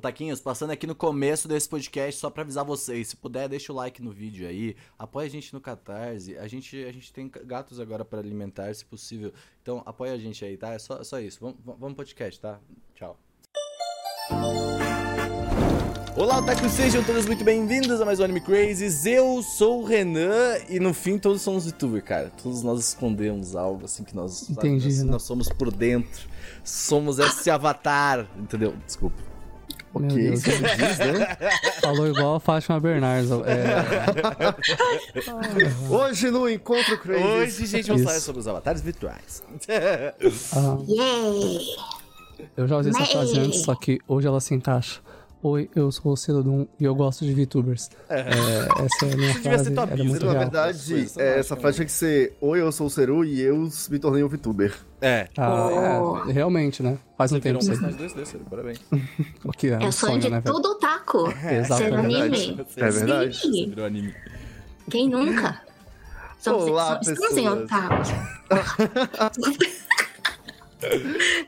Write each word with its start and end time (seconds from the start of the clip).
Taquinhos, 0.00 0.40
passando 0.40 0.70
aqui 0.70 0.86
no 0.86 0.94
começo 0.94 1.48
desse 1.48 1.68
podcast 1.68 2.20
só 2.20 2.30
pra 2.30 2.42
avisar 2.42 2.64
vocês. 2.64 3.08
Se 3.08 3.16
puder, 3.16 3.48
deixa 3.48 3.72
o 3.72 3.76
like 3.76 4.02
no 4.02 4.10
vídeo 4.10 4.48
aí. 4.48 4.76
Apoia 4.98 5.26
a 5.26 5.30
gente 5.30 5.52
no 5.52 5.60
Catarse. 5.60 6.36
A 6.38 6.46
gente, 6.46 6.84
a 6.84 6.92
gente 6.92 7.12
tem 7.12 7.30
gatos 7.44 7.80
agora 7.80 8.04
para 8.04 8.18
alimentar, 8.18 8.74
se 8.74 8.84
possível. 8.84 9.32
Então 9.62 9.82
apoia 9.84 10.12
a 10.12 10.18
gente 10.18 10.44
aí, 10.44 10.56
tá? 10.56 10.72
É 10.72 10.78
só, 10.78 11.02
só 11.02 11.18
isso. 11.20 11.38
Vamos, 11.40 11.78
pro 11.78 11.94
podcast, 11.94 12.40
tá? 12.40 12.60
Tchau. 12.94 13.18
Olá, 16.16 16.38
Otaku, 16.38 16.68
sejam 16.68 17.02
todos 17.04 17.26
muito 17.26 17.44
bem-vindos 17.44 18.00
a 18.00 18.04
mais 18.04 18.18
um 18.18 18.24
Anime 18.24 18.40
Crazes. 18.40 19.06
Eu 19.06 19.40
sou 19.40 19.82
o 19.82 19.84
Renan 19.84 20.56
e 20.68 20.80
no 20.80 20.92
fim 20.92 21.16
todos 21.16 21.42
somos 21.42 21.64
youtuber, 21.64 22.02
cara. 22.02 22.32
Todos 22.42 22.62
nós 22.64 22.80
escondemos 22.80 23.54
algo 23.54 23.84
assim 23.84 24.02
que 24.02 24.16
nós, 24.16 24.50
Entendi, 24.50 24.86
nós, 24.86 24.98
né? 25.04 25.10
nós 25.12 25.22
somos 25.22 25.48
por 25.48 25.70
dentro. 25.70 26.28
Somos 26.64 27.20
esse 27.20 27.48
avatar, 27.48 28.28
entendeu? 28.36 28.74
Desculpa. 28.84 29.37
Meu 29.98 30.10
Ok, 30.10 30.22
Deus. 30.22 30.40
você 30.42 30.50
diz, 30.52 30.98
né? 30.98 31.36
Falou 31.80 32.06
igual 32.06 32.34
a 32.36 32.40
Fátima 32.40 32.78
Bernardes. 32.80 33.30
É, 33.30 33.84
Hoje 35.90 36.30
no 36.30 36.48
Encontro 36.48 36.98
Crazy. 36.98 37.24
Hoje, 37.24 37.66
gente, 37.66 37.86
vamos 37.88 38.02
Isso. 38.02 38.08
falar 38.10 38.20
sobre 38.20 38.40
os 38.40 38.48
avatares 38.48 38.80
virtuais. 38.82 39.42
ah, 40.54 40.78
eu 42.56 42.68
já 42.68 42.76
usei 42.78 42.92
essa 42.92 43.04
frase 43.06 43.38
antes, 43.38 43.62
só 43.62 43.74
que 43.74 43.98
hoje 44.06 44.26
ela 44.28 44.40
se 44.40 44.54
encaixa. 44.54 45.00
Oi, 45.40 45.70
eu 45.76 45.92
sou 45.92 46.12
o 46.12 46.16
Celodum 46.16 46.66
e 46.80 46.84
eu 46.84 46.92
gosto 46.96 47.24
de 47.24 47.32
VTubers. 47.32 47.88
É, 48.08 48.22
essa 48.22 49.06
é 49.06 49.12
a 49.12 49.16
minha 49.16 49.32
devia 49.34 49.36
ser 49.42 49.42
frase, 49.42 49.70
tua 49.72 49.84
é 49.84 50.02
muito 50.02 50.26
Na 50.26 50.32
verdade, 50.32 50.90
Coisas, 50.90 51.16
é, 51.16 51.36
eu 51.36 51.38
essa 51.38 51.54
frase 51.56 51.84
que 51.84 51.92
ser 51.92 52.36
Oi, 52.40 52.60
eu 52.60 52.72
sou 52.72 52.88
o 52.88 52.90
Seru 52.90 53.24
e 53.24 53.40
eu 53.40 53.56
me 53.88 53.98
tornei 54.00 54.24
um 54.24 54.28
VTuber. 54.28 54.74
É. 55.00 55.28
Ah, 55.36 56.00
Oh. 56.02 56.28
é, 56.28 56.32
realmente, 56.32 56.82
né? 56.82 56.98
Faz 57.16 57.30
um 57.30 57.36
Você 57.36 57.40
virou 57.40 57.60
tempo 57.60 57.64
um 57.64 57.68
personagem 57.78 57.98
desse, 57.98 58.16
desse, 58.16 58.36
parabéns. 58.50 58.80
O 59.44 59.52
que 59.52 59.68
é 59.68 59.74
É 59.74 59.78
um 59.78 59.88
o 59.88 59.92
sonho 59.92 59.94
sonho, 60.14 60.18
de 60.20 60.28
né, 60.30 60.40
todo 60.40 60.66
otaku. 60.72 61.30
Ser 61.30 61.54
Exatamente. 61.54 62.16
anime. 62.16 62.66
É 62.76 62.90
verdade. 62.90 63.36
Você 63.36 63.42
Sim. 63.52 63.68
virou 63.68 63.86
anime. 63.86 64.14
Quem 64.90 65.08
nunca? 65.08 65.62
Somos, 66.40 66.64
Olá, 66.64 67.00
somos- 67.02 67.08
estamos 67.08 67.36
em 67.36 67.44
pessoas. 67.44 67.62
otaku. 67.64 68.02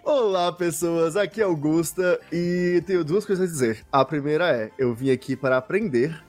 Olá, 0.04 0.52
pessoas. 0.52 1.16
Aqui 1.16 1.40
é 1.40 1.44
Augusta 1.44 2.18
e 2.32 2.82
tenho 2.86 3.04
duas 3.04 3.24
coisas 3.24 3.48
a 3.48 3.50
dizer. 3.52 3.78
A 3.92 4.04
primeira 4.04 4.48
é: 4.50 4.70
eu 4.78 4.94
vim 4.94 5.10
aqui 5.10 5.36
para 5.36 5.56
aprender, 5.56 6.20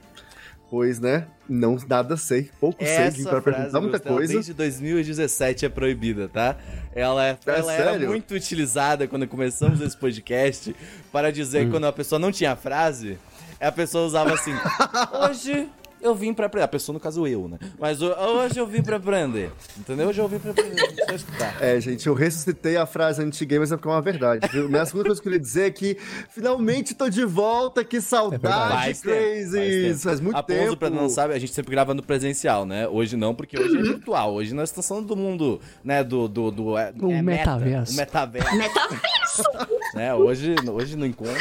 pois, 0.70 1.00
né, 1.00 1.28
não 1.50 1.78
nada 1.90 2.16
sei, 2.16 2.50
pouco 2.60 2.84
sei, 2.86 3.10
vim 3.10 3.24
para 3.24 3.42
perguntar 3.42 3.82
muita 3.82 3.98
Gustavo, 3.98 4.16
coisa. 4.18 4.34
desde 4.34 4.54
2017 4.54 5.66
é 5.66 5.70
proibida, 5.70 6.30
tá? 6.30 6.56
Ela, 6.94 7.26
é, 7.28 7.38
É 7.46 7.60
ela 7.60 7.74
era 7.74 8.00
muito 8.00 8.34
utilizada 8.36 9.08
quando 9.08 9.28
começamos 9.28 9.82
esse 9.82 9.98
podcast 9.98 10.76
para 11.12 11.32
dizer 11.32 11.62
Hum. 11.62 11.66
que 11.66 11.72
quando 11.72 11.86
a 11.88 11.92
pessoa 11.94 12.20
não 12.20 12.32
tinha 12.32 12.56
frase, 12.56 13.18
a 13.60 13.72
pessoa 13.72 14.06
usava 14.06 14.34
assim: 14.34 14.54
Hoje 15.28 15.68
eu 16.02 16.16
vim 16.16 16.34
pra 16.34 16.46
aprender. 16.48 16.66
A 16.66 16.68
pessoa, 16.68 16.94
no 16.94 17.00
caso, 17.00 17.26
eu, 17.28 17.48
né? 17.48 17.58
Mas 17.80 18.02
ho- 18.02 18.14
hoje 18.14 18.60
eu 18.60 18.66
vim 18.68 18.82
pra 18.82 18.98
aprender. 18.98 19.52
Entendeu? 19.78 20.10
Hoje 20.10 20.20
eu 20.20 20.28
vim 20.28 20.40
pra 20.40 20.52
aprender. 20.52 20.76
Não 20.82 20.88
precisa 20.96 21.16
escutar. 21.16 21.62
É, 21.64 21.80
gente, 21.80 22.08
eu 22.08 22.14
ressuscitei 22.14 22.78
a 22.78 22.86
frase 22.86 23.22
anti-gay, 23.22 23.60
mas 23.60 23.72
é 23.72 23.76
porque 23.78 23.88
é 23.88 23.92
uma 23.92 24.02
verdade, 24.02 24.48
viu? 24.52 24.68
Minha 24.70 24.86
segunda 24.86 25.06
coisa 25.06 25.22
que 25.22 25.28
eu 25.28 25.32
queria 25.32 25.44
dizer 25.44 25.64
é 25.68 25.72
que 25.72 25.98
finalmente 26.30 26.94
tô 26.96 27.10
de 27.10 27.26
volta, 27.26 27.84
que 27.84 28.00
saudade, 28.02 29.02
tempo, 29.02 29.16
Crazy! 29.16 29.94
Faz 30.00 30.20
muito 30.20 30.36
a 30.38 30.44
tempo. 30.44 30.78
Pra 30.78 30.90
não 30.90 31.10
sabe, 31.10 31.34
a 31.34 31.40
gente 31.40 31.54
sempre 31.54 31.72
grava 31.72 31.94
no 31.94 32.02
presencial, 32.04 32.66
né? 32.66 32.88
Hoje 32.88 33.16
não, 33.18 33.34
porque 33.36 33.60
hoje 33.60 33.78
é 33.78 33.82
virtual. 33.82 34.34
Hoje 34.34 34.54
nós 34.54 34.70
estamos 34.70 34.88
falando 34.88 35.08
do 35.08 35.16
mundo, 35.16 35.60
né? 35.84 36.04
Do. 36.04 36.28
do, 36.28 36.52
do 36.52 36.78
é, 36.78 36.94
O 37.00 37.12
é 37.12 37.22
meta, 37.22 37.52
metaverso. 37.58 37.94
o 37.94 37.96
metaverso. 37.98 38.56
Metaverso. 38.56 39.44
né? 39.96 40.14
Hoje, 40.14 40.56
hoje 40.72 40.96
no 40.96 41.06
encontro. 41.06 41.36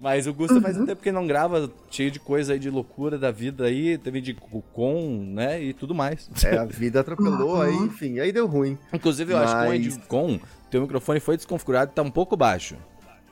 Mas 0.00 0.26
o 0.26 0.32
Gusta 0.32 0.60
faz 0.62 0.78
um 0.78 0.86
tempo 0.86 1.02
que 1.02 1.12
não 1.12 1.26
grava, 1.26 1.70
cheio 1.90 2.10
de 2.10 2.18
coisa 2.18 2.54
aí 2.54 2.58
de 2.58 2.70
loucura 2.70 3.18
da 3.18 3.30
vida 3.30 3.64
aí, 3.64 3.98
teve 3.98 4.20
de 4.22 4.32
com, 4.72 5.22
né? 5.34 5.62
E 5.62 5.74
tudo 5.74 5.94
mais. 5.94 6.30
É, 6.42 6.56
a 6.56 6.64
vida 6.64 7.00
atropelou, 7.00 7.60
aí, 7.60 7.74
enfim, 7.74 8.18
aí 8.18 8.32
deu 8.32 8.46
ruim. 8.46 8.78
Inclusive, 8.94 9.32
eu 9.34 9.38
acho 9.38 9.54
que 9.54 9.62
o 9.64 9.68
Mas- 9.68 9.86
Edcom, 9.96 10.40
teu 10.70 10.80
microfone 10.80 11.20
foi 11.20 11.36
desconfigurado 11.36 11.90
e 11.92 11.94
tá 11.94 12.02
um 12.02 12.10
pouco 12.10 12.34
baixo. 12.36 12.76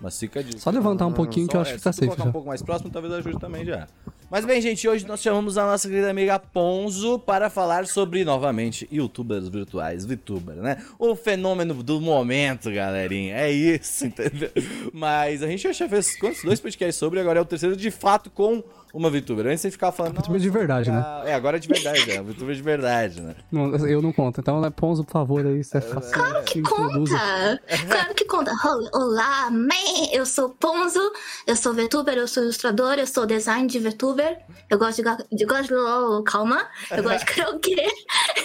Mas 0.01 0.19
fica 0.19 0.43
de. 0.43 0.61
Só 0.61 0.71
levantar 0.71 1.07
um 1.07 1.13
pouquinho 1.13 1.49
que 1.49 1.57
eu 1.57 1.61
acho 1.61 1.75
que 1.75 1.81
tá 1.81 1.93
se 1.93 1.99
safe 1.99 2.07
colocar 2.07 2.25
já. 2.25 2.29
um 2.29 2.33
pouco 2.33 2.49
mais 2.49 2.63
próximo, 2.63 2.91
talvez 2.91 3.13
ajude 3.15 3.39
também 3.39 3.65
já. 3.65 3.87
Mas 4.31 4.45
bem, 4.45 4.61
gente, 4.61 4.87
hoje 4.87 5.07
nós 5.07 5.23
chamamos 5.23 5.57
a 5.57 5.65
nossa 5.65 5.89
querida 5.89 6.11
amiga 6.11 6.39
Ponzo 6.39 7.19
para 7.19 7.49
falar 7.49 7.87
sobre, 7.87 8.25
novamente, 8.25 8.87
youtubers 8.93 9.49
virtuais, 9.49 10.05
VTuber, 10.05 10.57
né? 10.57 10.85
O 10.99 11.17
fenômeno 11.17 11.83
do 11.83 12.01
momento, 12.01 12.71
galerinha. 12.71 13.37
É 13.37 13.51
isso, 13.51 14.05
entendeu? 14.07 14.51
Mas 14.93 15.43
a 15.43 15.47
gente 15.47 15.73
já 15.73 15.89
fez 15.89 16.17
quantos? 16.17 16.45
Dois 16.45 16.61
podcasts 16.61 16.97
sobre, 16.97 17.21
agora 17.21 17.39
é 17.39 17.43
o 17.43 17.45
terceiro 17.45 17.75
de 17.75 17.91
fato 17.91 18.31
com 18.31 18.63
uma 18.93 19.11
VTuber. 19.11 19.47
Antes 19.47 19.61
você 19.61 19.71
ficava 19.71 19.93
falando. 19.93 20.17
VTuber 20.17 20.41
de 20.41 20.51
verdade, 20.51 20.91
né? 20.91 21.05
É, 21.27 21.35
agora 21.35 21.57
é 21.57 21.61
de 21.61 21.69
verdade, 21.69 22.11
é. 22.11 22.23
VTuber 22.23 22.55
de 22.55 22.63
verdade, 22.63 23.21
né? 23.21 23.35
Não, 23.51 23.75
eu 23.87 24.01
não 24.03 24.13
conto. 24.13 24.41
Então, 24.41 24.61
né, 24.61 24.71
Ponzo, 24.71 25.05
por 25.05 25.13
favor, 25.13 25.47
aí, 25.47 25.63
você 25.63 25.81
faça. 25.81 26.13
Claro 26.13 26.45
que 26.45 26.63
conta! 26.63 27.61
Claro 27.89 28.15
que 28.15 28.25
conta. 28.25 28.53
Ol- 28.65 28.91
Olá, 28.95 29.51
man! 29.51 29.69
Eu 30.13 30.25
sou 30.27 30.51
Ponzo, 30.51 31.01
eu 31.47 31.57
sou 31.57 31.73
VTuber, 31.75 32.17
eu 32.17 32.29
sou 32.29 32.43
ilustrador, 32.43 32.95
eu 32.95 33.07
sou 33.07 33.27
design 33.27 33.67
de 33.69 33.79
VTuber. 33.79 34.39
Eu 34.71 34.79
gosto 34.79 35.03
de, 35.03 35.37
de 35.37 35.45
gosto 35.45 35.69
de 35.69 35.75
oh, 35.75 36.23
calma. 36.23 36.67
Eu 36.91 37.03
gosto 37.03 37.21
de 37.21 37.25
karaokê. 37.35 37.87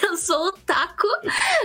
Eu 0.02 0.16
sou 0.16 0.48
o 0.48 0.52
Taco 0.52 1.06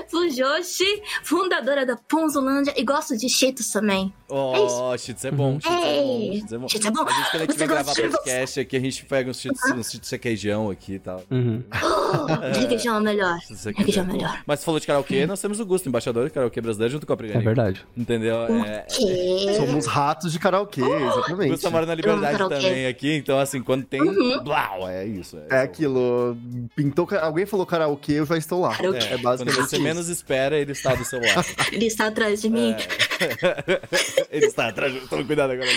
Fujoshi, 0.10 1.02
fundadora 1.24 1.86
da 1.86 1.96
Ponzolândia 1.96 2.74
e 2.76 2.84
gosto 2.84 3.18
de 3.18 3.30
Cheetos 3.30 3.70
também. 3.70 4.14
Oh, 4.28 4.96
cheats 4.98 5.26
é 5.26 5.32
bom, 5.32 5.58
é 5.64 5.70
bom, 5.70 6.32
cheats 6.32 6.52
é 6.52 6.58
bom. 6.58 6.68
cheats 6.70 6.86
é 6.86 6.92
bom. 6.92 7.04
A 7.08 7.12
gente, 7.12 7.32
quando 7.32 7.42
a 7.42 7.46
gente 7.46 7.54
Você 7.54 7.58
vem 7.58 7.68
gravar 7.68 7.96
podcast 7.96 8.60
aqui, 8.60 8.69
a 8.78 8.80
gente 8.80 9.06
pega 9.06 9.30
uns 9.30 9.40
cheats, 9.40 9.62
uns 9.72 9.92
cheats 9.92 10.10
requeijão 10.10 10.70
aqui 10.70 10.94
e 10.94 11.00
tal. 11.00 11.24
Uhum. 11.30 11.64
Oh, 11.72 12.60
requeijão 12.60 12.98
é 12.98 13.00
melhor. 13.02 13.38
Requeijão. 13.78 14.04
É 14.04 14.08
melhor. 14.08 14.42
Mas 14.46 14.60
você 14.60 14.66
falou 14.66 14.80
de 14.80 14.88
karaokê, 14.88 15.26
nós 15.26 15.40
temos 15.40 15.60
o 15.60 15.66
Gusto, 15.66 15.88
embaixador 15.90 16.26
de 16.28 16.32
karaokê 16.34 16.60
brasileiro, 16.62 16.94
junto 16.94 17.06
com 17.06 17.14
a 17.14 17.16
É 17.16 17.18
Priganica. 17.18 17.46
verdade. 17.46 17.86
Entendeu? 17.96 18.38
É, 18.66 18.82
Que? 18.90 19.54
Somos 19.56 19.86
ratos 19.86 20.32
de 20.32 20.40
karaokê, 20.40 20.82
exatamente. 20.82 21.50
Gusto 21.52 21.72
mora 21.72 21.86
na 21.86 21.96
liberdade 21.96 22.38
também 22.38 22.88
aqui, 22.88 23.14
então 23.16 23.38
assim, 23.40 23.62
quando 23.62 23.84
tem. 23.86 24.02
Uhum. 24.02 24.44
Blau, 24.44 24.88
é 24.90 25.06
isso. 25.06 25.38
É 25.50 25.62
aquilo, 25.62 26.36
pintou, 26.76 27.08
alguém 27.22 27.46
falou 27.46 27.66
karaokê, 27.66 28.14
eu 28.14 28.26
já 28.26 28.38
estou 28.38 28.62
lá. 28.62 28.76
Karaokê. 28.76 28.98
É, 29.00 29.10
Quando 29.10 29.22
basicamente 29.24 29.56
você 29.70 29.76
isso. 29.76 29.84
menos 29.84 30.10
espera, 30.10 30.58
ele 30.58 30.72
está 30.72 30.96
do 30.96 31.04
seu 31.06 31.20
lado. 31.22 31.46
Ele 31.72 31.86
está 31.86 32.08
atrás 32.08 32.42
de 32.42 32.50
mim. 32.50 32.76
ele 34.32 34.46
está 34.46 34.68
atrás. 34.70 34.94
Toma 35.10 35.24
cuidado 35.24 35.52
agora. 35.52 35.70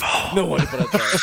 Não, 0.00 0.34
não 0.34 0.50
olhe 0.50 0.66
para 0.66 0.84
trás. 0.84 1.20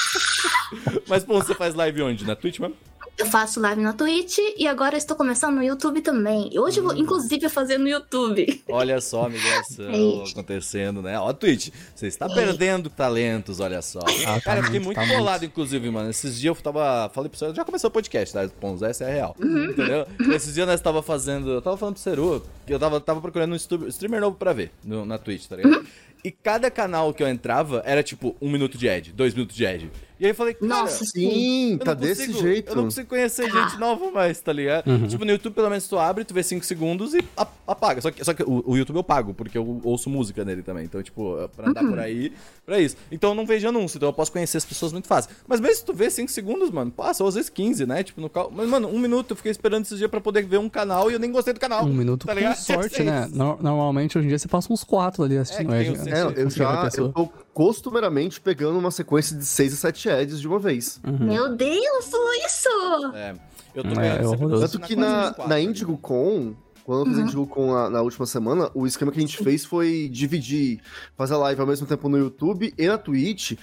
Mas, 1.07 1.23
pô, 1.23 1.35
você 1.35 1.53
faz 1.53 1.73
live 1.75 2.01
onde? 2.01 2.25
Na 2.25 2.35
Twitch 2.35 2.59
mesmo? 2.59 2.75
Eu 3.17 3.27
faço 3.27 3.61
live 3.61 3.81
na 3.81 3.93
Twitch 3.93 4.39
e 4.57 4.67
agora 4.67 4.97
estou 4.97 5.15
começando 5.15 5.55
no 5.55 5.63
YouTube 5.63 6.01
também. 6.01 6.49
Hoje 6.59 6.79
eu 6.81 6.83
Hum. 6.83 6.87
vou, 6.87 6.97
inclusive, 6.97 7.47
fazer 7.47 7.77
no 7.77 7.87
YouTube. 7.87 8.61
Olha 8.67 8.99
só 8.99 9.27
a 9.27 9.29
migração 9.29 9.85
É 10.25 10.29
acontecendo, 10.31 11.01
né? 11.01 11.17
Ó, 11.17 11.31
Twitch, 11.31 11.69
você 11.95 12.07
está 12.07 12.27
perdendo 12.27 12.89
talentos, 12.89 13.61
olha 13.61 13.81
só. 13.81 13.99
Ah, 13.99 14.33
tá 14.33 14.41
Cara, 14.41 14.59
eu 14.59 14.63
fiquei 14.65 14.81
muito, 14.81 14.97
muito 14.97 15.09
tá 15.09 15.17
bolado, 15.17 15.45
inclusive, 15.45 15.89
mano. 15.89 16.09
Esses 16.09 16.37
dias 16.37 16.57
eu 16.57 16.61
tava. 16.61 17.09
Falei 17.13 17.29
pro 17.29 17.39
Seru, 17.39 17.55
já 17.55 17.63
começou 17.63 17.87
o 17.89 17.93
podcast, 17.93 18.33
tá? 18.33 18.49
Pons, 18.59 18.81
essa 18.81 19.05
é 19.05 19.13
real. 19.13 19.33
Entendeu? 19.39 20.05
Esses 20.35 20.53
dias 20.53 20.67
nós 20.67 20.81
tava 20.81 21.01
fazendo. 21.01 21.51
Eu 21.51 21.61
tava 21.61 21.77
falando 21.77 21.93
pro 21.95 22.03
Seru 22.03 22.43
que 22.67 22.73
eu 22.73 22.79
tava, 22.79 22.99
tava 22.99 23.21
procurando 23.21 23.53
um 23.53 23.87
streamer 23.87 24.19
novo 24.19 24.35
pra 24.35 24.51
ver 24.51 24.71
no- 24.83 25.05
na 25.05 25.17
Twitch, 25.17 25.45
tá 25.47 25.55
ligado? 25.55 25.85
E 26.25 26.31
cada 26.31 26.71
canal 26.71 27.13
que 27.13 27.21
eu 27.21 27.27
entrava 27.27 27.83
era 27.85 28.01
tipo 28.01 28.35
um 28.41 28.49
minuto 28.51 28.77
de 28.79 28.89
ad, 28.89 29.13
dois 29.13 29.33
minutos 29.35 29.55
de 29.55 29.65
ad. 29.65 29.91
E 30.17 30.23
aí 30.23 30.31
eu 30.31 30.35
falei, 30.35 30.53
cara, 30.53 30.65
Nossa, 30.65 31.03
sim. 31.05 31.77
Tá 31.83 31.93
não 31.93 31.99
desse 32.01 32.27
consigo- 32.27 32.41
jeito. 32.41 32.69
Eu 32.71 32.75
não 32.77 32.83
consigo 32.85 33.09
conhecer 33.09 33.51
gente 33.51 33.77
nova 33.77 34.09
mais, 34.11 34.39
tá 34.39 34.53
ligado? 34.53 34.87
Uhum. 34.89 35.07
Tipo, 35.07 35.25
no 35.25 35.31
YouTube, 35.31 35.53
pelo 35.53 35.69
menos, 35.69 35.85
tu 35.89 35.99
abre, 35.99 36.23
tu 36.23 36.33
vê 36.33 36.41
5 36.41 36.65
segundos 36.65 37.13
e 37.13 37.21
apaga. 37.67 37.99
Só 37.99 38.09
que, 38.09 38.23
só 38.23 38.33
que 38.33 38.41
o, 38.41 38.63
o 38.65 38.77
YouTube 38.77 38.95
eu 38.95 39.03
pago, 39.03 39.33
porque 39.33 39.57
eu 39.57 39.81
ouço 39.83 40.09
música 40.09 40.45
nele 40.45 40.63
também. 40.63 40.85
Então, 40.85 41.03
tipo, 41.03 41.35
pra 41.53 41.69
andar 41.69 41.83
Uhum. 41.83 41.89
por 41.89 41.99
aí, 41.99 42.31
pra 42.65 42.79
isso. 42.79 42.95
Então 43.11 43.31
eu 43.31 43.35
não 43.35 43.45
vejo 43.45 43.67
anúncio, 43.67 43.97
então 43.97 44.07
eu 44.07 44.13
posso 44.13 44.31
conhecer 44.31 44.55
as 44.55 44.63
pessoas 44.63 44.93
muito 44.93 45.05
fácil. 45.05 45.31
Mas 45.45 45.59
mesmo 45.59 45.75
se 45.75 45.85
tu 45.85 45.93
vê 45.93 46.09
5 46.09 46.31
segundos, 46.31 46.71
mano, 46.71 46.91
passa, 46.91 47.21
ou 47.21 47.27
às 47.27 47.35
vezes 47.35 47.49
15, 47.49 47.85
né? 47.85 48.01
Tipo, 48.01 48.21
no 48.21 48.29
cal... 48.29 48.49
Mas, 48.55 48.69
mano, 48.69 48.87
um 48.87 48.97
minuto 48.97 49.31
eu 49.31 49.35
fiquei 49.35 49.51
esperando 49.51 49.83
esses 49.83 49.97
dias 49.97 50.09
pra 50.09 50.21
poder 50.21 50.45
ver 50.45 50.59
um 50.59 50.69
canal 50.69 51.11
e 51.11 51.13
eu 51.15 51.19
nem 51.19 51.29
gostei 51.29 51.53
do 51.53 51.59
canal. 51.59 51.83
Um 51.83 51.93
minuto 51.93 52.25
tá 52.25 52.31
com 52.33 52.39
ligado? 52.39 52.55
sorte, 52.63 53.03
né? 53.03 53.27
No- 53.33 53.57
normalmente, 53.61 54.17
hoje 54.17 54.27
em 54.27 54.29
dia, 54.29 54.39
você 54.39 54.47
passa 54.47 54.71
uns 54.71 54.81
quatro 54.85 55.23
ali 55.25 55.37
assistindo 55.37 55.73
É, 55.73 55.83
É, 56.15 56.41
eu 56.41 56.47
a 56.47 56.49
já 56.49 56.89
eu 56.97 57.11
tô 57.11 57.29
costumeiramente 57.53 58.39
pegando 58.41 58.77
uma 58.77 58.91
sequência 58.91 59.37
de 59.37 59.45
6 59.45 59.73
a 59.73 59.75
7 59.77 60.09
ads 60.09 60.41
de 60.41 60.47
uma 60.47 60.59
vez. 60.59 60.99
Meu 61.03 61.55
Deus, 61.55 62.11
isso! 62.45 62.69
É. 63.13 63.35
Eu 63.73 63.83
tô 63.83 63.99
É, 63.99 64.17
é 64.17 64.21
tô 64.21 64.59
Tanto 64.59 64.79
na 64.79 64.87
que 64.87 64.95
na, 64.95 65.21
24 65.27 65.49
na 65.49 65.55
ali. 65.55 65.65
Indigo 65.65 65.97
Con, 65.97 66.53
quando 66.85 67.01
eu 67.01 67.05
fiz 67.07 67.19
a 67.19 67.21
Indigo 67.23 67.47
Con 67.47 67.73
na, 67.73 67.89
na 67.89 68.01
última 68.01 68.25
semana, 68.25 68.71
o 68.73 68.87
esquema 68.87 69.11
que 69.11 69.17
a 69.17 69.21
gente 69.21 69.37
fez 69.37 69.65
foi 69.65 70.09
dividir, 70.11 70.79
fazer 71.17 71.35
live 71.35 71.59
ao 71.59 71.67
mesmo 71.67 71.85
tempo 71.85 72.07
no 72.07 72.17
YouTube 72.17 72.73
e 72.77 72.87
na 72.87 72.97
Twitch, 72.97 73.53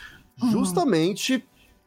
justamente 0.51 1.45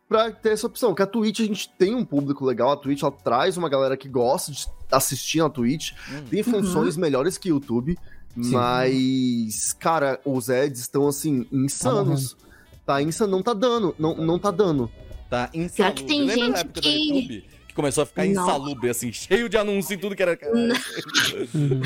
pra 0.08 0.32
ter 0.32 0.54
essa 0.54 0.68
opção. 0.68 0.90
Porque 0.90 1.04
a 1.04 1.08
Twitch 1.08 1.40
a 1.42 1.46
gente 1.46 1.70
tem 1.78 1.94
um 1.94 2.06
público 2.06 2.46
legal, 2.46 2.72
a 2.72 2.78
Twitch 2.78 3.04
ela 3.04 3.12
traz 3.12 3.58
uma 3.58 3.70
galera 3.70 3.96
que 3.96 4.08
gosta 4.08 4.52
de 4.52 4.66
assistir 4.92 5.40
na 5.40 5.50
Twitch, 5.50 5.92
tem 6.30 6.42
funções 6.42 6.98
melhores 6.98 7.38
que 7.38 7.52
o 7.52 7.56
YouTube, 7.56 7.98
mas, 8.36 9.74
cara, 9.74 10.20
os 10.26 10.50
ads 10.50 10.82
estão 10.82 11.08
assim, 11.08 11.46
insanos. 11.52 12.36
Tá 12.86 13.02
insano, 13.02 13.32
não 13.32 13.42
tá 13.42 13.54
dando, 13.54 13.96
não, 13.98 14.16
não 14.16 14.38
tá 14.38 14.52
dando. 14.52 14.92
Tá 15.30 15.48
Pior 15.48 15.64
insalubre. 15.64 16.04
que 16.04 16.08
tem 16.08 16.22
Lembra 16.26 16.46
gente 16.46 16.58
época 16.60 16.74
do 16.74 16.82
que- 16.82 16.90
YouTube? 16.90 17.46
Que 17.68 17.74
começou 17.74 18.04
a 18.04 18.06
ficar 18.06 18.26
Não. 18.26 18.32
insalubre, 18.44 18.90
assim, 18.90 19.12
cheio 19.12 19.50
de 19.50 19.58
anúncio 19.58 19.94
e 19.94 19.98
tudo 19.98 20.16
que 20.16 20.22
era... 20.22 20.38
Uhum. 21.54 21.82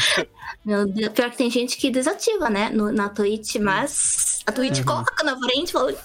Meu 0.65 0.85
Deus, 0.87 1.13
pior 1.13 1.31
que 1.31 1.37
tem 1.37 1.49
gente 1.49 1.77
que 1.77 1.89
desativa, 1.89 2.49
né? 2.49 2.69
No, 2.69 2.91
na 2.91 3.09
Twitch, 3.09 3.55
mas 3.55 4.38
a 4.49 4.51
Twitch 4.51 4.83
coloca 4.83 5.23
na 5.23 5.37
frente 5.37 5.69
e 5.69 5.71
fala, 5.71 5.91
não, 5.91 5.97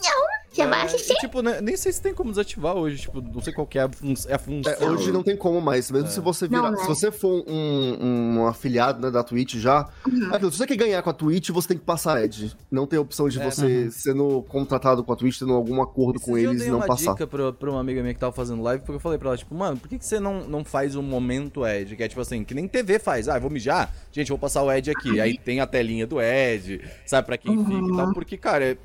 já 0.52 0.66
vai 0.68 0.82
É, 0.82 0.84
assistir. 0.84 1.12
e, 1.14 1.16
tipo, 1.16 1.42
né, 1.42 1.60
nem 1.60 1.76
sei 1.76 1.92
se 1.92 2.00
tem 2.00 2.14
como 2.14 2.30
desativar 2.30 2.76
hoje, 2.76 2.98
tipo, 3.02 3.20
não 3.20 3.40
sei 3.42 3.52
qual 3.52 3.66
que 3.66 3.78
é 3.78 3.82
a, 3.82 3.88
fun 3.88 4.14
é 4.28 4.34
a 4.34 4.38
função. 4.38 4.72
É, 4.72 4.84
hoje 4.88 5.10
não 5.10 5.22
tem 5.22 5.36
como 5.36 5.60
mais, 5.60 5.90
mesmo 5.90 6.08
se 6.08 6.20
você 6.20 6.46
virar. 6.46 6.62
Não, 6.62 6.70
né? 6.72 6.76
Se 6.78 6.86
você 6.86 7.10
for 7.10 7.44
um, 7.48 8.36
um 8.38 8.46
afiliado 8.46 9.00
né, 9.00 9.10
da 9.10 9.22
Twitch 9.24 9.54
já. 9.56 9.88
Uhum. 10.06 10.32
é 10.32 10.36
aquilo, 10.36 10.52
se 10.52 10.58
você 10.58 10.66
quer 10.66 10.76
ganhar 10.76 11.02
com 11.02 11.10
a 11.10 11.12
Twitch, 11.12 11.50
você 11.50 11.68
tem 11.68 11.78
que 11.78 11.84
passar 11.84 12.18
ad. 12.18 12.54
Não 12.70 12.86
tem 12.86 12.98
opção 12.98 13.28
de 13.28 13.40
É. 13.40 13.44
você 13.50 13.90
sendo 13.90 14.42
contratado 14.48 15.02
com 15.02 15.12
a 15.12 15.16
Twitch, 15.16 15.38
tendo 15.38 15.52
algum 15.54 15.82
acordo 15.82 16.20
com 16.20 16.36
Esses 16.38 16.50
dias 16.50 16.50
eles 16.52 16.60
eu 16.60 16.62
e 16.62 16.64
dei 16.64 16.70
não 16.70 16.78
uma 16.78 16.86
passar. 16.86 17.12
dica 17.12 17.26
pra, 17.26 17.52
pra 17.52 17.70
uma 17.70 17.80
amiga 17.80 18.00
minha 18.02 18.14
que 18.14 18.20
tava 18.20 18.32
fazendo 18.32 18.62
live, 18.62 18.82
porque 18.82 18.96
eu 18.96 19.00
falei 19.00 19.18
pra 19.18 19.30
ela, 19.30 19.36
tipo, 19.36 19.54
mano, 19.54 19.76
por 19.76 19.88
que, 19.88 19.98
que 19.98 20.06
você 20.06 20.20
não, 20.20 20.46
não 20.46 20.64
faz 20.64 20.94
um 20.94 21.02
momento 21.02 21.66
Ed? 21.66 21.96
Que 21.96 22.02
é 22.04 22.08
tipo 22.08 22.20
assim, 22.20 22.44
que 22.44 22.54
nem 22.54 22.68
TV 22.68 22.98
faz. 22.98 23.28
Ah, 23.28 23.36
eu 23.36 23.40
vou 23.40 23.50
mijar? 23.50 23.92
Gente, 24.12 24.30
eu 24.30 24.36
vou 24.36 24.40
passar 24.40 24.62
o 24.62 24.70
Ed 24.70 24.90
aqui. 24.90 25.20
Aí 25.20 25.36
tem 25.36 25.60
a 25.60 25.66
telinha 25.66 26.06
do 26.06 26.20
Ed, 26.20 26.80
sabe, 27.04 27.26
pra 27.26 27.36
quem 27.36 27.56
fica 27.64 27.72
e 27.92 27.96
tal. 27.96 28.12
Porque, 28.14 28.33
cara, 28.38 28.64
é, 28.64 28.76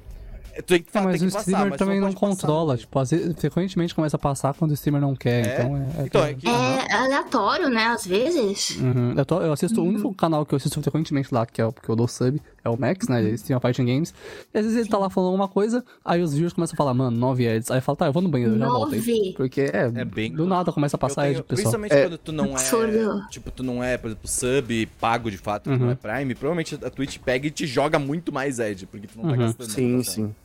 é, 0.53 0.61
tem 0.61 0.81
que, 0.81 0.97
É, 0.97 1.01
mas 1.01 1.19
tem 1.19 1.27
o 1.27 1.31
que 1.31 1.37
streamer 1.37 1.61
passar, 1.63 1.69
mas 1.69 1.79
também 1.79 1.99
só 1.99 2.05
não 2.05 2.13
pode 2.13 2.19
passar. 2.19 2.41
controla. 2.47 2.77
Tipo, 2.77 2.99
às 2.99 3.11
vezes, 3.11 3.35
frequentemente 3.39 3.95
começa 3.95 4.15
a 4.15 4.19
passar 4.19 4.53
quando 4.53 4.71
o 4.71 4.73
streamer 4.73 5.01
não 5.01 5.15
quer. 5.15 5.45
É? 5.47 5.53
Então 5.61 5.77
é. 5.77 5.79
é 6.01 6.05
Então, 6.05 6.23
é 6.25 6.33
que- 6.33 6.47
É 6.47 6.93
aleatório, 6.93 7.69
né? 7.69 7.85
Às 7.87 8.05
vezes. 8.05 8.77
Uhum. 8.77 9.13
Eu, 9.15 9.25
tô- 9.25 9.41
eu 9.41 9.53
assisto 9.53 9.81
o 9.81 9.85
único 9.85 10.13
canal 10.13 10.45
que 10.45 10.53
eu 10.53 10.57
assisto 10.57 10.81
frequentemente 10.81 11.33
lá, 11.33 11.45
que 11.45 11.61
é 11.61 11.65
o 11.65 11.71
que 11.71 11.87
eu 11.89 11.95
dou 11.95 12.07
sub, 12.07 12.41
é 12.63 12.69
o 12.69 12.77
Max, 12.79 13.07
né? 13.07 13.19
Ele 13.23 13.31
streama 13.35 13.59
Fighting 13.61 13.85
Games. 13.85 14.13
E 14.53 14.57
às 14.57 14.65
vezes 14.65 14.79
ele 14.79 14.89
tá 14.89 14.97
lá 14.97 15.09
falando 15.09 15.29
alguma 15.29 15.47
coisa, 15.47 15.83
aí 16.03 16.21
os 16.21 16.33
viewers 16.33 16.53
começam 16.53 16.73
a 16.75 16.77
falar, 16.77 16.93
mano, 16.93 17.15
9 17.17 17.47
ads. 17.47 17.71
Aí 17.71 17.77
eu 17.77 17.81
falo, 17.81 17.95
tá, 17.95 18.05
eu 18.07 18.13
vou 18.13 18.21
no 18.21 18.29
banheiro, 18.29 18.57
já 18.57 18.67
volto 18.67 18.93
aí. 18.93 18.99
Nove? 18.99 19.33
Porque 19.37 19.61
é, 19.61 19.91
É 19.95 20.05
bem- 20.05 20.33
do 20.33 20.45
nada 20.45 20.71
começa 20.71 20.95
a 20.95 20.99
passar 20.99 21.21
Eu 21.21 21.25
ad, 21.25 21.33
tenho- 21.33 21.43
pessoal. 21.45 21.71
Principalmente 21.81 21.93
É. 21.93 22.07
quando 22.07 22.17
tu 22.17 22.31
não 22.31 22.45
é. 22.45 22.51
Absurdo. 22.53 23.27
Tipo, 23.29 23.51
tu 23.51 23.63
não 23.63 23.83
é, 23.83 23.97
por 23.97 24.07
exemplo, 24.07 24.27
sub 24.27 24.85
pago 24.99 25.29
de 25.31 25.37
fato, 25.37 25.63
tu 25.63 25.69
Uhum. 25.71 25.77
não 25.77 25.91
é 25.91 25.95
Prime. 25.95 26.35
Provavelmente 26.35 26.77
a 26.83 26.89
Twitch 26.89 27.17
pega 27.19 27.47
e 27.47 27.51
te 27.51 27.65
joga 27.67 27.97
muito 27.99 28.31
mais 28.31 28.59
Ed, 28.59 28.85
porque 28.87 29.07
tu 29.07 29.17
não 29.17 29.25
tá 29.25 29.31
Uhum. 29.31 29.37
gastando. 29.37 29.69
Sim, 29.71 29.97
né? 29.97 30.03
sim. 30.03 30.35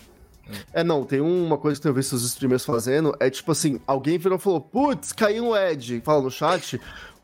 É, 0.75 0.85
não, 0.85 1.05
tem 1.05 1.21
uma 1.23 1.57
coisa 1.57 1.81
que 1.81 1.87
eu 1.87 1.93
tenho 1.93 2.03
visto 2.03 2.13
os 2.13 2.23
streamers 2.25 2.65
fazendo, 2.67 3.17
é 3.19 3.31
tipo 3.31 3.51
assim, 3.51 3.81
alguém 3.87 4.19
virou 4.19 4.37
e 4.37 4.41
falou, 4.41 4.61
putz, 4.61 5.11
caiu 5.11 5.45
um 5.47 5.55
ad, 5.55 6.03
fala 6.05 6.21
no 6.23 6.31
chat, 6.31 6.79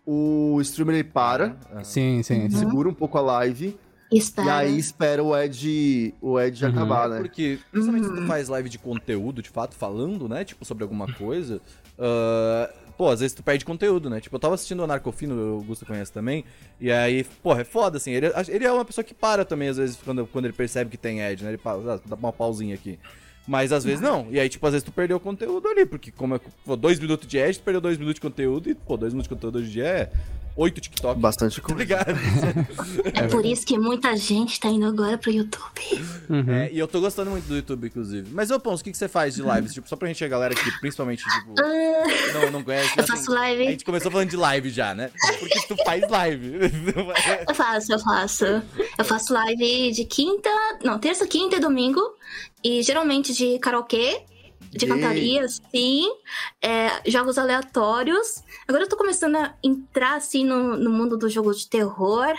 o 0.07 0.59
streamer 0.63 0.95
ele 0.97 1.05
para, 1.05 1.55
Sim, 1.83 2.23
sim, 2.23 2.49
sim. 2.49 2.57
segura 2.57 2.89
um 2.89 2.95
pouco 2.95 3.19
a 3.19 3.21
live, 3.21 3.77
Espera. 4.13 4.47
e 4.47 4.51
aí 4.51 4.79
espera 4.79 5.23
o 5.23 5.33
ad, 5.35 6.15
o 6.21 6.37
ad 6.37 6.65
Uhum. 6.65 6.71
acabar, 6.71 7.07
É 7.07 7.09
né? 7.15 7.17
porque, 7.21 7.59
principalmente 7.71 8.07
se 8.09 8.15
tu 8.15 8.27
faz 8.27 8.49
live 8.49 8.69
de 8.69 8.79
conteúdo, 8.79 9.41
de 9.43 9.49
fato, 9.51 9.75
falando, 9.77 10.29
né? 10.29 10.45
Tipo, 10.45 10.65
sobre 10.65 10.83
alguma 10.83 11.07
coisa. 11.13 11.61
ah, 11.99 12.71
pô, 12.97 13.09
às 13.09 13.21
vezes 13.21 13.35
tu 13.35 13.43
perde 13.43 13.65
conteúdo, 13.65 14.11
né? 14.11 14.21
Tipo, 14.21 14.37
eu 14.37 14.41
tava 14.41 14.55
assistindo 14.55 14.83
o 14.83 14.87
Narcofino, 14.87 15.35
o 15.35 15.55
Augusto 15.57 15.87
conhece 15.87 16.13
também. 16.13 16.45
E 16.81 16.91
aí, 16.91 17.25
porra, 17.43 17.61
é 17.63 17.65
foda, 17.65 17.97
assim. 17.99 18.11
Ele, 18.13 18.27
ele 18.49 18.65
é 18.65 18.73
uma 18.73 18.85
pessoa 18.85 19.05
que 19.05 19.15
para 19.15 19.45
também, 19.45 19.69
às 19.69 19.77
vezes, 19.77 19.97
quando, 20.05 20.27
quando 20.27 20.47
ele 20.47 20.55
percebe 20.55 20.91
que 20.91 20.97
tem 20.97 21.23
ad, 21.23 21.43
né? 21.45 21.51
Ele 21.51 21.59
pausa, 21.59 21.95
ah, 21.95 22.01
dá 22.09 22.17
uma 22.17 22.33
pausinha 22.33 22.75
aqui. 22.75 22.99
Mas 23.49 23.73
às 23.73 23.83
vezes 23.85 24.01
não. 24.01 24.29
E 24.31 24.39
aí, 24.39 24.49
tipo, 24.49 24.65
às 24.67 24.73
vezes 24.73 24.85
tu 24.85 24.93
perdeu 24.93 25.17
o 25.17 25.21
conteúdo 25.21 25.67
ali, 25.67 25.85
porque 25.87 26.11
como 26.13 26.35
é 26.37 26.41
pô, 26.65 26.77
dois 26.77 26.99
minutos 27.01 27.27
de 27.27 27.41
ad, 27.41 27.59
tu 27.59 27.63
perdeu 27.65 27.81
dois 27.81 27.97
minutos 27.97 28.17
de 28.17 28.21
conteúdo 28.21 28.69
e, 28.71 28.75
pô, 28.75 28.97
dois 28.97 29.13
minutos 29.13 29.29
de 29.29 29.35
conteúdo 29.35 29.59
hoje 29.59 29.69
em 29.69 29.73
dia 29.73 29.85
é 29.87 30.13
oito 30.61 30.81
TikTok. 30.81 31.19
Bastante 31.21 31.57
Tá 31.61 31.63
coisa. 31.63 31.79
ligado? 31.81 32.11
É 33.15 33.27
por 33.29 33.45
isso 33.45 33.67
que 33.67 33.79
muita 33.79 34.17
gente 34.17 34.59
tá 34.61 34.69
indo 34.69 34.87
agora 34.87 35.17
pro 35.19 35.31
YouTube. 35.31 35.81
Uhum. 36.29 36.53
É, 36.53 36.71
e 36.73 36.79
eu 36.79 36.87
tô 36.87 37.01
gostando 37.01 37.31
muito 37.31 37.47
do 37.47 37.57
YouTube, 37.57 37.87
inclusive. 37.87 38.31
Mas, 38.33 38.51
ô 38.51 38.61
Pons, 38.61 38.81
o 38.81 38.85
que, 38.85 38.91
que 38.91 38.97
você 38.97 39.09
faz 39.09 39.35
de 39.35 39.43
lives? 39.43 39.73
Tipo, 39.75 39.89
só 39.89 39.97
pra 39.97 40.09
gente, 40.09 40.25
a 40.25 40.29
galera 40.29 40.55
que 40.55 40.71
principalmente, 40.81 41.25
tipo, 41.25 41.55
não, 42.35 42.51
não 42.51 42.63
conhece. 42.63 42.93
Eu 42.97 43.05
assim, 43.05 43.13
faço 43.13 43.33
live. 43.33 43.67
A 43.67 43.71
gente 43.71 43.85
começou 43.85 44.11
falando 44.11 44.29
de 44.29 44.37
live 44.37 44.71
já, 44.71 44.95
né? 44.95 45.11
Porque 45.39 45.61
tu 45.67 45.77
faz 45.85 46.09
live. 46.09 46.59
Eu 47.49 47.55
faço, 47.55 47.93
eu 47.93 47.99
faço. 47.99 48.45
Eu 48.99 49.05
faço 49.05 49.33
live 49.33 49.93
de 49.93 50.05
quinta. 50.05 50.49
Não, 50.85 50.99
terça, 50.99 51.27
quinta 51.27 51.57
e 51.57 51.61
domingo. 51.61 52.01
E 52.63 52.83
geralmente 52.83 53.33
de 53.35 53.59
karaokê. 53.59 54.23
De 54.71 54.87
cantaria, 54.87 55.47
sim. 55.49 56.09
É, 56.63 57.11
jogos 57.11 57.37
aleatórios. 57.39 58.43
Agora 58.69 58.85
eu 58.85 58.89
tô 58.89 58.97
começando 58.97 59.35
a 59.37 59.55
entrar, 59.65 60.17
assim, 60.17 60.45
no, 60.45 60.77
no 60.77 60.91
mundo 60.91 61.17
do 61.17 61.29
jogo 61.29 61.53
de 61.53 61.69
terror. 61.69 62.33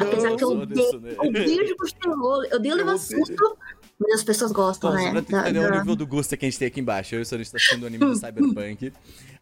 Apesar 0.00 0.36
que 0.36 0.44
eu 0.44 0.50
odeio, 0.50 1.00
né? 1.00 1.14
odeio 1.18 1.66
jogos 1.68 1.90
de 1.90 1.98
terror. 1.98 2.44
Eu 2.50 2.56
odeio 2.58 2.74
levar 2.76 2.98
susto. 2.98 3.56
Mas 3.98 4.14
as 4.14 4.24
pessoas 4.24 4.50
gostam, 4.52 4.92
né? 4.92 5.22
pra 5.22 5.50
da- 5.50 5.60
o 5.68 5.78
nível 5.78 5.96
do 5.96 6.06
Gusta 6.06 6.36
que 6.36 6.44
a 6.44 6.50
gente 6.50 6.58
tem 6.58 6.68
aqui 6.68 6.80
embaixo. 6.80 7.14
Eu 7.14 7.20
e 7.20 7.22
o 7.22 7.26
Sorista 7.26 7.52
tá 7.52 7.62
assistindo 7.62 7.84
o 7.84 7.86
anime 7.86 8.04
do 8.04 8.14
Cyberpunk. 8.18 8.92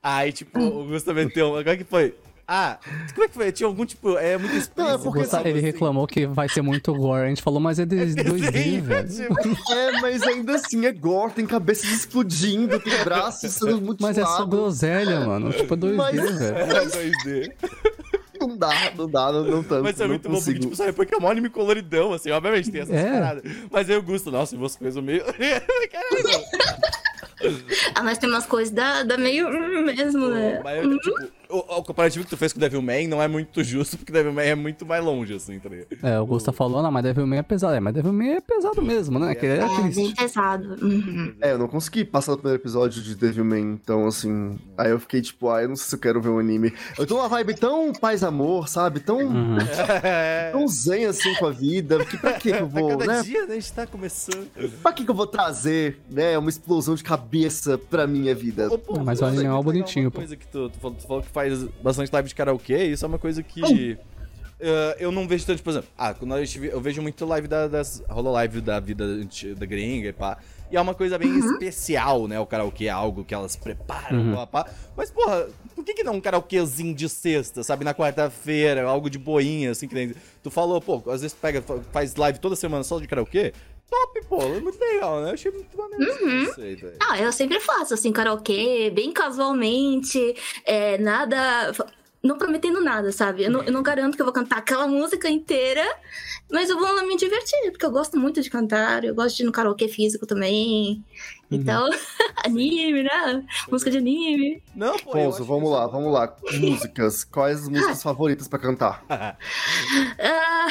Aí, 0.03 0.31
tipo, 0.33 0.61
o 0.61 0.85
Gusta 0.85 1.15
meteu. 1.15 1.57
Agora 1.57 1.77
que 1.77 1.85
foi? 1.85 2.15
Ah, 2.47 2.79
como 3.15 3.25
é 3.25 3.29
que 3.29 3.35
foi? 3.35 3.53
Tinha 3.53 3.67
algum 3.67 3.87
tipo. 3.87 4.19
É 4.19 4.37
muito 4.37 4.50
explícito. 4.56 4.81
Não, 4.83 4.91
é 4.91 4.99
porque 4.99 5.21
Gostar- 5.21 5.39
sabe, 5.39 5.50
ele 5.50 5.59
assim. 5.61 5.67
reclamou 5.67 6.06
que 6.06 6.27
vai 6.27 6.49
ter 6.49 6.61
muito 6.61 6.93
gore. 6.93 7.25
A 7.25 7.29
gente 7.29 7.41
falou, 7.43 7.61
mas 7.61 7.79
é 7.79 7.87
de 7.87 7.97
2D, 7.97 8.53
Sim, 8.53 8.81
velho. 8.81 9.09
tipo, 9.09 9.73
É, 9.73 10.00
mas 10.00 10.23
ainda 10.23 10.55
assim 10.56 10.85
é 10.85 10.93
gore, 10.93 11.33
tem 11.33 11.47
cabeças 11.47 11.89
explodindo, 11.91 12.79
tem 12.81 13.05
braços 13.05 13.50
sendo 13.55 13.81
mutilados. 13.81 14.00
Mas 14.00 14.19
é 14.19 14.25
só 14.25 14.44
groselha, 14.44 15.21
mano. 15.21 15.53
Tipo, 15.53 15.75
é 15.75 15.77
2D, 15.77 15.94
Mas- 15.97 16.39
velho. 16.39 16.56
é 16.59 16.85
2D. 16.87 17.53
Não 18.41 18.56
dá, 18.56 18.91
não 18.99 19.09
dá, 19.09 19.31
não, 19.33 19.45
não 19.45 19.62
tanto. 19.62 19.85
Mas 19.85 20.00
é 20.00 20.06
muito 20.09 20.29
bom, 20.29 20.35
porque, 20.35 20.50
consigo. 20.53 20.61
tipo, 20.61 20.75
Cyberpunk 20.77 21.15
é 21.15 21.17
um 21.17 21.29
anime 21.31 21.49
coloridão, 21.49 22.12
assim, 22.12 22.33
obviamente 22.33 22.73
tem 22.73 22.81
essas 22.81 22.95
É. 22.97 23.12
paradas. 23.12 23.45
Mas 23.71 23.88
eu 23.88 24.03
gosto, 24.03 24.33
nossa, 24.33 24.56
umas 24.56 24.75
coisas 24.75 25.00
meio. 25.03 25.23
Caralho. 25.31 26.45
Ah, 27.95 28.03
mas 28.03 28.19
tem 28.19 28.29
umas 28.29 28.45
coisas 28.47 28.73
da, 28.75 29.05
da 29.05 29.17
meio 29.17 29.49
mesmo, 29.85 30.29
né? 30.29 30.61
Mas, 30.62 30.85
eu, 30.85 30.99
tipo, 30.99 31.17
o, 31.52 31.78
o 31.78 31.82
comparativo 31.84 32.25
que 32.25 32.31
tu 32.31 32.37
fez 32.37 32.52
com 32.52 32.58
o 32.58 32.60
Devilman 32.60 33.06
não 33.08 33.22
é 33.22 33.28
muito 33.28 33.62
justo, 33.62 33.96
porque 33.99 34.12
Devilman 34.12 34.44
é 34.44 34.54
muito 34.54 34.84
mais 34.87 35.04
longe, 35.04 35.34
assim, 35.34 35.58
tá 35.58 35.69
ligado? 35.69 35.87
É, 36.02 36.19
o 36.20 36.26
Gusta 36.26 36.52
falou, 36.52 36.82
não, 36.82 36.90
mas 36.90 37.02
Devilman 37.04 37.38
é 37.38 37.43
pesado. 37.43 37.75
É, 37.75 37.81
mas 37.81 37.94
Devilman 37.94 38.32
é 38.37 38.40
pesado 38.40 38.81
mesmo, 38.82 39.19
né? 39.19 39.34
Que 39.34 39.46
é 39.46 39.56
É, 39.58 39.62
aquele 39.64 39.94
bem 39.94 40.14
pesado. 40.14 40.76
Uhum. 40.84 41.34
É, 41.40 41.52
eu 41.52 41.58
não 41.58 41.69
consegui 41.69 42.04
passar 42.04 42.32
do 42.32 42.38
primeiro 42.38 42.60
episódio 42.62 43.02
de 43.02 43.14
Devilman, 43.14 43.78
então 43.82 44.06
assim. 44.06 44.58
Aí 44.76 44.90
eu 44.90 44.99
fiquei 45.00 45.20
tipo, 45.20 45.50
ah, 45.50 45.62
eu 45.62 45.69
não 45.69 45.76
sei 45.76 45.87
se 45.87 45.94
eu 45.94 45.99
quero 46.00 46.20
ver 46.20 46.28
um 46.31 46.38
anime. 46.38 46.72
Eu 46.99 47.06
tô 47.06 47.16
numa 47.16 47.28
vibe 47.28 47.54
tão 47.54 47.93
paz-amor, 47.93 48.69
sabe? 48.69 49.00
Tão, 49.00 49.19
Uhum. 49.19 49.56
tão 50.52 50.66
zen 50.69 51.06
assim 51.06 51.34
com 51.37 51.46
a 51.46 51.50
vida. 51.50 52.04
Que 52.04 52.16
pra 52.19 52.32
que 52.34 52.52
que 52.52 52.58
eu 52.58 52.64
A 52.66 52.69
vou, 52.69 52.88
cada 52.99 53.06
né? 53.06 53.22
dia, 53.22 53.46
né, 53.46 53.52
a 53.52 53.54
gente 53.54 53.72
tá 53.72 53.87
começando. 53.87 54.49
Pra 54.82 54.93
que 54.93 55.04
que 55.04 55.10
eu 55.10 55.14
vou 55.14 55.26
trazer, 55.26 55.99
né, 56.10 56.37
uma 56.38 56.49
explosão 56.50 56.94
de 56.94 57.02
cabeça 57.04 57.76
pra 57.78 58.06
minha 58.06 58.34
vida? 58.34 58.73
Ô, 58.73 58.78
pô, 58.78 58.94
Não, 58.97 59.04
mas 59.04 59.21
o 59.21 59.25
anime 59.25 59.44
é 59.44 59.62
bonitinho, 59.62 60.11
pô. 60.11 60.18
coisa 60.18 60.37
que 60.37 60.47
tu, 60.47 60.68
tu, 60.71 60.78
falou, 60.78 60.97
tu 60.97 61.06
falou 61.06 61.23
que 61.23 61.28
faz 61.28 61.41
bastante 61.82 62.12
live 62.12 62.28
de 62.28 62.34
karaokê, 62.34 62.84
isso 62.84 63.04
é 63.04 63.08
uma 63.08 63.18
coisa 63.18 63.42
que. 63.42 63.99
eh, 64.61 64.96
eu 65.00 65.11
não 65.11 65.26
vejo 65.26 65.44
tanto, 65.44 65.62
por 65.62 65.70
exemplo, 65.70 65.88
ah, 65.99 66.14
quando 66.14 66.34
a 66.34 66.44
gente, 66.44 66.64
eu 66.64 66.80
vejo 66.80 67.02
muito 67.02 67.26
live 67.26 67.49
da, 67.49 67.66
das 67.66 68.02
hololive 68.08 68.61
da 68.61 68.78
vida 68.78 69.04
da 69.56 69.66
gringa 69.66 70.08
e 70.08 70.12
pá. 70.12 70.38
E 70.73 70.76
é 70.76 70.81
uma 70.81 70.95
coisa 70.95 71.19
bem 71.19 71.38
especial, 71.38 72.26
né? 72.26 72.41
O 72.41 72.47
karaokê 72.47 72.87
é 72.87 72.91
algo 72.91 73.25
que 73.25 73.35
elas 73.35 73.55
preparam, 73.55 74.19
Uhum. 74.19 74.49
Mas, 74.97 75.11
porra, 75.11 75.47
por 75.75 75.85
que, 75.85 75.93
que 75.95 76.02
não 76.02 76.14
um 76.14 76.21
karaokezinho 76.21 76.95
de 76.95 77.09
sexta, 77.09 77.62
sabe? 77.62 77.85
Na 77.85 77.93
quarta-feira, 77.95 78.83
algo 78.85 79.11
de 79.11 79.19
boinha, 79.19 79.71
assim, 79.73 79.87
que 79.87 79.95
nem. 79.95 80.14
Tu 80.43 80.50
falou, 80.50 80.81
pô, 80.81 80.97
às 81.11 81.21
vezes 81.21 81.33
tu 81.35 81.41
pega, 81.41 81.61
fa- 81.61 81.81
faz 81.93 82.17
live 82.17 82.38
toda 82.38 82.57
semana 82.57 82.83
só 82.83 82.99
de 82.99 83.07
karaokê. 83.07 83.52
Top, 83.91 84.23
pô, 84.26 84.41
é 84.43 84.61
muito 84.61 84.81
legal, 84.81 85.21
né? 85.21 85.29
Eu 85.31 85.35
achei 85.35 85.50
muito 85.52 85.76
maneiro 85.76 86.11
esse 86.11 86.47
conceito 86.47 86.87
aí. 86.87 86.95
Ah, 87.00 87.21
eu 87.21 87.31
sempre 87.31 87.61
faço, 87.61 87.93
assim, 87.93 88.11
karaokê, 88.11 88.91
bem 88.95 89.12
casualmente, 89.12 90.35
é, 90.64 90.97
nada. 90.99 91.73
Não 92.23 92.38
prometendo 92.38 92.81
nada, 92.81 93.11
sabe? 93.11 93.43
Eu 93.45 93.50
não, 93.50 93.62
eu 93.64 93.73
não 93.73 93.83
garanto 93.83 94.14
que 94.14 94.23
eu 94.23 94.26
vou 94.26 94.33
cantar 94.33 94.59
aquela 94.59 94.87
música 94.87 95.29
inteira, 95.29 95.85
mas 96.50 96.71
eu 96.71 96.79
vou 96.79 97.05
me 97.07 97.17
divertir, 97.17 97.71
porque 97.73 97.85
eu 97.85 97.91
gosto 97.91 98.17
muito 98.17 98.41
de 98.41 98.49
cantar, 98.49 99.05
eu 99.05 99.12
gosto 99.14 99.37
de 99.37 99.43
ir 99.43 99.47
no 99.47 99.50
karaokê 99.52 99.88
físico 99.88 100.25
também. 100.25 101.05
Então, 101.50 101.91
anime, 102.47 103.02
né? 103.02 103.45
Música 103.71 103.91
de 103.91 103.99
anime. 103.99 104.62
Não, 104.75 104.97
pô. 104.99 105.11
Ponzo, 105.11 105.45
vamos 105.45 105.69
lá, 105.71 105.83
isso- 105.83 105.91
vamos 105.93 106.12
lá. 106.12 106.37
Músicas. 106.61 107.25
Quais 107.25 107.62
as 107.62 107.69
músicas 107.69 108.00
favoritas 108.05 108.47
pra 108.47 108.59
cantar? 108.59 109.05
Ah, 110.19 110.69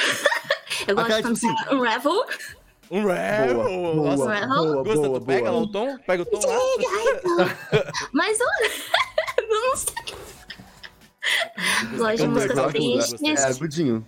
eu 0.87 0.95
gosto 0.95 1.11
Aquela, 1.11 1.33
de 1.33 1.39
tipo 1.39 1.53
cantar 1.55 1.75
um 1.75 1.81
Revel. 1.81 2.25
Um 2.89 3.05
rap. 3.05 3.53
Boa, 3.53 3.63
boa, 3.69 3.93
Nossa, 4.15 4.47
Nossa, 4.47 4.47
boa, 4.71 4.83
Gusta, 4.83 5.07
boa, 5.07 5.19
tu 5.19 5.25
pega 5.25 5.45
lá 5.45 5.51
boa. 5.51 5.63
o 5.63 5.71
tom? 5.71 5.97
Pega 5.99 6.23
o 6.23 6.25
tom 6.25 6.39
lá. 6.45 7.57
Mas 8.13 8.37
olha, 8.41 8.71
não 9.49 9.75
sei. 9.77 9.93
Gosto 11.97 12.17
de 12.17 12.27
músicas 12.27 12.71
tristes. 12.71 13.21
É, 13.43 13.53
Gudinho. 13.53 14.05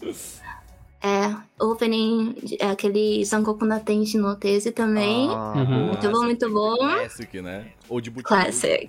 É, 1.02 1.36
opening, 1.62 2.36
é 2.60 2.68
aquele 2.70 3.26
Sankoku 3.26 3.66
na 3.66 3.80
Tenshi 3.80 4.18
no 4.18 4.36
Tese 4.36 4.72
também. 4.72 5.28
Ah, 5.30 5.54
Uhum. 5.58 5.88
muito 5.88 6.10
bom, 6.10 6.24
muito 6.24 6.50
bom. 6.50 6.78
Classic, 6.78 7.42
né? 7.42 7.68
Ou 7.90 8.00
de 8.00 8.10
boteco. 8.10 8.30
Classic. 8.30 8.88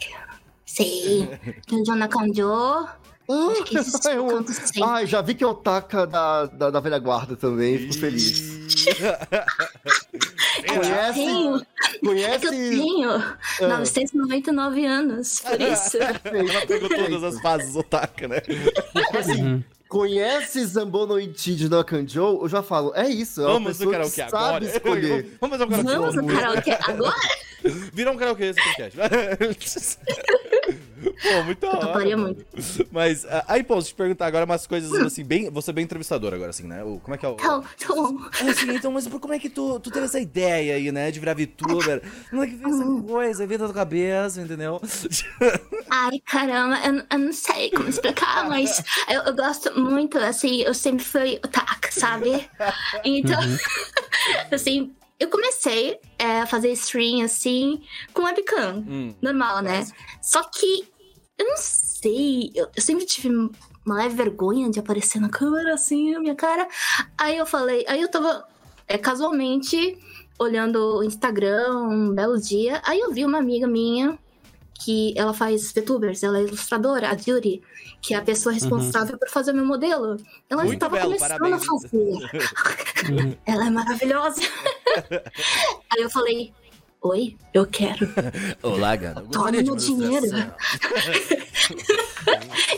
Sim. 0.64 1.28
Kyunjo 1.66 1.94
na 1.96 2.06
Kanjo. 2.08 2.86
Isso 3.72 4.08
eu. 4.10 4.44
Ai, 4.84 5.06
já 5.06 5.22
vi 5.22 5.34
que 5.34 5.42
é 5.42 5.46
o 5.46 5.54
Taka 5.54 6.06
da, 6.06 6.46
da, 6.46 6.70
da 6.70 6.78
velha 6.80 6.98
guarda 6.98 7.34
também, 7.34 7.78
fico 7.78 7.94
feliz. 7.94 8.84
Conhece? 10.66 11.14
tenho. 11.14 11.56
É 11.56 11.58
que 11.60 11.96
eu 11.96 12.00
Conhece? 12.10 12.50
tenho 12.50 13.08
999 13.60 14.86
anos, 14.86 15.40
por 15.40 15.60
isso. 15.60 15.96
Ela 15.98 16.18
pegou 16.66 16.88
todas 16.88 17.24
as 17.24 17.40
fases 17.40 17.72
do 17.72 17.80
Otaka, 17.80 18.28
né? 18.28 18.36
assim, 19.18 19.64
conhece 19.88 20.64
Zambono 20.66 21.18
Ichi 21.18 21.54
de 21.54 21.68
Nokanjo? 21.68 22.40
Eu 22.42 22.48
já 22.48 22.62
falo, 22.62 22.92
é 22.94 23.08
isso. 23.08 23.40
É 23.42 23.44
Vamos 23.44 23.78
no 23.78 23.90
karaokê 23.90 24.10
sabe 24.28 24.36
agora. 24.36 24.64
escolher. 24.64 25.28
Vamos 25.40 25.58
fazer 25.58 25.64
um 25.64 25.84
karaokê. 25.84 25.98
Vamos 25.98 26.14
no 26.14 26.26
karaokê 26.26 26.70
agora? 26.90 27.14
Vira 27.92 28.10
um 28.12 28.16
karaokê 28.16 28.44
esse 28.44 28.62
podcast. 28.62 28.98
Pô, 31.22 31.42
muito 31.42 31.64
Eu 31.64 31.80
toparia 31.80 32.16
muito. 32.16 32.44
Mas, 32.90 33.24
ah, 33.24 33.44
aí, 33.48 33.62
pô, 33.62 33.74
deixa 33.74 33.88
eu 33.88 33.92
te 33.94 33.96
perguntar 33.96 34.26
agora 34.26 34.44
umas 34.44 34.66
coisas 34.66 34.92
assim, 35.00 35.24
bem. 35.24 35.50
Você 35.50 35.70
é 35.70 35.74
bem 35.74 35.84
entrevistador 35.84 36.32
agora, 36.34 36.50
assim, 36.50 36.66
né? 36.66 36.82
O- 36.84 37.00
Como 37.00 37.14
é 37.14 37.18
que 37.18 37.26
é 37.26 37.28
o. 37.28 37.32
Então, 37.34 37.64
então, 37.76 38.30
É 38.40 38.50
assim, 38.50 38.72
então, 38.74 38.92
mas 38.92 39.06
por- 39.08 39.20
como 39.20 39.32
é 39.34 39.38
que 39.38 39.48
tu, 39.48 39.80
tu 39.80 39.90
teve 39.90 40.06
essa 40.06 40.20
ideia 40.20 40.74
aí, 40.76 40.92
né? 40.92 41.10
De 41.10 41.18
virar 41.20 41.34
VTuber? 41.34 42.02
Como 42.30 42.42
é 42.42 42.46
que 42.46 42.54
veio 42.56 42.68
essa 42.74 42.84
coisa? 43.02 43.46
Veio 43.46 43.58
da 43.58 43.66
tua 43.66 43.74
cabeça, 43.74 44.40
entendeu? 44.40 44.80
ai 45.90 46.18
caramba, 46.20 46.76
eu, 46.86 47.02
eu 47.10 47.18
não 47.18 47.32
sei 47.32 47.70
como 47.70 47.88
explicar, 47.88 48.48
mas 48.48 48.82
eu, 49.08 49.22
eu 49.22 49.36
gosto 49.36 49.78
muito, 49.78 50.18
assim, 50.18 50.62
eu 50.62 50.74
sempre 50.74 51.04
fui 51.04 51.36
otaku, 51.44 51.88
sabe? 51.90 52.48
Então, 53.04 53.38
assim, 54.50 54.94
eu 55.18 55.28
comecei 55.28 55.98
é, 56.18 56.40
a 56.40 56.46
fazer 56.46 56.72
stream, 56.72 57.22
assim, 57.24 57.82
com 58.12 58.22
webcam, 58.24 58.84
Hum. 58.86 59.14
normal, 59.22 59.62
né? 59.62 59.86
Só 60.20 60.42
que, 60.44 60.88
eu 61.38 61.46
não 61.46 61.56
sei, 61.56 62.50
eu, 62.54 62.68
eu 62.74 62.82
sempre 62.82 63.04
tive 63.06 63.28
uma 63.84 63.96
leve 63.96 64.14
vergonha 64.16 64.70
de 64.70 64.78
aparecer 64.78 65.20
na 65.20 65.28
câmera, 65.28 65.74
assim, 65.74 66.14
a 66.14 66.20
minha 66.20 66.34
cara. 66.34 66.66
Aí 67.16 67.36
eu 67.36 67.46
falei, 67.46 67.84
aí 67.88 68.00
eu 68.00 68.10
tava 68.10 68.46
é, 68.88 68.96
casualmente 68.98 69.98
olhando 70.38 70.98
o 70.98 71.04
Instagram 71.04 71.78
um 71.88 72.12
belo 72.12 72.40
dia, 72.40 72.82
aí 72.84 72.98
eu 72.98 73.12
vi 73.12 73.24
uma 73.24 73.38
amiga 73.38 73.66
minha 73.68 74.18
que 74.74 75.14
ela 75.16 75.32
faz 75.32 75.72
VTubers, 75.72 76.22
ela 76.22 76.38
é 76.38 76.42
ilustradora, 76.42 77.10
a 77.10 77.16
Judy, 77.16 77.62
que 78.02 78.12
é 78.12 78.16
a 78.16 78.22
pessoa 78.22 78.52
responsável 78.52 79.16
por 79.16 79.28
fazer 79.28 79.52
meu 79.52 79.64
modelo. 79.64 80.16
Ela 80.50 80.64
Muito 80.64 80.74
estava 80.74 80.96
belo, 80.96 81.14
começando 81.14 81.38
parabéns. 81.38 81.62
a 81.62 81.66
fazer. 81.66 83.38
ela 83.46 83.66
é 83.66 83.70
maravilhosa. 83.70 84.40
Aí 85.90 86.02
eu 86.02 86.10
falei, 86.10 86.52
oi, 87.04 87.36
eu 87.52 87.66
quero. 87.66 88.08
Olá, 88.62 88.96
gata. 88.96 89.22
Toma 89.30 89.52
meu 89.52 89.76
dinheiro. 89.76 90.26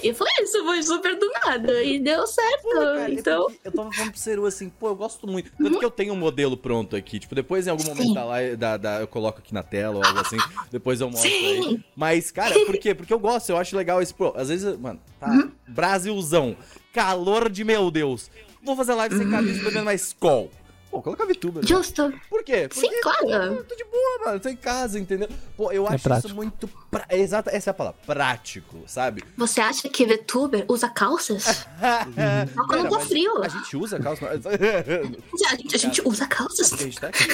E 0.03 0.13
foi 0.15 0.29
isso, 0.43 0.63
foi 0.65 0.83
super 0.83 1.19
do 1.19 1.29
nada. 1.45 1.83
E 1.83 1.99
deu 1.99 2.27
certo. 2.27 2.69
Cara, 2.75 3.11
então, 3.11 3.47
eu 3.65 3.73
tava 3.73 3.91
falando 3.93 4.11
pro 4.13 4.21
Seru 4.21 4.47
assim, 4.47 4.69
pô, 4.69 4.89
eu 4.89 4.95
gosto 4.95 5.27
muito. 5.27 5.51
Tanto 5.57 5.79
que 5.79 5.85
eu 5.85 5.91
tenho 5.91 6.13
um 6.13 6.17
modelo 6.17 6.57
pronto 6.57 6.95
aqui. 6.95 7.19
Tipo, 7.19 7.35
depois 7.35 7.67
em 7.67 7.71
algum 7.71 7.83
momento 7.85 8.15
da 8.15 8.25
live, 8.25 8.57
da, 8.57 8.77
da- 8.77 9.01
eu 9.01 9.09
coloco 9.09 9.39
aqui 9.41 9.53
na 9.53 9.63
tela 9.63 9.97
ou 9.97 10.05
algo 10.05 10.21
assim. 10.21 10.37
Depois 10.71 11.01
eu 11.01 11.11
mostro 11.11 11.29
aí. 11.29 11.63
Sim. 11.63 11.85
Mas, 11.97 12.31
cara, 12.31 12.55
por 12.67 12.77
quê? 12.79 12.95
Porque 12.95 13.13
eu 13.13 13.19
gosto, 13.19 13.51
eu 13.51 13.57
acho 13.57 13.77
legal 13.77 14.01
esse. 14.01 14.15
Pô, 14.15 14.33
às 14.37 14.49
vezes, 14.49 14.79
mano, 14.79 15.01
tá. 15.19 15.29
Uhum. 15.29 15.51
Brasilzão. 15.69 16.57
Calor 16.93 17.49
de 17.51 17.65
meu 17.65 17.91
Deus. 17.91 18.31
Vou 18.63 18.77
fazer 18.77 18.95
live 18.95 19.17
sem 19.17 19.29
camisa 19.31 19.63
bebendo 19.63 19.85
mais 19.85 20.07
Skol. 20.09 20.51
Pô, 20.91 21.03
coloca 21.03 21.27
VTuber. 21.27 21.63
né? 21.63 21.69
justo. 21.69 22.13
Por 22.31 22.43
quê? 22.43 22.69
Sim, 22.73 22.83
Porque, 22.83 23.01
claro. 23.01 23.19
pô, 23.27 23.33
eu 23.33 23.65
tô 23.65 23.75
de 23.77 23.85
boa, 23.85 24.19
mano. 24.25 24.41
Tô 24.41 24.49
em 24.49 24.57
casa, 24.57 24.99
entendeu? 24.99 25.29
Pô, 25.57 25.71
eu 25.73 25.85
acho 25.87 25.97
isso 25.97 26.03
prático. 26.05 26.35
muito. 26.35 26.69
Pra... 26.91 27.05
Exato, 27.11 27.51
essa 27.51 27.71
é 27.71 27.73
a 27.73 27.75
palavra. 27.75 27.99
Prático, 28.07 28.83
sabe? 28.87 29.23
Você 29.37 29.61
acha 29.61 29.89
que 29.89 30.07
VTuber 30.07 30.65
usa 30.69 30.89
calças? 30.89 31.45
Só 32.55 32.67
quando 32.67 32.83
Cara, 32.83 32.89
tá 32.89 32.97
mas 32.99 33.09
frio. 33.09 33.43
A 33.43 33.49
gente 33.49 33.77
usa 33.77 33.99
calça. 34.01 34.27
A 34.29 35.57
gente, 35.57 35.75
a 35.75 35.79
gente 35.79 36.03
usa 36.05 36.27
calças. 36.27 36.73
a 36.73 36.77
gente 36.77 36.99
tá 37.01 37.09
aqui. 37.09 37.25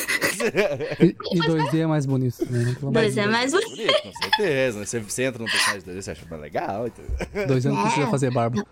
E, 1.01 1.37
e 1.37 1.41
2D 1.41 1.81
é 1.81 1.87
mais 1.87 2.07
bonito. 2.07 2.45
Né? 2.51 2.75
Pelo 2.75 2.89
amor 2.89 2.93
de 2.93 3.01
Dois 3.01 3.17
é 3.19 3.27
mais 3.27 3.53
bonito. 3.53 3.71
Bonito, 3.71 4.03
com 4.03 4.13
certeza. 4.23 4.79
né? 4.81 4.87
Você, 4.87 5.01
você 5.01 5.23
entra 5.25 5.43
no 5.43 5.51
personagem 5.51 5.83
dele, 5.83 6.03
você 6.03 6.11
acha 6.11 6.27
mais 6.29 6.43
legal. 6.43 6.87
Entendeu? 6.89 7.17
Deus. 7.33 7.47
Dois 7.47 7.67
anos 7.67 7.79
não 7.79 7.85
precisa 7.87 8.07
fazer 8.09 8.31
barba. 8.33 8.65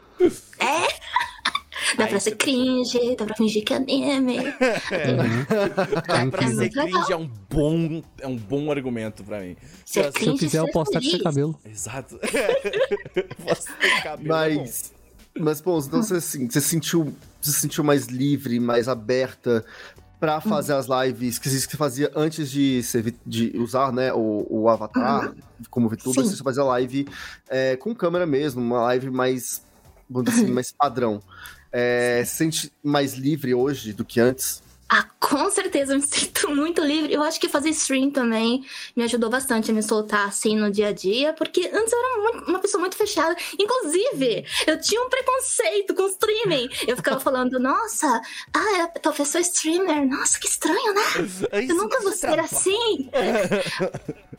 Dá 1.97 2.04
Aí 2.04 2.11
pra 2.11 2.20
ser 2.20 2.37
cringe, 2.37 3.16
dá 3.16 3.25
pra 3.25 3.37
fingir 3.37 3.64
que 3.64 3.73
é 3.73 3.76
anime. 3.76 4.38
Pra 6.06 6.23
incrível. 6.23 6.49
ser 6.49 6.56
muito 6.56 6.76
legal. 6.76 6.90
cringe 7.06 7.12
é 7.12 7.16
um 7.16 7.30
bom, 7.50 8.02
é 8.20 8.26
um 8.26 8.37
bom 8.37 8.70
argumento 8.70 9.25
pra 9.25 9.40
mim. 9.40 9.56
Ser 9.85 10.06
Eu- 10.06 10.12
Se 10.12 10.26
eu 10.26 10.37
quiser, 10.37 10.59
eu 10.59 10.66
ser 10.66 10.73
posso 10.73 10.90
estar 10.90 11.00
com 11.00 11.06
seu 11.11 11.23
cabelo. 11.23 11.59
Exato. 11.64 12.18
Você 13.47 13.73
tem 13.80 14.02
cabelo. 14.02 14.35
é 14.35 14.54
bom. 14.54 14.61
Mas, 14.61 14.92
mas 15.38 15.61
pô, 15.61 15.78
então 15.78 16.02
você, 16.02 16.14
assim, 16.16 16.49
você 16.49 16.61
sentiu, 16.61 17.14
você 17.40 17.52
se 17.52 17.61
sentiu 17.61 17.85
mais 17.85 18.06
livre, 18.06 18.59
mais 18.61 18.88
aberta 18.88 19.64
pra 20.18 20.40
fazer 20.40 20.75
as 20.75 20.87
lives 20.87 21.38
que 21.38 21.49
você 21.49 21.76
fazia 21.76 22.11
antes 22.14 22.50
de, 22.50 22.82
ser, 22.82 23.14
de 23.25 23.52
usar, 23.56 23.90
né, 23.92 24.12
o, 24.12 24.47
o 24.50 24.68
avatar 24.68 25.32
como 25.70 25.88
VTuber, 25.88 26.25
Sim. 26.25 26.30
você 26.30 26.42
fazia 26.42 26.62
live 26.64 27.09
é, 27.49 27.75
com 27.76 27.94
câmera 27.94 28.26
mesmo, 28.26 28.61
uma 28.61 28.82
live 28.82 29.09
mais, 29.11 29.62
vamos 30.09 30.30
dizer 30.30 30.44
assim, 30.44 30.52
mais 30.52 30.70
padrão. 30.73 31.23
É, 31.73 32.23
se 32.25 32.37
sente 32.37 32.73
mais 32.83 33.15
livre 33.15 33.55
hoje 33.55 33.93
do 33.93 34.05
que 34.05 34.21
antes? 34.21 34.62
Ah, 34.92 35.06
com 35.20 35.49
certeza, 35.50 35.92
eu 35.92 35.99
me 36.00 36.04
sinto 36.04 36.50
muito 36.54 36.82
livre. 36.82 37.12
Eu 37.12 37.23
acho 37.23 37.38
que 37.38 37.49
fazer 37.49 37.68
stream 37.70 38.11
também 38.11 38.64
me 38.97 39.04
ajudou 39.04 39.30
bastante 39.30 39.70
a 39.70 39.75
me 39.75 39.82
soltar 39.85 40.26
assim 40.26 40.56
no 40.56 40.68
dia 40.68 40.88
a 40.88 40.92
dia, 40.92 41.32
porque 41.32 41.70
antes 41.73 41.92
eu 41.92 41.99
era 41.99 42.23
muito- 42.23 42.50
uma 42.50 42.59
pessoa 42.59 42.80
muito 42.80 42.97
fechada. 42.97 43.37
Inclusive, 43.56 44.44
eu 44.66 44.80
tinha 44.80 45.00
um 45.00 45.09
preconceito 45.09 45.94
com 45.94 46.09
streaming. 46.09 46.68
Eu 46.88 46.97
ficava 46.97 47.20
falando, 47.20 47.61
nossa, 47.61 48.20
ah, 48.52 48.78
é 48.78 48.80
a 48.82 48.88
professor 48.88 49.38
streamer, 49.42 50.09
nossa, 50.09 50.40
que 50.40 50.49
estranho, 50.49 50.92
né? 50.92 51.02
É 51.52 51.61
isso 51.62 51.73
Eu 51.73 51.76
nunca 51.76 52.00
vou 52.00 52.11
ser 52.12 52.20
trabalha. 52.26 52.42
assim. 52.50 53.09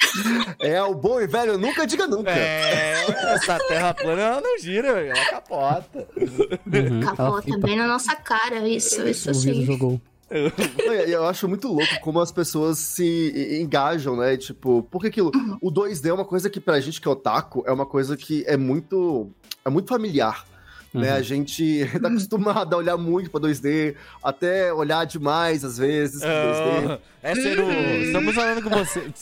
É 0.59 0.81
o 0.81 0.95
bom 0.95 1.21
e 1.21 1.27
velho, 1.27 1.57
nunca 1.59 1.85
diga 1.85 2.07
nunca. 2.07 2.31
É, 2.31 3.05
essa 3.35 3.59
terra 3.67 3.93
plana 3.93 4.21
ela 4.21 4.41
não 4.41 4.57
gira, 4.57 4.93
velho, 4.95 5.11
ela 5.15 5.25
capota. 5.29 6.07
Uhum. 6.17 6.99
Capota 7.01 7.57
bem 7.59 7.77
na 7.77 7.87
nossa 7.87 8.15
cara, 8.15 8.67
isso, 8.67 9.07
isso 9.07 9.29
O 9.29 9.33
vírus 9.33 9.57
sim. 9.59 9.65
jogou. 9.65 10.01
Não, 10.85 10.93
e 10.93 11.11
Eu 11.11 11.25
acho 11.25 11.47
muito 11.47 11.67
louco 11.67 11.99
como 12.01 12.19
as 12.19 12.31
pessoas 12.31 12.77
se 12.79 13.59
engajam, 13.61 14.15
né? 14.15 14.37
Tipo, 14.37 14.87
porque 14.89 15.07
aquilo. 15.07 15.31
O 15.61 15.71
2D 15.71 16.07
é 16.07 16.13
uma 16.13 16.25
coisa 16.25 16.49
que 16.49 16.59
pra 16.59 16.79
gente 16.79 17.01
que 17.01 17.07
é 17.07 17.11
otaku 17.11 17.63
é 17.65 17.71
uma 17.71 17.85
coisa 17.85 18.15
que 18.15 18.43
é 18.47 18.55
muito. 18.55 19.29
É 19.65 19.69
muito 19.69 19.89
familiar. 19.89 20.45
Né? 20.93 21.09
Uhum. 21.09 21.17
A 21.17 21.21
gente 21.21 21.89
tá 22.01 22.09
acostumado 22.09 22.73
a 22.73 22.77
olhar 22.77 22.97
muito 22.97 23.29
pra 23.29 23.39
2D, 23.39 23.95
até 24.21 24.73
olhar 24.73 25.05
demais 25.05 25.63
às 25.63 25.77
vezes 25.77 26.21
pra 26.21 26.29
2D. 26.29 26.99
É 27.23 27.35
Seru, 27.35 27.71
estamos 27.71 28.35
falando 28.35 28.63
com 28.63 28.69
você. 28.69 28.99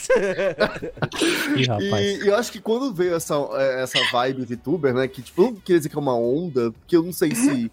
Ih, 1.57 1.65
rapaz. 1.65 2.05
E, 2.05 2.23
e 2.23 2.27
eu 2.27 2.35
acho 2.35 2.51
que 2.51 2.59
quando 2.59 2.93
veio 2.93 3.13
essa, 3.13 3.35
é, 3.53 3.83
essa 3.83 3.99
vibe 4.11 4.45
VTuber, 4.45 4.93
né? 4.93 5.07
Que 5.07 5.21
tipo, 5.21 5.41
eu 5.41 5.51
não 5.51 5.55
queria 5.55 5.79
dizer 5.79 5.89
que 5.89 5.95
é 5.95 5.99
uma 5.99 6.15
onda, 6.15 6.71
porque 6.71 6.95
eu 6.95 7.03
não 7.03 7.13
sei 7.13 7.35
se. 7.35 7.71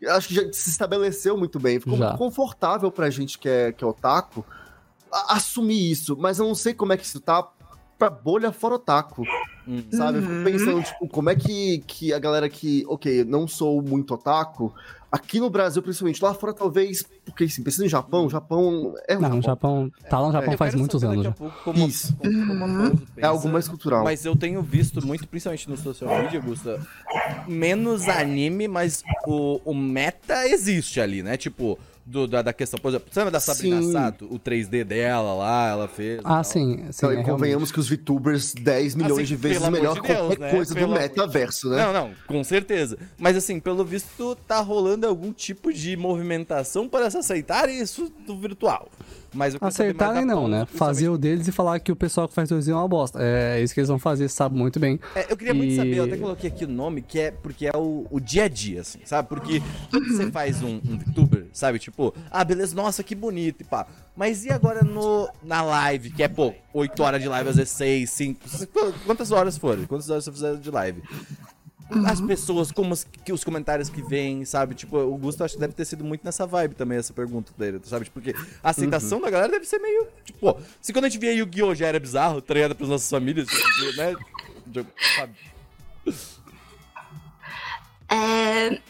Eu 0.00 0.12
acho 0.14 0.28
que 0.28 0.34
já 0.34 0.42
se 0.52 0.70
estabeleceu 0.70 1.36
muito 1.36 1.58
bem. 1.58 1.78
Ficou 1.80 1.96
Já. 1.98 2.06
muito 2.08 2.18
confortável 2.18 2.90
pra 2.90 3.10
gente 3.10 3.38
que 3.38 3.48
é, 3.48 3.72
que 3.72 3.82
é 3.82 3.86
otaku 3.86 4.44
a- 5.12 5.36
assumir 5.36 5.90
isso. 5.90 6.16
Mas 6.18 6.38
eu 6.38 6.46
não 6.46 6.54
sei 6.54 6.74
como 6.74 6.92
é 6.92 6.96
que 6.96 7.04
isso 7.04 7.20
tá 7.20 7.46
pra 7.98 8.08
bolha 8.08 8.52
fora 8.52 8.76
otaku. 8.76 9.24
Hum. 9.66 9.82
Sabe? 9.92 10.18
Eu 10.18 10.22
fico 10.22 10.44
pensando, 10.44 10.82
tipo, 10.82 11.08
como 11.08 11.28
é 11.30 11.34
que, 11.36 11.78
que 11.86 12.12
a 12.12 12.18
galera 12.18 12.48
que, 12.48 12.84
ok, 12.88 13.24
não 13.24 13.46
sou 13.48 13.82
muito 13.82 14.14
otaku, 14.14 14.72
aqui 15.10 15.40
no 15.40 15.48
Brasil, 15.50 15.82
principalmente, 15.82 16.22
lá 16.22 16.34
fora 16.34 16.52
talvez, 16.52 17.04
porque 17.24 17.44
assim, 17.44 17.62
pensando 17.62 17.86
em 17.86 17.88
Japão, 17.88 18.26
o 18.26 18.30
Japão 18.30 18.94
é 19.08 19.16
um 19.16 19.20
Não, 19.20 19.38
o 19.38 19.42
Japão. 19.42 19.88
Japão. 19.88 20.08
Tá 20.10 20.20
lá 20.20 20.26
no 20.28 20.32
Japão 20.32 20.52
Eu 20.52 20.58
faz 20.58 20.74
muitos 20.74 21.02
anos 21.04 21.24
já. 21.24 21.30
a 21.30 21.32
pouco 21.32 21.54
como, 21.64 21.86
Isso. 21.86 22.16
como- 22.16 22.46
como 22.46 22.64
a 22.64 22.68
Pouso 22.88 23.06
É 23.16 23.26
algo 23.26 23.40
pensa. 23.40 23.52
mais 23.52 23.68
cultural. 23.68 24.04
Mas 24.04 24.24
eu 24.24 24.36
tenho 24.36 24.62
visto 24.62 25.04
muito, 25.06 25.26
principalmente 25.26 25.68
no 25.68 25.76
social 25.76 26.22
media, 26.22 26.40
Gusta, 26.40 26.80
menos 27.46 28.08
anime, 28.08 28.68
mas 28.68 29.02
o, 29.26 29.60
o 29.64 29.74
meta 29.74 30.46
existe 30.48 31.00
ali, 31.00 31.22
né? 31.22 31.36
Tipo, 31.36 31.78
do- 32.10 32.26
da, 32.26 32.42
da 32.42 32.52
questão, 32.52 32.78
por 32.80 32.88
exemplo, 32.88 33.08
você 33.10 33.20
lembra 33.20 33.32
da 33.32 33.40
Sabrina 33.40 33.82
Sim. 33.82 33.92
Sato? 33.92 34.24
O 34.30 34.38
3D 34.38 34.82
dela 34.84 35.34
lá, 35.34 35.68
ela 35.68 35.88
fez. 35.88 36.20
Ah, 36.24 36.34
tal. 36.36 36.44
sim. 36.44 36.76
sim 36.90 36.98
Então, 36.98 37.10
é 37.10 37.12
e 37.12 37.16
realmente. 37.16 37.26
convenhamos 37.30 37.70
que 37.72 37.78
os 37.78 37.88
VTubers 37.88 38.54
10 38.54 38.94
milhões 38.94 39.12
Assim, 39.12 39.24
de 39.24 39.36
vezes 39.36 39.68
melhor 39.68 39.94
de 39.94 40.00
que 40.00 40.06
Deus, 40.08 40.18
qualquer 40.20 40.38
né? 40.40 40.50
coisa 40.50 40.74
do 40.74 40.80
Pelo 40.80 40.92
amor- 40.92 41.02
metaverso, 41.02 41.68
né? 41.70 41.84
Não, 41.84 41.92
não, 41.92 42.10
com 42.26 42.42
certeza. 42.42 42.98
Mas 43.18 43.36
assim, 43.36 43.60
pelo 43.60 43.84
visto, 43.84 44.34
tá 44.46 44.60
rolando 44.60 45.06
algum 45.06 45.32
tipo 45.32 45.72
de 45.72 45.96
movimentação 45.96 46.88
para 46.88 47.10
se 47.10 47.18
aceitarem 47.18 47.78
isso 47.80 48.12
do 48.26 48.36
virtual. 48.38 48.88
Mas 49.32 49.56
Acertarem 49.60 50.24
não, 50.24 50.48
né? 50.48 50.66
Fazer 50.66 51.08
o 51.08 51.18
deles 51.18 51.46
e 51.48 51.52
falar 51.52 51.78
que 51.80 51.92
o 51.92 51.96
pessoal 51.96 52.26
que 52.28 52.34
faz 52.34 52.48
2D 52.50 52.70
é 52.70 52.74
uma 52.74 52.88
bosta. 52.88 53.18
É 53.22 53.60
isso 53.62 53.74
que 53.74 53.80
eles 53.80 53.88
vão 53.88 53.98
fazer, 53.98 54.28
sabe 54.28 54.56
muito 54.56 54.80
bem. 54.80 54.98
É, 55.14 55.30
eu 55.30 55.36
queria 55.36 55.52
muito 55.52 55.72
E- 55.72 55.76
saber, 55.76 55.96
eu 55.98 56.04
até 56.04 56.16
coloquei 56.16 56.48
aqui 56.50 56.64
o 56.64 56.68
nome, 56.68 57.02
que 57.02 57.18
é 57.20 57.30
porque 57.30 57.66
é 57.66 57.72
o, 57.76 58.06
o 58.10 58.18
dia 58.20 58.44
a 58.44 58.48
dia, 58.48 58.80
assim, 58.80 59.00
sabe? 59.04 59.28
Porque 59.28 59.62
quando 59.90 60.06
você 60.16 60.30
faz 60.30 60.62
um, 60.62 60.80
um 60.88 60.98
VTuber, 60.98 61.46
sabe? 61.52 61.78
Tipo, 61.78 62.14
ah, 62.30 62.42
beleza, 62.44 62.74
nossa, 62.74 63.02
que 63.02 63.14
bonito 63.14 63.60
e 63.60 63.64
pá. 63.64 63.86
Mas 64.16 64.44
e 64.44 64.50
agora 64.50 64.82
no, 64.82 65.28
na 65.44 65.62
live, 65.62 66.10
que 66.10 66.22
é, 66.22 66.28
pô, 66.28 66.52
8 66.74 67.00
horas 67.02 67.22
de 67.22 67.28
live, 67.28 67.50
às 67.50 67.56
vezes 67.56 67.70
6, 67.72 68.10
5, 68.10 68.40
quantas 69.06 69.30
horas 69.30 69.56
forem? 69.56 69.84
Quantas 69.86 70.10
horas 70.10 70.24
você 70.24 70.32
fizer 70.32 70.56
de 70.56 70.70
live? 70.70 71.02
As 72.06 72.20
pessoas, 72.20 72.70
como 72.70 72.92
os, 72.92 73.04
que, 73.04 73.32
os 73.32 73.42
comentários 73.42 73.88
que 73.88 74.02
vêm, 74.02 74.44
sabe? 74.44 74.74
Tipo, 74.74 74.98
o 74.98 75.16
Gusto 75.16 75.42
acho 75.42 75.54
que 75.54 75.60
deve 75.60 75.72
ter 75.72 75.84
sido 75.84 76.04
muito 76.04 76.22
nessa 76.24 76.46
vibe 76.46 76.74
também, 76.74 76.98
essa 76.98 77.12
pergunta 77.12 77.52
dele, 77.56 77.80
sabe? 77.84 78.10
Porque 78.10 78.34
a 78.62 78.70
aceitação 78.70 79.20
da 79.20 79.30
galera 79.30 79.50
deve 79.52 79.64
ser 79.64 79.78
meio. 79.78 80.06
Tipo, 80.24 80.38
pô, 80.38 80.56
se 80.82 80.92
quando 80.92 81.06
a 81.06 81.08
gente 81.08 81.18
via 81.20 81.32
Yu-Gi-Oh! 81.32 81.74
já 81.74 81.86
era 81.86 81.98
bizarro, 81.98 82.40
treinada 82.42 82.74
pras 82.74 82.88
nossas 82.88 83.08
famílias, 83.08 83.48
tipo, 83.48 83.96
né? 83.96 84.14
Jogo- 84.72 84.90
sabe? 85.16 85.34
É, 88.10 88.80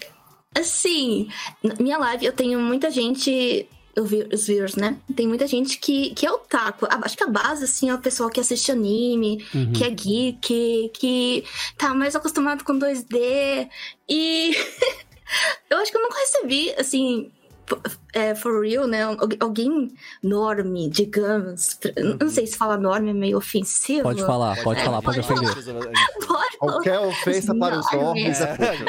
assim, 0.58 1.28
na 1.62 1.74
minha 1.80 1.98
live 1.98 2.26
eu 2.26 2.32
tenho 2.32 2.60
muita 2.60 2.90
gente. 2.90 3.68
Os 4.00 4.46
viewers, 4.46 4.76
né? 4.76 4.96
Tem 5.16 5.26
muita 5.26 5.46
gente 5.46 5.78
que, 5.78 6.10
que 6.14 6.24
é 6.26 6.30
otaku. 6.32 6.86
Acho 6.88 7.16
que 7.16 7.24
a 7.24 7.28
base, 7.28 7.64
assim, 7.64 7.90
é 7.90 7.94
o 7.94 7.98
pessoal 7.98 8.30
que 8.30 8.40
assiste 8.40 8.70
anime, 8.70 9.44
que 9.74 9.82
é 9.84 9.90
geek, 9.90 10.90
que 10.94 11.44
tá 11.76 11.94
mais 11.94 12.14
acostumado 12.14 12.62
com 12.64 12.78
2D. 12.78 13.68
E 14.08 14.54
eu 15.70 15.78
acho 15.78 15.90
que 15.90 15.96
eu 15.98 16.02
nunca 16.02 16.18
recebi, 16.18 16.72
assim, 16.78 17.30
é, 18.14 18.34
for 18.34 18.62
real, 18.64 18.86
né? 18.86 19.02
Algu- 19.04 19.36
Alguém 19.40 19.92
norme, 20.22 20.88
digamos. 20.88 21.78
Não 22.20 22.30
sei 22.30 22.46
se 22.46 22.56
falar 22.56 22.78
norme 22.78 23.10
é 23.10 23.14
meio 23.14 23.36
ofensivo. 23.36 24.02
Pode 24.04 24.24
falar, 24.24 24.62
pode 24.62 24.82
falar, 24.82 25.02
pode 25.02 25.20
pode 25.20 25.32
ofender. 25.44 25.54
Pode 26.26 26.26
falar. 26.26 26.48
Qualquer 26.58 26.98
ofensa 27.00 27.54
para 27.54 27.78
os 27.78 27.86
Não, 27.92 28.04
orcs 28.06 28.40
é 28.40 28.56
pouca. 28.56 28.84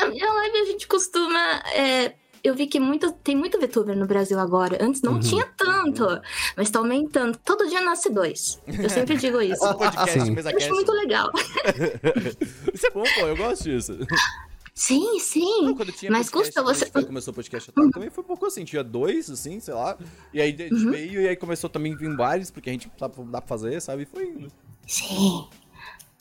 Em- 0.00 0.08
Na 0.08 0.10
minha 0.10 0.32
live 0.32 0.58
a 0.58 0.64
gente 0.64 0.86
costuma. 0.86 1.38
é, 1.74 2.14
eu 2.42 2.54
vi 2.54 2.66
que 2.66 2.80
muito, 2.80 3.12
tem 3.12 3.36
muito 3.36 3.58
VTuber 3.60 3.96
no 3.96 4.06
Brasil 4.06 4.38
agora. 4.38 4.78
Antes 4.82 5.02
Uhum. 5.02 5.12
não 5.12 5.20
tinha 5.20 5.44
tanto, 5.56 6.06
mas 6.56 6.70
tá 6.70 6.78
aumentando. 6.78 7.38
Todo 7.44 7.68
dia 7.68 7.80
nasce 7.82 8.08
dois. 8.10 8.58
Eu 8.66 8.88
sempre 8.88 9.16
digo 9.16 9.40
isso. 9.42 9.62
Esse 9.64 9.74
podcast, 9.76 10.20
Sim. 10.20 10.30
mesa 10.30 10.50
Eu 10.50 10.56
acho 10.56 10.70
muito 10.74 10.92
legal. 10.92 11.30
Isso 12.74 12.86
é 12.86 12.90
bom, 12.90 13.02
pô, 13.14 13.26
eu 13.26 13.36
gosto 13.36 13.64
disso. 13.64 13.96
Sim, 14.74 15.18
sim. 15.18 15.64
Não, 15.66 15.74
quando 15.74 15.92
tinha 15.92 16.10
Mas 16.10 16.30
podcast, 16.30 16.58
Gusta, 16.58 16.84
você. 16.86 16.90
Quando 16.90 17.06
começou 17.08 17.32
o 17.32 17.34
podcast 17.34 17.68
Otaku, 17.70 17.90
também 17.90 18.08
foi 18.08 18.24
um 18.24 18.26
pouco 18.26 18.46
assim. 18.46 18.64
Tinha 18.64 18.82
dois, 18.82 19.28
assim, 19.28 19.60
sei 19.60 19.74
lá. 19.74 19.98
E 20.32 20.40
aí 20.40 20.54
a 20.58 20.62
gente 20.62 20.74
Uhum. 20.86 20.90
veio 20.92 21.20
e 21.20 21.28
aí 21.28 21.36
começou 21.36 21.68
também 21.68 21.92
a 21.92 21.96
vir 21.96 22.16
vários, 22.16 22.50
porque 22.50 22.70
a 22.70 22.72
gente 22.72 22.90
dá 22.98 23.08
pra 23.10 23.42
fazer, 23.42 23.78
sabe? 23.82 24.04
E 24.04 24.06
foi 24.06 24.24
indo. 24.28 24.48
Sim. 24.86 25.46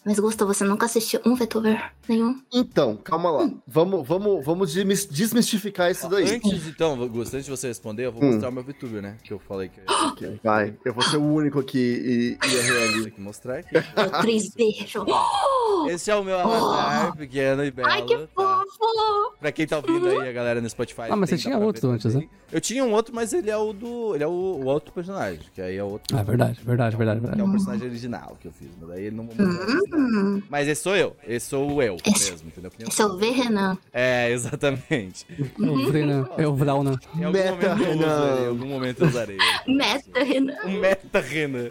Mas 0.06 0.18
Gusta, 0.18 0.46
você 0.46 0.64
nunca 0.64 0.86
assistiu 0.86 1.20
um 1.26 1.36
VTuber 1.36 1.92
nenhum? 2.08 2.40
Então, 2.54 2.96
calma 2.96 3.30
lá. 3.30 3.52
Vamos, 3.68 4.08
vamos, 4.08 4.46
vamos 4.46 4.74
desmis- 4.74 5.06
desmistificar 5.06 5.92
isso 5.92 6.08
daí. 6.08 6.36
Antes, 6.36 6.68
então, 6.68 7.00
Augusto, 7.02 7.34
antes 7.36 7.46
de 7.46 7.52
você 7.52 7.68
responder, 7.68 8.06
eu 8.06 8.12
vou 8.12 8.24
Hum. 8.24 8.32
mostrar 8.32 8.50
o 8.50 8.52
meu 8.52 8.64
VTuber, 8.64 9.02
né? 9.02 9.18
Que 9.24 9.34
eu 9.34 9.40
falei 9.40 9.70
que 9.70 9.80
ia 10.24 10.40
Vai, 10.44 10.74
eu 10.86 10.94
vou 10.94 11.04
ser 11.04 11.18
o 11.18 11.24
único 11.24 11.60
aqui 11.60 11.78
e, 11.78 12.48
e 12.48 13.00
a 13.00 13.04
ter 13.04 13.12
que 13.12 13.20
mostrar 13.22 13.58
aqui. 13.60 13.76
O 13.78 14.22
Três 14.22 14.50
beijos. 14.54 15.04
Esse 15.88 16.12
é 16.12 16.16
o 16.16 16.24
meu 16.24 16.40
avatar, 16.40 17.16
pequeno 17.16 17.64
e 17.64 17.72
belo. 17.72 17.90
Ai, 17.90 18.02
que 18.04 18.18
tá? 18.18 18.28
fofo! 18.36 19.34
Pra 19.40 19.52
quem 19.52 19.66
tá 19.68 19.78
ouvindo 19.78 20.08
aí, 20.10 20.30
a 20.30 20.32
galera 20.34 20.60
no 20.62 20.70
Spotify. 20.70 21.04
Ah, 21.10 21.16
mas 21.16 21.30
tem, 21.30 21.38
você 21.38 21.44
tinha 21.44 21.58
outro 21.58 21.90
antes, 21.90 22.12
também. 22.12 22.30
Eu 22.52 22.60
tinha 22.60 22.84
um 22.84 22.92
outro, 22.92 23.14
mas 23.16 23.32
ele 23.32 23.50
é 23.50 23.58
o 23.58 23.72
do. 23.72 24.16
Ele 24.16 24.24
é 24.24 24.28
o, 24.28 24.32
o 24.32 24.66
outro 24.66 24.92
personagem, 24.92 25.40
que 25.54 25.62
aí 25.62 25.78
é 25.78 25.84
outro. 25.84 26.18
Ah, 26.18 26.24
verdade, 26.24 26.60
verdade, 26.64 26.96
verdade, 26.98 27.20
Que 27.22 27.26
é 27.28 27.30
verdade. 27.30 27.50
o 27.50 27.52
personagem 27.52 27.88
original 27.88 28.38
que 28.40 28.48
eu 28.48 28.52
fiz, 28.52 28.70
mas 28.80 28.90
daí 28.90 29.06
ele 29.06 29.16
não 29.16 29.30
não. 29.38 30.44
Mas 30.50 30.68
esse 30.68 30.82
sou 30.82 30.96
eu, 30.96 31.16
esse 31.28 31.46
sou 31.48 31.72
o 31.76 31.82
eu 31.82 31.98
Esse- 32.06 32.32
mesmo, 32.32 32.48
entendeu? 32.48 32.72
Eu 32.80 32.88
Esse 32.88 33.02
é 33.02 33.06
o 33.06 33.18
V, 33.18 33.30
Renan. 33.30 33.78
É, 33.94 34.32
exatamente. 34.32 35.26
É 35.40 35.64
o 35.66 35.86
Vrenan, 35.92 36.28
é 36.38 36.48
o 36.48 36.56
Vraunan. 36.56 36.98
Em 37.16 37.24
algum 37.24 37.38
Meta, 37.38 37.52
momento 37.52 37.66
eu 37.70 37.76
Renan. 37.90 38.06
usarei, 38.08 38.44
em 38.44 38.48
algum 38.48 38.66
momento 38.68 39.02
eu 39.04 39.08
usarei. 39.08 39.38
Meta, 39.68 40.24
Renan. 40.24 40.56
Um 40.66 40.80
meta 40.80 41.20
Renan. 41.20 41.70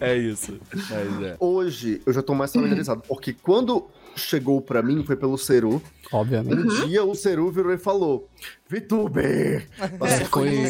É 0.00 0.16
isso. 0.16 0.58
Mas 0.72 1.22
é. 1.22 1.36
Hoje 1.38 2.00
eu 2.04 2.12
já 2.12 2.22
tô 2.22 2.34
mais 2.34 2.52
familiarizado, 2.52 3.02
porque 3.08 3.32
quando 3.32 3.86
chegou 4.14 4.60
pra 4.60 4.82
mim 4.82 5.04
foi 5.04 5.16
pelo 5.16 5.36
Ceru. 5.36 5.82
Obviamente. 6.12 6.56
Um 6.56 6.86
dia 6.88 7.04
o 7.04 7.14
Ceru 7.14 7.50
virou 7.50 7.72
e 7.72 7.78
falou: 7.78 8.28
VTuber! 8.68 9.68
Você 9.98 10.24
foi- 10.24 10.64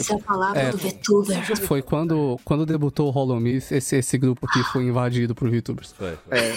é. 0.55 0.71
VTuber. 0.73 1.57
Foi 1.67 1.83
quando, 1.83 2.39
quando 2.45 2.67
debutou 2.67 3.09
o 3.13 3.17
Holomyth, 3.17 3.71
esse, 3.73 3.97
esse 3.97 4.19
grupo 4.19 4.47
aqui 4.47 4.63
foi 4.65 4.85
invadido 4.85 5.35
por 5.35 5.49
VTubers. 5.51 5.93
Foi, 5.93 6.17
foi. 6.29 6.39
É, 6.39 6.57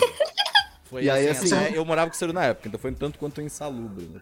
Foi 0.83 1.03
E 1.03 1.09
aí, 1.09 1.27
assim, 1.29 1.45
assim- 1.53 1.65
até 1.65 1.77
eu 1.77 1.85
morava 1.85 2.09
com 2.09 2.15
o 2.15 2.17
Ciro 2.19 2.33
na 2.33 2.45
época, 2.45 2.67
então 2.67 2.79
foi 2.79 2.91
tanto 2.93 3.19
quanto 3.19 3.41
insalubre. 3.41 4.05
Né? 4.05 4.19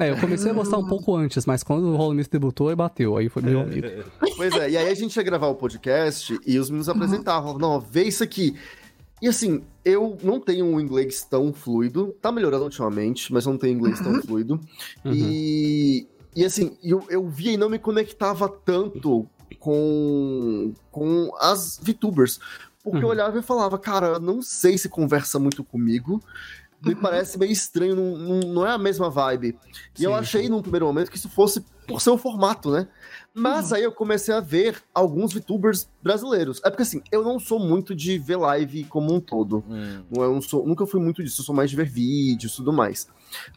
É, 0.00 0.10
eu 0.10 0.16
comecei 0.16 0.50
a 0.50 0.54
gostar 0.54 0.78
um 0.78 0.86
pouco 0.86 1.14
antes, 1.16 1.44
mas 1.44 1.62
quando 1.62 1.84
o 1.86 1.96
Holomyth 1.96 2.28
debutou, 2.30 2.68
aí 2.68 2.76
bateu. 2.76 3.16
Aí 3.16 3.28
foi 3.28 3.42
meu 3.42 3.60
amigo. 3.60 3.86
pois 4.36 4.52
é, 4.54 4.70
e 4.70 4.76
aí 4.76 4.88
a 4.88 4.94
gente 4.94 5.16
ia 5.16 5.22
gravar 5.22 5.48
o 5.48 5.54
podcast 5.54 6.38
e 6.46 6.58
os 6.58 6.70
meninos 6.70 6.88
apresentavam, 6.88 7.58
não, 7.58 7.80
vê 7.80 8.04
isso 8.04 8.22
aqui. 8.24 8.56
E 9.20 9.26
assim, 9.28 9.62
eu 9.88 10.16
não 10.22 10.40
tenho 10.40 10.66
um 10.66 10.80
inglês 10.80 11.24
tão 11.24 11.52
fluido, 11.52 12.14
tá 12.20 12.30
melhorando 12.30 12.64
ultimamente, 12.64 13.32
mas 13.32 13.46
eu 13.46 13.52
não 13.52 13.58
tenho 13.58 13.76
inglês 13.76 14.00
tão 14.00 14.20
fluido. 14.22 14.60
E, 15.04 16.06
e 16.34 16.44
assim, 16.44 16.76
eu, 16.82 17.04
eu 17.08 17.28
via 17.28 17.52
e 17.52 17.56
não 17.56 17.68
me 17.68 17.78
conectava 17.78 18.48
tanto 18.48 19.28
com, 19.58 20.72
com 20.90 21.30
as 21.40 21.80
VTubers. 21.82 22.38
Porque 22.82 23.04
eu 23.04 23.08
olhava 23.08 23.38
e 23.38 23.42
falava, 23.42 23.78
cara, 23.78 24.06
eu 24.06 24.20
não 24.20 24.40
sei 24.40 24.78
se 24.78 24.88
conversa 24.88 25.38
muito 25.38 25.62
comigo. 25.64 26.22
Me 26.84 26.94
parece 26.94 27.36
meio 27.38 27.50
estranho, 27.50 27.96
não, 27.96 28.16
não, 28.16 28.40
não 28.40 28.66
é 28.66 28.70
a 28.70 28.78
mesma 28.78 29.10
vibe. 29.10 29.58
E 29.98 30.04
eu 30.04 30.12
Sim, 30.12 30.18
achei 30.18 30.48
num 30.48 30.62
primeiro 30.62 30.86
momento 30.86 31.10
que 31.10 31.16
isso 31.16 31.28
fosse 31.28 31.60
por 31.88 32.00
ser 32.00 32.10
o 32.10 32.18
formato, 32.18 32.70
né? 32.70 32.86
Mas 33.38 33.72
aí 33.72 33.82
eu 33.82 33.92
comecei 33.92 34.34
a 34.34 34.40
ver 34.40 34.82
alguns 34.94 35.32
VTubers 35.32 35.88
brasileiros. 36.02 36.60
É 36.64 36.70
porque 36.70 36.82
assim, 36.82 37.02
eu 37.12 37.22
não 37.22 37.38
sou 37.38 37.58
muito 37.58 37.94
de 37.94 38.18
ver 38.18 38.36
live 38.36 38.84
como 38.84 39.14
um 39.14 39.20
todo. 39.20 39.64
Hum. 39.68 40.02
Não, 40.10 40.22
eu 40.24 40.32
não 40.34 40.42
sou, 40.42 40.66
nunca 40.66 40.86
fui 40.86 41.00
muito 41.00 41.22
disso, 41.22 41.40
eu 41.40 41.44
sou 41.44 41.54
mais 41.54 41.70
de 41.70 41.76
ver 41.76 41.86
vídeos 41.88 42.52
e 42.52 42.56
tudo 42.56 42.72
mais. 42.72 43.08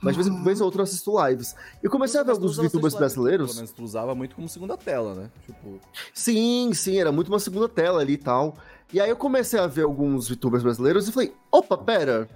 Mas 0.02 0.16
de 0.18 0.24
vez, 0.24 0.28
em- 0.36 0.44
vez 0.44 0.60
ou 0.60 0.66
outra 0.66 0.82
eu 0.82 0.84
assisto 0.84 1.14
lives. 1.28 1.56
E 1.82 1.86
eu 1.86 1.92
comecei 1.92 2.20
a 2.20 2.24
ver 2.24 2.32
alguns 2.32 2.58
VTubers 2.58 2.94
brasileiros. 2.94 3.48
Pelo 3.48 3.56
menos 3.58 3.72
tu 3.72 3.84
usava 3.84 4.14
muito 4.14 4.36
como 4.36 4.48
segunda 4.50 4.78
tela, 4.78 5.16
né? 5.16 5.30
Tipo, 5.46 5.80
Sim, 6.14 6.72
sim, 6.74 6.98
era 7.00 7.12
muito 7.12 7.30
uma 7.30 7.40
segunda 7.40 7.68
tela 7.70 8.02
ali 8.02 8.14
e 8.14 8.18
tal. 8.18 8.58
E 8.94 9.00
aí 9.00 9.10
eu 9.10 9.16
comecei 9.16 9.60
a 9.60 9.68
ver 9.68 9.84
alguns 9.84 10.28
VTubers 10.28 10.64
brasileiros 10.64 11.08
e 11.08 11.12
falei, 11.12 11.34
opa, 11.52 11.78
pera. 11.78 12.28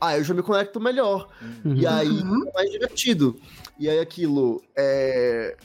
Ah, 0.00 0.16
eu 0.16 0.24
já 0.24 0.32
me 0.32 0.42
conecto 0.42 0.80
melhor. 0.80 1.28
E 1.64 1.86
aí 1.86 2.20
é 2.20 2.52
mais 2.54 2.70
divertido. 2.70 3.36
E 3.78 3.88
aí 3.90 3.98
aquilo, 3.98 4.62
é... 4.76 5.56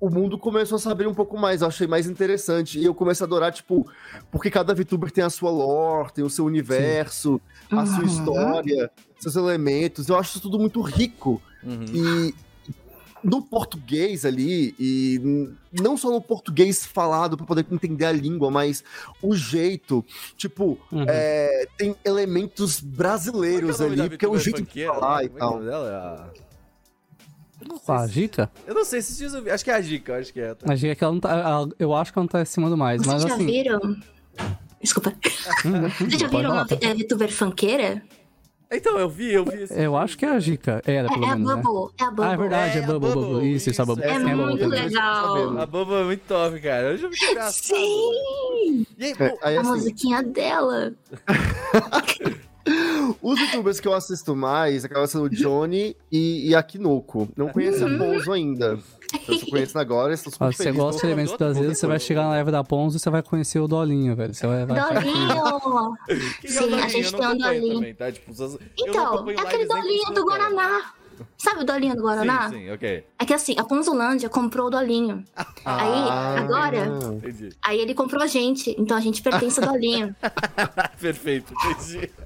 O 0.00 0.08
mundo 0.08 0.38
começou 0.38 0.76
a 0.76 0.78
se 0.78 0.88
abrir 0.88 1.06
um 1.06 1.12
pouco 1.14 1.36
mais, 1.36 1.60
eu 1.60 1.68
achei 1.68 1.86
mais 1.86 2.08
interessante. 2.08 2.78
E 2.78 2.84
eu 2.84 2.94
comecei 2.94 3.22
a 3.22 3.26
adorar, 3.26 3.52
tipo, 3.52 3.86
porque 4.30 4.50
cada 4.50 4.74
VTuber 4.74 5.10
tem 5.10 5.22
a 5.22 5.28
sua 5.30 5.50
lore, 5.50 6.12
tem 6.12 6.24
o 6.24 6.30
seu 6.30 6.46
universo, 6.46 7.38
a 7.70 7.84
sua 7.84 8.04
história, 8.04 8.90
seus 9.18 9.36
elementos. 9.36 10.08
Eu 10.08 10.16
acho 10.16 10.30
isso 10.30 10.40
tudo 10.40 10.58
muito 10.58 10.80
rico. 10.80 11.40
uhum. 11.62 11.84
E 11.92 12.34
no 13.22 13.42
português 13.42 14.24
ali, 14.24 14.74
e 14.78 15.54
não 15.70 15.96
só 15.96 16.10
no 16.10 16.22
português 16.22 16.86
falado 16.86 17.36
para 17.36 17.44
poder 17.44 17.66
entender 17.70 18.06
a 18.06 18.12
língua, 18.12 18.50
mas 18.50 18.82
o 19.20 19.34
jeito, 19.36 20.02
tipo, 20.36 20.78
Uhum. 20.90 21.04
é, 21.06 21.66
tem 21.76 21.94
elementos 22.02 22.80
brasileiros 22.80 23.78
é 23.80 23.84
que 23.84 23.90
é 24.00 24.02
ali, 24.02 24.08
porque 24.08 24.24
é 24.24 24.28
o 24.28 24.38
jeito 24.38 24.62
de 24.62 24.86
falar 24.86 25.24
e 25.24 25.28
Como 25.28 25.38
é 25.38 25.66
que 25.66 25.70
é 25.70 25.78
o 25.78 25.82
tal. 25.82 26.30
É 27.62 27.92
a- 27.92 28.00
a 28.00 28.06
Gica? 28.06 28.50
Eu 28.66 28.74
não 28.74 28.84
sei, 28.84 29.00
eu 29.20 29.42
vi. 29.44 29.50
Acho 29.50 29.64
que 29.64 29.70
é 29.70 29.74
a 29.74 29.80
dica, 29.80 30.16
acho 30.16 30.32
que 30.32 30.40
é. 30.40 30.54
tá? 30.54 30.72
A 30.72 30.76
Gica, 30.76 30.94
que 30.94 31.04
ela 31.04 31.12
não 31.12 31.20
tá, 31.20 31.30
ela- 31.32 31.68
eu 31.78 31.94
acho 31.94 32.12
que 32.12 32.18
ela 32.18 32.24
não 32.24 32.28
tá 32.28 32.40
acima 32.40 32.68
do 32.70 32.76
mais, 32.76 33.02
Vocês 33.02 33.12
mas 33.14 33.22
já 33.22 33.34
assim. 33.34 33.46
viram? 33.46 33.80
Desculpa. 34.80 35.12
Vocês 35.98 36.20
já 36.20 36.28
viram 36.28 36.52
uma 36.52 36.66
é, 36.80 36.94
VTuber 36.94 37.30
funkeira? 37.32 38.02
Então, 38.72 38.96
eu 39.00 39.08
vi, 39.08 39.32
eu 39.32 39.44
vi. 39.44 39.62
esse- 39.64 39.74
Eu 39.82 39.96
acho 39.96 40.16
que 40.16 40.24
é 40.24 40.30
a 40.30 40.38
Gica. 40.38 40.80
Era, 40.86 41.08
É, 41.08 41.12
pelo 41.12 41.24
é 41.24 41.28
a 41.30 41.34
menos, 41.36 41.56
né? 41.56 41.62
Bubble. 41.62 41.92
É 42.00 42.04
a 42.04 42.10
Bubble. 42.10 42.24
Ah, 42.24 42.32
é 42.32 42.36
verdade, 42.36 42.78
é 42.78 42.80
É, 42.80 42.84
a 42.84 42.86
Bubble, 42.86 43.08
Bubble, 43.14 43.30
Bubble. 43.32 43.52
Isso, 43.56 43.70
isso, 43.70 43.82
a 43.82 43.84
Bubble. 43.84 44.04
É 44.04 44.14
a 44.14 44.18
Bubble 44.20 44.36
muito 44.36 44.66
legal. 44.68 45.58
A 45.58 45.66
Boba 45.66 45.94
é 46.00 46.04
muito 46.04 46.20
top, 46.28 46.60
cara. 46.60 46.92
Eu 46.92 46.96
já 46.98 47.08
vi 47.08 47.16
que 47.16 47.24
engraçado. 47.26 47.52
Sim! 47.64 48.86
E 48.96 49.04
aí, 49.06 49.14
É, 49.18 49.28
pô, 49.28 49.38
aí, 49.42 49.56
A 49.56 49.60
assim, 49.60 49.70
musiquinha 49.70 50.22
dela. 50.22 50.92
os 53.22 53.40
youtubers 53.40 53.80
que 53.80 53.88
eu 53.88 53.94
assisto 53.94 54.34
mais 54.36 54.84
acaba 54.84 55.06
sendo 55.06 55.24
o 55.24 55.30
Johnny 55.30 55.96
e, 56.10 56.48
e 56.50 56.54
a 56.54 56.62
Kinoko. 56.62 57.28
Não 57.36 57.48
conheço 57.48 57.84
a 57.84 57.98
Pouso 57.98 58.32
ainda. 58.32 58.78
Eu 59.26 59.38
só 59.38 59.46
conheço 59.46 59.76
agora, 59.78 60.14
estou 60.14 60.32
super 60.32 60.44
Ah, 60.46 60.52
Você 60.52 60.70
gosta 60.70 60.94
de 60.96 61.00
Tô 61.00 61.06
elementos 61.08 61.36
brasileiros, 61.36 61.78
você 61.78 61.86
vai 61.86 61.98
chegar 61.98 62.22
na 62.22 62.28
live 62.30 62.50
da 62.52 62.62
Ponzo 62.62 62.96
e 62.96 63.00
você 63.00 63.10
vai 63.10 63.22
conhecer 63.22 63.58
o 63.58 63.66
Dolinho, 63.66 64.14
velho. 64.14 64.32
Você 64.32 64.46
vai, 64.46 64.64
vai 64.64 64.80
Dolinho! 64.80 65.32
é 65.32 65.42
o 65.42 65.96
Sim, 66.46 66.74
a 66.74 66.88
gente 66.88 67.10
tem 67.12 67.20
um 67.20 67.24
acompanho 67.24 67.38
Dolinho. 67.60 67.74
também, 67.74 67.94
tá? 67.94 68.12
Tipo, 68.12 68.32
eu 68.40 68.48
não 68.48 68.58
Então, 68.78 69.30
é 69.30 69.40
aquele 69.40 69.66
Dolinho 69.66 70.06
do 70.06 70.14
tela. 70.14 70.26
Guaraná. 70.26 70.92
Sabe 71.38 71.62
o 71.62 71.64
Dolinho 71.64 71.94
do 71.96 72.02
Guaraná? 72.02 72.48
Sim, 72.48 72.56
sim, 72.58 72.70
ok. 72.70 73.04
É 73.18 73.24
que 73.24 73.34
assim, 73.34 73.54
a 73.58 73.64
Ponzolândia 73.64 74.28
comprou 74.28 74.66
o 74.66 74.70
Dolinho. 74.70 75.24
Ah, 75.36 75.46
Aí, 75.64 76.40
agora, 76.42 76.86
Entendi. 77.14 77.50
aí 77.64 77.78
ele 77.80 77.94
comprou 77.94 78.22
a 78.22 78.26
gente. 78.26 78.74
Então 78.78 78.96
a 78.96 79.00
gente 79.00 79.22
pertence 79.22 79.60
ao 79.62 79.72
Dolinho. 79.72 80.14
Perfeito, 81.00 81.52
entendi. 81.54 82.10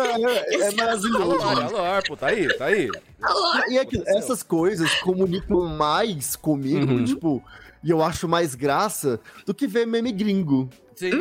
É, 0.00 0.62
é 0.68 0.74
maravilhoso. 0.74 1.42
Alô, 1.42 1.76
alô, 1.78 2.02
pô, 2.06 2.16
tá 2.16 2.28
aí, 2.28 2.48
tá 2.56 2.66
aí. 2.66 2.88
E 3.68 3.78
aquilo, 3.78 4.02
essas 4.06 4.42
coisas 4.42 4.92
comunicam 5.00 5.66
mais 5.68 6.36
comigo, 6.36 6.92
Uhum. 6.92 7.04
tipo, 7.04 7.42
E 7.82 7.90
eu 7.90 8.02
acho 8.02 8.28
mais 8.28 8.54
graça 8.54 9.18
do 9.46 9.54
que 9.54 9.66
ver 9.66 9.86
meme 9.86 10.12
gringo. 10.12 10.68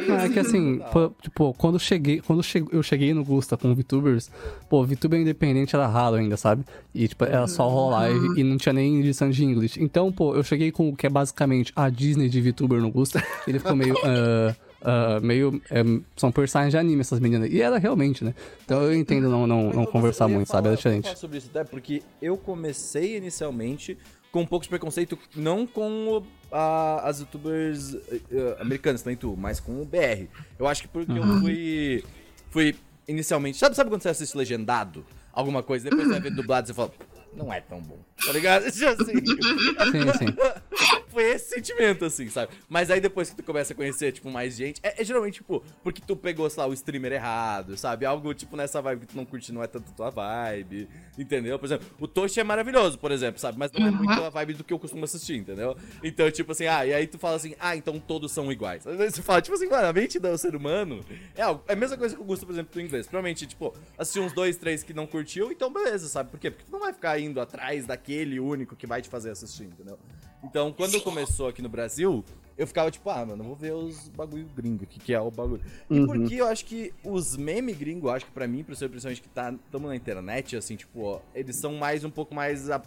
Não, 0.07 0.17
é 0.17 0.29
que 0.29 0.39
assim, 0.39 0.79
pô, 0.91 1.11
tipo, 1.21 1.53
quando 1.57 1.75
eu 1.75 1.79
cheguei, 1.79 2.19
quando 2.21 2.39
eu 2.39 2.43
che- 2.43 2.65
eu 2.71 2.83
cheguei 2.83 3.13
no 3.13 3.23
Gusta 3.23 3.55
com 3.55 3.73
VTubers, 3.73 4.29
pô, 4.69 4.83
VTuber 4.83 5.19
independente 5.19 5.75
era 5.75 5.87
raro 5.87 6.15
ainda, 6.15 6.35
sabe? 6.37 6.63
E, 6.93 7.07
tipo, 7.07 7.23
era 7.23 7.47
só 7.47 7.67
Raw 7.69 7.89
Live 7.91 8.39
e 8.39 8.43
não 8.43 8.57
tinha 8.57 8.73
nem 8.73 8.99
edição 8.99 9.29
de 9.29 9.43
English. 9.43 9.81
Então, 9.81 10.11
pô, 10.11 10.35
eu 10.35 10.43
cheguei 10.43 10.71
com 10.71 10.89
o 10.89 10.95
que 10.95 11.05
é 11.05 11.09
basicamente 11.09 11.71
a 11.75 11.89
Disney 11.89 12.27
de 12.29 12.41
VTuber 12.41 12.81
no 12.81 12.91
Gusta, 12.91 13.23
ele 13.47 13.59
ficou 13.59 13.75
meio. 13.75 13.95
ah, 14.03 14.55
ah, 14.81 15.19
meio. 15.21 15.61
é, 15.69 15.83
são 16.15 16.31
personagens 16.31 16.71
de 16.71 16.77
anime 16.77 17.01
essas 17.01 17.19
meninas. 17.19 17.51
E 17.51 17.61
era 17.61 17.77
realmente, 17.77 18.23
né? 18.23 18.33
Então 18.63 18.81
eu 18.81 18.93
entendo 18.95 19.27
não, 19.29 19.45
não, 19.45 19.71
não 19.73 19.85
conversar 19.85 20.27
muito, 20.29 20.47
sabe? 20.47 20.63
falar- 20.63 20.67
Era 20.69 20.75
diferente. 20.77 21.03
falar 21.03 21.15
sobre 21.17 21.37
isso 21.37 21.49
até 21.53 21.65
porque 21.65 22.01
eu 22.21 22.37
comecei 22.37 23.17
inicialmente 23.17 23.97
com 24.31 24.41
um 24.41 24.45
pouco 24.45 24.63
de 24.63 24.69
preconceito, 24.69 25.17
não 25.35 25.65
com 25.65 26.23
a- 26.51 27.01
as 27.07 27.19
youtubers 27.19 27.95
eh, 27.95 28.57
americanas, 28.59 29.03
nem 29.03 29.15
tu, 29.15 29.35
mas 29.37 29.59
com 29.59 29.81
o 29.81 29.85
BR. 29.85 30.27
Eu 30.57 30.67
acho 30.67 30.83
que 30.83 30.87
porque 30.87 31.11
eu 31.11 31.23
fui, 31.39 32.03
fui 32.51 32.75
inicialmente. 33.07 33.57
Sabe, 33.57 33.75
sabe 33.75 33.89
quando 33.89 34.01
você 34.03 34.09
assiste 34.09 34.35
legendado? 34.37 35.05
Alguma 35.33 35.63
coisa, 35.63 35.85
depois 35.89 36.07
você 36.07 36.13
vai 36.13 36.21
ver 36.21 36.31
dublado 36.31 36.65
e 36.65 36.67
você 36.67 36.73
fala. 36.73 36.91
Não 37.33 37.53
é 37.53 37.61
tão 37.61 37.79
bom. 37.79 37.99
Tá 38.25 38.31
ligado? 38.31 38.63
Tipo 38.71 38.87
assim, 38.89 39.13
Sim, 39.15 40.13
sim. 40.17 40.35
foi 41.09 41.23
esse 41.23 41.55
sentimento, 41.55 42.05
assim, 42.05 42.29
sabe? 42.29 42.53
Mas 42.67 42.89
aí 42.89 43.01
depois 43.01 43.29
que 43.29 43.35
tu 43.35 43.43
começa 43.43 43.73
a 43.73 43.75
conhecer, 43.75 44.11
tipo, 44.11 44.29
mais 44.29 44.55
gente, 44.55 44.79
é, 44.83 45.01
é 45.01 45.03
geralmente, 45.03 45.35
tipo, 45.35 45.63
porque 45.83 46.01
tu 46.05 46.15
pegou, 46.15 46.49
sei 46.49 46.61
lá, 46.63 46.69
o 46.69 46.73
streamer 46.73 47.13
errado, 47.13 47.75
sabe? 47.77 48.05
Algo, 48.05 48.33
tipo, 48.33 48.55
nessa 48.55 48.81
vibe 48.81 49.01
que 49.01 49.07
tu 49.07 49.17
não 49.17 49.25
curte, 49.25 49.51
não 49.51 49.63
é 49.63 49.67
tanto 49.67 49.91
tua 49.91 50.09
vibe, 50.09 50.87
entendeu? 51.17 51.57
Por 51.57 51.65
exemplo, 51.65 51.87
o 51.99 52.07
Toshi 52.07 52.39
é 52.39 52.43
maravilhoso, 52.43 52.97
por 52.97 53.11
exemplo, 53.11 53.39
sabe? 53.39 53.57
Mas 53.57 53.71
não 53.71 53.87
é 53.87 53.91
muito 53.91 54.23
a 54.23 54.29
vibe 54.29 54.53
do 54.53 54.63
que 54.63 54.73
eu 54.73 54.79
costumo 54.79 55.03
assistir, 55.05 55.37
entendeu? 55.37 55.75
Então, 56.03 56.29
tipo 56.31 56.51
assim, 56.51 56.67
ah, 56.67 56.85
e 56.85 56.93
aí 56.93 57.07
tu 57.07 57.17
fala 57.17 57.35
assim, 57.35 57.55
ah, 57.59 57.75
então 57.75 57.99
todos 57.99 58.31
são 58.31 58.51
iguais. 58.51 58.85
Às 58.85 58.97
vezes 58.97 59.15
você 59.15 59.21
fala, 59.21 59.41
tipo 59.41 59.55
assim, 59.55 59.67
mano, 59.67 59.87
a 59.87 59.93
mente 59.93 60.19
do 60.19 60.37
ser 60.37 60.55
humano 60.55 61.03
é, 61.35 61.41
algo, 61.41 61.63
é 61.67 61.73
a 61.73 61.75
mesma 61.75 61.97
coisa 61.97 62.15
que 62.15 62.21
eu 62.21 62.25
gosto, 62.25 62.45
por 62.45 62.53
exemplo, 62.53 62.73
do 62.73 62.81
inglês. 62.81 63.07
Provavelmente, 63.07 63.47
tipo, 63.47 63.73
assistir 63.97 64.19
uns 64.19 64.33
dois, 64.33 64.57
três 64.57 64.83
que 64.83 64.93
não 64.93 65.07
curtiu, 65.07 65.51
então 65.51 65.71
beleza, 65.71 66.07
sabe? 66.07 66.29
Por 66.29 66.39
quê? 66.39 66.51
Porque 66.51 66.65
tu 66.65 66.71
não 66.71 66.79
vai 66.79 66.93
ficar 66.93 67.19
indo 67.19 67.39
atrás 67.41 67.85
daquele 67.85 68.39
único 68.39 68.75
que 68.75 68.87
vai 68.87 69.01
te 69.01 69.09
fazer 69.09 69.31
assistir, 69.31 69.63
entendeu? 69.63 69.97
Então, 70.43 70.71
quando 70.71 71.01
começou 71.01 71.47
aqui 71.47 71.61
no 71.61 71.69
Brasil, 71.69 72.23
eu 72.57 72.65
ficava 72.65 72.89
tipo, 72.89 73.09
ah, 73.09 73.25
mano, 73.25 73.43
vou 73.43 73.55
ver 73.55 73.73
os 73.73 74.07
bagulho 74.09 74.47
gringo, 74.55 74.83
o 74.83 74.87
que, 74.87 74.99
que 74.99 75.13
é 75.13 75.19
o 75.19 75.29
bagulho. 75.29 75.61
E 75.89 75.99
porque 76.05 76.35
eu 76.35 76.47
acho 76.47 76.65
que 76.65 76.93
os 77.03 77.35
meme 77.37 77.73
gringo, 77.73 78.09
acho 78.09 78.25
que 78.25 78.31
pra 78.31 78.47
mim, 78.47 78.63
pra 78.63 78.75
ser 78.75 78.89
principalmente 78.89 79.21
que 79.21 79.29
tá, 79.29 79.53
tamo 79.71 79.87
na 79.87 79.95
internet, 79.95 80.55
assim, 80.55 80.75
tipo, 80.75 81.01
ó, 81.03 81.19
eles 81.35 81.55
são 81.57 81.73
mais, 81.75 82.03
um 82.03 82.09
pouco 82.09 82.33
mais 82.33 82.69
a- 82.69 82.81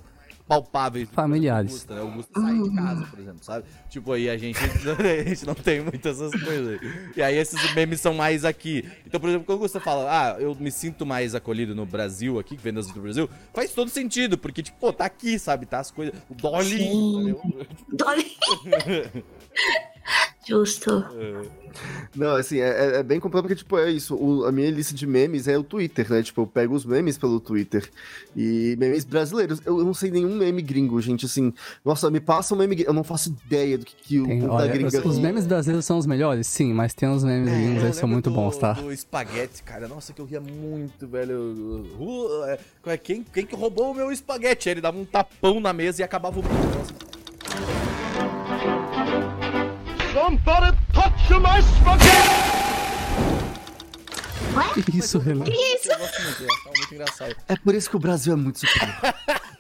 palpáveis. 0.53 1.09
Familiares. 1.11 1.87
Augusta, 1.91 2.41
né? 2.41 2.47
Sai 2.47 2.63
de 2.63 2.75
casa, 2.77 3.07
por 3.07 3.19
exemplo, 3.19 3.45
sabe? 3.45 3.65
Tipo, 3.89 4.13
aí 4.13 4.29
a 4.29 4.37
gente, 4.37 4.59
a 4.61 5.29
gente 5.29 5.47
não 5.47 5.55
tem 5.55 5.81
muitas 5.81 6.21
essas 6.21 6.43
coisas 6.43 6.69
aí. 6.69 7.13
E 7.17 7.23
aí 7.23 7.37
esses 7.37 7.75
memes 7.75 8.01
são 8.01 8.13
mais 8.13 8.45
aqui. 8.45 8.89
Então, 9.07 9.21
por 9.21 9.29
exemplo, 9.29 9.47
quando 9.47 9.59
Augusto 9.59 9.81
fala, 9.81 10.07
ah, 10.11 10.41
eu 10.41 10.55
me 10.55 10.71
sinto 10.71 11.07
mais 11.07 11.35
acolhido 11.35 11.75
no 11.75 11.87
Brasil 11.87 12.39
aqui, 12.39 12.57
que 12.57 12.63
vem 12.63 12.73
das 12.73 12.87
do 12.89 13.01
Brasil, 13.01 13.31
faz 13.55 13.73
todo 13.73 13.89
sentido, 13.89 14.37
porque, 14.37 14.63
tipo, 14.63 14.79
pô, 14.79 14.93
tá 14.93 15.07
aqui, 15.07 15.39
sabe? 15.39 15.65
Tá 15.65 15.81
as 15.81 15.91
coisas. 15.91 16.15
O 16.29 16.35
Dolly. 16.35 17.35
Dolly. 17.89 18.33
Justo. 20.47 21.05
Não, 22.15 22.35
assim, 22.37 22.59
é, 22.59 22.69
é- 22.69 22.97
é 22.99 23.03
bem 23.03 23.19
complicado 23.21 23.45
porque, 23.45 23.55
tipo, 23.57 23.79
é 23.79 23.91
isso. 23.91 24.15
o- 24.15 24.45
a 24.45 24.53
minha 24.53 24.71
lista 24.71 24.93
de 24.95 25.07
memes 25.07 25.49
é 25.49 25.57
o 25.57 25.63
Twitter, 25.63 26.11
né? 26.11 26.23
Tipo, 26.23 26.43
eu 26.43 26.47
pego 26.47 26.75
os 26.75 26.85
memes 26.85 27.17
pelo 27.17 27.41
Twitter. 27.41 27.89
E 28.37 28.77
memes 28.79 29.05
brasileiros. 29.05 29.61
Eu, 29.65 29.79
eu 29.79 29.85
não 29.85 29.95
sei 29.95 30.11
nenhum 30.11 30.35
meme 30.37 30.61
gringo, 30.61 31.01
gente. 31.01 31.25
Assim, 31.27 31.53
nossa, 31.85 32.11
me 32.11 32.21
passa 32.21 32.55
um 32.55 32.59
meme 32.59 32.75
gringo. 32.75 32.91
Eu 32.91 32.95
não 32.95 33.05
faço 33.05 33.35
ideia 33.47 33.79
do 33.79 33.87
que, 33.87 33.95
que 33.97 34.21
o 34.21 34.27
Tem, 34.27 34.47
olha, 34.49 34.73
gringa. 34.73 34.89
os, 34.89 35.07
os 35.07 35.19
memes 35.19 35.47
brasileiros 35.47 35.87
são 35.87 35.97
os 35.97 36.05
melhores? 36.07 36.47
Sim, 36.47 36.75
mas 36.75 36.93
tem 36.93 37.09
uns 37.09 37.25
memes 37.25 37.51
gringos 37.51 37.77
É, 37.77 37.81
Eu 37.81 37.85
aí 37.87 37.91
que 37.93 37.97
são 37.97 38.09
muito 38.09 38.29
do- 38.29 38.37
bons, 38.37 38.59
tá? 38.59 38.73
Do 38.75 38.93
espaguete, 38.93 39.63
cara. 39.63 39.89
Nossa, 39.89 40.13
que 40.13 40.21
eu 40.21 40.27
ria 40.27 40.41
muito, 40.41 41.07
velho. 41.09 41.39
Uh, 41.99 42.45
é, 42.49 42.59
qual 42.83 42.93
é? 42.93 42.99
Quem, 42.99 43.23
quem 43.23 43.47
que 43.47 43.55
roubou 43.55 43.93
o 43.93 43.95
meu 43.95 44.11
espaguete? 44.13 44.69
Ele 44.69 44.81
dava 44.81 44.99
um 44.99 45.05
tapão 45.05 45.59
na 45.61 45.73
mesa 45.73 46.03
e 46.03 46.05
acabava 46.05 46.39
o 46.39 46.43
vídeo. 46.43 47.13
Nossa. 50.23 50.31
Somebody 50.31 50.77
touch 50.93 51.31
my 51.31 51.61
spaghetti! 51.61 52.53
Que 54.85 54.99
isso, 54.99 55.19
Renan? 55.19 55.45
Que 55.45 55.53
isso? 55.53 55.89
Engraçado. 56.93 57.35
É 57.49 57.57
por 57.57 57.75
isso 57.75 57.91
que 57.91 57.97
o 57.97 57.99
Brasil 57.99 58.35
é 58.35 58.37
muito 58.37 58.61
superior. 58.61 59.15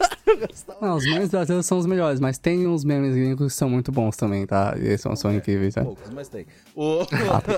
Não, 0.80 0.96
os 0.96 1.04
memes 1.04 1.28
brasileiros 1.30 1.66
são 1.66 1.78
os 1.78 1.86
melhores, 1.86 2.20
mas 2.20 2.38
tem 2.38 2.66
uns 2.66 2.84
memes 2.84 3.14
gringos 3.14 3.52
que 3.52 3.58
são 3.58 3.68
muito 3.68 3.90
bons 3.92 4.16
também, 4.16 4.46
tá? 4.46 4.74
E 4.78 4.86
eles 4.86 5.00
são, 5.00 5.14
são 5.16 5.32
incríveis, 5.34 5.74
né? 5.76 5.82
Poucos, 5.84 6.10
mas 6.10 6.28
tem. 6.28 6.46
O... 6.74 7.00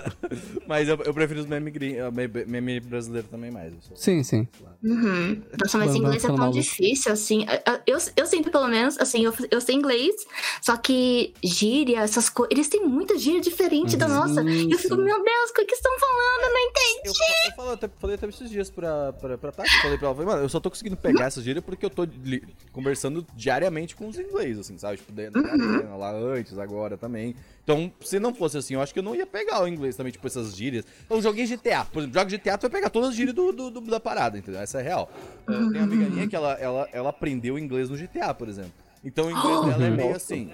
mas 0.67 0.89
eu, 0.89 0.97
eu 1.05 1.15
prefiro 1.15 1.41
os 1.41 1.47
meme, 1.47 1.71
gring... 1.71 1.95
eh, 1.97 2.11
meme, 2.47 2.81
brasileiro 2.81 3.27
também 3.29 3.51
mais. 3.51 3.73
eu 3.73 3.79
sou- 3.81 3.97
Sim, 3.97 4.23
sim. 4.23 4.49
Uhum. 4.83 5.43
Nossa, 5.59 5.79
mas 5.79 5.93
Bam, 5.93 5.97
inglês 5.97 6.25
é 6.25 6.27
tão 6.27 6.51
difícil, 6.51 7.13
assim. 7.13 7.47
Eu, 7.87 7.99
eu 8.17 8.27
sinto, 8.27 8.51
pelo 8.51 8.69
menos, 8.69 8.99
assim, 8.99 9.25
eu, 9.25 9.33
eu 9.51 9.61
sei 9.61 9.75
inglês, 9.77 10.15
só 10.61 10.77
que 10.77 11.33
gíria, 11.43 12.01
essas 12.01 12.29
coisas. 12.29 12.51
Eles 12.53 12.69
têm 12.69 12.85
muita 12.85 13.17
gíria 13.19 13.41
diferente 13.41 13.97
da 13.97 14.07
nossa. 14.09 14.43
E 14.43 14.71
eu 14.73 14.79
fico, 14.79 14.97
meu 14.97 15.23
Deus, 15.25 15.51
o 15.51 15.55
que, 15.55 15.65
que 15.65 15.75
estão 15.75 15.93
falando? 15.99 16.43
Eu 16.45 16.53
não 16.53 16.61
entendi. 16.61 17.09
Eu, 17.09 17.51
eu 17.51 17.57
falo, 17.57 17.71
até, 17.71 17.89
falei 17.99 18.17
até 18.17 18.27
esses 18.29 18.51
dias 18.51 18.71
pra, 18.71 19.13
pra, 19.15 19.39
pra 19.39 19.53
Tati, 19.53 19.71
falei 19.81 19.97
pra 19.97 20.09
ela, 20.09 20.15
falei, 20.17 20.31
mano, 20.31 20.43
eu 20.45 20.49
só 20.49 20.61
tô 20.61 20.69
conseguindo 20.71 20.97
pegar 20.97 21.27
essa 21.27 21.41
gíria 21.41 21.63
porque 21.63 21.87
eu 21.87 21.91
tô 21.91 22.05
li- 22.05 22.43
conversando 22.72 23.24
diariamente 23.37 23.94
com 23.94 24.09
os 24.09 24.18
ingleses, 24.18 24.59
assim, 24.59 24.77
sabe? 24.79 24.96
Tipo, 24.96 25.12
dentro 25.12 25.42
da 25.42 25.53
arena, 25.53 25.96
lá 25.96 26.11
antes, 26.12 26.59
agora 26.59 26.96
também. 26.96 27.35
Então, 27.62 27.90
se 28.03 28.18
não 28.18 28.35
fosse 28.35 28.59
assim, 28.59 28.74
eu 28.74 28.81
acho 28.83 28.92
que 28.92 28.98
eu 28.98 29.03
não 29.03 29.14
ia 29.14 29.27
pegar 29.27 29.62
o 29.62 29.68
inglês 29.68 29.94
também, 29.96 30.12
tipo, 30.12 30.27
essas 30.27 30.55
gírias. 30.57 30.85
Eu 31.09 31.22
joguei 31.22 31.46
GTA, 31.46 31.85
por 31.85 32.00
exemplo, 32.00 32.18
joga 32.18 32.31
GTA, 32.31 32.59
tu 32.59 32.62
vai 32.62 32.70
pegar 32.70 32.90
todas 32.90 33.11
as 33.11 33.14
gírias 33.14 33.35
do, 33.35 33.53
do- 33.53 33.70
do- 33.70 33.81
da 33.81 34.00
parada, 34.00 34.37
entendeu? 34.38 34.61
Essa 34.61 34.81
é 34.81 34.83
real. 34.83 35.11
Eu 35.46 35.70
tenho 35.70 35.85
uma 35.85 35.85
amiga 35.85 36.09
minha 36.09 36.27
que 36.27 36.35
ela, 36.35 36.53
ela, 36.55 36.88
ela 36.92 37.11
aprendeu 37.11 37.59
inglês 37.59 37.88
no 37.88 37.96
GTA, 37.96 38.35
por 38.35 38.48
exemplo. 38.48 38.72
Então, 39.05 39.27
o 39.27 39.31
inglês 39.31 39.61
dela 39.61 39.87
é 39.87 39.90
meio 39.90 40.16
assim. 40.16 40.50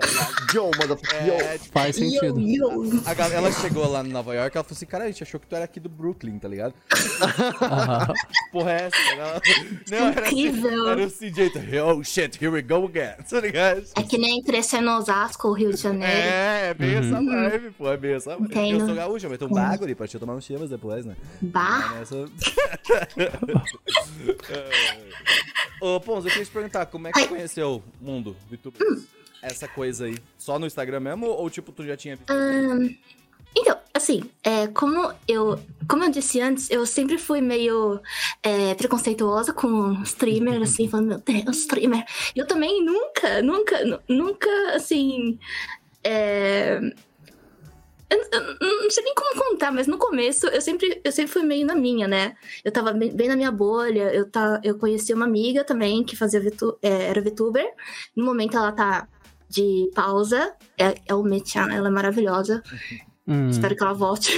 Tá 0.00 0.06
ligado? 0.06 0.40
Yo, 0.54 0.64
motherfucker. 0.64 1.40
É, 1.40 1.58
tipo, 1.58 1.72
Faz 1.72 1.96
sentido. 1.96 2.40
Yo, 2.40 2.84
yo. 2.84 3.02
a 3.06 3.28
ela 3.28 3.52
chegou 3.52 3.88
lá 3.88 4.04
em 4.04 4.08
Nova 4.08 4.34
York, 4.34 4.56
ela 4.56 4.64
falou 4.64 4.76
assim, 4.76 4.86
cara, 4.86 5.04
a 5.04 5.06
gente 5.06 5.22
achou 5.22 5.38
que 5.38 5.46
tu 5.46 5.54
era 5.54 5.64
aqui 5.64 5.78
do 5.78 5.88
Brooklyn, 5.88 6.38
tá 6.38 6.48
ligado? 6.48 6.74
Aham. 7.62 8.12
porra 8.50 8.72
é 8.72 8.82
essa? 8.86 8.96
Ela... 9.12 9.40
Não, 9.90 10.08
era, 10.08 10.26
Incrível. 10.28 10.88
Era 10.88 11.06
o 11.06 11.10
CJ, 11.10 11.50
tá, 11.50 11.60
oh 11.86 12.02
shit, 12.02 12.42
here 12.42 12.52
we 12.52 12.62
go 12.62 12.86
again, 12.86 13.14
tá 13.28 13.40
ligado? 13.40 13.84
É 13.94 14.02
que 14.02 14.18
nem 14.18 14.42
crescer 14.42 14.80
no 14.80 14.96
Osasco, 14.98 15.52
Rio 15.52 15.72
de 15.72 15.80
Janeiro. 15.80 16.12
É, 16.12 16.70
é 16.70 16.74
bem 16.74 16.96
essa 16.96 17.22
vibe, 17.22 17.70
pô, 17.78 17.90
é 17.90 17.96
bem 17.96 18.14
essa 18.14 18.36
vibe. 18.36 18.50
Entendo. 18.50 18.80
Eu 18.80 18.86
sou 18.86 18.94
gaúcho, 18.96 19.28
mas 19.28 19.38
tem 19.38 19.48
um 19.48 19.52
bagulho 19.52 19.96
pra 19.96 20.08
te 20.08 20.18
tomar 20.18 20.34
uns 20.34 20.44
chimas 20.44 20.70
depois, 20.70 21.06
né? 21.06 21.16
Bah. 21.40 21.94
Nessa... 21.98 22.28
Ô, 25.80 26.00
Pons, 26.00 26.24
eu 26.24 26.30
queria 26.30 26.44
te 26.44 26.50
perguntar, 26.50 26.86
como 26.86 27.08
é 27.08 27.12
que 27.12 27.20
tu 27.22 27.28
conheceu 27.28 27.82
o 28.00 28.04
mundo 28.04 28.36
VTubers? 28.50 29.19
Essa 29.42 29.66
coisa 29.66 30.04
aí, 30.06 30.16
só 30.36 30.58
no 30.58 30.66
Instagram 30.66 31.00
mesmo, 31.00 31.26
ou 31.26 31.48
tipo, 31.48 31.72
tu 31.72 31.84
já 31.84 31.96
tinha 31.96 32.14
visto? 32.16 32.30
Então, 33.56 33.76
assim, 33.92 34.22
é, 34.44 34.68
como 34.68 35.12
eu 35.26 35.58
como 35.88 36.04
eu 36.04 36.10
disse 36.10 36.40
antes, 36.40 36.70
eu 36.70 36.86
sempre 36.86 37.18
fui 37.18 37.40
meio 37.40 38.00
é, 38.44 38.74
preconceituosa 38.74 39.52
com 39.52 40.00
streamer, 40.02 40.60
assim, 40.62 40.88
falando, 40.88 41.08
meu 41.08 41.18
Deus, 41.18 41.58
streamer. 41.58 42.04
Eu 42.36 42.46
também 42.46 42.84
nunca, 42.84 43.42
nunca, 43.42 43.84
nu- 43.84 44.00
nunca, 44.08 44.48
assim. 44.76 45.38
É, 46.04 46.78
eu, 48.08 48.18
eu 48.60 48.82
não 48.82 48.90
sei 48.90 49.04
nem 49.04 49.14
como 49.14 49.34
contar, 49.42 49.72
mas 49.72 49.86
no 49.86 49.96
começo 49.98 50.46
eu 50.48 50.60
sempre, 50.60 51.00
eu 51.02 51.10
sempre 51.12 51.32
fui 51.32 51.42
meio 51.42 51.66
na 51.66 51.74
minha, 51.74 52.06
né? 52.06 52.36
Eu 52.64 52.70
tava 52.72 52.92
bem, 52.92 53.10
bem 53.14 53.28
na 53.28 53.36
minha 53.36 53.50
bolha, 53.52 54.12
eu, 54.14 54.28
tá, 54.30 54.60
eu 54.62 54.78
conheci 54.78 55.12
uma 55.14 55.24
amiga 55.26 55.64
também 55.64 56.04
que 56.04 56.14
fazia 56.16 56.40
VTu- 56.40 56.76
é, 56.82 57.06
era 57.08 57.20
VTuber. 57.20 57.68
No 58.14 58.24
momento 58.24 58.56
ela 58.56 58.70
tá 58.72 59.08
de 59.50 59.90
pausa, 59.94 60.54
é, 60.78 60.94
é 61.06 61.14
o 61.14 61.22
Metian, 61.24 61.68
ela 61.72 61.88
é 61.88 61.90
maravilhosa. 61.90 62.62
Hum. 63.26 63.50
Espero 63.50 63.76
que 63.76 63.82
ela 63.82 63.92
volte. 63.92 64.32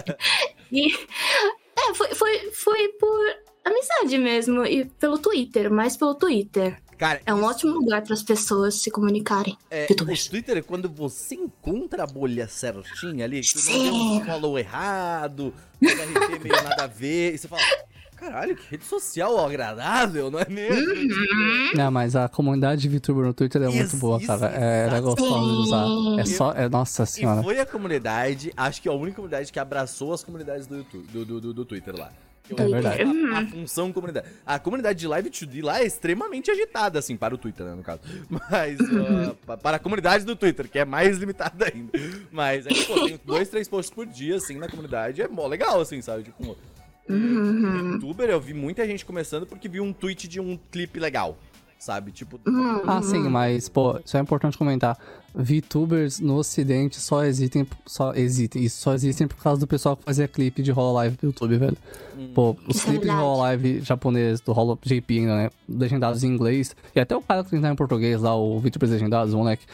e 0.70 0.92
é, 0.94 1.94
foi, 1.94 2.14
foi, 2.14 2.50
foi 2.52 2.88
por 3.00 3.18
amizade 3.64 4.18
mesmo, 4.18 4.64
e 4.64 4.84
pelo 4.84 5.18
Twitter, 5.18 5.70
mais 5.70 5.96
pelo 5.96 6.14
Twitter. 6.14 6.80
Cara, 6.98 7.20
É 7.26 7.34
um 7.34 7.38
isso 7.38 7.46
ótimo 7.48 7.72
lugar 7.72 8.02
para 8.02 8.14
as 8.14 8.22
pessoas 8.22 8.76
se 8.76 8.90
comunicarem. 8.90 9.56
É, 9.70 9.86
o 9.90 9.96
Twitter 9.96 10.58
é 10.58 10.62
quando 10.62 10.88
você 10.88 11.34
encontra 11.34 12.04
a 12.04 12.06
bolha 12.06 12.46
certinha 12.46 13.24
ali, 13.24 13.40
que 13.40 13.56
não 13.56 13.62
Sim. 13.62 13.82
deu 13.82 13.94
um 13.94 14.24
follow 14.24 14.58
errado, 14.58 15.52
um 15.82 15.86
RT 15.88 16.42
meio 16.42 16.62
nada 16.62 16.84
a 16.84 16.86
ver, 16.86 17.34
e 17.34 17.38
você 17.38 17.48
fala, 17.48 17.62
caralho, 18.22 18.56
que 18.56 18.70
rede 18.70 18.84
social 18.84 19.44
agradável, 19.44 20.30
não 20.30 20.38
é 20.38 20.46
mesmo? 20.48 20.92
Uhum. 20.94 21.70
Não, 21.74 21.90
mas 21.90 22.14
a 22.16 22.28
comunidade 22.28 22.82
de 22.82 22.88
VTuber 22.88 23.24
no 23.26 23.34
Twitter 23.34 23.62
é 23.62 23.66
muito 23.66 23.84
Isso, 23.84 23.96
boa, 23.96 24.20
cara. 24.20 24.46
isso, 24.48 24.58
É, 24.58 24.86
ela 24.86 24.96
é 24.96 25.00
gostosa 25.00 25.30
de 25.52 25.58
usar. 25.58 25.86
É 26.20 26.24
só. 26.24 26.52
É, 26.52 26.68
nossa 26.68 27.02
E 27.02 27.06
senhora. 27.06 27.42
foi 27.42 27.58
a 27.60 27.66
comunidade, 27.66 28.52
acho 28.56 28.80
que 28.82 28.88
a 28.88 28.92
única 28.92 29.16
comunidade 29.16 29.52
que 29.52 29.58
abraçou 29.58 30.12
as 30.12 30.22
comunidades 30.22 30.66
do 30.66 30.78
YouTube, 30.78 31.06
do, 31.12 31.24
do, 31.24 31.40
do- 31.40 31.54
do 31.54 31.64
Twitter 31.64 31.94
lá. 31.96 32.10
Eu- 32.50 32.56
É 32.58 32.68
verdade. 32.68 33.02
A, 33.02 33.38
a 33.38 33.46
função 33.46 33.92
comunidade. 33.92 34.26
A 34.44 34.58
comunidade 34.58 34.98
de 34.98 35.06
Live 35.06 35.30
2D 35.30 35.62
lá 35.64 35.80
é 35.80 35.84
extremamente 35.86 36.50
agitada, 36.50 36.98
assim, 36.98 37.16
para 37.16 37.32
o 37.34 37.38
Twitter, 37.38 37.64
né, 37.64 37.74
no 37.74 37.82
caso. 37.84 38.00
Mas, 38.28 38.78
uh, 38.80 39.34
pa- 39.46 39.56
para 39.56 39.76
a 39.76 39.80
comunidade 39.80 40.24
do 40.24 40.34
Twitter, 40.34 40.68
que 40.68 40.78
é 40.78 40.84
mais 40.84 41.18
limitada 41.18 41.70
ainda. 41.72 41.92
Mas, 42.32 42.66
é, 42.66 42.70
pô, 42.84 43.06
tem 43.06 43.18
dois, 43.24 43.48
três 43.48 43.68
posts 43.68 43.94
por 43.94 44.06
dia, 44.06 44.36
assim, 44.36 44.56
na 44.58 44.68
comunidade. 44.68 45.22
É 45.22 45.28
mó 45.28 45.46
legal, 45.46 45.80
assim, 45.80 46.02
sabe? 46.02 46.24
Tipo, 46.24 46.56
Uhum. 47.08 47.92
youtuber, 47.94 48.30
eu 48.30 48.40
vi 48.40 48.54
muita 48.54 48.86
gente 48.86 49.04
começando 49.04 49.46
porque 49.46 49.68
viu 49.68 49.82
um 49.84 49.92
tweet 49.92 50.28
de 50.28 50.40
um 50.40 50.58
clipe 50.70 50.98
legal, 51.00 51.36
sabe? 51.78 52.12
Tipo, 52.12 52.40
Ah, 52.86 53.02
sim, 53.02 53.28
mas, 53.28 53.68
pô, 53.68 53.98
isso 54.04 54.16
é 54.16 54.20
importante 54.20 54.56
comentar. 54.56 54.96
VTubers 55.34 56.20
no 56.20 56.36
ocidente 56.36 57.00
só 57.00 57.24
existem, 57.24 57.66
só 57.86 58.12
existem, 58.14 58.62
isso 58.62 58.80
só 58.80 58.92
existem 58.92 59.26
por 59.26 59.36
causa 59.38 59.58
do 59.60 59.66
pessoal 59.66 59.96
que 59.96 60.04
fazia 60.04 60.28
clipe 60.28 60.62
de 60.62 60.70
Hololive 60.70 61.16
pro 61.16 61.26
YouTube, 61.28 61.56
velho. 61.56 61.76
Pô, 62.34 62.50
os 62.68 62.76
Isso 62.76 62.84
é 62.86 62.90
clipes 62.90 63.00
de 63.08 63.14
verdade. 63.14 63.22
Hololive 63.22 63.80
japonês, 63.80 64.40
do 64.42 64.52
Holo 64.52 64.78
JP 64.84 65.18
ainda, 65.18 65.34
né, 65.36 65.50
legendados 65.66 66.22
em 66.22 66.28
inglês, 66.28 66.76
e 66.94 67.00
até 67.00 67.16
o 67.16 67.22
cara 67.22 67.42
que 67.42 67.50
tem 67.50 67.64
em 67.64 67.74
português 67.74 68.20
lá, 68.20 68.36
o 68.36 68.60
VTubers 68.60 68.92
legendados, 68.92 69.32
o 69.32 69.38
moleque, 69.38 69.64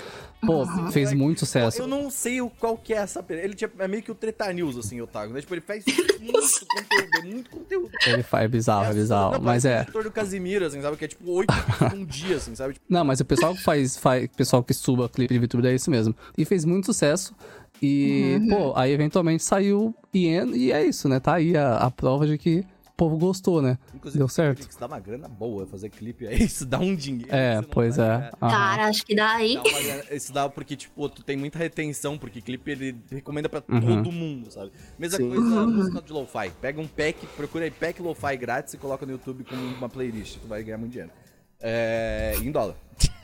pô, 0.45 0.67
fez 0.91 1.13
muito 1.13 1.41
sucesso. 1.41 1.83
Eu 1.83 1.87
não 1.87 2.11
sei 2.11 2.41
o, 2.41 2.49
qual 2.49 2.77
que 2.77 2.93
é 2.93 2.99
essa. 2.99 3.23
pena. 3.23 3.41
Ele 3.41 3.55
tipo, 3.55 3.81
é 3.83 3.89
meio 3.89 4.03
que 4.03 4.11
o 4.11 4.15
Treta 4.15 4.53
News, 4.53 4.77
assim, 4.77 5.01
o 5.01 5.07
Tago, 5.07 5.33
né? 5.33 5.41
Tipo, 5.41 5.55
ele 5.55 5.61
faz 5.61 5.85
muito 6.21 6.67
conteúdo, 6.67 7.17
é 7.17 7.23
muito 7.23 7.51
conteúdo. 7.51 7.91
Ele 8.07 8.23
faz, 8.23 8.45
é 8.45 8.49
bizarro, 8.49 8.91
é 8.91 8.95
bizarro, 8.95 9.33
Não, 9.35 9.41
mas 9.41 9.65
é... 9.65 9.79
o 9.79 9.83
editor 9.83 10.05
do 10.05 10.11
Casimiro, 10.11 10.65
assim, 10.65 10.81
sabe? 10.81 10.97
Que 10.97 11.05
é 11.05 11.09
tipo 11.09 11.31
oito 11.31 11.53
num 11.95 12.05
dia, 12.05 12.37
assim, 12.37 12.55
sabe? 12.55 12.75
Tipo, 12.75 12.87
Não, 12.89 13.05
mas 13.05 13.21
o 13.21 13.25
pessoal 13.25 13.55
que 13.55 13.63
faz, 13.63 13.97
faz 13.97 14.29
pessoal 14.37 14.63
que 14.63 14.75
suba 14.75 15.09
clipe 15.09 15.33
de 15.33 15.41
VTuber 15.41 15.71
é 15.71 15.75
isso 15.75 15.91
mesmo. 15.91 16.15
E 16.37 16.45
fez 16.45 16.65
muito 16.65 16.87
sucesso. 16.87 17.35
E, 17.81 18.41
pô, 18.49 18.73
aí 18.77 18.93
eventualmente 18.93 19.43
saiu 19.45 19.95
Ien, 20.13 20.51
e 20.55 20.73
é 20.73 20.85
isso, 20.85 21.09
né? 21.09 21.21
Tá 21.21 21.35
aí 21.35 21.57
a, 21.57 21.77
a 21.77 21.91
prova 21.91 22.27
de 22.27 22.37
que 22.37 22.65
povo 22.99 23.17
gostou, 23.17 23.63
né? 23.63 23.79
inclusive, 23.95 24.19
Deu 24.19 24.29
certo. 24.29 24.69
Isso 24.69 24.79
dá 24.79 24.87
uma 24.87 24.99
grana 24.99 25.29
boa 25.29 25.65
fazer 25.67 25.89
clipe, 25.89 26.27
é 26.27 26.35
isso, 26.35 26.67
dá 26.67 26.79
um 26.81 26.95
dinheiro. 26.97 27.29
É, 27.33 27.63
pois 27.63 27.97
é. 27.97 28.07
ganhar. 28.09 28.33
Cara, 28.41 28.87
acho 28.89 29.07
que 29.07 29.15
dá 29.15 29.31
aí. 29.37 29.55
Dá 29.55 30.15
Isso 30.17 30.33
dá 30.33 30.49
porque, 30.49 30.75
tipo, 30.77 31.09
tu 31.09 31.23
tem 31.23 31.37
muita 31.37 31.59
retenção, 31.59 32.19
porque 32.19 32.41
clipe 32.43 32.71
ele 32.73 32.97
recomenda 33.11 33.49
pra 33.49 33.63
Uhum. 33.69 33.81
todo 34.03 34.11
mundo, 34.13 34.51
sabe? 34.51 34.73
Mesma 34.99 35.17
Sim. 35.19 35.29
coisa 35.31 35.43
música 35.67 36.03
de 36.03 36.13
lo-fi. 36.13 36.51
Pega 36.61 36.81
um 36.81 36.89
pack, 36.89 37.25
procura 37.37 37.65
aí 37.65 37.71
pack 37.71 38.03
lo-fi 38.03 38.37
grátis 38.37 38.75
e 38.75 38.79
coloca 38.79 39.07
no 39.07 39.13
YouTube 39.13 39.45
como 39.45 39.63
uma 39.63 39.89
playlist. 39.89 40.39
Tu 40.41 40.49
vai 40.49 40.63
ganhar 40.65 40.79
muito 40.79 40.91
dinheiro. 40.93 41.13
É, 41.61 42.35
em 42.41 42.51
dólar. 42.53 42.75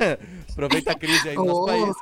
Aproveita 0.51 0.93
a 0.93 0.95
crise 0.95 1.29
aí 1.31 1.35
no 1.37 1.45
nosso 1.45 1.63
Oh. 1.63 1.67
país. 1.67 1.97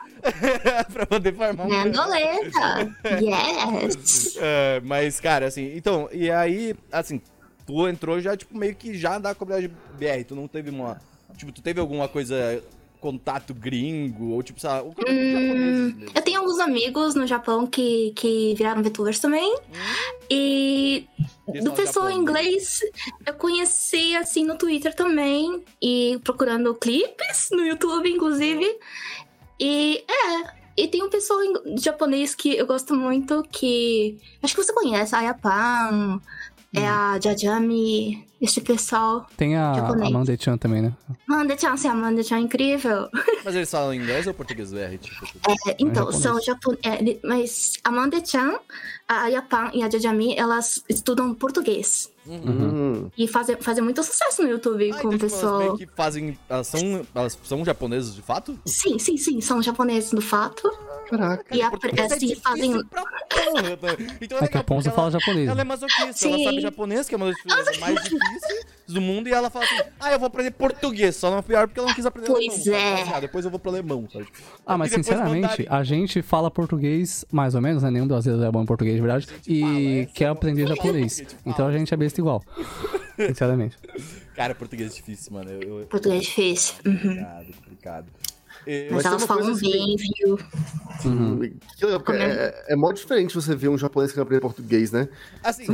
pra 0.92 1.06
poder 1.06 1.34
farmar 1.34 1.66
um 1.66 1.70
Mandoleta. 1.70 2.96
Yes. 3.20 4.36
É, 4.40 4.80
mas, 4.84 5.20
cara, 5.20 5.46
assim, 5.46 5.72
então, 5.76 6.08
e 6.12 6.30
aí, 6.30 6.74
assim, 6.90 7.20
tu 7.66 7.86
entrou 7.88 8.20
já, 8.20 8.36
tipo, 8.36 8.56
meio 8.56 8.74
que 8.74 8.94
já 8.96 9.18
da 9.18 9.34
comunidade 9.34 9.72
BR, 9.98 10.24
tu 10.26 10.34
não 10.34 10.46
teve 10.48 10.70
uma. 10.70 11.00
Tipo, 11.36 11.50
tu 11.52 11.62
teve 11.62 11.80
alguma 11.80 12.06
coisa, 12.08 12.62
contato 13.00 13.52
gringo, 13.54 14.30
ou 14.32 14.42
tipo, 14.42 14.60
sabe, 14.60 14.88
japonês 14.90 15.54
mesmo. 15.94 16.06
Eu 16.14 16.22
tenho 16.22 16.40
alguns 16.40 16.58
amigos 16.60 17.14
no 17.14 17.26
Japão 17.26 17.66
que, 17.66 18.12
que 18.14 18.54
viraram 18.54 18.82
VTubers 18.82 19.18
também. 19.18 19.56
E 20.30 21.06
Eles 21.48 21.64
do 21.64 21.72
pessoal 21.72 22.08
em 22.10 22.16
japonês. 22.20 22.22
inglês 22.22 22.80
eu 23.26 23.34
conheci 23.34 24.14
assim 24.16 24.44
no 24.44 24.56
Twitter 24.56 24.94
também. 24.94 25.62
E 25.80 26.18
procurando 26.22 26.74
clipes 26.74 27.48
no 27.50 27.64
YouTube, 27.66 28.08
inclusive. 28.08 28.78
E 29.58 30.04
é. 30.08 30.62
E 30.74 30.88
tem 30.88 31.02
um 31.02 31.10
pessoal 31.10 31.42
em- 31.42 31.76
japonês 31.78 32.34
que 32.34 32.56
eu 32.56 32.66
gosto 32.66 32.94
muito 32.94 33.42
que. 33.50 34.18
Acho 34.42 34.54
que 34.54 34.62
você 34.62 34.72
conhece, 34.72 35.14
a 36.74 36.80
Ayapan, 36.80 36.82
é 36.82 36.86
a 36.86 37.18
Jajami, 37.20 38.31
esse 38.42 38.60
pessoal. 38.60 39.26
Tem 39.36 39.56
a 39.56 39.72
Japonês. 39.74 40.08
Amanda-chan 40.14 40.56
também, 40.58 40.82
né? 40.82 40.92
Amanda-chan, 41.28 41.72
assim, 41.72 41.88
Amanda-chan 41.88 42.36
é 42.36 42.40
incrível. 42.40 43.08
Mas 43.44 43.54
eles 43.54 43.70
falam 43.70 43.94
inglês 43.94 44.26
ou 44.26 44.34
português 44.34 44.72
BR? 44.72 44.98
Tipo, 45.00 45.24
É, 45.68 45.76
então, 45.78 46.10
japonês. 46.12 46.22
são 46.22 46.40
japoneses. 46.42 47.20
mas 47.24 47.72
a 47.84 47.88
Amanda-chan, 47.88 48.58
a 49.08 49.26
Yapan 49.28 49.70
e 49.74 49.82
a 49.82 49.88
Jajami, 49.90 50.36
elas 50.36 50.82
estudam 50.88 51.32
português. 51.34 52.10
Hum. 52.26 53.10
E 53.18 53.26
fazem, 53.26 53.56
fazem 53.60 53.82
muito 53.82 54.00
sucesso 54.02 54.42
no 54.42 54.48
YouTube 54.48 54.90
Ah, 54.92 55.00
com 55.02 55.08
então, 55.08 55.10
o 55.10 55.12
tipo, 55.12 55.24
elas 55.24 55.32
pessoal. 55.34 55.58
meio 55.58 55.76
que 55.76 55.86
fazem. 55.88 56.38
Elas 56.48 56.66
são, 56.68 57.06
elas 57.14 57.38
são 57.42 57.64
japoneses 57.64 58.14
de 58.14 58.22
fato? 58.22 58.56
Sim, 58.64 58.96
sim, 58.98 59.16
sim, 59.16 59.40
são 59.40 59.60
japoneses 59.62 60.10
do 60.12 60.20
fato. 60.20 60.70
Caraca. 61.10 61.44
E 61.54 61.60
a, 61.60 61.70
é 61.96 62.02
assim, 62.06 62.34
fazem. 62.36 62.84
pra 62.86 63.02
porra, 63.02 63.62
né? 63.62 63.76
Então 64.20 64.38
É 64.38 64.46
que 64.48 64.56
a 64.56 64.62
fala 64.62 65.08
ela- 65.08 65.10
japonês. 65.10 65.48
Ela 65.48 65.52
é 65.52 65.54
né? 65.56 65.64
masoquista, 65.64 66.02
ela 66.04 66.12
Sim. 66.38 66.44
sabe 66.44 66.60
japonês, 66.60 67.08
que 67.08 67.14
é 67.14 67.16
uma 67.18 67.26
das 67.26 67.42
coisas 67.42 67.78
mais 67.78 68.02
difíceis 68.04 68.31
do 68.88 69.00
mundo, 69.00 69.28
e 69.28 69.32
ela 69.32 69.48
fala 69.50 69.64
assim: 69.64 69.80
ah, 70.00 70.12
eu 70.12 70.18
vou 70.18 70.26
aprender 70.26 70.50
português, 70.50 71.16
só 71.16 71.30
não 71.30 71.38
é 71.38 71.42
pior 71.42 71.66
porque 71.66 71.78
ela 71.80 71.88
não 71.88 71.94
quis 71.94 72.04
aprender 72.06 72.26
Pois 72.28 72.66
alemão. 72.68 72.80
é. 72.80 73.02
Assim, 73.02 73.12
ah, 73.14 73.20
depois 73.20 73.44
eu 73.44 73.50
vou 73.50 73.58
pro 73.60 73.70
alemão, 73.70 74.08
sabe? 74.12 74.26
Ah, 74.66 74.76
mas 74.76 74.92
sinceramente, 74.92 75.42
mandarim. 75.42 75.66
a 75.68 75.82
gente 75.82 76.20
fala 76.22 76.50
português 76.50 77.24
mais 77.32 77.54
ou 77.54 77.60
menos, 77.60 77.82
né? 77.82 77.90
Nenhum 77.90 78.06
brasileiro 78.06 78.44
é 78.44 78.50
bom 78.50 78.62
em 78.62 78.66
português, 78.66 78.94
de 78.96 79.00
verdade. 79.00 79.28
E 79.46 80.08
quer 80.14 80.24
é 80.24 80.28
uma- 80.28 80.32
aprender 80.32 80.66
japonês. 80.68 81.22
Então 81.46 81.66
a 81.66 81.72
gente 81.72 81.92
é 81.92 81.96
besta 81.96 82.20
igual. 82.20 82.42
Sinceramente. 83.16 83.76
Cara, 84.34 84.54
português 84.54 84.90
é 84.92 84.94
difícil, 84.94 85.32
mano. 85.32 85.50
Eu, 85.50 85.80
eu... 85.80 85.86
Português 85.86 86.22
difícil. 86.22 86.74
Uhum. 86.86 86.94
Complicado, 86.96 87.46
complicado. 87.62 88.06
E- 88.66 88.88
Mas 88.90 89.02
tem 89.02 89.10
elas 89.10 89.24
falam 89.24 89.50
assim- 89.52 89.70
bem, 89.70 89.96
viu? 89.96 90.38
Que 91.76 91.84
legal, 91.84 92.00
porque 92.00 92.12
é, 92.22 92.64
é 92.68 92.76
mó 92.76 92.92
diferente 92.92 93.34
você 93.34 93.56
ver 93.56 93.68
um 93.68 93.76
japonês 93.78 94.12
que 94.12 94.20
aprende 94.20 94.40
português, 94.40 94.92
né? 94.92 95.08
Assim, 95.42 95.66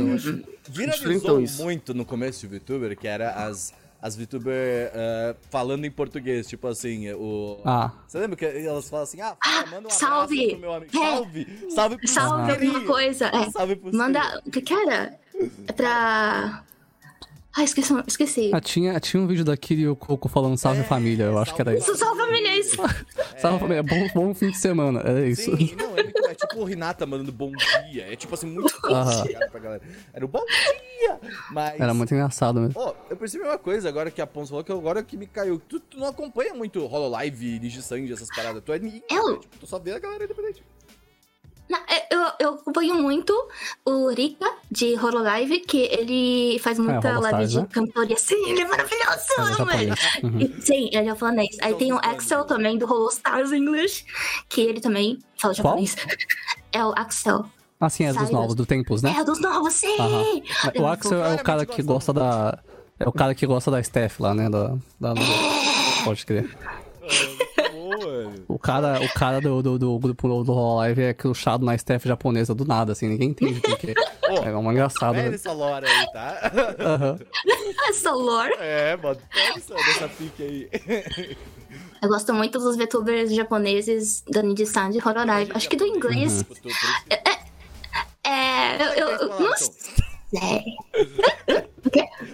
viralizou 0.67 1.07
diferentão 1.09 1.41
isso. 1.41 1.61
muito 1.63 1.93
no 1.93 2.03
começo 2.05 2.47
de 2.47 2.57
VTuber, 2.57 2.97
que 2.97 3.07
era 3.07 3.31
as, 3.45 3.71
as 4.01 4.15
VTuber 4.15 4.91
ah, 4.95 5.35
falando 5.51 5.85
em 5.85 5.91
português, 5.91 6.47
tipo 6.47 6.67
assim, 6.67 7.11
o... 7.13 7.59
Ah. 7.63 7.91
Você 8.07 8.17
lembra 8.17 8.35
que 8.37 8.45
elas 8.45 8.89
falam 8.89 9.03
assim, 9.03 9.21
ah, 9.21 9.35
fala, 9.43 9.61
manda 9.65 9.75
um 9.75 9.77
abraço 9.77 9.99
salve! 9.99 10.49
pro 10.49 10.59
meu 10.59 10.73
amigo. 10.73 10.91
É. 10.97 10.99
Salve! 10.99 11.47
Salve 11.75 11.97
pro 11.97 12.07
Salve 12.07 12.51
alguma 12.51 12.81
coisa. 12.85 13.25
É. 13.27 13.51
Salve 13.51 13.75
pro 13.75 13.95
Manda. 13.95 14.41
O 14.45 14.49
que 14.51 14.61
que 14.61 14.73
era? 14.73 15.19
É 15.67 15.71
pra. 15.71 16.63
Ah, 17.55 17.63
esqueci. 17.63 17.93
esqueci. 18.07 18.51
Ah, 18.53 18.61
tinha, 18.61 18.99
tinha 18.99 19.21
um 19.21 19.27
vídeo 19.27 19.43
da 19.43 19.57
Kiri 19.57 19.81
e 19.81 19.87
o 19.87 19.95
Coco 19.95 20.29
falando 20.29 20.55
salve 20.57 20.83
família, 20.83 21.23
eu 21.25 21.37
acho 21.37 21.53
que 21.55 21.61
era 21.61 21.75
isso. 21.75 21.89
Isso 21.91 21.99
salva 21.99 22.27
milhões. 22.27 22.71
Salve 23.37 23.59
família, 23.59 23.81
bom, 23.83 24.07
bom 24.13 24.33
fim 24.35 24.51
de 24.51 24.57
semana, 24.57 24.99
era 25.01 25.27
isso. 25.27 25.55
Sim, 25.57 25.75
não, 25.75 25.97
é, 25.97 26.03
muito, 26.03 26.25
é 26.27 26.35
tipo 26.35 26.59
o 26.59 26.63
Renata 26.63 27.05
mandando 27.07 27.31
bom 27.31 27.51
dia. 27.89 28.11
É 28.11 28.15
tipo 28.15 28.33
assim, 28.35 28.47
muito 28.47 28.71
complicado 28.79 29.49
pra 29.51 29.59
galera. 29.59 29.81
Era 30.13 30.23
o 30.23 30.27
bom 30.27 30.45
dia! 30.45 31.19
Mas. 31.51 31.79
Era 31.79 31.93
muito 31.93 32.13
engraçado 32.13 32.59
mesmo. 32.61 32.79
Ó, 32.79 32.93
eu 33.09 33.17
percebi 33.17 33.43
uma 33.43 33.57
coisa 33.57 33.89
agora 33.89 34.11
que 34.11 34.21
a 34.21 34.27
Pons 34.27 34.49
falou 34.49 34.63
que 34.63 34.71
agora 34.71 35.01
que 35.03 35.17
me 35.17 35.25
caiu. 35.25 35.59
Tu, 35.67 35.79
tu 35.79 35.97
não 35.97 36.07
acompanha 36.07 36.53
muito 36.53 36.85
Hololive, 36.85 37.57
Digisange, 37.59 38.13
essas 38.13 38.29
paradas. 38.33 38.61
Tu 38.63 38.71
é 38.73 38.79
ninguém. 38.79 39.03
Eu- 39.09 39.31
né? 39.33 39.37
Tipo, 39.39 39.57
tu 39.57 39.67
só 39.67 39.79
vê 39.79 39.93
a 39.93 39.99
galera 39.99 40.23
independente. 40.23 40.63
É, 41.87 42.13
eu, 42.15 42.21
eu 42.39 42.53
acompanho 42.55 42.95
muito 42.95 43.31
o 43.85 44.09
Rika 44.09 44.51
de 44.71 44.95
Hololive, 44.95 45.59
que 45.59 45.77
ele 45.77 46.57
faz 46.59 46.79
muita 46.79 47.09
Holostars, 47.11 47.33
live 47.33 47.47
de 47.51 47.59
né? 47.61 47.67
cantoria. 47.71 48.17
Sim, 48.17 48.49
ele 48.49 48.61
é 48.61 48.67
maravilhoso, 48.67 49.07
É 49.37 49.43
velho. 49.43 49.55
japonês. 49.55 49.99
Uhum. 50.23 50.39
E- 50.39 50.61
Sim, 50.61 50.85
ele 50.87 50.97
é 50.97 51.05
japonês. 51.05 51.57
Aí 51.61 51.73
tem 51.75 51.93
o 51.93 51.97
então, 51.97 52.11
Axel 52.11 52.43
também, 52.45 52.77
do 52.77 52.85
Holostars 52.91 53.51
English, 53.51 54.03
que 54.47 54.61
ele 54.61 54.81
também 54.81 55.19
fala 55.37 55.53
japonês. 55.53 55.95
É 56.71 56.85
o 56.85 56.91
Axel. 56.95 57.45
Ah, 57.79 57.89
sim, 57.89 58.03
é 58.03 58.13
dos 58.13 58.29
novos, 58.29 58.53
do 58.53 58.63
Tempos, 58.65 59.01
né? 59.01 59.15
É 59.17 59.21
o 59.21 59.25
dos 59.25 59.39
novos, 59.39 59.73
sim! 59.73 59.95
Aham. 59.99 60.23
O 60.77 60.85
Axel 60.87 61.23
é 61.25 61.35
o 61.35 61.39
cara 61.43 61.65
que 61.65 61.81
gosta 61.81 62.13
da. 62.13 62.59
É 62.99 63.07
o 63.07 63.11
cara 63.11 63.33
que 63.33 63.45
gosta 63.47 63.71
da 63.71 63.81
Steph 63.81 64.19
lá, 64.19 64.35
né? 64.35 64.49
Da, 64.49 64.75
da... 64.99 65.13
Pode 66.03 66.25
crer. 66.25 66.49
O 68.47 68.57
cara, 68.59 69.01
o 69.01 69.13
cara 69.13 69.39
do, 69.41 69.61
do, 69.61 69.79
do 69.79 69.99
grupo 69.99 70.43
do, 70.43 70.51
Hololive 70.53 71.01
é 71.03 71.13
crushado 71.13 71.65
na 71.65 71.77
Steph 71.77 72.05
japonesa 72.05 72.53
do 72.55 72.65
nada, 72.65 72.91
assim, 72.93 73.07
ninguém 73.07 73.29
entende 73.29 73.59
por 73.61 73.77
quê. 73.77 73.93
É 74.29 74.55
uma 74.55 74.71
engraçada, 74.71 75.15
Pega 75.15 75.29
né? 75.29 75.35
essa 75.35 75.51
lore 75.51 75.87
aí, 75.87 76.11
tá? 76.13 76.51
Aham. 76.79 77.19
Essa 77.89 78.11
lore. 78.13 78.53
É, 78.59 78.95
mano. 78.95 79.17
Pega 79.33 79.57
essa 79.57 79.73
dessa 79.73 80.07
pique 80.07 80.43
aí. 80.43 81.35
Eu 81.99 82.09
gosto 82.09 82.31
muito 82.33 82.59
dos 82.59 82.75
VTubers 82.77 83.33
japoneses 83.33 84.23
da 84.29 84.43
Nidsan 84.43 84.91
de 84.91 84.99
Hololive. 84.99 85.51
Acho 85.55 85.67
que 85.67 85.75
do 85.75 85.85
inglês. 85.85 86.43
Por 86.43 86.53
isso 86.53 86.61
que- 86.61 87.13
É. 88.23 88.75
Eu, 89.01 89.07
eu, 89.07 89.09
eu 89.17 89.39
não 89.39 89.57
sei. 89.57 90.61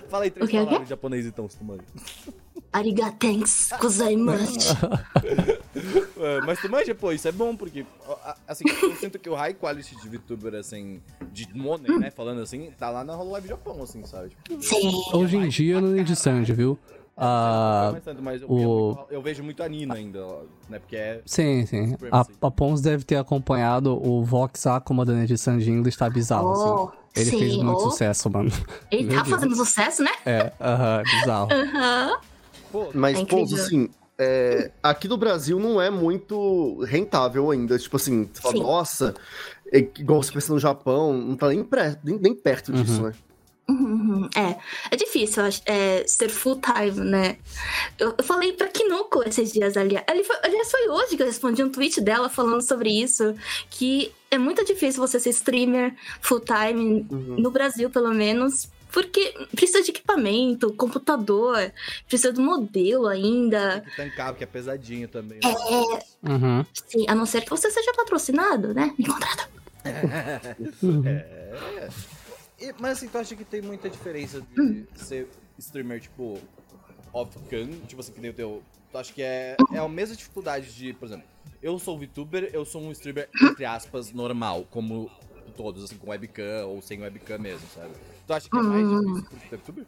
Fala 0.09 0.23
aí 0.25 0.31
três 0.31 0.49
O 0.49 0.53
o 0.53 0.57
palavras 0.65 0.81
em 0.81 0.89
japonês 0.89 1.25
então, 1.25 1.49
se 1.49 1.57
tu 1.57 1.63
manja. 1.63 1.83
Arigatenks 2.75 3.69
gozaimasu. 3.79 4.75
É, 6.17 6.41
Mas 6.45 6.59
tu 6.59 6.69
manja, 6.69 6.95
pô, 6.95 7.11
isso 7.11 7.27
é 7.27 7.31
bom, 7.31 7.55
porque, 7.55 7.85
assim, 8.47 8.63
eu 8.81 8.95
sinto 8.95 9.19
que 9.19 9.29
o 9.29 9.35
high 9.35 9.53
quality 9.53 9.95
de 9.95 10.07
VTuber, 10.09 10.55
assim, 10.55 11.01
de 11.31 11.53
money, 11.53 11.91
né, 11.99 12.09
falando 12.09 12.41
assim, 12.41 12.71
tá 12.79 12.89
lá 12.89 13.03
na 13.03 13.15
Hololive 13.17 13.49
Japão, 13.49 13.83
assim, 13.83 14.03
sabe? 14.05 14.29
Tipo, 14.29 14.61
Sim. 14.61 15.03
Hoje 15.13 15.35
em 15.37 15.47
dia 15.49 15.81
no 15.81 15.97
Indie 15.97 16.15
Sand, 16.15 16.45
viu? 16.53 16.77
Ah, 17.17 17.87
Não 17.91 17.97
é 17.97 17.99
tanto, 18.01 18.21
mas 18.21 18.41
eu, 18.41 18.49
o- 18.49 18.97
eu 19.09 19.21
vejo 19.21 19.43
muito 19.43 19.61
a 19.63 19.67
Nina 19.69 19.95
ainda, 19.95 20.25
né? 20.69 20.79
Porque 20.79 20.95
é. 20.95 21.21
sim, 21.25 21.65
sim. 21.65 21.95
A, 22.11 22.25
a 22.47 22.51
Pons 22.51 22.81
deve 22.81 23.03
ter 23.03 23.15
acompanhado 23.17 23.93
o 24.01 24.23
Vox 24.23 24.65
Akuma 24.67 25.05
da 25.05 25.13
edição 25.23 25.57
de 25.57 25.69
inglês, 25.71 25.95
tá 25.95 26.09
bizarro, 26.09 26.49
Oh, 26.49 26.51
assim. 26.51 26.97
Ele 27.21 27.29
sim, 27.31 27.39
fez 27.39 27.55
muito 27.57 27.77
oh. 27.79 27.89
sucesso, 27.91 28.29
mano. 28.29 28.51
Ele 28.91 29.03
Meu 29.05 29.15
tá 29.17 29.21
Deus. 29.23 29.35
fazendo 29.35 29.55
sucesso, 29.55 30.03
né? 30.03 30.11
É, 30.25 30.51
aham, 30.59 31.03
bizarro. 31.05 31.49
Aham. 31.53 32.11
Pô, 32.17 32.34
Mas, 32.93 33.19
É 33.19 33.25
pô, 33.25 33.39
incrível. 33.39 33.63
assim, 33.63 33.89
é, 34.17 34.71
aqui 34.81 35.07
no 35.07 35.17
Brasil 35.17 35.59
não 35.59 35.81
é 35.81 35.89
muito 35.89 36.79
rentável 36.83 37.51
ainda. 37.51 37.77
Tipo 37.77 37.97
assim, 37.97 38.29
você 38.31 38.41
fala, 38.41 38.55
nossa, 38.55 39.15
é, 39.71 39.79
igual 39.79 40.21
você 40.23 40.31
pensa 40.31 40.53
no 40.53 40.59
Japão, 40.59 41.13
não 41.13 41.35
tá 41.35 41.49
nem, 41.49 41.63
pré- 41.63 41.99
nem, 42.03 42.17
nem 42.19 42.33
perto 42.33 42.71
disso, 42.71 43.01
né? 43.01 43.13
Uhum, 43.67 44.29
É, 44.35 44.57
é 44.91 44.95
difícil 44.95 45.41
é, 45.65 46.03
ser 46.05 46.29
full 46.29 46.61
time, 46.61 47.03
né? 47.03 47.37
Eu, 47.97 48.13
eu 48.15 48.23
falei 48.23 48.53
pra 48.53 48.67
Kinoko 48.67 49.23
esses 49.27 49.51
dias 49.51 49.75
ali. 49.75 49.97
aliás, 50.07 50.69
foi 50.71 50.87
hoje 50.87 51.17
que 51.17 51.23
eu 51.23 51.25
respondi 51.25 51.63
um 51.63 51.71
tweet 51.71 51.99
dela 51.99 52.29
falando 52.29 52.61
sobre 52.61 52.89
isso. 52.91 53.33
Que 53.71 54.11
é 54.29 54.37
muito 54.37 54.63
difícil 54.63 55.01
você 55.01 55.19
ser 55.19 55.31
streamer 55.31 55.95
full 56.21 56.41
time, 56.41 57.07
no 57.09 57.49
Brasil 57.49 57.89
pelo 57.89 58.13
menos. 58.13 58.69
Porque 58.95 59.33
precisa 59.53 59.81
de 59.83 59.91
equipamento, 59.91 60.71
computador, 60.73 61.69
precisa 62.07 62.31
do 62.31 62.41
modelo 62.41 63.07
ainda. 63.07 63.81
tem 63.81 63.89
que 63.89 63.95
tancar, 63.97 64.29
porque 64.31 64.45
é 64.45 64.47
pesadinho 64.47 65.05
também. 65.09 65.41
né? 65.43 65.53
Uhum. 66.23 66.65
Sim, 66.87 67.05
a 67.09 67.13
não 67.13 67.25
ser 67.25 67.41
que 67.41 67.49
você 67.49 67.69
seja 67.69 67.91
patrocinado, 67.93 68.73
né? 68.73 68.95
Me 68.97 69.05
contrata. 69.05 69.49
E- 72.57 72.73
mas 72.79 72.97
assim, 72.97 73.09
tu 73.09 73.17
acha 73.17 73.35
que 73.35 73.43
tem 73.43 73.61
muita 73.61 73.89
diferença 73.89 74.41
Hum. 74.57 74.85
de 74.95 74.97
ser 74.97 75.27
streamer, 75.59 75.99
tipo, 75.99 76.39
off-cam, 77.11 77.67
tipo 77.85 77.99
assim, 77.99 78.13
que 78.13 78.21
nem 78.21 78.31
o 78.31 78.33
teu. 78.33 78.63
Tu 78.93 78.97
acha 78.97 79.11
que 79.13 79.21
é, 79.21 79.57
é 79.73 79.77
a 79.77 79.89
mesma 79.89 80.15
dificuldade 80.15 80.73
de, 80.73 80.93
por 80.93 81.07
exemplo, 81.07 81.25
eu 81.61 81.77
sou 81.77 81.99
VTuber, 81.99 82.49
eu 82.53 82.63
sou 82.63 82.81
um 82.81 82.93
streamer, 82.93 83.27
entre 83.41 83.65
aspas, 83.65 84.13
normal, 84.13 84.65
como 84.71 85.11
todos, 85.57 85.83
assim, 85.83 85.97
com 85.97 86.11
webcam 86.11 86.65
ou 86.67 86.81
sem 86.81 87.01
webcam 87.01 87.37
mesmo, 87.39 87.67
sabe? 87.75 87.91
Tu 88.27 88.33
acha 88.33 88.49
que 88.49 88.57
é 88.57 88.61
mais 88.61 88.87
Hum. 88.87 89.13
difícil 89.15 89.57
VTuber? 89.57 89.85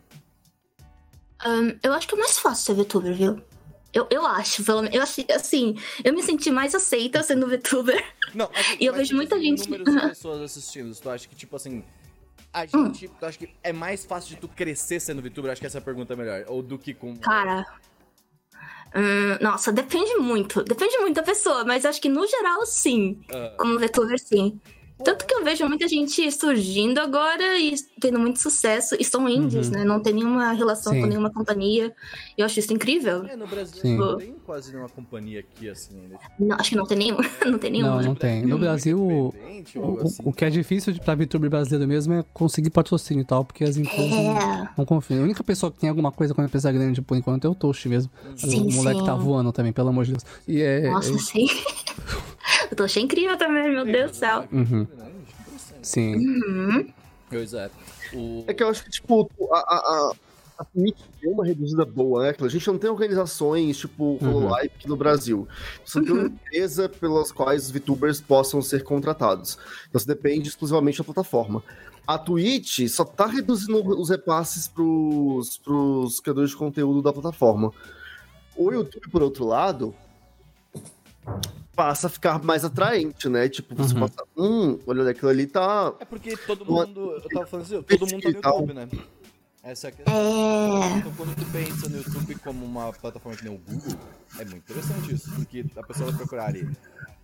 Ahn, 1.46 1.72
eu 1.84 1.94
acho 1.94 2.08
que 2.08 2.16
é 2.16 2.18
mais 2.18 2.38
fácil 2.40 2.66
ser 2.76 2.84
VTuber, 2.84 3.14
viu? 3.14 3.42
Eu, 3.94 4.08
eu 4.12 4.26
acho, 4.26 4.64
pelo 4.64 4.82
menos. 4.82 4.96
Eu 4.96 5.02
acho, 5.02 5.26
assim, 5.34 5.76
eu 6.04 6.14
me 6.14 6.22
senti 6.22 6.52
mais 6.52 6.76
aceita 6.76 7.24
sendo 7.24 7.48
VTuber. 7.48 8.04
Não, 8.34 8.50
assim, 8.54 8.78
E 8.82 8.86
eu 8.86 8.94
vejo 8.94 9.16
muita 9.16 9.40
gente- 9.40 9.64
números 9.70 9.94
de 9.94 10.00
pessoas 10.10 10.42
assistindo, 10.42 10.94
tu 10.96 11.10
acha 11.10 11.28
que, 11.28 11.36
tipo 11.36 11.56
assim, 11.56 11.84
a 12.54 12.66
gente, 12.66 13.08
tu 13.08 13.26
acha 13.26 13.38
que 13.38 13.50
é 13.64 13.72
mais 13.74 14.06
fácil 14.06 14.36
de 14.36 14.42
tu 14.42 14.48
crescer 14.48 15.00
sendo 15.00 15.22
VTuber? 15.22 15.52
Acho 15.52 15.62
que 15.62 15.68
essa 15.68 15.82
pergunta 15.82 16.14
é 16.14 16.16
melhor. 16.16 16.44
Ou 16.48 16.62
do 16.62 16.78
que 16.78 16.94
com... 16.94 17.16
Cara. 17.18 17.66
hum, 18.96 19.38
nossa, 19.42 19.72
depende 19.72 20.16
muito. 20.16 20.64
Depende 20.64 20.98
muito 21.00 21.16
da 21.16 21.24
pessoa, 21.24 21.64
mas 21.64 21.86
acho 21.86 22.02
que 22.02 22.10
no 22.10 22.26
geral, 22.28 22.66
sim. 22.66 23.22
Ah. 23.32 23.56
Como 23.58 23.80
VTuber, 23.80 24.20
sim. 24.20 24.60
Tanto 25.04 25.26
que 25.28 25.34
eu 25.36 25.44
vejo 25.44 25.68
muita 25.68 25.88
gente 25.88 26.32
surgindo 26.32 27.00
agora 27.00 27.58
e 27.60 27.76
tendo 28.02 28.18
muito 28.20 28.40
sucesso. 28.40 28.96
E 29.00 29.04
são 29.06 29.30
indies, 29.30 29.70
né? 29.70 29.84
Não 29.84 30.00
tem 30.02 30.14
nenhuma 30.14 30.52
relação 30.54 30.92
Sim. 30.92 31.02
com 31.02 31.08
nenhuma 31.08 31.30
companhia. 31.32 31.94
Eu 32.38 32.46
acho 32.46 32.60
isso 32.60 32.74
incrível. 32.74 33.24
É, 33.26 33.36
no 33.36 33.46
Brasil 33.46 33.80
Sim. 33.82 33.96
não 33.98 34.18
tem 34.18 34.34
quase 34.46 34.72
nenhuma 34.72 34.90
companhia 34.90 35.42
aqui, 35.42 35.70
assim. 35.70 35.96
Tipo, 36.02 36.20
Não, 36.40 36.56
acho 36.60 36.70
que 36.72 36.76
não 36.76 36.86
tem 36.86 36.98
nenhuma. 36.98 37.24
não 37.46 37.60
tem 37.60 37.72
nenhuma. 37.72 37.96
Não, 37.98 38.04
não 38.10 38.16
tem. 38.16 38.46
No 38.46 38.58
Brasil, 38.58 39.00
o, 39.00 39.34
assim. 40.02 40.22
o 40.26 40.34
que 40.34 40.46
é 40.46 40.50
difícil 40.50 40.96
pra 40.96 41.14
VTuber 41.16 41.50
brasileiro 41.50 41.88
mesmo 41.88 42.14
é 42.16 42.26
conseguir 42.34 42.72
patrocínio 42.72 43.22
e 43.22 43.26
tal, 43.26 43.46
porque 43.46 43.64
as 43.64 43.78
empresas 43.78 44.10
não, 44.10 44.38
É. 44.38 44.70
não 44.78 44.86
confiam. 44.86 45.20
A 45.22 45.24
única 45.24 45.44
pessoa 45.44 45.72
que 45.72 45.78
tem 45.80 45.90
alguma 45.90 46.12
coisa 46.12 46.34
com 46.34 46.42
uma 46.42 46.48
empresa 46.48 46.72
grande 46.72 47.02
por 47.04 47.16
enquanto 47.16 47.46
é 47.46 47.50
o 47.50 47.56
Toast 47.56 47.88
mesmo. 47.88 48.12
Sim, 48.36 48.62
o 48.68 48.74
moleque 48.74 49.00
sim. 49.00 49.06
tá 49.06 49.14
voando 49.14 49.52
também, 49.52 49.72
pelo 49.72 49.90
amor 49.90 50.06
de 50.06 50.12
Deus. 50.14 50.26
E 50.48 50.62
é. 50.62 50.90
Nossa, 50.90 51.14
é- 51.14 51.18
sim. 51.20 51.48
eu 52.70 52.76
tô 52.78 52.84
achei 52.84 53.04
incrível 53.04 53.38
também, 53.38 53.72
meu 53.72 53.86
Deus 53.86 54.12
do 54.12 54.18
céu. 54.18 54.48
Uhum, 54.52 54.88
sim. 55.82 56.94
Pois 57.30 57.54
é. 57.54 57.70
O... 58.14 58.44
É 58.48 58.54
que 58.54 58.64
eu 58.64 58.70
acho 58.70 58.84
que, 58.84 58.90
tipo, 58.90 59.30
a, 59.52 59.58
a, 59.58 59.78
a, 59.78 60.12
a 60.60 60.64
Twitch 60.66 60.98
deu 61.22 61.32
uma 61.32 61.46
reduzida 61.46 61.86
boa, 61.86 62.24
né? 62.24 62.36
A 62.40 62.48
gente 62.48 62.68
não 62.68 62.78
tem 62.78 62.90
organizações, 62.90 63.78
tipo, 63.78 64.18
Hololive 64.22 64.72
aqui 64.76 64.88
no 64.88 64.96
Brasil. 64.96 65.48
Você 65.86 66.02
tem 66.02 66.12
uma 66.12 66.28
empresa 66.28 66.90
pelas 66.90 67.32
quais 67.32 67.66
os 67.66 67.72
VTubers 67.72 68.22
possam 68.22 68.62
ser 68.62 68.84
contratados. 68.84 69.58
Então 69.90 70.00
você 70.00 70.08
depende 70.08 70.50
exclusivamente 70.50 70.98
da 70.98 71.04
plataforma. 71.04 71.64
A 72.08 72.18
Twitch 72.18 72.88
só 72.88 73.04
tá 73.04 73.26
reduzindo 73.26 73.78
os 74.00 74.10
repasses 74.10 74.68
pros, 74.68 75.58
pros 75.58 76.22
criadores 76.22 76.52
de 76.52 76.56
conteúdo 76.56 77.02
da 77.02 77.12
plataforma. 77.12 77.72
O 78.56 78.72
YouTube, 78.72 79.10
por 79.12 79.22
outro 79.22 79.46
lado, 79.46 79.94
passa 81.76 82.08
a 82.08 82.10
ficar 82.10 82.44
mais 82.44 82.66
atraente, 82.66 83.30
né? 83.30 83.48
Tipo, 83.50 83.76
você 83.76 83.94
Uhum. 83.94 84.00
passa, 84.02 84.24
hum, 84.36 84.80
olha, 84.88 85.10
aquilo 85.10 85.30
ali 85.30 85.46
tá 85.46 85.94
É 86.00 86.06
porque 86.06 86.36
todo 86.38 86.64
Uma- 86.64 86.86
mundo. 86.86 87.12
Eu 87.12 87.30
tava 87.30 87.46
falando 87.46 87.66
assim, 87.66 87.82
todo 87.84 88.08
mundo 88.12 88.22
tá 88.22 88.30
no. 88.30 88.36
YouTube, 88.58 88.74
né? 88.74 88.90
Essa 89.64 89.88
é 89.88 89.90
a 89.90 89.92
questão. 89.92 90.14
É. 90.16 90.98
Então, 90.98 91.14
quando 91.18 91.36
tu 91.36 91.46
pensa 91.52 91.90
no 91.90 91.98
YouTube 91.98 92.36
como 92.36 92.66
uma 92.66 92.94
plataforma 92.94 93.38
que 93.38 93.44
nem 93.44 93.54
o 93.54 93.58
Google, 93.60 94.00
é 94.40 94.46
muito 94.46 94.58
interessante 94.58 95.14
isso, 95.14 95.30
porque 95.36 95.66
a 95.76 95.84
pessoa 95.84 96.10
vai 96.10 96.18
procurar 96.18 96.46
ali. 96.46 96.68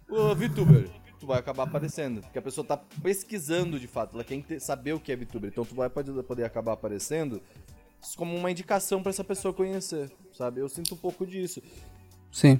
O 0.09 0.35
VTuber, 0.35 0.89
tu 1.19 1.25
vai 1.25 1.39
acabar 1.39 1.63
aparecendo, 1.63 2.21
porque 2.21 2.37
a 2.37 2.41
pessoa 2.41 2.67
tá 2.67 2.75
pesquisando 3.01 3.79
de 3.79 3.87
fato, 3.87 4.13
ela 4.15 4.23
quer 4.25 4.43
saber 4.59 4.93
o 4.93 4.99
que 4.99 5.11
é 5.11 5.15
VTuber, 5.15 5.49
então 5.49 5.63
tu 5.63 5.73
vai 5.73 5.89
pode- 5.89 6.11
poder 6.23 6.43
acabar 6.43 6.73
aparecendo 6.73 7.41
como 8.17 8.35
uma 8.35 8.51
indicação 8.51 9.01
pra 9.01 9.11
essa 9.11 9.23
pessoa 9.23 9.53
conhecer, 9.53 10.11
sabe? 10.33 10.59
Eu 10.59 10.67
sinto 10.67 10.93
um 10.95 10.97
pouco 10.97 11.25
disso. 11.25 11.61
Sim. 12.29 12.59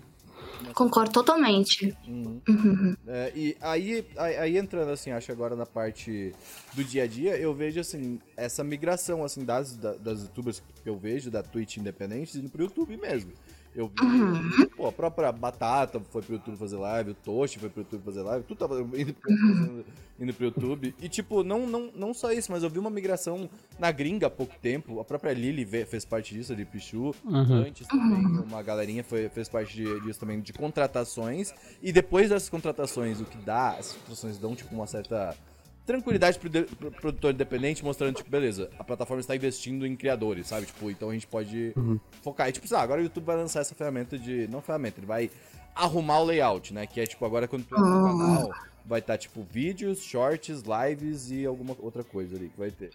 Concordo 0.74 1.12
totalmente. 1.12 1.96
Uhum. 2.08 2.96
É, 3.08 3.32
e 3.36 3.58
aí, 3.62 4.06
aí, 4.18 4.36
aí 4.38 4.58
entrando 4.58 4.92
assim, 4.92 5.12
acho 5.12 5.32
agora 5.32 5.56
na 5.56 5.66
parte 5.66 6.34
do 6.74 6.84
dia 6.84 7.04
a 7.04 7.08
dia, 7.08 7.38
eu 7.38 7.54
vejo 7.54 7.80
assim, 7.80 8.20
essa 8.38 8.64
migração 8.64 9.24
assim 9.24 9.44
das, 9.44 9.76
da- 9.76 9.94
das 9.96 10.22
youtubers 10.24 10.62
que 10.84 10.90
eu 10.90 10.98
vejo, 10.98 11.30
da 11.30 11.44
Twitch 11.44 11.78
independente, 11.78 12.38
indo 12.38 12.50
pro 12.50 12.64
YouTube 12.64 12.96
mesmo. 12.98 13.32
Eu 13.76 13.88
vi, 13.88 14.66
pô, 14.68 14.88
a 14.88 14.92
própria 14.92 15.32
Batata 15.32 16.00
foi 16.12 16.22
pro 16.22 16.34
YouTube 16.36 16.58
fazer 16.58 16.78
live, 16.78 17.12
o 17.12 17.14
Toast 17.16 17.58
foi 17.58 17.70
pro 17.70 17.82
YouTube 17.82 18.04
fazer 18.04 18.22
live, 18.22 18.46
tudo 18.46 18.58
tava 18.60 18.80
indo 18.82 19.14
pro, 19.14 19.32
fazendo- 19.32 19.86
indo 20.20 20.34
pro 20.34 20.46
YouTube. 20.46 20.94
E 21.02 21.10
tipo, 21.10 21.44
não, 21.44 21.66
não, 21.66 21.90
não 21.96 22.14
só 22.14 22.32
isso, 22.32 22.52
mas 22.52 22.62
eu 22.62 22.70
vi 22.70 22.78
uma 22.78 22.92
migração 22.92 23.50
na 23.80 23.92
gringa 23.92 24.28
há 24.28 24.30
pouco 24.30 24.54
tempo, 24.62 25.00
a 25.00 25.04
própria 25.04 25.34
Lily 25.34 25.66
fez 25.86 26.06
parte 26.06 26.36
disso, 26.36 26.56
de 26.56 26.66
Pichu, 26.66 27.16
Uhum. 27.26 27.64
antes 27.66 27.88
também 27.88 28.24
uma 28.26 28.62
galerinha 28.62 29.04
foi, 29.04 29.28
fez 29.30 29.50
parte 29.50 29.76
de- 29.76 30.02
disso 30.02 30.20
também, 30.20 30.40
de 30.40 30.54
contratações. 30.54 31.52
E 31.82 31.92
depois 31.92 32.30
dessas 32.30 32.50
contratações, 32.50 33.20
o 33.22 33.26
que 33.26 33.38
dá, 33.40 33.76
essas 33.80 33.94
contratações 33.94 34.38
dão, 34.38 34.56
tipo, 34.56 34.74
uma 34.76 34.86
certa 34.86 35.36
tranquilidade 35.86 36.40
pro, 36.40 36.50
de- 36.50 36.64
pro 36.64 36.92
produtor 36.92 37.34
independente, 37.34 37.84
mostrando, 37.84 38.16
tipo, 38.16 38.30
beleza, 38.30 38.70
a 38.80 38.84
plataforma 38.84 39.22
está 39.22 39.36
investindo 39.36 39.86
em 39.86 39.96
criadores, 39.96 40.48
sabe? 40.48 40.66
Tipo, 40.66 40.90
então 40.90 41.10
a 41.10 41.14
gente 41.14 41.28
pode 41.28 41.74
focar. 42.22 42.48
E, 42.50 42.52
tipo, 42.52 42.72
lá, 42.74 42.82
agora 42.82 43.02
o 43.02 43.04
YouTube 43.04 43.26
vai 43.26 43.36
lançar 43.36 43.62
essa 43.62 43.76
ferramenta 43.76 44.18
de. 44.18 44.48
Não 44.48 44.62
ferramenta, 44.62 45.00
ele 45.00 45.08
vai 45.08 45.30
arrumar 45.76 46.20
o 46.20 46.26
layout, 46.26 46.74
né? 46.74 46.86
Que 46.88 47.02
é, 47.02 47.06
tipo, 47.06 47.26
agora 47.26 47.48
quando 47.48 47.64
tu 47.66 47.76
entra 47.76 47.90
no 47.90 48.04
canal, 48.18 48.54
vai 48.86 49.00
estar, 49.00 49.18
tipo, 49.18 49.46
vídeos, 49.52 50.04
shorts, 50.04 50.62
lives 50.64 51.32
e 51.32 51.46
alguma 51.46 51.76
outra 51.80 52.04
coisa 52.04 52.36
ali 52.36 52.50
que 52.50 52.60
vai 52.60 52.70
ter. 52.72 52.90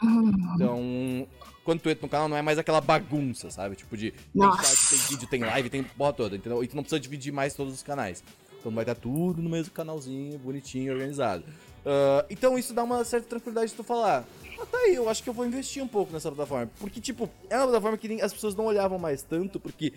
Então, 0.54 1.26
quando 1.64 1.80
tu 1.80 1.88
entra 1.90 2.02
no 2.02 2.08
canal, 2.08 2.28
não 2.28 2.36
é 2.36 2.42
mais 2.42 2.58
aquela 2.58 2.80
bagunça, 2.80 3.50
sabe? 3.50 3.74
Tipo, 3.76 3.96
de 3.96 4.10
tem 4.12 4.42
short, 4.42 4.88
tem 4.90 4.98
vídeo, 5.08 5.28
tem 5.28 5.40
live, 5.40 5.70
tem 5.70 5.82
porra 5.82 6.12
toda, 6.12 6.36
entendeu? 6.36 6.62
E 6.62 6.68
tu 6.68 6.76
não 6.76 6.82
precisa 6.82 7.00
dividir 7.00 7.32
mais 7.32 7.54
todos 7.54 7.74
os 7.74 7.82
canais. 7.82 8.22
Então 8.60 8.72
vai 8.72 8.82
estar 8.82 8.94
tudo 8.96 9.40
no 9.42 9.48
mesmo 9.48 9.72
canalzinho, 9.72 10.38
bonitinho, 10.38 10.92
organizado. 10.92 11.44
Ah, 11.84 12.24
então 12.28 12.58
isso 12.58 12.72
dá 12.74 12.82
uma 12.84 13.04
certa 13.04 13.28
tranquilidade 13.28 13.70
de 13.70 13.76
tu 13.76 13.84
falar. 13.84 14.24
Ah, 14.60 14.66
tá 14.66 14.78
aí, 14.78 14.94
eu 14.94 15.08
acho 15.08 15.22
que 15.22 15.28
eu 15.30 15.34
vou 15.34 15.46
investir 15.46 15.82
um 15.82 15.88
pouco 15.88 16.12
nessa 16.12 16.30
plataforma. 16.30 16.70
Porque, 16.80 17.00
tipo, 17.00 17.30
é 17.48 17.56
uma 17.56 17.66
plataforma 17.66 17.96
que 17.96 18.08
nem- 18.08 18.20
as 18.22 18.32
pessoas 18.32 18.54
não 18.54 18.66
olhavam 18.66 18.98
mais 18.98 19.22
tanto, 19.22 19.60
porque 19.60 19.92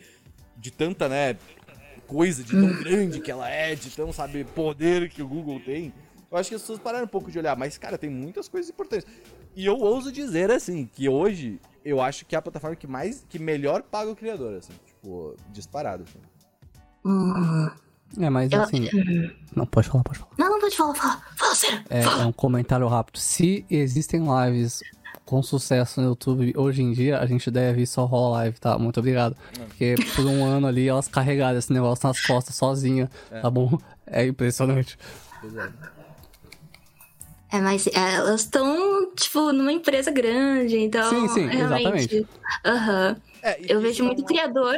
de 0.58 0.70
tanta, 0.72 1.10
né, 1.10 1.36
coisa, 2.08 2.44
de 2.44 2.52
tão 2.52 2.74
grande 2.84 3.20
que 3.20 3.32
ela 3.32 3.50
é, 3.50 3.74
de 3.74 3.90
tão, 3.90 4.12
sabe, 4.14 4.44
poder 4.44 5.10
que 5.10 5.22
o 5.22 5.28
Google 5.28 5.60
tem. 5.60 5.92
Eu 6.30 6.38
acho 6.38 6.50
que 6.50 6.56
as 6.56 6.62
pessoas 6.62 6.80
pararam 6.80 7.06
um 7.06 7.10
pouco 7.10 7.32
de 7.32 7.40
olhar, 7.40 7.58
mas, 7.58 7.78
cara, 7.78 7.98
tem 7.98 8.10
muitas 8.10 8.48
coisas 8.48 8.70
importantes. 8.70 9.06
E 9.56 9.66
eu 9.66 9.78
ouso 9.78 10.12
dizer, 10.12 10.50
assim, 10.52 10.86
que 10.94 11.10
hoje 11.10 11.60
eu 11.84 12.00
acho 12.00 12.26
que 12.26 12.36
é 12.36 12.38
a 12.38 12.42
plataforma 12.42 12.76
que 12.76 12.88
mais, 12.88 13.26
que 13.28 13.40
melhor 13.40 13.82
paga 13.82 14.12
o 14.12 14.16
criador, 14.16 14.54
assim, 14.58 14.74
tipo, 14.86 15.36
disparado. 15.50 16.04
Assim. 16.04 16.20
Hum. 17.04 17.70
É, 18.20 18.30
mas 18.30 18.52
Eu- 18.52 18.62
assim. 18.62 18.88
Não, 19.56 19.66
pode 19.66 19.88
falar, 19.90 20.04
pode 20.04 20.20
falar. 20.20 20.32
Não, 20.38 20.50
não 20.50 20.60
pode 20.60 20.76
falar, 20.76 20.94
fala. 20.96 21.22
Fala 21.36 21.56
sério. 21.56 21.82
É, 21.90 22.02
fala. 22.02 22.24
é 22.24 22.26
um 22.26 22.32
comentário 22.32 22.88
rápido. 22.88 23.18
Se 23.20 23.66
existem 23.70 24.22
lives 24.46 24.82
com 25.26 25.42
sucesso 25.42 26.02
no 26.02 26.08
YouTube 26.10 26.54
hoje 26.58 26.82
em 26.82 26.92
dia, 26.92 27.20
a 27.20 27.26
gente 27.26 27.50
deve 27.50 27.86
só 27.86 28.06
rola 28.06 28.38
live, 28.40 28.60
tá? 28.60 28.78
Muito 28.78 29.00
obrigado. 29.00 29.36
Porque 29.68 29.96
por 30.16 30.26
um 30.26 30.44
ano 30.46 30.68
ali 30.68 30.88
elas 30.88 31.08
carregaram 31.08 31.58
esse 31.58 31.72
negócio 31.72 32.06
nas 32.08 32.20
costas 32.26 32.56
sozinha, 32.56 33.10
tá 33.42 33.50
bom? 33.50 33.78
É 34.06 34.26
impressionante. 34.26 34.98
Pois 35.40 35.56
é. 35.56 35.70
É, 37.54 37.60
mas 37.60 37.86
é, 37.88 37.92
elas 38.16 38.42
estão, 38.42 39.12
tipo, 39.16 39.52
numa 39.52 39.72
empresa 39.74 40.10
grande, 40.12 40.78
então. 40.78 41.10
Sim, 41.10 41.28
sim, 41.30 41.46
realmente. 41.48 42.26
Aham. 42.66 43.16
É, 43.44 43.62
e 43.62 43.72
Eu 43.72 43.82
vejo 43.82 44.04
é 44.04 44.06
muito 44.06 44.20
uma- 44.20 44.28
criador 44.28 44.76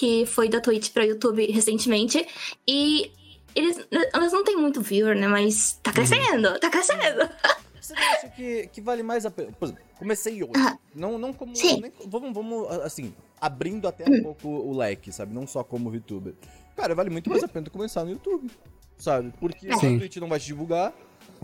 que 0.00 0.24
foi 0.24 0.48
da 0.48 0.62
Twitch 0.62 0.90
pra 0.92 1.04
YouTube 1.04 1.44
recentemente 1.52 2.26
e 2.66 3.12
eles, 3.54 3.86
elas 4.14 4.32
não 4.32 4.42
têm 4.42 4.56
muito 4.56 4.80
viewer, 4.80 5.14
né? 5.14 5.28
Mas 5.28 5.72
Uhum. 5.74 5.78
tá 5.82 5.92
crescendo, 5.92 6.58
tá 6.58 6.70
crescendo. 6.70 7.28
Você 7.78 7.92
acha 7.94 8.28
que, 8.30 8.66
que 8.68 8.80
vale 8.80 9.02
mais 9.02 9.26
a 9.26 9.30
pena? 9.30 9.52
Por 9.52 9.66
exemplo, 9.66 9.82
comecei 9.98 10.42
hoje. 10.42 10.52
Ah. 10.56 10.78
Não, 10.94 11.18
não 11.18 11.32
como. 11.34 11.54
Sim. 11.54 11.80
nem- 11.82 11.92
vamos, 12.06 12.32
vamos, 12.32 12.70
assim, 12.82 13.12
abrindo 13.40 13.86
até 13.88 14.04
um 14.08 14.22
pouco 14.22 14.48
o 14.48 14.74
leque, 14.76 15.12
sabe? 15.12 15.34
Não 15.34 15.46
só 15.46 15.62
como 15.64 15.90
VTuber. 15.90 16.34
Cara, 16.76 16.94
vale 16.94 17.10
muito 17.10 17.28
mais 17.28 17.42
a 17.42 17.48
pena 17.48 17.64
tu 17.66 17.70
começar 17.72 18.04
no 18.04 18.12
YouTube, 18.12 18.48
sabe? 18.96 19.32
Porque 19.38 19.66
Sim. 19.76 19.96
a 19.96 19.98
Twitch 19.98 20.16
não 20.16 20.28
vai 20.28 20.38
te 20.40 20.46
divulgar, 20.46 20.94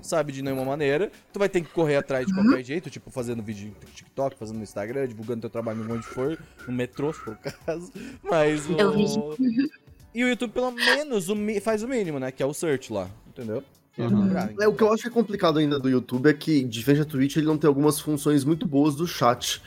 sabe? 0.02 0.32
De 0.32 0.42
nenhuma 0.42 0.64
maneira. 0.64 1.10
Tu 1.32 1.38
vai 1.38 1.48
ter 1.48 1.60
que 1.60 1.68
correr 1.70 1.96
atrás 1.96 2.26
de 2.26 2.34
qualquer 2.34 2.62
jeito, 2.64 2.90
tipo, 2.90 3.10
fazendo 3.10 3.42
vídeo 3.42 3.74
no 3.84 3.90
TikTok, 3.92 4.36
fazendo 4.36 4.56
no 4.58 4.62
Instagram, 4.62 5.06
divulgando 5.08 5.42
teu 5.42 5.50
trabalho 5.50 5.82
no 5.84 5.94
onde 5.94 6.06
for, 6.06 6.38
no 6.66 6.72
metrô, 6.72 7.12
se 7.12 7.20
for 7.20 7.34
o 7.34 7.38
caso. 7.66 7.92
Mas 8.22 8.68
o. 8.68 8.72
Eu 8.78 8.92
vi. 8.92 9.68
E 10.14 10.24
o 10.24 10.28
YouTube, 10.28 10.52
pelo 10.52 10.70
menos, 10.70 11.28
o 11.28 11.34
mi- 11.36 11.60
faz 11.60 11.82
o 11.82 11.88
mínimo, 11.88 12.18
né? 12.18 12.30
Que 12.32 12.42
é 12.42 12.46
o 12.46 12.54
search 12.54 12.92
lá, 12.92 13.08
entendeu? 13.28 13.62
É 13.98 14.02
Uhum. 14.02 14.28
É, 14.60 14.68
o 14.68 14.74
que 14.74 14.82
eu 14.82 14.92
acho 14.92 15.02
que 15.04 15.08
é 15.08 15.10
complicado 15.10 15.58
ainda 15.58 15.78
do 15.78 15.88
YouTube 15.88 16.28
é 16.28 16.34
que, 16.34 16.62
diferente 16.64 17.04
da 17.04 17.10
Twitch, 17.10 17.36
ele 17.36 17.46
não 17.46 17.56
tem 17.56 17.66
algumas 17.66 17.98
funções 17.98 18.44
muito 18.44 18.66
boas 18.66 18.94
do 18.94 19.06
chat. 19.06 19.62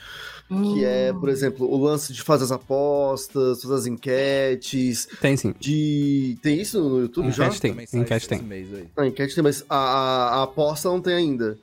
Que 0.50 0.84
é, 0.84 1.12
por 1.12 1.28
exemplo, 1.28 1.70
o 1.72 1.80
lance 1.80 2.12
de 2.12 2.22
fazer 2.22 2.42
as 2.42 2.50
apostas, 2.50 3.62
fazer 3.62 3.74
as 3.74 3.86
enquetes, 3.86 5.06
Tem 5.20 5.36
sim. 5.36 5.54
de. 5.60 6.36
Tem 6.42 6.60
isso 6.60 6.80
no 6.82 7.00
YouTube 7.02 7.30
já? 7.30 7.44
Enquete 7.46 7.60
tem, 7.60 7.70
Também 7.70 7.86
sai 7.86 8.00
enquete 8.00 8.28
tem. 8.28 8.42
mês 8.42 8.74
aí. 8.74 8.88
A 8.96 9.06
enquete 9.06 9.34
tem, 9.36 9.44
mas 9.44 9.64
a, 9.70 9.76
a- 9.76 10.28
a 10.40 10.42
aposta 10.42 10.88
não 10.88 11.00
tem 11.00 11.14
ainda. 11.14 11.56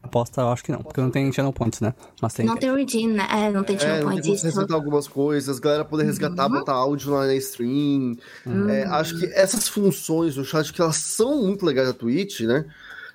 Aposta, 0.00 0.42
eu 0.42 0.48
acho 0.50 0.62
que 0.62 0.70
não, 0.70 0.82
porque 0.82 1.00
não 1.00 1.10
tem 1.10 1.32
channel 1.32 1.52
points, 1.52 1.80
né? 1.80 1.92
Mas 2.22 2.34
tem. 2.34 2.44
Não 2.46 2.56
tem 2.56 2.72
redeem, 2.76 3.08
né? 3.08 3.26
É, 3.32 3.50
não 3.50 3.64
tem 3.64 3.74
É, 3.74 3.78
channel 3.80 3.94
não 3.94 4.00
tem 4.02 4.08
point 4.10 4.22
como 4.22 4.36
você 4.38 4.46
isso. 4.46 4.56
resgatar 4.58 4.74
algumas 4.74 5.08
coisas, 5.08 5.58
galera 5.58 5.84
poder 5.84 6.04
resgatar, 6.04 6.44
Uhum. 6.46 6.58
botar 6.58 6.74
áudio 6.74 7.10
lá 7.10 7.26
na 7.26 7.34
stream. 7.36 8.16
Uhum. 8.46 8.68
É, 8.68 8.84
acho 8.84 9.18
que 9.18 9.26
essas 9.34 9.66
funções 9.66 10.34
do 10.36 10.44
chat, 10.44 10.72
que 10.72 10.80
elas 10.80 10.96
são 10.98 11.42
muito 11.42 11.64
legais 11.66 11.88
da 11.88 11.94
Twitch, 11.94 12.40
né? 12.42 12.64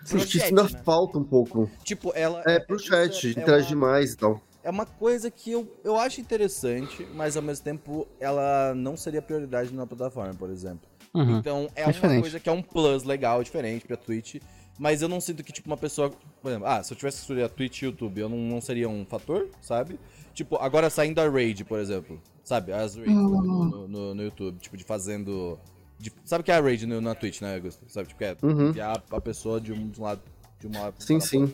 Pro 0.09 0.17
acho 0.17 0.27
que 0.27 0.37
isso 0.37 0.45
ainda 0.47 0.63
né? 0.63 0.69
falta 0.83 1.17
um 1.19 1.23
pouco. 1.23 1.69
Tipo, 1.83 2.11
ela. 2.15 2.41
É, 2.45 2.59
pro 2.59 2.75
isso 2.77 2.87
chat, 2.87 3.27
é 3.27 3.31
interagir 3.31 3.77
uma- 3.77 3.87
mais 3.91 4.13
e 4.13 4.17
tal. 4.17 4.41
É 4.63 4.69
uma 4.69 4.85
coisa 4.85 5.31
que 5.31 5.51
eu, 5.51 5.79
eu 5.83 5.95
acho 5.97 6.19
interessante, 6.19 7.07
mas 7.15 7.37
ao 7.37 7.43
mesmo 7.43 7.63
tempo 7.63 8.07
ela 8.19 8.73
não 8.75 8.97
seria 8.97 9.21
prioridade 9.21 9.73
na 9.73 9.87
plataforma, 9.87 10.33
por 10.33 10.49
exemplo. 10.49 10.87
Uhum. 11.13 11.37
Então 11.39 11.69
é 11.75 11.81
É 11.81 11.85
uma 11.85 11.93
diferente. 11.93 12.21
coisa 12.21 12.39
que 12.39 12.49
é 12.49 12.51
um 12.51 12.61
plus 12.61 13.03
legal, 13.03 13.41
diferente 13.43 13.85
pra 13.87 13.95
Twitch. 13.97 14.35
Mas 14.77 15.01
eu 15.01 15.09
não 15.09 15.19
sinto 15.19 15.43
que, 15.43 15.51
tipo, 15.51 15.67
uma 15.69 15.75
pessoa. 15.75 16.09
Por 16.41 16.49
exemplo, 16.49 16.67
ah, 16.67 16.81
se 16.81 16.93
eu 16.93 16.97
tivesse 16.97 17.17
que 17.17 17.21
escolher 17.23 17.43
a 17.43 17.49
Twitch 17.49 17.81
e 17.81 17.85
YouTube, 17.85 18.17
eu 18.19 18.29
não, 18.29 18.37
não 18.37 18.61
seria 18.61 18.87
um 18.87 19.05
fator, 19.05 19.49
sabe? 19.61 19.99
Tipo, 20.33 20.55
agora 20.55 20.89
saindo 20.89 21.19
a 21.19 21.27
Raid, 21.29 21.65
por 21.65 21.79
exemplo. 21.79 22.21
Sabe? 22.45 22.71
As 22.71 22.95
Raids 22.95 23.13
no, 23.13 23.41
no, 23.43 23.87
no- 23.87 24.15
no 24.15 24.23
YouTube, 24.23 24.57
tipo, 24.59 24.77
de 24.77 24.83
fazendo. 24.85 25.59
de- 25.97 26.13
sabe 26.23 26.41
o 26.41 26.45
que 26.45 26.51
é 26.51 26.55
a 26.55 26.61
Raid 26.61 26.85
no- 26.85 27.01
na 27.01 27.13
Twitch, 27.13 27.41
né, 27.41 27.55
Augusto? 27.55 27.83
Sabe? 27.89 28.07
Tipo, 28.07 28.19
que 28.19 28.23
é 28.25 28.37
Uhum. 28.41 28.69
enviar 28.69 29.03
a 29.11 29.19
pessoa 29.21 29.59
de 29.59 29.73
um, 29.73 29.89
de 29.89 29.99
um 29.99 30.03
lado. 30.03 30.21
De 30.61 30.67
uma 30.67 30.93
Sim, 30.97 31.19
sim. 31.19 31.51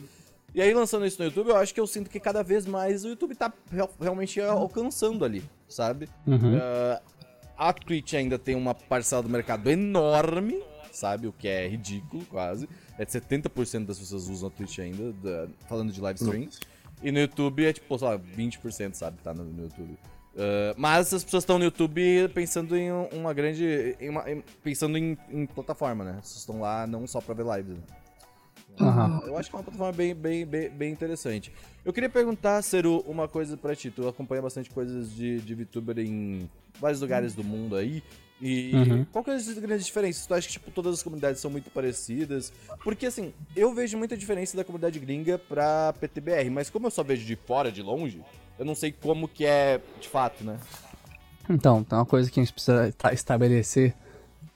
E 0.56 0.62
aí, 0.62 0.72
lançando 0.72 1.04
isso 1.06 1.18
no 1.20 1.26
YouTube, 1.26 1.50
eu 1.50 1.56
acho 1.56 1.72
que 1.74 1.78
eu 1.78 1.86
sinto 1.86 2.08
que 2.08 2.18
cada 2.18 2.42
vez 2.42 2.64
mais 2.64 3.04
o 3.04 3.08
YouTube 3.08 3.34
tá 3.36 3.52
real- 3.70 3.92
realmente 4.00 4.40
alcançando 4.40 5.22
ali, 5.22 5.44
sabe? 5.68 6.08
Uhum. 6.26 6.58
Ah, 6.58 7.02
a 7.58 7.72
Twitch 7.74 8.14
ainda 8.14 8.38
tem 8.38 8.54
uma 8.56 8.74
parcela 8.74 9.22
do 9.22 9.28
mercado 9.28 9.70
enorme, 9.70 10.62
sabe? 10.90 11.26
O 11.26 11.32
que 11.32 11.46
é 11.46 11.68
ridículo, 11.68 12.24
quase. 12.24 12.66
É 12.98 13.04
de 13.04 13.12
70% 13.12 13.84
das 13.84 13.98
pessoas 13.98 14.28
usam 14.30 14.48
a 14.48 14.50
Twitch 14.50 14.78
ainda, 14.78 15.12
da- 15.12 15.46
falando 15.68 15.92
de 15.92 16.00
live 16.00 16.18
stream. 16.22 16.48
E 17.02 17.12
no 17.12 17.18
YouTube 17.18 17.62
é 17.66 17.72
tipo, 17.74 17.98
sei 17.98 18.08
lá, 18.08 18.16
20%, 18.16 18.94
sabe? 18.94 19.18
Tá 19.22 19.34
no, 19.34 19.44
no 19.44 19.64
YouTube. 19.64 19.98
Ah, 20.38 20.74
mas 20.78 21.12
as 21.12 21.22
pessoas 21.22 21.42
estão 21.42 21.58
no 21.58 21.64
YouTube 21.64 22.00
pensando 22.32 22.74
em 22.74 22.90
um- 22.90 23.08
uma 23.12 23.34
grande. 23.34 23.94
em 24.00 24.08
uma- 24.08 24.30
em- 24.30 24.42
pensando 24.64 24.96
em, 24.96 25.18
em 25.30 25.44
plataforma, 25.44 26.02
né? 26.02 26.12
Vocês 26.22 26.38
estão 26.38 26.60
lá 26.62 26.86
não 26.86 27.06
só 27.06 27.20
pra 27.20 27.34
ver 27.34 27.44
lives. 27.44 27.76
Né? 27.76 27.82
Aham. 28.80 29.22
Eu 29.26 29.36
acho 29.38 29.48
que 29.48 29.56
é 29.56 29.58
uma 29.58 29.64
plataforma 29.64 29.92
bem, 29.92 30.14
bem, 30.14 30.44
bem, 30.46 30.68
bem 30.70 30.92
interessante. 30.92 31.52
Eu 31.84 31.92
queria 31.92 32.08
perguntar, 32.10 32.60
Seru, 32.62 33.00
uma 33.06 33.26
coisa 33.28 33.56
pra 33.56 33.74
ti. 33.74 33.90
Tu 33.90 34.06
acompanha 34.06 34.42
bastante 34.42 34.68
coisas 34.70 35.10
de, 35.14 35.40
de 35.40 35.54
VTuber 35.54 35.98
em 35.98 36.48
vários 36.80 37.00
lugares 37.00 37.34
do 37.34 37.42
mundo 37.42 37.76
aí. 37.76 38.02
E 38.40 38.72
Uhum. 38.74 39.06
qual 39.10 39.24
que 39.24 39.30
é 39.30 39.34
as 39.34 39.48
grandes 39.58 39.86
diferenças? 39.86 40.26
Tu 40.26 40.34
acha 40.34 40.46
que 40.46 40.52
tipo, 40.52 40.70
todas 40.70 40.92
as 40.94 41.02
comunidades 41.02 41.40
são 41.40 41.50
muito 41.50 41.70
parecidas? 41.70 42.52
Porque 42.84 43.06
assim, 43.06 43.32
eu 43.54 43.72
vejo 43.74 43.96
muita 43.96 44.14
diferença 44.14 44.54
da 44.56 44.62
comunidade 44.64 44.98
gringa 44.98 45.38
pra 45.38 45.94
PTBR, 45.98 46.50
mas 46.50 46.68
como 46.68 46.86
eu 46.86 46.90
só 46.90 47.02
vejo 47.02 47.24
de 47.24 47.34
fora, 47.34 47.72
de 47.72 47.80
longe, 47.80 48.20
eu 48.58 48.64
não 48.66 48.74
sei 48.74 48.92
como 48.92 49.26
que 49.26 49.46
é 49.46 49.80
de 49.98 50.08
fato, 50.08 50.44
né? 50.44 50.58
Então, 51.48 51.82
tem 51.82 51.96
uma 51.96 52.04
coisa 52.04 52.30
que 52.30 52.38
a 52.38 52.42
gente 52.42 52.52
precisa 52.52 52.92
ta- 52.98 53.12
estabelecer, 53.12 53.94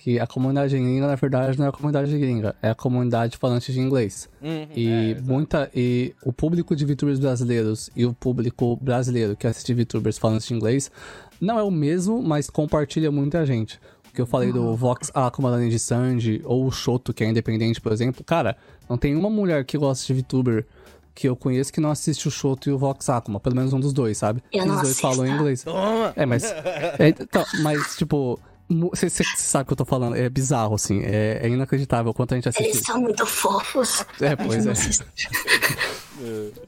que 0.03 0.18
a 0.18 0.26
comunidade 0.26 0.74
gringa, 0.78 1.07
na 1.07 1.14
verdade, 1.14 1.59
não 1.59 1.66
é 1.66 1.68
a 1.68 1.72
comunidade 1.72 2.18
gringa, 2.18 2.57
é 2.62 2.70
a 2.70 2.74
comunidade 2.74 3.36
falante 3.36 3.70
de 3.70 3.78
inglês. 3.80 4.30
Uhum, 4.40 4.66
E 4.74 5.14
muita 5.22 5.70
e 5.74 6.14
o 6.24 6.32
público 6.32 6.74
de 6.74 6.86
VTubers 6.86 7.18
brasileiros 7.18 7.90
e 7.94 8.07
o 8.07 8.14
público 8.14 8.76
brasileiro 8.80 9.36
que 9.36 9.46
assiste 9.46 9.74
VTubers 9.74 10.16
falantes 10.16 10.48
de 10.48 10.55
inglês 10.55 10.90
não 11.38 11.59
é 11.59 11.62
o 11.62 11.70
mesmo, 11.70 12.22
mas 12.22 12.48
compartilha 12.48 13.11
muita 13.12 13.44
gente. 13.44 13.78
O 14.09 14.12
que 14.14 14.20
eu 14.22 14.26
falei 14.26 14.51
do 14.53 14.74
Vox 14.74 15.11
A 15.14 15.30
com 15.30 15.46
a 15.46 15.51
Dani 15.51 15.68
de 15.68 15.78
Sandy, 15.78 16.40
ou 16.44 16.66
o 16.66 16.70
Shoto, 16.72 17.12
que 17.12 17.22
é 17.22 17.28
independente, 17.28 17.78
por 17.80 17.92
exemplo. 17.92 18.24
Cara, 18.24 18.57
não 18.88 18.96
tem 18.96 19.14
uma 19.14 19.28
mulher 19.30 19.64
que 19.66 19.76
gosta 19.78 20.07
de 20.12 20.20
VTuber 20.22 20.66
que 21.14 21.28
eu 21.28 21.36
conheço 21.36 21.70
que 21.72 21.80
não 21.80 21.90
assiste 21.90 22.26
o 22.26 22.30
Shoto 22.30 22.70
e 22.70 22.72
o 22.72 22.78
Vox 22.78 23.09
Akuma, 23.11 23.38
pelo 23.38 23.55
menos 23.55 23.72
um 23.74 23.78
dos 23.80 23.92
dois, 23.92 24.16
sabe? 24.16 24.42
Eu 24.51 24.61
Os 24.62 24.66
dois 24.66 24.80
assisto. 24.82 25.03
falam 25.03 25.26
inglês. 25.26 25.62
Toma! 25.62 26.12
É, 26.16 26.24
mas. 26.24 26.42
é, 26.44 27.09
então, 27.11 27.44
mas, 27.62 27.96
tipo. 27.96 28.40
Você 28.71 29.11
sabe 29.11 29.62
o 29.64 29.66
que 29.66 29.73
eu 29.73 29.77
tô 29.77 29.85
falando? 29.85 30.14
É 30.16 30.29
bizarro, 30.29 30.75
assim. 30.77 31.01
É, 31.03 31.41
é 31.43 31.49
inacreditável 31.49 32.11
o 32.12 32.14
quanto 32.14 32.33
a 32.33 32.37
gente 32.37 32.49
assiste. 32.49 32.68
Eles 32.68 32.81
são 32.87 33.01
muito 33.01 33.27
fofos. 33.27 34.05
É, 34.21 34.37
pois 34.37 34.66
é. 34.66 34.73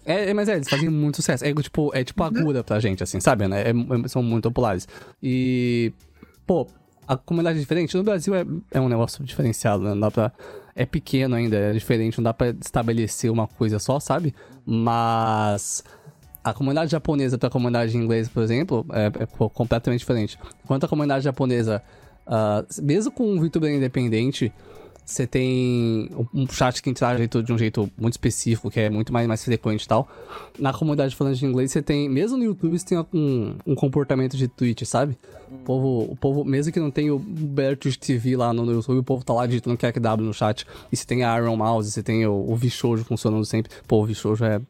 É, 0.07 0.31
é, 0.31 0.35
mas 0.35 0.49
é, 0.49 0.57
eles 0.57 0.67
fazem 0.69 0.89
muito 0.89 1.17
sucesso. 1.17 1.45
É 1.45 1.53
tipo, 1.53 1.91
é 1.95 2.03
tipo 2.03 2.23
agura 2.23 2.65
pra 2.65 2.81
gente, 2.81 3.03
assim, 3.03 3.21
sabe? 3.21 3.47
Né? 3.47 3.63
É- 3.65 3.71
é- 3.71 4.09
são 4.09 4.23
muito 4.23 4.45
populares. 4.45 4.89
E, 5.23 5.93
pô, 6.47 6.67
a 7.07 7.19
comunidade 7.19 7.59
é 7.59 7.61
diferente. 7.61 7.95
No 7.95 8.03
Brasil 8.03 8.35
é, 8.35 8.47
é 8.71 8.81
um 8.81 8.89
negócio 8.89 9.23
diferenciado, 9.23 9.83
né? 9.85 9.91
Não 9.91 10.01
dá 10.01 10.11
pra. 10.11 10.33
É 10.75 10.87
pequeno 10.87 11.35
ainda, 11.35 11.55
é 11.55 11.73
diferente, 11.75 12.17
não 12.17 12.25
dá 12.25 12.33
pra 12.33 12.49
estabelecer 12.49 13.31
uma 13.31 13.47
coisa 13.47 13.79
só, 13.79 14.01
sabe? 14.01 14.35
Mas. 14.65 15.85
A 16.45 16.53
comunidade 16.53 16.91
japonesa 16.91 17.39
pra 17.39 17.49
comunidade 17.49 17.97
inglesa, 17.97 18.31
por 18.33 18.43
exemplo, 18.43 18.85
é, 18.93 19.07
é, 19.07 19.49
completamente 19.53 20.01
diferente. 20.01 20.39
Enquanto 20.65 20.85
a 20.85 20.89
comunidade 20.89 21.25
japonesa, 21.25 21.83
ah, 22.27 22.65
mesmo 22.81 23.13
com 23.13 23.33
um 23.33 23.41
VTuber 23.41 23.73
independente, 23.73 24.53
você 25.05 25.27
tem 25.27 26.11
um 26.33 26.47
chat 26.49 26.83
que 26.83 26.89
interage 26.89 27.27
de 27.27 27.53
um 27.53 27.59
jeito 27.59 27.91
muito 27.99 28.15
específico, 28.15 28.71
que 28.71 28.81
é 28.81 28.89
muito 28.89 29.13
mais, 29.13 29.27
mais 29.27 29.45
frequente 29.45 29.85
e 29.85 29.89
tal. 29.89 30.09
Na 30.59 30.73
comunidade 30.73 31.15
falando 31.15 31.35
de 31.35 31.45
inglês, 31.45 31.73
você 31.73 31.83
tem, 31.83 32.09
mesmo 32.09 32.39
no 32.39 32.45
YouTube, 32.45 32.79
você 32.79 32.87
tem 32.87 32.99
um, 33.13 33.57
um 33.67 33.75
comportamento 33.75 34.37
de 34.37 34.47
Twitch, 34.47 34.85
sabe? 34.85 35.19
O 35.51 35.59
povo, 35.65 36.13
o 36.13 36.17
povo, 36.17 36.45
mesmo 36.45 36.73
que 36.73 36.81
não 36.81 36.91
tenha 36.91 37.15
o 37.15 37.19
Bertus 37.19 37.97
TV 37.97 38.37
lá 38.37 38.53
no, 38.53 38.65
no 38.65 38.73
YouTube, 38.73 38.99
o 38.99 39.03
povo 39.03 39.25
tá 39.25 39.35
lá 39.35 39.47
digitando 39.47 39.77
QW 39.77 40.25
no 40.25 40.33
chat. 40.33 40.67
E 40.91 40.97
você 40.97 41.05
tem 41.05 41.25
a 41.25 41.37
Iron 41.37 41.57
Mouse, 41.57 41.91
você 41.91 42.03
tem 42.03 42.25
o, 42.27 42.33
o 42.33 42.57
Vishoujo 42.57 43.05
funcionando 43.05 43.45
sempre. 43.45 43.73
Pô, 43.87 44.03
o 44.03 44.07
Vishoujo 44.07 44.45
é, 44.45 44.61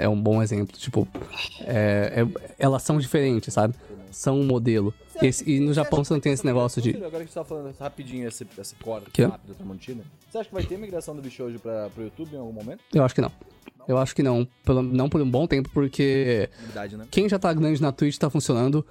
é 0.00 0.08
um 0.08 0.20
bom 0.20 0.42
exemplo. 0.42 0.76
Tipo, 0.76 1.06
é, 1.60 2.24
é- 2.26 2.54
elas 2.58 2.82
são 2.82 2.98
diferentes, 2.98 3.52
sabe? 3.54 3.74
São 4.10 4.40
um 4.40 4.44
modelo. 4.44 4.92
Esse- 5.22 5.48
e 5.48 5.60
no 5.60 5.72
Japão 5.72 6.02
você 6.02 6.12
não 6.12 6.20
tem 6.20 6.32
esse 6.32 6.44
negócio 6.44 6.80
de. 6.82 6.90
Agora 6.96 7.10
que 7.10 7.16
a 7.16 7.20
gente 7.20 7.32
tá 7.34 7.44
falando 7.44 7.74
rapidinho 7.78 8.26
esse, 8.26 8.46
esse 8.58 8.74
corte 8.76 9.10
Quê? 9.12 9.24
rápido 9.24 9.48
da 9.48 9.54
Tramontina, 9.54 10.02
você 10.30 10.38
acha 10.38 10.48
que 10.48 10.54
vai 10.54 10.64
ter 10.64 10.78
migração 10.78 11.14
do 11.14 11.22
Bishojo 11.22 11.58
pra, 11.60 11.88
pro 11.90 12.02
YouTube 12.04 12.34
em 12.34 12.38
algum 12.38 12.52
momento? 12.52 12.80
Eu 12.92 13.04
acho 13.04 13.14
que 13.14 13.20
não. 13.20 13.30
Eu 13.86 13.98
acho 13.98 14.14
que 14.14 14.22
não. 14.22 14.46
Pelo, 14.64 14.82
não 14.82 15.08
por 15.08 15.20
um 15.20 15.30
bom 15.30 15.46
tempo, 15.46 15.68
porque 15.72 16.48
Novidade, 16.60 16.96
né? 16.96 17.06
quem 17.10 17.28
já 17.28 17.38
tá 17.38 17.52
grande 17.52 17.80
na 17.80 17.92
Twitch 17.92 18.16
tá 18.18 18.28
funcionando. 18.30 18.84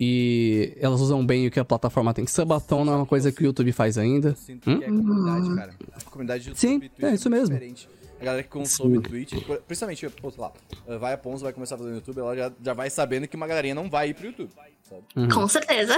E 0.00 0.76
elas 0.80 1.00
usam 1.00 1.24
bem 1.24 1.46
o 1.46 1.50
que 1.50 1.60
a 1.60 1.64
plataforma 1.64 2.12
tem. 2.12 2.26
Subathon 2.26 2.84
não 2.84 2.92
é 2.94 2.96
uma 2.96 3.06
coisa 3.06 3.30
que 3.30 3.42
o 3.42 3.44
YouTube 3.46 3.70
faz 3.72 3.96
ainda. 3.96 4.30
Eu 4.30 4.36
sinto 4.36 4.62
que 4.78 4.84
é 4.84 4.88
comunidade, 4.88 5.54
cara. 5.54 5.74
A 5.94 6.10
comunidade 6.10 6.42
de 6.44 6.48
YouTube 6.50 6.90
Sim, 6.98 7.06
é 7.06 7.14
isso 7.14 7.30
muito 7.30 7.40
mesmo. 7.40 7.54
diferente. 7.54 7.88
A 8.22 8.24
galera 8.24 8.42
que 8.44 8.48
consome 8.48 9.00
Twitch, 9.02 9.32
por- 9.44 9.58
principalmente, 9.62 10.08
pô, 10.08 10.30
sei 10.30 10.40
lá, 10.40 10.52
vai 11.00 11.12
a 11.12 11.18
Ponzo, 11.18 11.42
vai 11.42 11.52
começar 11.52 11.74
a 11.74 11.78
fazer 11.78 11.90
no 11.90 11.96
YouTube, 11.96 12.18
ela 12.20 12.36
já, 12.36 12.52
já 12.62 12.72
vai 12.72 12.88
sabendo 12.88 13.26
que 13.26 13.34
uma 13.34 13.48
galerinha 13.48 13.74
não 13.74 13.90
vai 13.90 14.10
ir 14.10 14.14
pro 14.14 14.26
YouTube, 14.26 14.50
sabe? 14.88 15.02
Uhum. 15.16 15.28
Com 15.28 15.48
certeza. 15.48 15.94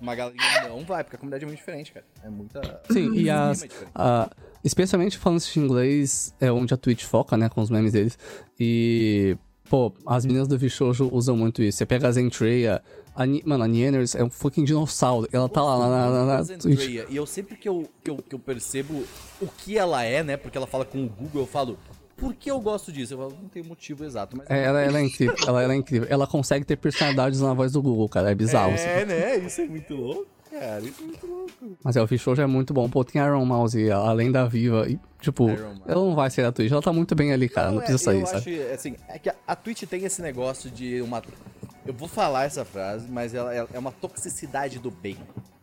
Uma 0.00 0.14
galerinha 0.14 0.68
não 0.70 0.82
vai, 0.84 1.04
porque 1.04 1.16
a 1.16 1.18
comunidade 1.18 1.44
é 1.44 1.46
muito 1.46 1.58
diferente, 1.58 1.92
cara. 1.92 2.06
É 2.24 2.30
muita... 2.30 2.80
Sim, 2.90 3.12
e 3.12 3.18
esquema 3.28 3.50
as. 3.50 3.62
diferente. 3.62 3.90
a- 3.94 4.30
especialmente 4.64 5.18
falando 5.18 5.40
de 5.42 5.60
inglês, 5.60 6.34
é 6.40 6.50
onde 6.50 6.72
a 6.72 6.76
Twitch 6.78 7.04
foca, 7.04 7.36
né? 7.36 7.50
Com 7.50 7.60
os 7.60 7.68
memes 7.68 7.92
deles. 7.92 8.18
E. 8.58 9.36
Pô, 9.68 9.92
as 10.06 10.24
meninas 10.26 10.46
do 10.48 10.56
Vishojo 10.58 11.08
usam 11.12 11.36
muito 11.36 11.62
isso. 11.62 11.78
Você 11.78 11.86
pega 11.86 12.06
a 12.08 12.12
Zentreya, 12.12 12.82
A, 13.14 13.24
mano, 13.44 13.64
a 13.64 13.68
Nieners 13.68 14.14
é 14.14 14.24
um 14.24 14.30
fucking 14.30 14.64
dinossauro. 14.64 15.28
Ela 15.32 15.48
tá 15.48 15.62
lá 15.62 15.78
na, 15.78 15.88
na, 15.88 16.10
na, 16.10 16.24
na. 16.24 16.40
Andrea, 16.40 17.06
e 17.08 17.16
eu 17.16 17.26
sempre 17.26 17.56
que 17.56 17.68
eu, 17.68 17.88
que, 18.02 18.10
eu, 18.10 18.16
que 18.16 18.34
eu 18.34 18.38
percebo 18.38 19.04
o 19.40 19.46
que 19.46 19.78
ela 19.78 20.02
é, 20.02 20.22
né? 20.22 20.36
Porque 20.36 20.58
ela 20.58 20.66
fala 20.66 20.84
com 20.84 21.04
o 21.04 21.08
Google, 21.08 21.42
eu 21.42 21.46
falo, 21.46 21.78
por 22.16 22.34
que 22.34 22.50
eu 22.50 22.60
gosto 22.60 22.90
disso? 22.92 23.14
Eu 23.14 23.18
falo, 23.18 23.38
não 23.40 23.48
tem 23.48 23.62
motivo 23.62 24.04
exato, 24.04 24.36
mas. 24.36 24.50
É, 24.50 24.64
ela, 24.64 24.80
ela 24.80 24.98
é 24.98 25.02
incrível, 25.04 25.34
ela, 25.46 25.62
ela 25.62 25.72
é 25.72 25.76
incrível. 25.76 26.08
Ela 26.10 26.26
consegue 26.26 26.64
ter 26.64 26.76
personalidades 26.76 27.40
na 27.40 27.54
voz 27.54 27.72
do 27.72 27.82
Google, 27.82 28.08
cara. 28.08 28.30
É 28.30 28.34
bizarro. 28.34 28.74
assim. 28.74 28.86
É, 28.86 29.04
né? 29.04 29.36
Isso 29.38 29.60
é 29.60 29.66
muito 29.66 29.94
louco, 29.94 30.26
cara. 30.58 30.80
Isso 30.80 31.02
é 31.02 31.06
muito 31.06 31.26
louco. 31.26 31.78
Mas 31.82 31.96
é, 31.96 32.02
o 32.02 32.06
Fish 32.06 32.26
Hoje 32.26 32.42
é 32.42 32.46
muito 32.46 32.72
bom. 32.72 32.88
Pô, 32.88 33.04
tem 33.04 33.20
Iron 33.22 33.44
Mouse, 33.44 33.90
além 33.90 34.30
da 34.30 34.46
Viva. 34.46 34.88
E, 34.88 34.98
tipo, 35.20 35.48
ela 35.50 36.04
não 36.04 36.14
vai 36.14 36.30
sair 36.30 36.44
da 36.44 36.52
Twitch. 36.52 36.70
Ela 36.70 36.82
tá 36.82 36.92
muito 36.92 37.14
bem 37.14 37.32
ali, 37.32 37.48
cara. 37.48 37.70
Não, 37.70 37.78
é, 37.78 37.80
precisa 37.80 37.98
sair, 37.98 38.20
eu 38.20 38.26
sabe? 38.26 38.62
acho, 38.62 38.72
assim, 38.72 38.96
é 39.08 39.18
que 39.18 39.28
a, 39.28 39.34
a 39.46 39.56
Twitch 39.56 39.82
tem 39.84 40.04
esse 40.04 40.22
negócio 40.22 40.70
de 40.70 41.00
uma. 41.02 41.22
Eu 41.86 41.92
vou 41.92 42.08
falar 42.08 42.44
essa 42.44 42.64
frase, 42.64 43.10
mas 43.10 43.34
ela 43.34 43.54
é, 43.54 43.66
é 43.72 43.78
uma 43.78 43.92
toxicidade 43.92 44.78
do 44.78 44.90
bem. 44.90 45.18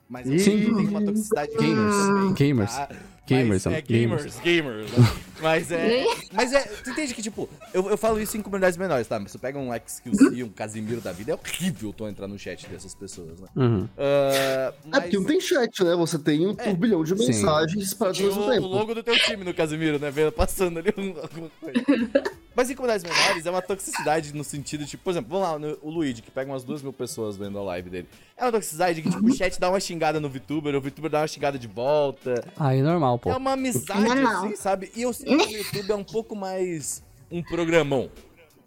Mas 0.07 0.29
eu 0.29 0.37
Sim. 0.39 0.75
tem 0.75 0.87
uma 0.87 1.03
toxicidade 1.03 1.51
Gamers, 1.57 1.95
também, 1.95 2.33
gamers, 2.33 2.75
tá? 2.75 2.89
Gamers, 3.37 3.49
Mas, 3.49 3.61
são 3.63 3.73
é, 3.73 3.81
gamers, 3.81 4.39
gamers. 4.39 4.91
né? 4.91 4.97
Mas 5.41 5.71
é. 5.71 6.03
Mas 6.31 6.53
é. 6.53 6.61
Tu 6.83 6.89
entende 6.91 7.13
que, 7.13 7.21
tipo, 7.21 7.49
eu, 7.73 7.89
eu 7.89 7.97
falo 7.97 8.21
isso 8.21 8.37
em 8.37 8.41
comunidades 8.41 8.77
menores, 8.77 9.07
tá? 9.07 9.19
Mas 9.19 9.31
você 9.31 9.37
pega 9.37 9.57
um 9.57 9.69
XQC, 9.73 10.43
um 10.43 10.49
Casimiro 10.49 11.01
da 11.01 11.11
vida, 11.11 11.31
é 11.31 11.35
horrível 11.35 11.91
tu 11.91 12.07
entrar 12.07 12.27
no 12.27 12.37
chat 12.37 12.67
dessas 12.67 12.93
pessoas, 12.93 13.39
né? 13.39 13.47
Uhum. 13.55 13.87
Ah, 13.97 14.73
É 14.93 14.99
porque 15.01 15.17
não 15.17 15.25
tem 15.25 15.39
chat, 15.41 15.83
né? 15.83 15.95
Você 15.95 16.19
tem 16.19 16.45
um 16.45 16.53
turbilhão 16.55 17.03
de 17.03 17.17
Sim. 17.17 17.25
mensagens 17.27 17.93
para 17.93 18.07
ao 18.07 18.13
Tinha 18.13 18.27
mesmo 18.27 18.43
o, 18.43 18.47
o 18.47 18.51
tempo. 18.51 18.67
logo 18.67 18.93
do 18.93 19.03
teu 19.03 19.17
time 19.19 19.43
no 19.43 19.53
Casimiro, 19.53 19.97
né? 19.99 20.11
Vendo, 20.11 20.31
passando 20.31 20.77
ali 20.79 20.93
um- 20.97 21.19
alguma 21.21 21.49
coisa. 21.59 21.81
Mas 22.61 22.69
em 22.69 22.75
comunidades 22.75 23.03
menores 23.03 23.43
é 23.43 23.49
uma 23.49 23.59
toxicidade 23.63 24.35
no 24.35 24.43
sentido, 24.43 24.85
tipo, 24.85 25.03
por 25.03 25.09
exemplo, 25.09 25.31
vamos 25.31 25.49
lá, 25.49 25.57
no- 25.57 25.79
o 25.81 25.89
Luigi, 25.89 26.21
que 26.21 26.29
pega 26.29 26.51
umas 26.51 26.63
duas 26.63 26.83
mil 26.83 26.93
pessoas 26.93 27.35
vendo 27.35 27.57
a 27.57 27.63
live 27.63 27.89
dele. 27.89 28.07
É 28.37 28.45
uma 28.45 28.51
toxicidade 28.51 29.01
que, 29.01 29.09
tipo, 29.09 29.25
o 29.25 29.33
chat 29.35 29.59
dá 29.59 29.67
uma 29.67 29.79
xingada 29.79 30.19
no 30.19 30.29
VTuber, 30.29 30.75
o 30.75 30.79
VTuber 30.79 31.09
dá 31.09 31.21
uma 31.21 31.27
xingada 31.27 31.57
de 31.57 31.65
volta. 31.67 32.47
Aí, 32.55 32.83
normal, 32.83 33.17
pô. 33.17 33.31
É 33.31 33.35
uma 33.35 33.53
amizade, 33.53 33.99
Normal. 34.03 34.45
assim, 34.45 34.55
sabe? 34.57 34.91
E 34.95 35.01
eu 35.01 35.11
sinto 35.11 35.43
que 35.47 35.55
o 35.55 35.57
YouTube 35.57 35.91
é 35.91 35.95
um 35.95 36.03
pouco 36.03 36.35
mais 36.35 37.01
um 37.31 37.41
programão 37.41 38.11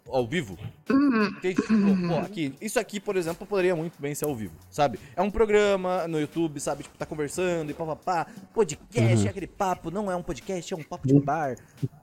ao 0.09 0.25
vivo. 0.27 0.57
Entende? 0.89 1.55
Tipo, 1.55 2.07
pô, 2.07 2.15
aqui, 2.19 2.53
isso 2.61 2.79
aqui, 2.79 2.99
por 2.99 3.15
exemplo, 3.15 3.45
poderia 3.45 3.75
muito 3.75 3.99
bem 3.99 4.13
ser 4.13 4.25
ao 4.25 4.35
vivo, 4.35 4.53
sabe? 4.69 4.99
É 5.15 5.21
um 5.21 5.31
programa 5.31 6.07
no 6.07 6.19
YouTube, 6.19 6.59
sabe? 6.59 6.83
Tipo, 6.83 6.97
tá 6.97 7.05
conversando 7.05 7.71
e 7.71 7.73
papapá. 7.73 8.27
Podcast 8.53 9.25
é 9.25 9.29
aquele 9.29 9.47
papo, 9.47 9.89
não 9.89 10.11
é 10.11 10.15
um 10.15 10.23
podcast, 10.23 10.73
é 10.73 10.77
um 10.77 10.83
papo 10.83 11.07
de 11.07 11.19
bar. 11.19 11.57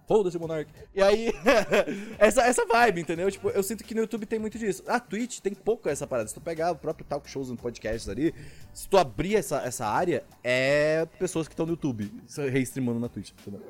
Foda-se, 0.07 0.39
Monark. 0.39 0.71
E 0.95 1.03
aí, 1.03 1.33
essa, 2.19 2.43
essa 2.43 2.67
vibe, 2.67 3.03
entendeu? 3.03 3.31
Tipo, 3.31 3.51
eu 3.51 3.63
sinto 3.63 3.85
que 3.85 3.95
no 3.95 4.01
YouTube 4.01 4.27
tem 4.27 4.39
muito 4.39 4.59
disso. 4.59 4.83
A 4.87 4.99
Twitch 4.99 5.41
tem 5.41 5.55
pouco 5.55 5.89
essa 5.89 6.07
parada. 6.07 6.29
Se 6.29 6.35
tu 6.35 6.41
pegar 6.41 6.73
o 6.73 6.77
próprio 6.77 7.07
talk 7.07 7.29
shows 7.31 7.51
no 7.51 7.57
podcasts 7.57 8.09
ali, 8.09 8.35
se 8.75 8.89
tu 8.89 8.99
abrir 8.99 9.37
essa, 9.37 9.63
essa 9.63 9.87
área, 9.87 10.25
é 10.43 11.07
pessoas 11.19 11.47
que 11.47 11.55
estão 11.55 11.67
no 11.67 11.73
YouTube 11.73 12.13
reestreamando 12.51 12.99
na 12.99 13.09
Twitch, 13.09 13.31
entendeu? 13.31 13.63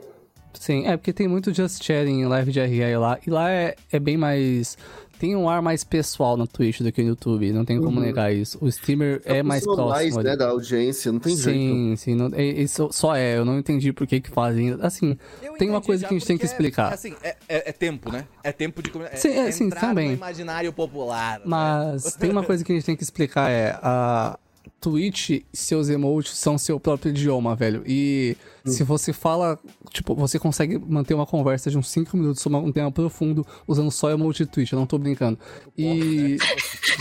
Sim, 0.58 0.86
é 0.86 0.96
porque 0.96 1.12
tem 1.12 1.26
muito 1.28 1.52
Just 1.52 1.82
Chatting, 1.82 2.24
live 2.24 2.52
de 2.52 2.60
RI 2.60 2.96
lá. 2.96 3.18
E 3.26 3.30
lá 3.30 3.50
é, 3.50 3.74
é 3.90 3.98
bem 3.98 4.16
mais. 4.16 4.76
Tem 5.18 5.36
um 5.36 5.48
ar 5.48 5.62
mais 5.62 5.84
pessoal 5.84 6.36
na 6.36 6.48
Twitch 6.48 6.80
do 6.80 6.90
que 6.90 7.00
no 7.00 7.10
YouTube. 7.10 7.52
Não 7.52 7.64
tem 7.64 7.80
como 7.80 8.00
negar 8.00 8.34
isso. 8.34 8.58
O 8.60 8.66
streamer 8.66 9.22
é, 9.24 9.40
mais 9.40 9.62
Aproxima 9.62 9.86
próximo. 9.86 10.18
ali. 10.18 10.28
né, 10.30 10.36
da 10.36 10.48
audiência, 10.48 11.12
não 11.12 11.20
tem 11.20 11.36
jeito. 11.36 11.58
Sim, 11.58 11.94
sim. 11.96 12.16
É- 12.34 12.42
isso 12.44 12.88
só 12.90 13.14
é. 13.14 13.38
Eu 13.38 13.44
não 13.44 13.56
entendi 13.56 13.92
por 13.92 14.04
que 14.04 14.20
que 14.20 14.28
fazem. 14.30 14.76
Assim, 14.80 15.16
Eu 15.40 15.52
tem 15.54 15.70
uma 15.70 15.80
coisa 15.80 16.04
que 16.04 16.12
a 16.12 16.18
gente 16.18 16.26
tem 16.26 16.36
que 16.36 16.42
porque, 16.44 16.52
explicar. 16.52 16.92
Assim, 16.92 17.14
é, 17.22 17.36
é- 17.48 17.68
é 17.68 17.72
tempo, 17.72 18.10
né? 18.10 18.24
É 18.42 18.50
tempo 18.50 18.82
de 18.82 18.90
é, 19.00 19.14
Sim, 19.16 19.28
é, 19.38 19.50
sim, 19.52 19.66
entrar 19.66 19.80
também. 19.80 20.08
no 20.08 20.14
imaginário 20.14 20.72
popular. 20.72 21.38
né? 21.38 21.44
Mas 21.46 22.16
tem 22.16 22.28
uma 22.30 22.42
coisa 22.42 22.64
que 22.64 22.72
a 22.72 22.74
gente 22.74 22.84
tem 22.84 22.96
que 22.96 23.04
explicar 23.04 23.48
é 23.48 23.78
a 23.80 24.36
Twitch, 24.80 25.42
seus 25.52 25.88
emotes 25.88 26.36
são 26.36 26.58
seu 26.58 26.80
próprio 26.80 27.10
idioma, 27.10 27.54
velho. 27.54 27.82
E 27.86 28.36
se 28.64 28.82
você 28.82 29.12
fala, 29.12 29.58
tipo, 29.90 30.14
você 30.14 30.38
consegue 30.38 30.78
manter 30.78 31.14
uma 31.14 31.26
conversa 31.26 31.70
de 31.70 31.78
uns 31.78 31.88
5 31.88 32.16
minutos 32.16 32.42
sobre 32.42 32.58
um 32.58 32.72
tema 32.72 32.90
profundo 32.90 33.46
usando 33.66 33.90
só 33.90 34.10
emote 34.10 34.44
de 34.44 34.50
Twitch, 34.50 34.72
eu 34.72 34.78
não 34.78 34.86
tô 34.86 34.98
brincando. 34.98 35.38
E. 35.78 36.36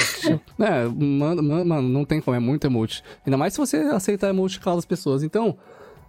é, 0.60 0.86
mano, 0.88 1.42
mano, 1.42 1.90
não 1.90 2.06
tem 2.06 2.22
como, 2.22 2.38
é 2.38 2.40
muito 2.40 2.66
emote. 2.66 3.04
Ainda 3.26 3.38
mais 3.38 3.54
se 3.54 3.60
você 3.60 3.78
aceitar 3.78 4.30
emote 4.30 4.60
de 4.60 4.66
das 4.66 4.86
pessoas. 4.86 5.24
Então, 5.24 5.58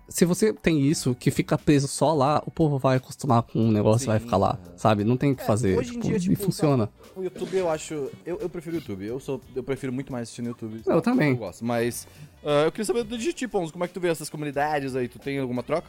se 0.08 0.24
você 0.24 0.52
tem 0.52 0.80
isso, 0.80 1.14
que 1.14 1.30
fica 1.30 1.56
preso 1.56 1.88
só 1.88 2.12
lá, 2.12 2.42
o 2.46 2.50
povo 2.50 2.78
vai 2.78 2.96
acostumar 2.96 3.42
com 3.42 3.68
o 3.68 3.72
negócio 3.72 4.04
e 4.04 4.08
vai 4.08 4.18
ficar 4.18 4.36
lá, 4.36 4.58
sabe? 4.76 5.04
Não 5.04 5.16
tem 5.16 5.32
o 5.32 5.36
que 5.36 5.44
fazer. 5.44 5.78
Hoje 5.78 5.90
em 5.90 6.00
tipo, 6.00 6.06
dia, 6.06 6.16
e 6.16 6.20
tipo, 6.20 6.44
funciona. 6.44 6.86
tá, 6.86 6.92
o 7.16 7.22
YouTube 7.22 7.56
eu 7.56 7.70
acho. 7.70 8.10
Eu, 8.26 8.38
eu 8.40 8.48
prefiro 8.48 8.76
o 8.76 8.78
YouTube. 8.78 9.06
Eu, 9.06 9.20
sou, 9.20 9.40
eu 9.54 9.62
prefiro 9.62 9.92
muito 9.92 10.12
mais 10.12 10.24
assistir 10.24 10.42
no 10.42 10.48
YouTube. 10.48 10.82
Eu 10.86 11.00
também. 11.00 11.30
Eu 11.30 11.36
gosto. 11.36 11.64
Mas 11.64 12.06
ah, 12.44 12.64
eu 12.64 12.72
queria 12.72 12.84
saber 12.84 13.04
do 13.04 13.16
Digiti, 13.16 13.46
como 13.48 13.84
é 13.84 13.88
que 13.88 13.94
tu 13.94 14.00
vê 14.00 14.08
essas 14.08 14.28
comunidades 14.28 14.96
aí? 14.96 15.08
Tu 15.08 15.18
tem 15.18 15.38
alguma 15.38 15.62
troca? 15.62 15.88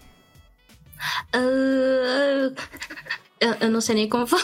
Ah, 1.34 2.54
eu, 3.46 3.56
eu 3.68 3.72
não 3.72 3.82
sei 3.82 3.96
nem 3.96 4.10
como 4.10 4.26
falar. 4.28 4.44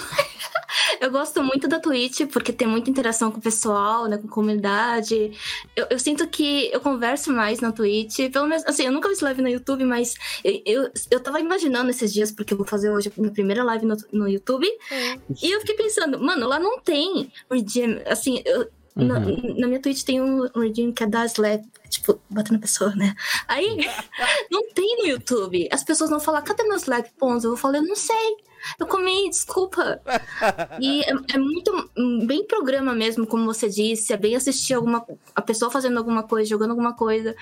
Eu 1.01 1.09
gosto 1.11 1.41
muito 1.43 1.67
da 1.67 1.79
Twitch, 1.79 2.21
porque 2.31 2.51
tem 2.53 2.67
muita 2.67 2.89
interação 2.89 3.31
com 3.31 3.39
o 3.39 3.41
pessoal, 3.41 4.05
né, 4.07 4.17
com 4.17 4.27
a 4.27 4.31
comunidade. 4.31 5.31
Eu, 5.75 5.87
eu 5.89 5.97
sinto 5.99 6.27
que 6.27 6.69
eu 6.71 6.79
converso 6.79 7.31
mais 7.33 7.59
na 7.59 7.71
Twitch. 7.71 8.17
Pelo 8.31 8.47
menos, 8.47 8.63
assim, 8.65 8.83
eu 8.85 8.91
nunca 8.91 9.09
fiz 9.09 9.19
live 9.21 9.41
no 9.41 9.49
YouTube, 9.49 9.83
mas 9.85 10.13
eu, 10.43 10.61
eu, 10.65 10.91
eu 11.09 11.19
tava 11.19 11.39
imaginando 11.39 11.89
esses 11.89 12.13
dias, 12.13 12.31
porque 12.31 12.53
eu 12.53 12.57
vou 12.57 12.67
fazer 12.67 12.91
hoje 12.91 13.09
a 13.15 13.21
minha 13.21 13.33
primeira 13.33 13.63
live 13.63 13.85
no, 13.85 13.97
no 14.11 14.27
YouTube. 14.27 14.67
E 15.41 15.51
eu 15.51 15.59
fiquei 15.61 15.75
pensando, 15.75 16.19
mano, 16.19 16.47
lá 16.47 16.59
não 16.59 16.79
tem 16.79 17.31
redeem. 17.49 18.01
Assim, 18.05 18.41
eu- 18.45 18.67
na, 18.95 19.17
na 19.19 19.67
minha 19.67 19.79
Twitch 19.81 20.03
tem 20.03 20.21
um 20.21 20.45
redeem 20.59 20.91
que 20.91 21.03
é 21.03 21.07
dar 21.07 21.25
slap, 21.27 21.63
batendo 22.29 22.53
na 22.55 22.59
pessoa, 22.59 22.93
né? 22.95 23.15
Aí, 23.47 23.77
não 24.51 24.69
tem 24.73 24.97
no 24.97 25.07
YouTube. 25.07 25.67
As 25.71 25.83
pessoas 25.83 26.09
vão 26.09 26.19
falar, 26.19 26.41
cadê 26.41 26.63
meu 26.63 26.77
slap, 26.77 27.07
Ponzo? 27.17 27.47
Eu 27.47 27.51
vou 27.51 27.57
falar, 27.57 27.77
eu 27.77 27.83
não 27.83 27.95
sei. 27.95 28.37
Eu 28.77 28.87
comi, 28.87 29.29
desculpa. 29.29 30.01
E 30.79 31.01
é, 31.03 31.13
é 31.33 31.37
muito 31.37 31.89
hum, 31.97 32.25
bem 32.27 32.45
programa 32.45 32.93
mesmo, 32.93 33.25
como 33.25 33.45
você 33.45 33.69
disse. 33.69 34.11
É 34.11 34.17
bem 34.17 34.35
assistir 34.35 34.73
alguma 34.73 35.05
a 35.33 35.41
pessoa 35.41 35.71
fazendo 35.71 35.97
alguma 35.97 36.23
coisa, 36.23 36.49
jogando 36.49 36.71
alguma 36.71 36.93
coisa. 36.93 37.35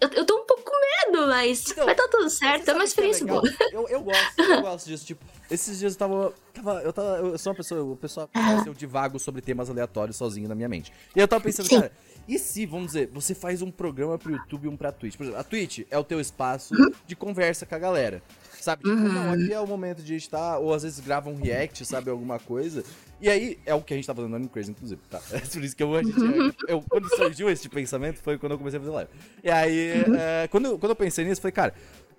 Eu, 0.00 0.08
eu 0.10 0.24
tô 0.26 0.36
um 0.36 0.46
pouco 0.46 0.62
com 0.62 1.12
medo, 1.12 1.26
mas 1.28 1.70
Então, 1.70 1.84
vai 1.86 1.94
dar 1.94 2.08
tudo 2.08 2.28
certo. 2.28 2.68
É 2.68 2.74
uma 2.74 2.82
é 2.82 2.86
experiência 2.86 3.24
legal? 3.24 3.40
boa. 3.42 3.54
Eu, 3.72 3.88
eu 3.88 4.02
gosto, 4.02 4.38
eu 4.40 4.60
gosto 4.62 4.86
disso. 4.86 5.06
Tipo, 5.06 5.24
esses 5.50 5.78
dias 5.78 5.94
eu 5.94 5.98
tava. 5.98 6.34
tava- 6.52 6.82
eu, 6.82 6.92
tava 6.92 7.08
eu 7.18 7.38
sou 7.38 7.50
uma 7.52 7.56
pessoa. 7.56 7.82
O 7.82 7.96
pessoal 7.96 8.28
conhece, 8.32 8.68
eu 8.68 8.74
divago 8.74 9.18
sobre 9.18 9.40
temas 9.40 9.70
aleatórios 9.70 10.16
sozinho 10.16 10.48
na 10.48 10.54
minha 10.54 10.68
mente. 10.68 10.92
E 11.14 11.18
eu 11.20 11.26
tava 11.26 11.42
pensando, 11.42 11.68
Sim. 11.68 11.80
cara, 11.80 11.92
e 12.26 12.38
se, 12.38 12.64
vamos 12.66 12.88
dizer, 12.88 13.10
você 13.12 13.34
faz 13.34 13.62
um 13.62 13.70
programa 13.70 14.18
pro 14.18 14.32
YouTube 14.32 14.64
e 14.64 14.68
um 14.68 14.76
pra 14.76 14.90
Twitch? 14.90 15.16
Por 15.16 15.24
exemplo, 15.24 15.40
a 15.40 15.44
Twitch 15.44 15.80
é 15.90 15.98
o 15.98 16.04
teu 16.04 16.20
espaço 16.20 16.74
de 17.06 17.14
conversa 17.14 17.66
com 17.66 17.74
a 17.74 17.78
galera. 17.78 18.22
Sabe? 18.60 18.82
Tipo, 18.82 18.96
não, 18.96 19.32
aqui 19.32 19.52
é 19.52 19.60
o 19.60 19.66
momento 19.66 20.02
de 20.02 20.14
estar, 20.14 20.58
ou 20.58 20.72
às 20.72 20.82
vezes 20.84 20.98
grava 21.00 21.28
um 21.28 21.36
react, 21.36 21.84
sabe, 21.84 22.08
alguma 22.08 22.38
coisa. 22.38 22.82
E 23.20 23.28
aí, 23.28 23.58
é 23.66 23.74
o 23.74 23.82
que 23.82 23.92
a 23.92 23.96
gente 23.96 24.06
tá 24.06 24.14
fazendo 24.14 24.30
no 24.30 24.36
Anime 24.36 24.50
Crazy, 24.50 24.70
inclusive, 24.70 25.00
tá? 25.10 25.20
É 25.32 25.38
por 25.38 25.62
isso 25.62 25.76
que 25.76 25.82
eu, 25.82 25.94
a 25.94 26.02
gente, 26.02 26.16
eu, 26.66 26.82
quando 26.88 27.08
surgiu 27.14 27.50
esse 27.50 27.68
pensamento, 27.68 28.20
foi 28.22 28.38
quando 28.38 28.52
eu 28.52 28.58
comecei 28.58 28.78
a 28.78 28.80
fazer 28.80 28.94
live. 28.94 29.10
E 29.42 29.50
aí, 29.50 30.04
é, 30.18 30.48
quando, 30.48 30.78
quando 30.78 30.90
eu 30.90 30.96
pensei 30.96 31.26
nisso, 31.26 31.42
falei, 31.42 31.52
cara, 31.52 31.74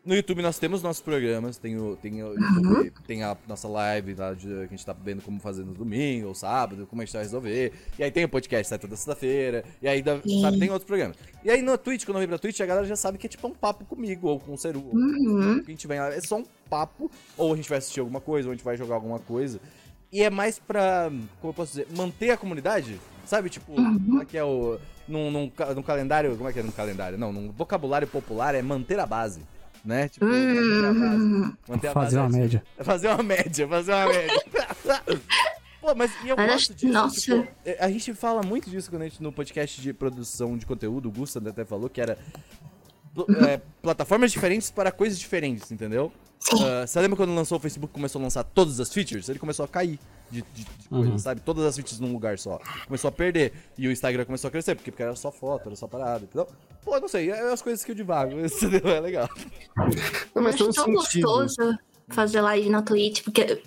no 0.06 0.14
YouTube 0.14 0.42
nós 0.42 0.60
temos 0.60 0.84
nossos 0.84 1.02
programas, 1.02 1.58
tem 1.58 1.78
o, 1.78 1.96
tem 1.96 2.24
o 2.24 2.34
YouTube, 2.34 2.94
tem 3.08 3.24
a 3.24 3.36
nossa 3.48 3.68
live 3.68 4.14
lá 4.14 4.34
de, 4.34 4.48
que 4.48 4.54
a 4.54 4.68
gente 4.68 4.86
tá 4.86 4.94
vendo 4.94 5.22
como 5.24 5.40
fazer 5.40 5.66
no 5.66 5.74
domingo 5.74 6.28
ou 6.28 6.36
sábado, 6.36 6.86
como 6.88 7.02
a 7.02 7.06
gente 7.06 7.14
vai 7.14 7.24
resolver. 7.24 7.74
E 7.98 8.04
aí 8.04 8.12
tem 8.12 8.24
o 8.24 8.30
podcast 8.30 8.70
sai 8.70 8.78
toda 8.78 8.96
sexta-feira, 8.96 9.66
e 9.82 9.88
aí 9.88 10.04
Sim. 10.24 10.42
sabe, 10.42 10.60
tem 10.60 10.70
outros 10.70 10.86
programas. 10.86 11.18
E 11.44 11.50
aí 11.50 11.62
no 11.62 11.76
Twitch, 11.78 12.06
quando 12.06 12.18
eu 12.18 12.22
vim 12.22 12.28
pra 12.28 12.38
Twitch, 12.38 12.60
a 12.62 12.66
galera 12.66 12.86
já 12.86 12.96
sabe 12.96 13.18
que 13.18 13.26
é 13.26 13.30
tipo 13.30 13.48
um 13.48 13.54
papo 13.54 13.84
comigo 13.86 14.28
ou 14.28 14.40
com 14.40 14.54
o 14.54 14.58
Seru. 14.58 14.92
Uhum. 14.94 15.64
a 15.66 15.72
gente 15.72 15.88
vem 15.88 16.00
lá, 16.00 16.14
é 16.14 16.22
só 16.22 16.38
um 16.38 16.46
papo, 16.70 17.10
ou 17.36 17.54
a 17.54 17.56
gente 17.56 17.68
vai 17.68 17.80
assistir 17.80 18.00
alguma 18.00 18.22
coisa, 18.22 18.48
ou 18.48 18.52
a 18.52 18.56
gente 18.56 18.64
vai 18.64 18.78
jogar 18.78 18.96
alguma 18.96 19.20
coisa. 19.20 19.60
E 20.12 20.22
é 20.22 20.30
mais 20.30 20.60
pra, 20.60 21.10
como 21.42 21.50
eu 21.50 21.54
posso 21.54 21.72
dizer, 21.72 21.88
manter 21.96 22.30
a 22.30 22.38
comunidade, 22.38 23.02
sabe? 23.26 23.50
Tipo, 23.50 23.74
como 23.74 24.22
é 24.22 24.26
que 24.26 24.38
é 24.38 24.44
o. 24.44 24.78
Num, 25.08 25.30
num, 25.30 25.52
num 25.76 25.84
calendário. 25.84 26.36
Como 26.36 26.50
é 26.50 26.54
que 26.54 26.60
é 26.60 26.64
num 26.64 26.72
calendário? 26.72 27.18
Não, 27.18 27.32
num 27.32 27.52
vocabulário 27.52 28.08
popular 28.08 28.56
é 28.56 28.62
manter 28.62 29.00
a 29.00 29.06
base. 29.06 29.42
Né? 29.86 30.10
Tipo, 30.10 30.26
manter 30.26 30.86
a 30.86 30.94
base. 30.94 31.54
Manter 31.68 31.88
a 31.88 31.92
Fazer 31.94 32.18
base 32.18 32.18
uma 32.18 32.30
média. 32.30 32.64
Fazer 32.84 33.08
uma 33.10 33.24
média, 33.24 33.68
fazer 33.68 33.92
uma 33.94 34.06
média. 34.08 34.44
Pô, 35.82 35.94
mas 35.96 36.12
e 36.24 36.30
eu 36.30 36.36
Mas 36.36 36.48
gosto 36.52 36.72
acho- 36.72 36.74
disso. 36.74 36.94
nossa. 36.94 37.22
tipo, 37.22 37.48
é, 37.64 37.78
a 37.80 37.90
gente 37.92 38.12
fala 38.16 38.42
muito 38.42 38.70
disso 38.70 38.90
quando 38.90 39.04
a 39.04 39.06
gente 39.08 39.22
no 39.22 39.32
podcast 39.32 39.80
de 39.80 39.94
produção 39.94 40.58
de 40.58 40.66
conteúdo, 40.66 41.08
o 41.10 41.12
Gusta 41.12 41.38
até 41.48 41.64
falou 41.64 41.88
que 41.88 42.02
era 42.02 42.18
pl- 43.14 43.46
é, 43.48 43.62
plataformas 43.84 44.32
diferentes 44.32 44.72
para 44.72 44.92
coisas 44.92 45.20
diferentes, 45.20 45.72
entendeu? 45.72 46.12
Ah, 46.54 46.86
você 46.86 47.00
lembra 47.02 47.18
quando 47.18 47.34
lançou 47.34 47.58
o 47.58 47.62
Facebook 47.62 47.92
começou 47.92 48.20
a 48.20 48.24
lançar 48.24 48.44
todas 48.44 48.80
as 48.80 48.94
features? 48.94 49.30
Ele 49.30 49.40
começou 49.40 49.66
a 49.66 49.68
cair 49.68 50.00
de, 50.30 50.44
de, 50.54 50.64
de 50.64 50.90
coisas, 50.90 51.22
sabe? 51.22 51.42
Todas 51.42 51.66
as 51.66 51.76
features 51.76 52.00
num 52.00 52.12
lugar 52.12 52.38
só. 52.38 52.60
Começou 52.86 53.08
a 53.10 53.12
perder. 53.12 53.54
E 53.78 53.88
o 53.88 53.92
Instagram 53.92 54.26
começou 54.26 54.48
a 54.48 54.52
crescer, 54.52 54.76
porque, 54.76 54.92
porque 54.92 55.04
era 55.04 55.16
só 55.16 55.32
foto, 55.32 55.68
era 55.68 55.76
só 55.76 55.88
parada, 55.88 56.24
entendeu? 56.24 56.48
Pô, 56.84 57.00
não 57.00 57.08
sei, 57.08 57.32
é 57.32 57.52
as 57.52 57.62
coisas 57.62 57.84
que 57.84 57.92
eu 57.92 57.96
divago, 57.96 58.34
entendeu? 58.40 58.88
É 58.90 59.00
legal. 59.00 59.30
Não, 60.36 60.44
mas 60.44 60.60
eu 60.60 60.70
acho 60.70 60.84
tão 60.84 61.02
sentido. 61.02 61.28
gostoso 61.28 61.78
fazer 62.08 62.42
live 62.42 62.70
na 62.70 62.82
Twitch, 62.82 63.24
porque 63.24 63.62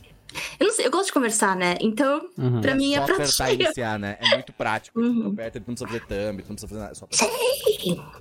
Eu 0.61 0.67
não 0.67 0.75
sei, 0.75 0.87
eu 0.87 0.91
gosto 0.91 1.07
de 1.07 1.13
conversar, 1.13 1.57
né? 1.57 1.77
Então, 1.81 2.29
Uhum. 2.37 2.61
pra 2.61 2.75
mim 2.75 2.95
é 2.95 2.99
só 2.99 3.07
prato 3.07 3.23
apertar 3.23 3.51
e 3.51 3.55
iniciar, 3.55 3.99
né? 3.99 4.19
É 4.21 4.35
muito 4.35 4.53
prático. 4.53 5.01
Uhum. 5.01 5.23
Tu 5.23 5.29
aperta, 5.29 5.61
tu 5.61 5.65
não 5.69 5.75
precisa 5.75 5.87
fazer 5.89 6.01
thumb, 6.07 6.43
tu 6.43 6.49
não 6.49 6.55
precisa 6.57 6.69
fazer 6.69 6.81
nada. 6.81 6.93
é 6.93 6.95
Só 6.95 7.05
apertar. 7.07 7.29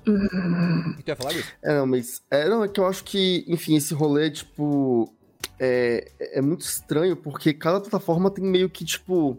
Uhum. 0.08 0.96
E 1.00 1.04
tu 1.04 1.08
ia 1.10 1.16
falar 1.16 1.34
isso? 1.34 1.52
É, 1.64 1.76
não, 1.78 1.86
mas. 1.88 2.22
É, 2.32 2.48
não, 2.50 2.64
é 2.64 2.68
que 2.68 2.80
eu 2.80 2.86
acho 2.88 3.04
que, 3.04 3.44
enfim, 3.48 3.76
esse 3.76 3.94
rolê, 3.94 4.30
tipo. 4.32 5.14
É, 5.60 6.12
é 6.34 6.42
muito 6.42 6.62
estranho, 6.62 7.16
porque 7.16 7.52
cada 7.54 7.82
plataforma 7.82 8.30
tem 8.32 8.44
meio 8.46 8.70
que, 8.70 8.86
tipo. 8.86 9.38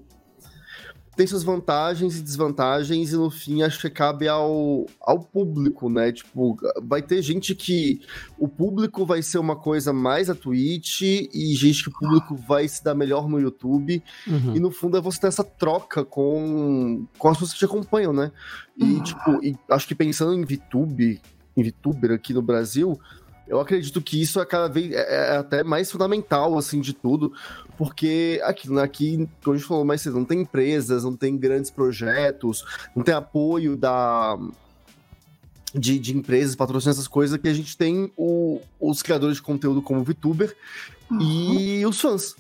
Tem 1.19 1.27
suas 1.27 1.43
vantagens 1.43 2.17
e 2.17 2.23
desvantagens, 2.23 3.13
e 3.13 3.17
no 3.17 3.29
fim 3.29 3.65
acho 3.65 3.81
que 3.81 3.91
cabe 3.91 4.29
ao, 4.29 4.87
ao 5.01 5.19
público, 5.19 5.91
né? 5.91 6.13
Tipo, 6.13 6.57
vai 6.81 7.03
ter 7.03 7.21
gente 7.23 7.57
que 7.57 8.01
o 8.39 8.47
público 8.47 9.05
vai 9.05 9.21
ser 9.21 9.39
uma 9.39 9.57
coisa 9.57 9.93
mais 9.93 10.31
a 10.31 10.35
Twitch, 10.37 11.01
e 11.03 11.57
gente 11.57 11.83
que 11.83 11.89
o 11.89 11.93
público 11.93 12.37
vai 12.37 12.69
se 12.69 12.85
dar 12.85 12.95
melhor 12.95 13.29
no 13.29 13.41
YouTube. 13.41 14.01
Uhum. 14.29 14.55
E 14.55 14.61
no 14.61 14.71
fundo 14.71 14.97
é 14.97 15.01
você 15.01 15.23
ter 15.23 15.27
essa 15.27 15.43
troca 15.43 16.05
com, 16.05 17.05
com 17.19 17.29
as 17.29 17.37
pessoas 17.37 17.53
que 17.55 17.59
te 17.59 17.65
acompanham, 17.65 18.13
né? 18.13 18.31
E, 18.77 18.85
Uhum. 18.85 19.03
tipo, 19.03 19.45
e 19.45 19.57
acho 19.73 19.89
que 19.89 19.97
pensando 19.97 20.35
em 20.35 20.45
VTube, 20.45 21.21
em 21.57 21.63
VTuber 21.65 22.13
aqui 22.13 22.33
no 22.33 22.43
Brasil, 22.43 22.97
eu 23.49 23.61
acredito 23.61 24.01
que 24.01 24.21
isso 24.21 24.41
é 24.41 24.47
cada 24.47 24.69
vez 24.69 24.93
é, 24.93 25.35
é 25.35 25.37
até 25.39 25.65
mais 25.65 25.91
fundamental, 25.91 26.57
assim, 26.57 26.81
de 26.81 26.93
tudo. 26.93 27.33
Porque 27.77 28.41
aqui, 28.45 28.71
né, 28.71 28.83
aqui, 28.83 29.29
como 29.43 29.55
a 29.55 29.59
gente 29.59 29.67
falou 29.69 29.85
mais 29.85 30.01
cedo, 30.03 30.17
não 30.19 30.25
tem 30.25 30.41
empresas, 30.43 31.05
não 31.05 31.17
tem 31.17 31.37
grandes 31.37 31.71
projetos, 31.71 32.65
não 32.95 33.03
tem 33.03 33.15
apoio 33.15 33.77
da. 33.77 34.39
De, 35.75 35.99
de 35.99 36.17
empresas, 36.17 36.57
patrocínio, 36.57 36.93
essas 36.93 37.07
coisas, 37.07 37.39
que 37.39 37.47
a 37.47 37.53
gente 37.53 37.77
tem 37.77 38.11
o- 38.17 38.61
os 38.81 39.03
criadores 39.03 39.37
de 39.37 39.43
conteúdo 39.43 39.83
como 39.83 40.01
o 40.01 40.05
VTuber 40.05 40.57
e 41.21 41.85
os 41.85 42.01
fãs 42.01 42.35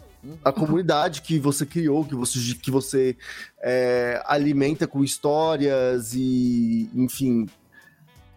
a 0.45 0.51
comunidade 0.51 1.23
que 1.23 1.39
você 1.39 1.65
criou, 1.65 2.05
que 2.05 2.15
você, 2.15 2.39
que 2.55 2.71
você 2.71 3.17
é, 3.63 4.21
alimenta 4.27 4.87
com 4.87 5.05
histórias 5.05 6.13
e, 6.15 6.89
enfim. 6.95 7.47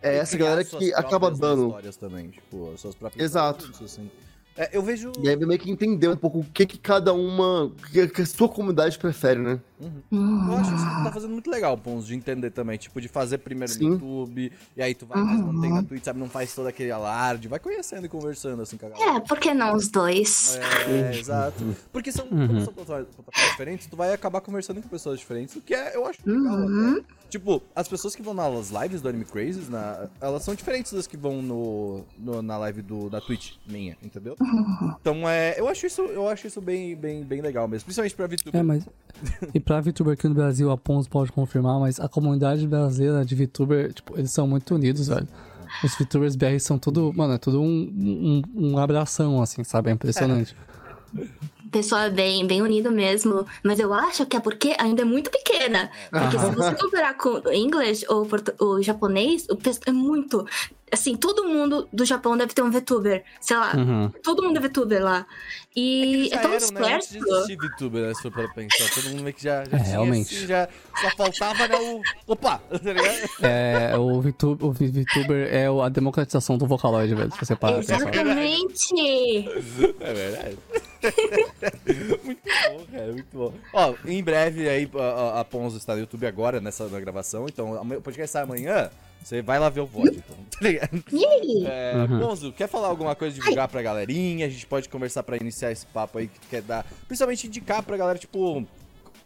É 0.02 0.16
E 0.16 0.18
essa 0.20 0.38
galera 0.38 0.64
que 0.64 0.94
acaba 0.94 1.32
próprias 1.32 1.40
dando. 1.40 1.66
histórias 1.68 1.98
também, 1.98 2.30
tipo, 2.30 2.72
as 2.74 2.80
suas 2.82 2.96
próprias 2.96 3.24
Exato. 3.24 3.66
histórias, 3.66 3.92
assim. 3.94 4.10
É, 4.58 4.70
eu 4.74 4.84
vejo. 4.84 5.14
E 5.24 5.30
aí 5.30 5.36
meio 5.38 5.58
que 5.58 5.72
entender 5.72 6.10
um 6.10 6.16
pouco 6.18 6.40
o 6.40 6.44
que, 6.44 6.66
que 6.66 6.78
cada 6.78 7.14
uma. 7.14 7.64
O 7.64 7.70
que, 7.72 8.06
que 8.10 8.22
a 8.22 8.26
sua 8.26 8.50
comunidade 8.50 9.00
prefere, 9.00 9.40
né? 9.40 9.60
Eu 9.80 10.58
acho 10.58 10.76
isso 10.76 10.86
que 10.86 10.96
tu 10.98 11.04
tá 11.06 11.12
fazendo 11.12 11.32
muito 11.32 11.50
legal, 11.50 11.78
Pons, 11.78 12.06
de 12.06 12.14
entender 12.16 12.52
também. 12.52 12.78
Tipo, 12.78 13.00
de 13.00 13.08
fazer 13.08 13.38
primeiro 13.38 13.72
Sim. 13.72 13.86
no 13.86 13.94
YouTube, 13.94 14.52
e 14.76 14.82
aí 14.84 14.94
tu 14.94 15.06
vai 15.06 15.24
mais 15.24 15.40
mantém 15.40 15.72
na 15.72 15.82
Twitch, 15.84 16.04
sabe? 16.04 16.20
Não 16.20 16.30
faz 16.30 16.54
todo 16.54 16.68
aquele 16.68 16.92
alarde, 16.92 17.48
vai 17.48 17.60
conhecendo 17.60 18.06
e 18.06 18.10
conversando 18.10 18.62
assim 18.62 18.76
com 18.76 18.88
a 18.88 18.90
galera. 18.90 19.18
É, 19.18 19.20
por 19.22 19.40
que 19.40 19.54
não 19.54 19.74
os 19.74 19.88
dois? 19.88 20.58
É, 20.58 21.18
exato. 21.18 21.64
Porque 21.92 22.12
são, 22.12 22.28
como 22.28 22.60
são 22.62 22.74
plataformas 22.74 23.08
plataformas 23.16 23.52
diferentes, 23.52 23.88
tu 23.88 23.96
vai 23.96 24.14
acabar 24.14 24.42
conversando 24.42 24.82
com 24.82 24.90
pessoas 24.90 25.18
diferentes, 25.18 25.56
o 25.56 25.62
que 25.62 25.74
é, 25.74 25.96
eu 25.96 26.06
acho 26.06 26.20
legal 26.26 26.58
até. 26.58 27.04
Tipo, 27.32 27.64
as 27.74 27.88
pessoas 27.88 28.14
que 28.14 28.22
vão 28.22 28.34
nas 28.34 28.70
lives 28.70 29.02
do 29.02 29.08
Anime 29.08 29.24
Crazes, 29.24 29.70
na, 29.70 30.10
elas 30.20 30.44
são 30.44 30.54
diferentes 30.54 30.92
das 30.92 31.08
que 31.08 31.16
vão 31.16 31.42
no, 31.42 32.04
no- 32.20 32.42
na 32.42 32.58
live 32.58 32.82
do, 32.82 33.10
da 33.10 33.22
Twitch 33.22 33.54
minha, 33.66 33.96
entendeu? 34.04 34.36
Então, 35.02 35.28
é, 35.28 35.58
eu 35.60 35.68
acho 35.68 35.86
isso, 35.88 36.02
eu 36.02 36.28
acho 36.28 36.46
isso 36.48 36.60
bem, 36.62 36.96
bem, 36.96 37.24
bem 37.24 37.42
legal 37.42 37.68
mesmo. 37.68 37.86
Principalmente 37.86 38.16
pra 38.16 38.28
VTuber. 38.28 38.60
É, 38.60 38.64
mas. 38.64 38.86
E 39.54 39.60
pra 39.60 39.80
VTuber 39.80 40.14
aqui 40.14 40.28
no 40.28 40.36
Brasil, 40.36 40.70
a 40.70 40.78
Pons 40.78 41.08
pode 41.08 41.32
confirmar, 41.32 41.80
mas 41.80 42.00
a 42.00 42.10
comunidade 42.10 42.68
brasileira 42.68 43.24
de 43.26 43.34
VTuber, 43.34 43.94
tipo, 43.94 44.18
eles 44.20 44.32
são 44.32 44.46
muito 44.46 44.76
unidos, 44.76 45.08
velho. 45.08 45.28
Os 45.84 45.96
VTubers 45.96 46.36
BR 46.36 46.60
são 46.60 46.78
tudo, 46.78 47.14
mano, 47.16 47.34
é 47.34 47.38
tudo 47.38 47.62
um, 47.62 47.66
um, 47.66 48.42
um 48.74 48.78
abração, 48.78 49.42
assim, 49.42 49.64
sabe? 49.64 49.90
É 49.90 49.94
impressionante. 49.94 50.54
O 51.16 51.22
pessoal 51.72 52.02
é 52.02 52.10
bem, 52.10 52.46
bem 52.46 52.62
unido 52.62 52.92
mesmo. 52.92 53.46
Mas 53.64 53.80
eu 53.80 53.94
acho 53.94 54.26
que 54.26 54.36
é 54.36 54.40
porque 54.40 54.76
ainda 54.78 55.02
é 55.02 55.06
muito 55.06 55.32
pequena. 55.32 55.90
Porque 56.10 56.38
se 56.38 56.52
você 56.52 56.76
comparar 56.76 57.14
com 57.16 57.42
o 57.48 57.54
inglês 57.54 58.04
ou 58.10 58.28
o 58.60 58.82
japonês, 58.82 59.48
o 59.50 59.58
é 59.88 59.92
muito. 59.92 60.46
Assim, 60.94 61.16
todo 61.16 61.46
mundo 61.46 61.88
do 61.94 62.04
Japão 62.04 62.36
deve 62.36 62.54
ter 62.54 62.62
um 62.62 62.70
VTuber. 62.70 63.24
Sei 63.40 63.56
lá, 63.56 63.74
Uhum. 63.78 64.12
todo 64.22 64.44
mundo 64.44 64.58
é 64.58 64.60
VTuber 64.60 65.02
lá. 65.02 65.26
E 65.74 66.28
Já 66.30 66.36
é 66.36 66.40
tão 66.42 66.54
eram, 66.54 66.68
né? 66.68 66.96
Antes 66.96 67.10
de 67.12 67.18
esperto. 67.20 67.36
existir 67.38 67.58
VTuber, 67.58 68.02
né? 68.08 68.14
Se 68.14 68.22
for 68.24 68.32
para 68.32 68.48
pensar. 68.50 68.94
Todo 68.94 69.10
mundo 69.12 69.24
meio 69.24 69.34
que 69.34 69.42
já, 69.44 69.64
já 69.64 69.78
É, 69.78 69.80
tinha 69.80 69.84
realmente. 69.92 70.36
assim, 70.36 70.48
já 70.48 70.68
só 71.00 71.10
faltava, 71.16 71.66
né, 71.70 71.78
o... 71.80 72.02
Opa! 72.28 72.62
Tá 72.70 72.92
ligado? 72.92 73.30
É, 73.42 73.98
o 73.98 74.20
VTuber, 74.22 74.68
o 74.68 74.72
VTuber 74.74 75.48
é 75.50 75.68
a 75.68 75.88
democratização 75.88 76.58
do 76.58 76.68
Vocaloid, 76.68 77.16
velho, 77.16 77.32
se 77.32 77.38
você 77.46 77.56
parar 77.56 77.76
pra 77.76 77.82
pensar. 77.84 77.96
Exatamente. 77.96 79.48
É 80.02 80.14
verdade. 80.14 80.58
muito 82.24 82.42
bom, 82.44 82.86
cara, 82.92 83.12
muito 83.12 83.38
bom. 83.38 83.54
Ó, 83.74 83.96
em 84.06 84.24
breve 84.24 84.68
aí 84.70 84.90
a, 84.96 85.00
a- 85.04 85.40
a 85.42 85.46
Ponzo 85.46 85.78
está 85.78 85.94
no 85.94 86.00
YouTube 86.02 86.26
agora, 86.26 86.60
nessa 86.62 86.88
na 86.88 87.00
gravação. 87.00 87.46
Então, 87.48 87.74
o 87.82 88.02
podcast 88.02 88.32
sai 88.32 88.44
amanhã. 88.44 88.90
Você 89.24 89.40
vai 89.42 89.60
lá 89.60 89.70
ver 89.70 89.82
o 89.82 89.86
VOD, 89.86 90.18
então, 90.18 90.36
tá 90.50 90.68
ligado? 90.68 91.04
É, 91.68 91.94
Uhum. 92.10 92.20
Ponzo, 92.20 92.52
quer 92.52 92.68
falar 92.68 92.88
alguma 92.88 93.14
coisa, 93.16 93.36
divulgar 93.36 93.68
pra 93.68 93.80
galerinha? 93.82 94.48
A 94.48 94.50
gente 94.50 94.66
pode 94.66 94.90
conversar 94.90 95.22
pra 95.22 95.38
iniciar 95.38 95.72
esse 95.72 95.86
papo 95.86 96.18
aí 96.18 96.28
que 96.28 96.40
tu 96.40 96.48
quer 96.50 96.64
dar. 96.64 96.84
Principalmente 97.08 97.46
indicar 97.46 97.84
pra 97.84 97.96
galera, 97.98 98.18
tipo. 98.18 98.66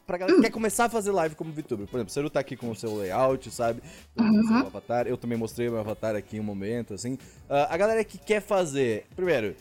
Pra 0.05 0.17
galera 0.19 0.35
que 0.37 0.43
quer 0.43 0.51
começar 0.51 0.85
a 0.85 0.89
fazer 0.89 1.11
live 1.11 1.33
como 1.33 1.51
VTuber. 1.51 1.87
Por 1.87 1.97
exemplo, 1.97 2.11
o 2.11 2.13
Seru 2.13 2.29
tá 2.29 2.39
aqui 2.39 2.55
com 2.55 2.69
o 2.69 2.75
seu 2.75 2.93
layout, 2.95 3.49
sabe? 3.49 3.81
O 4.15 4.47
seu 4.47 4.57
avatar. 4.67 5.07
Eu 5.07 5.17
também 5.17 5.35
mostrei 5.37 5.67
meu 5.69 5.79
avatar 5.79 6.15
aqui 6.15 6.37
em 6.37 6.39
um 6.39 6.43
momento, 6.43 6.93
assim. 6.93 7.17
Ah, 7.49 7.73
a 7.73 7.77
galera 7.77 8.03
que 8.03 8.17
quer 8.19 8.39
fazer, 8.41 9.05
primeiro, 9.15 9.55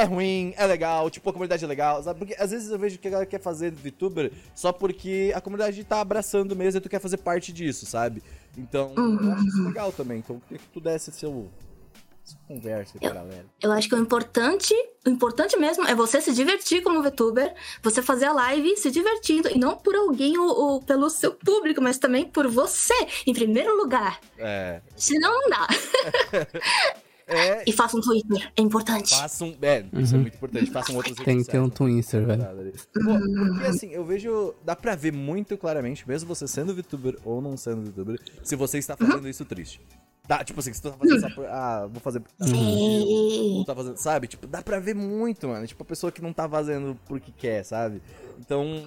é 0.00 0.04
ruim, 0.04 0.54
é 0.56 0.66
legal, 0.66 1.10
tipo, 1.10 1.28
a 1.28 1.32
comunidade 1.32 1.64
é 1.64 1.68
legal, 1.68 2.02
sabe? 2.02 2.18
Porque 2.18 2.34
às 2.38 2.50
vezes 2.50 2.70
eu 2.70 2.78
vejo 2.78 2.98
que 2.98 3.08
a 3.08 3.10
galera 3.10 3.28
quer 3.28 3.40
fazer 3.40 3.70
VTuber 3.70 4.32
só 4.54 4.72
porque 4.72 5.32
a 5.34 5.40
comunidade 5.40 5.82
tá 5.84 6.00
abraçando 6.00 6.56
mesmo 6.56 6.78
e 6.78 6.80
tu 6.80 6.88
quer 6.88 7.00
fazer 7.00 7.18
parte 7.18 7.52
disso, 7.52 7.86
sabe? 7.86 8.22
Então, 8.56 8.94
eu 8.96 9.32
acho 9.32 9.46
isso 9.46 9.62
legal 9.62 9.92
também. 9.92 10.18
Então, 10.18 10.36
eu 10.36 10.42
queria 10.42 10.58
que 10.58 10.68
tu 10.68 10.80
desse 10.80 11.12
seu. 11.12 11.48
conversa 12.48 12.94
aí 12.96 13.00
pra 13.00 13.20
galera. 13.20 13.46
Eu 13.62 13.72
acho 13.72 13.88
que 13.88 13.94
o 13.94 13.98
importante, 13.98 14.74
o 15.06 15.10
importante 15.10 15.56
mesmo 15.58 15.86
é 15.86 15.94
você 15.94 16.20
se 16.20 16.32
divertir 16.32 16.82
como 16.82 17.02
VTuber, 17.02 17.54
você 17.82 18.02
fazer 18.02 18.26
a 18.26 18.32
live 18.32 18.76
se 18.76 18.90
divertindo, 18.90 19.48
e 19.48 19.58
não 19.58 19.76
por 19.76 19.94
alguém 19.94 20.38
ou, 20.38 20.48
ou 20.48 20.82
pelo 20.82 21.10
seu 21.10 21.32
público, 21.32 21.80
mas 21.82 21.98
também 21.98 22.24
por 22.24 22.48
você, 22.48 22.94
em 23.26 23.32
primeiro 23.32 23.76
lugar. 23.76 24.18
É. 24.38 24.80
Senão 24.96 25.30
não 25.30 25.50
dá. 25.50 25.66
É. 27.30 27.62
E 27.66 27.72
faça 27.72 27.96
um 27.96 28.00
Twitter, 28.00 28.50
é 28.56 28.60
importante. 28.60 29.10
Façam. 29.16 29.54
É, 29.62 29.84
isso 29.94 30.14
é 30.14 30.18
muito 30.18 30.34
importante. 30.34 30.70
Façam 30.70 30.96
outras 30.96 31.16
Tem 31.16 31.38
que 31.38 31.44
ter 31.50 31.60
um 31.60 31.68
Twister, 31.70 32.26
velho. 32.26 32.42
Pô, 32.42 33.00
porque 33.52 33.66
assim, 33.66 33.90
eu 33.92 34.04
vejo. 34.04 34.52
Dá 34.64 34.74
pra 34.74 34.96
ver 34.96 35.12
muito 35.12 35.56
claramente, 35.56 36.06
mesmo 36.08 36.28
você 36.28 36.48
sendo 36.48 36.74
VTuber 36.74 37.16
ou 37.24 37.40
não 37.40 37.56
sendo 37.56 37.82
VTuber, 37.82 38.20
se 38.42 38.56
você 38.56 38.78
está 38.78 38.96
fazendo 38.96 39.28
isso 39.28 39.44
triste. 39.44 39.80
Tá, 40.26 40.44
tipo 40.44 40.60
assim, 40.60 40.72
se 40.72 40.80
tu 40.80 40.90
tá 40.90 40.96
fazendo 40.96 41.20
só 41.20 41.30
por. 41.30 41.44
Ah, 41.46 41.88
vou 41.90 42.00
fazer. 42.00 42.22
Sim. 42.40 43.56
não 43.58 43.64
tá 43.64 43.74
fazendo, 43.74 43.96
sabe? 43.96 44.26
Tipo, 44.28 44.46
dá 44.46 44.62
pra 44.62 44.78
ver 44.78 44.94
muito, 44.94 45.48
mano. 45.48 45.66
Tipo, 45.66 45.82
a 45.82 45.86
pessoa 45.86 46.12
que 46.12 46.22
não 46.22 46.32
tá 46.32 46.48
fazendo 46.48 46.96
porque 47.06 47.32
quer, 47.36 47.64
sabe? 47.64 48.00
Então, 48.38 48.84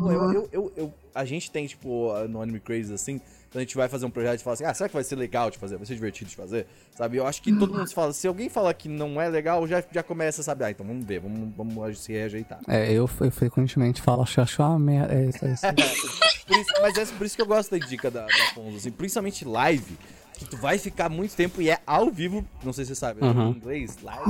pô, 0.00 0.10
eu, 0.10 0.32
eu, 0.32 0.48
eu, 0.52 0.72
eu- 0.76 0.94
a 1.14 1.24
gente 1.24 1.50
tem, 1.50 1.66
tipo, 1.66 2.12
no 2.28 2.40
Anime 2.42 2.60
Crazy, 2.60 2.92
assim, 2.94 3.20
quando 3.56 3.60
a 3.60 3.64
gente 3.64 3.76
vai 3.76 3.88
fazer 3.88 4.04
um 4.04 4.10
projeto 4.10 4.40
e 4.40 4.44
fala 4.44 4.52
assim, 4.54 4.64
ah, 4.64 4.74
será 4.74 4.86
que 4.88 4.94
vai 4.94 5.02
ser 5.02 5.16
legal 5.16 5.50
de 5.50 5.56
fazer? 5.56 5.76
Vai 5.78 5.86
ser 5.86 5.94
divertido 5.94 6.28
de 6.28 6.36
fazer? 6.36 6.66
Sabe? 6.94 7.16
Eu 7.16 7.26
acho 7.26 7.40
que 7.40 7.50
todo 7.56 7.72
mundo 7.72 7.90
fala, 7.90 8.12
se 8.12 8.26
alguém 8.28 8.50
fala 8.50 8.72
que 8.74 8.86
não 8.86 9.18
é 9.20 9.28
legal, 9.30 9.66
já, 9.66 9.82
já 9.90 10.02
começa 10.02 10.42
a 10.42 10.44
saber, 10.44 10.64
ah, 10.64 10.70
então 10.72 10.86
vamos 10.86 11.06
ver, 11.06 11.20
vamos, 11.20 11.54
vamos 11.56 11.98
se 12.00 12.12
reajeitar. 12.12 12.60
É, 12.68 12.90
eu, 12.92 13.08
eu 13.20 13.30
frequentemente 13.30 14.02
falo, 14.02 14.22
acho, 14.22 14.40
acho 14.42 14.62
uma 14.62 14.78
merda. 14.78 15.14
É 15.14 15.24
é. 15.26 15.72
Por 16.46 16.56
isso- 16.58 16.72
mas 16.82 16.96
é 16.98 17.06
por 17.06 17.26
isso 17.26 17.34
que 17.34 17.42
eu 17.42 17.46
gosto 17.46 17.76
da 17.76 17.84
dica 17.84 18.08
da, 18.10 18.24
da 18.26 18.32
Ponzo, 18.54 18.76
assim, 18.76 18.90
principalmente 18.92 19.44
live, 19.44 19.98
que 20.36 20.44
tu 20.44 20.56
vai 20.56 20.78
ficar 20.78 21.08
muito 21.08 21.34
tempo 21.34 21.62
e 21.62 21.70
é 21.70 21.78
ao 21.86 22.10
vivo, 22.10 22.44
não 22.62 22.72
sei 22.72 22.84
se 22.84 22.90
você 22.94 23.00
sabe, 23.00 23.24
Uhum. 23.24 23.52
em 23.52 23.56
inglês, 23.56 23.98
live, 24.02 24.22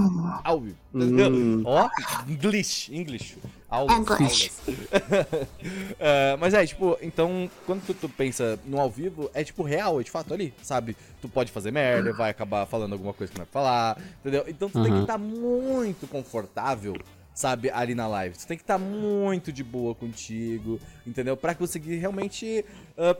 ao 0.44 0.60
vivo. 0.60 0.76
Entendeu? 0.94 1.62
Ó, 1.64 1.88
English, 2.28 2.94
English. 2.94 3.38
Aulas, 3.68 3.98
English. 3.98 4.52
É, 5.98 6.36
mas 6.38 6.54
é, 6.54 6.64
tipo, 6.66 6.96
então, 7.02 7.50
quando 7.64 7.84
tu, 7.84 7.94
tu 7.94 8.08
pensa 8.08 8.58
no 8.64 8.80
ao 8.80 8.90
vivo, 8.90 9.30
é 9.34 9.42
tipo 9.42 9.62
real, 9.62 10.00
é 10.00 10.04
de 10.04 10.10
fato 10.10 10.32
ali, 10.32 10.54
sabe? 10.62 10.96
Tu 11.20 11.28
pode 11.28 11.50
fazer 11.50 11.70
merda, 11.70 12.12
vai 12.12 12.30
acabar 12.30 12.66
falando 12.66 12.92
alguma 12.92 13.12
coisa 13.12 13.32
que 13.32 13.38
não 13.38 13.42
é 13.44 13.46
pra 13.46 13.60
falar, 13.60 13.98
entendeu? 14.20 14.44
Então 14.46 14.68
tu 14.68 14.74
tem 14.82 14.84
que 14.92 14.96
Uhum. 14.98 15.00
estar 15.02 15.18
muito 15.18 16.06
confortável, 16.06 16.94
sabe, 17.34 17.70
ali 17.70 17.94
na 17.94 18.06
live. 18.06 18.36
Tu 18.38 18.46
tem 18.46 18.56
que 18.56 18.62
estar 18.62 18.78
muito 18.78 19.52
de 19.52 19.64
boa 19.64 19.94
contigo, 19.94 20.80
entendeu? 21.06 21.36
Pra 21.36 21.54
conseguir 21.54 21.96
realmente 21.96 22.64
ah, 22.96 23.16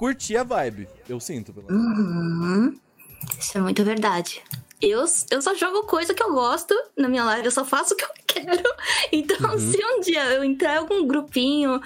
curtir 0.00 0.36
a 0.38 0.42
vibe. 0.42 0.88
Eu 1.06 1.20
sinto, 1.20 1.52
pelo 1.52 1.66
menos. 1.66 1.98
Uhum. 1.98 2.78
Isso 3.38 3.58
é 3.58 3.60
muito 3.60 3.84
verdade. 3.84 4.40
Eu, 4.80 5.04
eu 5.30 5.42
só 5.42 5.54
jogo 5.54 5.82
coisa 5.82 6.14
que 6.14 6.22
eu 6.22 6.32
gosto 6.32 6.74
na 6.96 7.06
minha 7.06 7.22
live, 7.22 7.44
eu 7.44 7.50
só 7.50 7.66
faço 7.66 7.92
o 7.92 7.96
que 7.98 8.02
eu 8.04 8.08
quero. 8.26 8.62
Então, 9.12 9.52
Uhum. 9.52 9.58
se 9.58 9.76
um 9.84 10.00
dia 10.00 10.24
eu 10.32 10.42
entrar 10.42 10.76
em 10.76 10.78
algum 10.78 11.06
grupinho. 11.06 11.78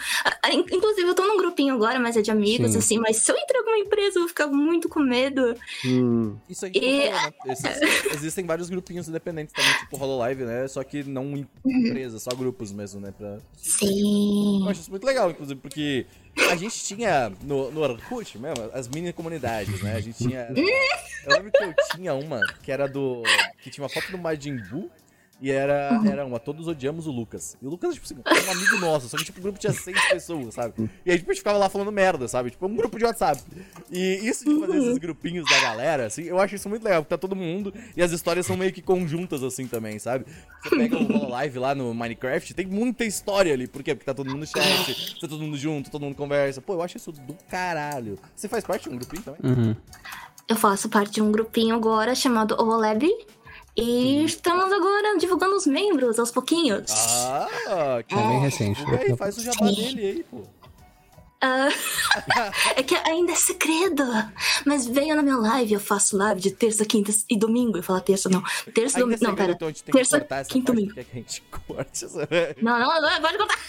Inclusive, 0.71 1.09
eu 1.09 1.15
tô 1.15 1.27
num 1.27 1.37
grupinho 1.37 1.75
agora, 1.75 1.99
mas 1.99 2.17
é 2.17 2.23
de 2.23 2.31
amigos, 2.31 2.71
Sim. 2.71 2.79
assim. 2.79 2.99
Mas 2.99 3.17
se 3.17 3.33
eu 3.33 3.37
entrar 3.37 3.57
em 3.57 3.61
alguma 3.63 3.79
empresa, 3.79 4.19
eu 4.19 4.21
vou 4.21 4.29
ficar 4.29 4.47
muito 4.47 4.89
com 4.89 5.01
medo. 5.01 5.57
Hum, 5.85 6.37
Isso 6.49 6.67
aí 6.67 6.73
E- 6.73 7.11
falando, 7.11 7.35
né? 7.47 7.53
Esses- 7.53 7.81
existem 8.15 8.47
vários 8.47 8.71
grupinhos 8.71 9.09
independentes 9.09 9.53
também, 9.53 9.73
tipo 9.81 9.97
Hololive, 10.01 10.45
né? 10.45 10.69
Só 10.69 10.85
que 10.85 11.03
não 11.03 11.25
em 11.37 11.49
empresas, 11.67 12.23
só 12.23 12.31
grupos 12.31 12.71
mesmo, 12.71 13.01
né? 13.01 13.13
Pra... 13.19 13.39
Sim. 13.57 14.63
Eu 14.63 14.69
acho 14.69 14.83
isso 14.83 14.91
muito 14.93 15.05
legal, 15.05 15.31
inclusive, 15.33 15.59
porque 15.61 16.07
a 16.51 16.57
gente 16.57 16.85
tinha 16.85 17.33
no, 17.43 17.71
no 17.71 17.81
Orkut 17.81 18.39
mesmo, 18.39 18.71
as 18.73 18.89
mini 18.89 19.13
comunidades, 19.13 19.83
né? 19.83 19.95
A 19.95 20.01
gente 20.01 20.19
tinha. 20.19 20.49
Eu 21.27 21.33
lembro 21.37 21.51
que 21.53 21.65
eu 21.65 21.75
tinha 21.95 22.13
uma 22.13 22.39
que 22.63 22.71
era 22.71 22.87
do. 22.87 23.23
que 23.63 23.71
tinha 23.71 23.83
uma 23.83 23.89
foto 23.89 24.11
do 24.11 24.19
Majin 24.19 24.59
Buu. 24.69 24.91
E 25.45 25.51
era, 25.51 26.01
era 26.07 26.25
uma, 26.25 26.41
todos 26.41 26.67
odiamos 26.67 27.07
o 27.07 27.11
Lucas. 27.11 27.55
E 27.61 27.67
o 27.67 27.69
Lucas, 27.69 27.93
tipo 27.93 28.07
assim, 28.07 28.17
era 28.25 28.49
um 28.49 28.53
amigo 28.53 28.79
nosso, 28.79 29.11
só 29.11 29.19
que 29.19 29.25
tipo, 29.25 29.41
o 29.41 29.43
grupo 29.43 29.59
tinha 29.59 29.75
seis 29.75 30.03
pessoas, 30.09 30.55
sabe? 30.55 30.91
E 31.05 31.11
aí, 31.11 31.19
tipo, 31.19 31.31
a 31.31 31.35
gente 31.35 31.43
ficava 31.43 31.59
lá 31.59 31.69
falando 31.69 31.93
merda, 31.93 32.27
sabe? 32.27 32.51
Tipo, 32.51 32.65
um 32.65 32.75
grupo 32.75 32.97
de 32.97 33.05
WhatsApp. 33.05 33.43
E 33.93 34.27
isso 34.27 34.43
de 34.43 34.59
fazer 34.59 34.79
esses 34.79 34.97
grupinhos 34.97 35.45
da 35.51 35.61
galera, 35.61 36.07
assim, 36.07 36.23
eu 36.23 36.41
acho 36.41 36.55
isso 36.55 36.67
muito 36.67 36.83
legal, 36.83 37.03
porque 37.03 37.15
tá 37.15 37.19
todo 37.19 37.37
mundo 37.37 37.75
e 37.95 38.03
as 38.03 38.11
histórias 38.11 38.47
são 38.47 38.57
meio 38.57 38.73
que 38.73 38.81
conjuntas, 38.81 39.43
assim, 39.43 39.67
também, 39.67 39.99
sabe? 39.99 40.25
Você 40.63 40.75
pega 40.75 40.97
o 40.97 41.05
Hololive 41.05 41.59
lá 41.59 41.75
no 41.75 41.93
Minecraft, 41.93 42.55
tem 42.55 42.65
muita 42.65 43.05
história 43.05 43.53
ali. 43.53 43.67
Por 43.67 43.83
quê? 43.83 43.95
Porque 43.95 44.07
tá 44.07 44.15
todo 44.15 44.31
mundo 44.31 44.41
no 44.41 44.47
chat, 44.47 45.21
tá 45.21 45.29
todo 45.29 45.43
mundo 45.43 45.59
junto, 45.59 45.91
todo 45.91 46.01
mundo 46.01 46.15
conversa. 46.15 46.63
Pô, 46.63 46.73
eu 46.73 46.81
acho 46.83 46.97
isso 46.97 47.13
do 47.13 47.37
caralho. 47.51 48.19
Você 48.35 48.49
faz 48.49 48.65
parte 48.65 48.85
de 48.85 48.95
um 48.95 48.97
grupinho 48.97 49.23
também? 49.23 49.41
Uhum. 49.45 49.77
Eu 50.49 50.57
faço 50.57 50.89
parte 50.89 51.13
de 51.13 51.23
um 51.23 51.31
grupinho 51.31 51.75
agora 51.75 52.15
chamado 52.15 52.55
OLEB. 52.59 53.11
E 53.77 54.25
estamos 54.25 54.73
agora 54.73 55.19
divulgando 55.19 55.57
os 55.57 55.67
membros 55.67 56.19
aos 56.19 56.31
pouquinhos. 56.31 56.91
Ah, 57.69 58.03
que 58.07 58.15
É 58.15 58.19
bem 58.29 58.41
recente. 58.41 58.83
E 58.83 58.95
aí, 59.11 59.17
faz 59.17 59.37
o 59.37 59.43
jabá 59.43 59.67
dele 59.67 60.01
aí, 60.01 60.25
pô. 60.31 60.43
Ah, 61.41 61.69
é 62.77 62.83
que 62.83 62.95
ainda 62.95 63.33
é 63.33 63.35
segredo. 63.35 64.03
Mas 64.65 64.87
venha 64.87 65.15
na 65.15 65.23
minha 65.23 65.37
live, 65.37 65.75
eu 65.75 65.81
faço 65.81 66.17
live 66.17 66.41
de 66.41 66.51
terça, 66.53 66.85
quinta 66.87 67.13
e 67.29 67.37
domingo. 67.37 67.77
Eu 67.77 67.83
falo 67.83 68.01
terça, 68.01 68.31
não. 68.31 68.43
Terça, 68.73 68.99
Ainda 68.99 69.15
é 69.15 69.19
domingo. 69.19 69.25
Não, 69.25 69.35
pera. 69.35 69.53
então 69.53 69.69
a 69.69 69.71
gente 69.71 69.85
tem 69.85 69.93
que 69.93 69.99
Terça, 69.99 70.19
cortar 70.21 70.37
essa 70.39 70.51
quinta, 70.51 70.73
domingo. 70.73 70.95
que 70.95 71.01
a 71.01 71.05
gente 71.05 71.43
corte 71.67 72.05
essa... 72.05 72.29
Não, 72.63 72.79
não, 72.79 73.03
não, 73.03 73.21
pode 73.21 73.39
contar. 73.39 73.59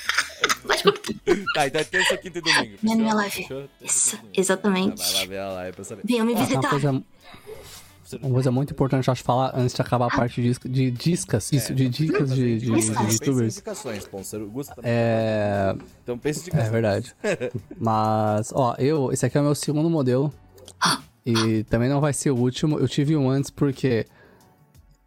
Pode 0.68 0.84
contar. 0.84 1.14
Tá, 1.54 1.68
então 1.68 1.82
é 1.82 1.84
terça, 1.84 2.18
quinta 2.18 2.38
e 2.40 2.42
domingo. 2.42 2.78
Minha, 2.84 2.96
minha 2.96 3.08
Fechou? 3.10 3.16
live. 3.16 3.36
Fechou? 3.36 3.70
Isso, 3.82 4.18
domingo. 4.18 4.34
exatamente. 4.38 4.98
Tá, 4.98 5.12
vai 5.12 5.22
lá 5.22 5.26
ver 5.28 5.38
a 5.40 5.52
live 5.54 5.76
pra 5.76 5.84
saber. 5.86 6.02
Venham 6.06 6.26
me 6.26 6.36
visitar. 6.36 6.70
coisa, 6.70 7.04
uma 8.22 8.32
coisa 8.34 8.52
muito 8.52 8.72
importante, 8.72 9.10
acho, 9.10 9.24
falar 9.24 9.52
antes 9.56 9.76
de 9.76 9.82
acabar 9.82 10.08
a 10.08 10.16
parte 10.16 10.42
de, 10.42 10.50
disca- 10.50 10.70
de 10.70 10.92
discas, 10.92 11.52
isso, 11.52 11.74
de 11.74 11.90
dicas 11.90 12.34
de, 12.34 12.60
de, 12.60 12.66
de 12.66 12.72
em 12.72 13.14
youtubers. 13.14 13.56
É. 14.84 15.76
Então 16.04 16.18
pensa 16.18 16.50
em 16.50 16.58
É 16.58 16.70
verdade. 16.70 17.16
Mas, 17.80 18.52
ó, 18.54 18.76
eu. 18.78 19.12
Esse 19.12 19.26
aqui 19.26 19.38
é 19.38 19.42
o 19.42 19.44
meu 19.44 19.56
segundo 19.56 19.90
modelo. 19.90 20.32
E 21.26 21.64
também 21.64 21.90
não 21.90 22.00
vai 22.00 22.14
ser 22.14 22.30
o 22.30 22.36
último. 22.38 22.78
Eu 22.78 22.88
tive 22.88 23.16
um 23.18 23.30
antes 23.30 23.50
porque. 23.50 24.06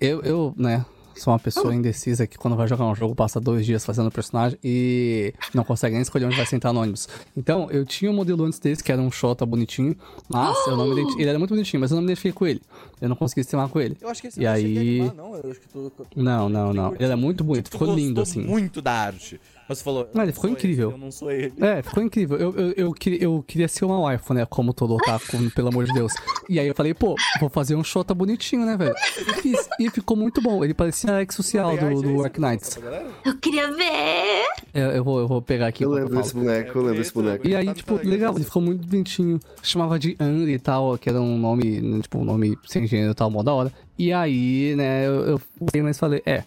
Eu, 0.01 0.21
eu 0.23 0.55
né, 0.57 0.85
sou 1.21 1.33
uma 1.33 1.39
pessoa 1.39 1.75
indecisa 1.75 2.27
que 2.27 2.37
quando 2.39 2.57
vai 2.57 2.67
jogar 2.69 2.87
um 2.87 2.95
jogo 2.95 3.15
passa 3.15 3.41
dois 3.41 3.65
dias 3.67 3.85
fazendo 3.85 4.07
o 4.09 4.11
personagem 4.11 4.59
e 4.63 5.35
não 5.55 5.65
consegue 5.65 5.95
nem 5.95 6.03
escolher 6.03 6.27
onde 6.27 6.37
vai 6.37 6.47
sentar 6.47 6.73
no 6.73 6.81
ônibus. 6.81 7.09
Então, 7.37 7.71
eu 7.71 7.85
tinha 7.85 8.11
um 8.11 8.15
modelo 8.15 8.45
antes 8.45 8.59
desse, 8.59 8.83
que 8.83 8.91
era 8.93 9.01
um 9.01 9.11
Shota 9.11 9.45
bonitinho, 9.47 9.97
mas 10.29 10.57
eu 10.67 10.77
não 10.77 10.87
me 10.87 10.93
identifiquei. 10.93 11.23
Ele 11.25 11.31
era 11.31 11.39
muito 11.39 11.51
bonitinho, 11.55 11.81
mas 11.81 11.91
eu 11.91 11.97
não 11.97 12.03
me 12.03 12.07
identifiquei 12.09 12.33
com 12.33 12.47
ele. 12.47 12.63
Eu 13.01 13.09
não 13.09 13.17
consegui 13.17 13.41
streamar 13.43 13.69
com 13.69 13.81
ele. 13.81 13.97
Eu 14.01 14.09
acho 14.09 14.21
que 14.21 14.29
esse 14.29 14.41
E 14.41 14.45
não 14.45 14.51
a 14.51 14.55
aí- 14.55 14.77
animar, 15.01 15.15
não. 15.15 15.35
Eu 15.37 15.51
acho 15.51 15.61
que 15.61 15.69
tu... 15.69 15.93
Não, 16.17 16.49
não, 16.49 16.73
não. 16.73 16.95
Ele 16.95 17.05
era 17.05 17.17
muito 17.17 17.45
bonito, 17.45 17.71
Tu 17.71 17.73
ficou 17.79 17.95
lindo 17.95 18.21
assim. 18.21 18.41
muito 18.43 18.81
da 18.83 18.93
arte. 18.93 19.41
Mas 19.69 19.79
você 19.79 19.85
falou... 19.85 20.09
Não, 20.15 20.23
ele 20.23 20.31
eu 20.31 20.35
ficou 20.35 20.51
incrível. 20.51 20.89
esse, 20.89 20.97
eu 20.97 21.05
não 21.05 21.11
sou 21.11 21.31
ele. 21.31 21.53
É, 21.61 21.83
ficou 21.83 22.03
incrível. 22.03 22.39
Eu, 22.39 22.55
eu, 22.55 22.73
eu, 22.73 22.93
queria, 22.93 23.23
eu 23.23 23.45
queria 23.47 23.69
ser 23.69 23.85
uma 23.85 24.01
waifu, 24.01 24.33
né? 24.33 24.47
Como 24.47 24.73
todo 24.73 24.95
otaku, 24.95 25.51
pelo 25.55 25.69
amor 25.69 25.85
de 25.85 25.93
Deus. 25.93 26.13
E 26.49 26.59
aí 26.59 26.67
eu 26.67 26.75
falei, 26.75 26.95
pô, 26.95 27.15
vou 27.39 27.49
fazer 27.49 27.75
um 27.75 27.85
Shota 27.85 28.15
bonitinho, 28.15 28.65
né, 28.65 28.77
velho? 28.77 28.95
E 29.19 29.43
fiz. 29.43 29.69
E 29.79 29.91
ficou 29.91 30.17
muito 30.17 30.41
bom. 30.41 30.65
Ele 30.65 30.75
parecia 30.75 31.17
a 31.17 31.21
ex 31.21 31.35
social 31.35 31.77
Tem 31.77 31.87
arte 31.87 32.03
do, 32.03 32.15
do 32.15 32.25
Ark 32.25 32.41
Knights. 32.41 32.79
Eu 33.25 33.37
queria 33.39 33.71
ver. 33.71 34.47
Eu, 34.73 34.91
eu, 34.91 35.05
vou, 35.05 35.21
eu 35.21 35.29
vou 35.29 35.43
pegar 35.43 35.67
aqui 35.69 35.85
eu 35.85 35.91
lembro 35.91 36.17
desse 36.17 36.35
boneco, 36.35 36.79
eu 36.79 36.83
lembro 36.83 36.99
desse 36.99 37.13
boneco. 37.13 37.47
E 37.47 37.55
aí, 37.55 37.67
Tá 37.67 37.75
tipo, 37.75 37.95
legal 37.97 38.35
ele 38.35 38.45
ficou 38.45 38.63
muito 38.63 38.87
bonitinho. 38.87 39.39
Chamava 39.63 39.99
de 39.99 40.17
Anri 40.19 40.55
e 40.55 40.59
tal, 40.59 40.97
que 40.97 41.09
era 41.09 41.21
um 41.21 41.39
nome, 41.39 41.81
né, 41.81 42.01
tipo, 42.01 42.19
um 42.19 42.25
nome 42.25 42.57
sem 42.67 42.87
gênero 42.87 43.13
e 43.13 43.15
tal, 43.15 43.31
mó 43.31 43.43
da 43.43 43.53
hora. 43.53 43.73
E 43.99 44.13
aí, 44.13 44.75
né, 44.77 45.07
eu, 45.07 45.27
eu 45.27 45.83
mas 45.83 45.99
falei, 45.99 46.23
é, 46.25 46.45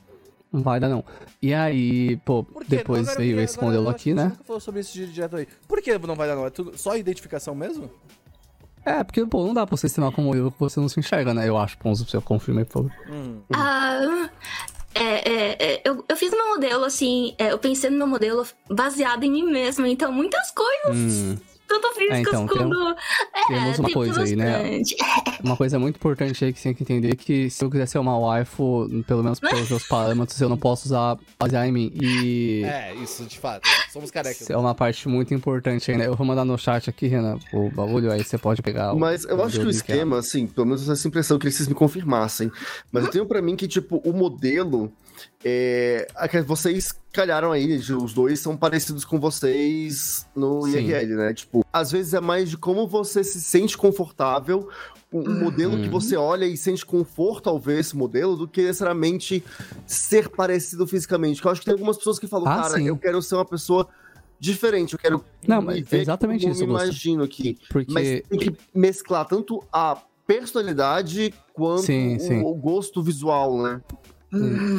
não 0.51 0.61
vai 0.61 0.79
dar 0.79 0.89
não. 0.89 1.03
E 1.41 1.53
aí, 1.53 2.17
pô, 2.17 2.45
depois 2.67 3.07
eu 3.07 3.15
veio 3.15 3.39
esse 3.39 3.61
modelo 3.61 3.85
eu 3.85 3.89
aqui, 3.89 4.11
você 4.11 4.15
né? 4.15 4.23
nunca 4.25 4.43
falou 4.43 4.59
sobre 4.59 4.81
esse 4.81 5.05
direto 5.07 5.35
aí. 5.37 5.47
Por 5.67 5.81
que 5.81 5.97
não 5.97 6.15
vai 6.15 6.27
dar 6.27 6.35
não? 6.35 6.45
É 6.45 6.49
tudo 6.49 6.77
só 6.77 6.95
identificação 6.95 7.55
mesmo? 7.55 7.89
É, 8.83 9.03
porque, 9.03 9.25
pô, 9.25 9.45
não 9.45 9.53
dá 9.53 9.65
pra 9.65 9.77
você 9.77 9.87
estimar 9.87 10.11
como 10.11 10.35
eu 10.35 10.51
que 10.51 10.59
você 10.59 10.79
não 10.79 10.89
se 10.89 10.99
enxerga, 10.99 11.33
né? 11.33 11.47
Eu 11.47 11.57
acho, 11.57 11.77
Ponzo, 11.77 12.05
você 12.05 12.19
confirma 12.19 12.61
aí, 12.61 12.65
por 12.65 12.89
favor. 12.89 12.91
Ah, 13.53 14.29
é, 14.95 15.03
é, 15.03 15.57
é, 15.59 15.81
eu, 15.85 16.03
eu 16.07 16.17
fiz 16.17 16.31
meu 16.31 16.49
modelo, 16.49 16.83
assim, 16.83 17.33
é, 17.37 17.51
eu 17.51 17.59
pensei 17.59 17.89
no 17.89 17.97
meu 17.97 18.07
modelo 18.07 18.45
baseado 18.69 19.23
em 19.23 19.31
mim 19.31 19.43
mesma, 19.43 19.87
então 19.87 20.11
muitas 20.11 20.51
coisas, 20.51 21.37
tanto 21.71 21.93
físicas 21.95 22.19
então, 22.19 22.47
tem- 22.47 22.57
quanto. 22.57 22.95
é, 23.33 23.47
temos 23.47 23.79
uma 23.79 23.85
tem 23.85 23.93
coisa 23.93 24.21
aí, 24.23 24.35
né? 24.35 24.51
bastante. 24.61 24.95
Uma 25.43 25.57
coisa 25.57 25.79
muito 25.79 25.95
importante 25.95 26.45
aí 26.45 26.53
que 26.53 26.59
você 26.59 26.69
tem 26.69 26.73
que 26.75 26.83
entender 26.83 27.15
que 27.15 27.49
se 27.49 27.63
eu 27.65 27.69
quiser 27.71 27.87
ser 27.87 27.97
uma 27.97 28.15
waifu, 28.17 28.87
pelo 29.07 29.23
menos 29.23 29.39
pelos 29.39 29.67
meus 29.69 29.83
parâmetros, 29.89 30.39
eu 30.39 30.47
não 30.47 30.57
posso 30.57 30.85
usar 30.85 31.17
basear 31.39 31.67
em 31.67 31.71
mim. 31.71 31.91
E 31.99 32.63
É, 32.63 32.93
isso, 32.95 33.25
de 33.25 33.39
fato. 33.39 33.67
Somos 33.91 34.11
carecas. 34.11 34.41
isso 34.41 34.53
é 34.53 34.57
uma 34.57 34.75
parte 34.75 35.07
muito 35.09 35.33
importante 35.33 35.89
aí, 35.89 35.97
né? 35.97 36.05
Eu 36.05 36.15
vou 36.15 36.27
mandar 36.27 36.45
no 36.45 36.55
chat 36.59 36.89
aqui, 36.89 37.07
Renan, 37.07 37.39
o 37.53 37.69
bagulho, 37.71 38.11
aí 38.11 38.23
você 38.23 38.37
pode 38.37 38.61
pegar 38.61 38.93
o. 38.93 38.99
Mas 38.99 39.23
eu 39.25 39.43
acho 39.43 39.53
que 39.53 39.61
o 39.61 39.61
modelo 39.61 39.63
que 39.63 39.67
é. 39.69 39.71
esquema, 39.95 40.19
assim, 40.19 40.45
pelo 40.45 40.67
menos 40.67 40.87
essa 40.87 41.07
impressão, 41.07 41.35
eu 41.35 41.39
queria 41.39 41.51
que 41.51 41.57
vocês 41.57 41.67
me 41.69 41.75
confirmassem. 41.75 42.51
Mas 42.91 43.05
eu 43.05 43.09
tenho 43.11 43.25
pra 43.25 43.41
mim 43.41 43.55
que, 43.55 43.67
tipo, 43.67 43.97
o 44.05 44.13
modelo. 44.13 44.91
É, 45.43 46.07
a 46.15 46.27
que 46.27 46.41
vocês 46.41 46.93
calharam 47.11 47.51
aí, 47.51 47.75
os 47.77 48.13
dois 48.13 48.39
são 48.39 48.55
parecidos 48.55 49.03
com 49.03 49.19
vocês 49.19 50.25
no 50.35 50.61
Sim. 50.63 50.77
IRL, 50.79 51.15
né? 51.15 51.33
Tipo, 51.33 51.65
às 51.73 51.91
vezes 51.91 52.13
é 52.13 52.19
mais 52.21 52.49
de 52.49 52.57
como 52.57 52.87
você 52.87 53.23
se 53.23 53.41
sente 53.41 53.77
confortável, 53.77 54.69
um 55.11 55.19
um 55.29 55.39
modelo 55.43 55.73
Uhum. 55.75 55.81
que 55.81 55.89
você 55.89 56.15
olha 56.15 56.45
e 56.45 56.55
sente 56.55 56.85
conforto 56.85 57.49
ao 57.49 57.59
ver 57.59 57.79
esse 57.79 57.97
modelo, 57.97 58.35
do 58.37 58.47
que 58.47 58.61
necessariamente 58.61 59.43
ser 59.85 60.29
parecido 60.29 60.85
fisicamente. 60.87 61.41
Que 61.41 61.47
eu 61.47 61.51
acho 61.51 61.59
que 61.61 61.65
tem 61.65 61.73
algumas 61.73 61.97
pessoas 61.97 62.17
que 62.19 62.27
falam, 62.27 62.47
Ah, 62.47 62.61
cara, 62.61 62.75
sim. 62.77 62.87
eu 62.87 62.95
quero 62.97 63.21
ser 63.21 63.35
uma 63.35 63.43
pessoa 63.45 63.87
diferente, 64.39 64.93
eu 64.93 64.99
quero 64.99 65.23
Não, 65.47 65.59
me 65.59 65.67
mas 65.67 65.81
ver 65.89 66.01
exatamente 66.01 66.41
como 66.41 66.53
isso, 66.53 66.63
eu 66.63 66.67
me 66.67 66.73
imagino 66.73 67.23
aqui. 67.23 67.57
Porque. 67.69 67.91
Mas 67.91 68.21
tem 68.29 68.39
que 68.39 68.55
mesclar 68.73 69.25
tanto 69.27 69.61
a 69.73 69.97
personalidade 70.25 71.33
quanto 71.53 71.81
Sim, 71.81 72.15
o, 72.15 72.19
sim. 72.19 72.41
o 72.41 72.53
gosto 72.53 73.01
visual, 73.03 73.61
né? 73.61 73.81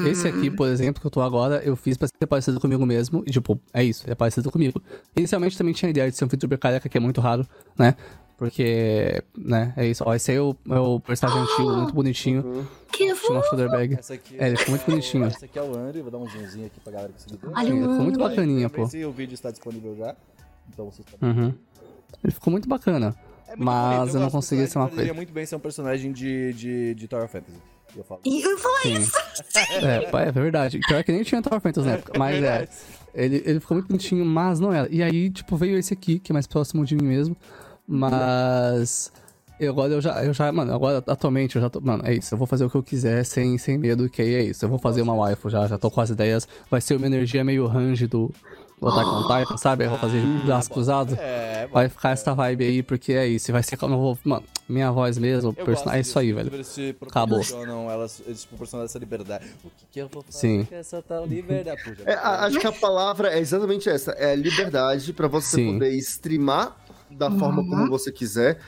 Esse 0.09 0.29
aqui, 0.29 0.51
por 0.51 0.69
exemplo, 0.69 1.01
que 1.01 1.07
eu 1.07 1.11
tô 1.11 1.21
agora, 1.21 1.63
eu 1.65 1.77
fiz 1.77 1.97
pra 1.97 2.09
ser 2.09 2.27
parecido 2.27 2.59
comigo 2.59 2.85
mesmo. 2.87 3.23
E, 3.27 3.31
tipo, 3.31 3.61
é 3.73 3.85
isso, 3.85 4.11
é 4.11 4.15
parecido 4.15 4.51
comigo. 4.51 4.83
Inicialmente 5.17 5.57
também 5.59 5.75
tinha 5.75 5.89
a 5.89 5.91
ideia 5.91 6.11
de 6.11 6.17
ser 6.17 6.25
um 6.25 6.29
VTuber 6.29 6.59
careca, 6.59 6.89
que 6.89 6.97
é 6.97 7.01
muito 7.01 7.21
raro, 7.21 7.47
né? 7.79 7.95
Porque, 8.37 9.23
né, 9.39 9.73
é 9.77 9.87
isso. 9.87 10.03
Ó, 10.05 10.13
esse 10.15 10.31
aí 10.33 10.37
é 10.37 10.41
o, 10.41 10.57
é 10.69 10.79
o 10.81 10.99
personagem 10.99 11.43
antigo, 11.43 11.77
muito 11.77 11.95
bonitinho. 11.95 12.67
Que 12.91 12.99
Tinha 12.99 13.15
uma 13.15 13.21
fofo. 13.21 13.49
shoulder 13.49 13.71
bag. 13.71 13.95
Essa 13.99 14.15
aqui 14.15 14.37
É, 14.39 14.49
ele 14.49 14.57
ficou 14.57 14.71
muito 14.75 14.87
bonitinho. 14.87 15.27
Esse 15.27 15.45
aqui 15.45 15.59
é 15.59 15.63
o 15.63 15.77
Andrew, 15.77 16.03
vou 16.03 16.11
dar 16.11 16.19
um 16.19 16.29
zoomzinho 16.29 16.67
aqui 16.67 16.81
pra 16.81 16.93
galera 16.93 17.13
conseguir 17.13 17.37
ver. 17.37 17.47
Olha 17.49 17.67
Sim, 17.69 17.77
ele 17.77 17.81
ficou 17.89 18.03
muito 18.03 18.19
bacaninha, 18.19 18.69
pô. 18.71 18.87
Se 18.89 19.05
o 19.05 19.13
vídeo 19.13 19.35
está 19.35 19.51
disponível 19.51 19.95
já. 19.97 20.17
Então 20.73 20.91
vocês 20.91 21.07
podem 21.09 21.31
Uhum. 21.45 21.55
Ele 22.25 22.33
ficou 22.33 22.51
muito 22.51 22.69
bacana. 22.69 23.15
É 23.47 23.51
muito 23.51 23.65
Mas 23.65 23.99
bonito, 23.99 24.17
eu 24.17 24.21
não 24.23 24.31
consegui 24.31 24.67
ser 24.67 24.79
uma 24.79 24.89
coisa. 24.89 25.15
muito 25.15 25.33
bem 25.33 25.47
ser 25.47 25.57
um 25.57 25.61
personagem 25.61 26.11
de, 26.11 26.53
de, 26.55 26.95
de 26.95 27.07
Tower 27.07 27.25
of 27.27 27.33
Fantasy. 27.33 27.59
Eu 27.97 28.05
falo. 28.05 28.21
E 28.25 28.43
eu 28.43 28.59
falo 28.59 28.77
Sim. 28.83 28.95
isso. 28.95 29.13
É, 29.55 30.29
é 30.29 30.33
verdade. 30.33 30.81
Pior 30.87 31.05
que 31.05 31.13
nem 31.13 31.23
tinha 31.23 31.43
Tower 31.43 31.61
Fantasy 31.61 31.87
na 31.87 31.95
época. 31.95 32.19
Mas 32.19 32.43
é. 32.43 32.69
Ele, 33.15 33.43
ele 33.45 33.61
ficou 33.61 33.77
muito 33.77 33.89
bonitinho, 33.89 34.25
mas 34.25 34.59
não 34.59 34.73
era. 34.73 34.89
E 34.91 35.03
aí, 35.03 35.31
tipo, 35.31 35.57
veio 35.57 35.79
esse 35.79 35.93
aqui, 35.93 36.19
que 36.19 36.33
é 36.33 36.35
mais 36.35 36.47
próximo 36.47 36.85
de 36.85 36.97
mim 36.97 37.05
mesmo. 37.05 37.37
Mas. 37.87 39.13
Eu, 39.61 39.73
agora 39.73 39.93
eu 39.93 40.01
já, 40.01 40.25
eu 40.25 40.33
já. 40.33 40.51
Mano, 40.51 40.75
agora 40.75 41.05
atualmente 41.07 41.57
eu 41.57 41.63
já 41.63 41.69
tô. 41.69 41.81
Mano, 41.81 42.03
é 42.07 42.15
isso. 42.15 42.35
Eu 42.35 42.39
vou 42.39 42.47
fazer 42.47 42.65
o 42.65 42.71
que 42.71 42.77
eu 42.77 42.83
quiser 42.83 43.25
sem, 43.25 43.59
sem 43.59 43.77
medo, 43.77 44.09
que 44.09 44.23
aí 44.23 44.35
é 44.35 44.43
isso. 44.43 44.65
Eu 44.65 44.69
vou 44.69 44.79
fazer 44.79 45.03
uma 45.03 45.15
waifu 45.15 45.51
já, 45.51 45.67
já 45.67 45.79
tô 45.79 45.91
com 45.91 46.01
as 46.01 46.11
ideias. 46.11 46.49
Vai 46.71 46.81
ser 46.81 46.97
uma 46.97 47.07
energia 47.07 47.45
meio 47.45 47.67
range 47.67 48.07
do. 48.07 48.33
Do 48.83 48.89
Attack 48.89 49.09
on 49.09 49.23
Titan, 49.29 49.57
sabe? 49.57 49.85
Eu 49.85 49.91
vou 49.91 49.99
fazer 49.99 50.21
braço 50.45 50.69
cruzado. 50.69 51.15
É, 51.15 51.69
Vai 51.73 51.89
ficar 51.89 52.11
essa 52.11 52.35
vibe 52.35 52.65
aí, 52.65 52.83
porque 52.83 53.13
é 53.13 53.27
isso. 53.29 53.53
Vai 53.53 53.63
ser 53.63 53.77
como 53.77 53.95
eu 53.95 53.99
vou. 53.99 54.19
Mano, 54.25 54.45
minha 54.69 54.91
voz 54.91 55.17
mesmo, 55.19 55.55
personagem. 55.55 55.99
É 55.99 56.01
isso 56.01 56.19
aí, 56.19 56.33
velho. 56.33 56.51
Acabou. 57.03 57.39
proporcionam, 57.39 57.89
elas, 57.89 58.21
eles 58.27 58.45
proporcionam 58.45 58.85
essa 58.85 58.99
liberdade. 58.99 59.47
O 59.65 59.69
que, 59.71 59.87
que 59.93 59.99
eu 60.01 60.09
vou 60.09 60.23
fazer 60.25 60.39
Sim. 60.39 60.65
com 60.65 60.75
essa 60.75 61.01
tal 61.01 61.25
liberdade? 61.25 61.81
Puxa, 61.85 62.03
É, 62.05 62.15
acho 62.15 62.59
que 62.59 62.67
a 62.67 62.73
palavra 62.73 63.33
é 63.33 63.39
exatamente 63.39 63.89
essa: 63.89 64.11
é 64.13 64.33
a 64.33 64.35
liberdade 64.35 65.13
pra 65.13 65.29
você 65.29 65.57
Sim. 65.57 65.75
poder 65.75 65.91
streamar 65.99 66.77
da 67.09 67.31
forma 67.31 67.63
como 67.65 67.89
você 67.89 68.11
quiser. 68.11 68.59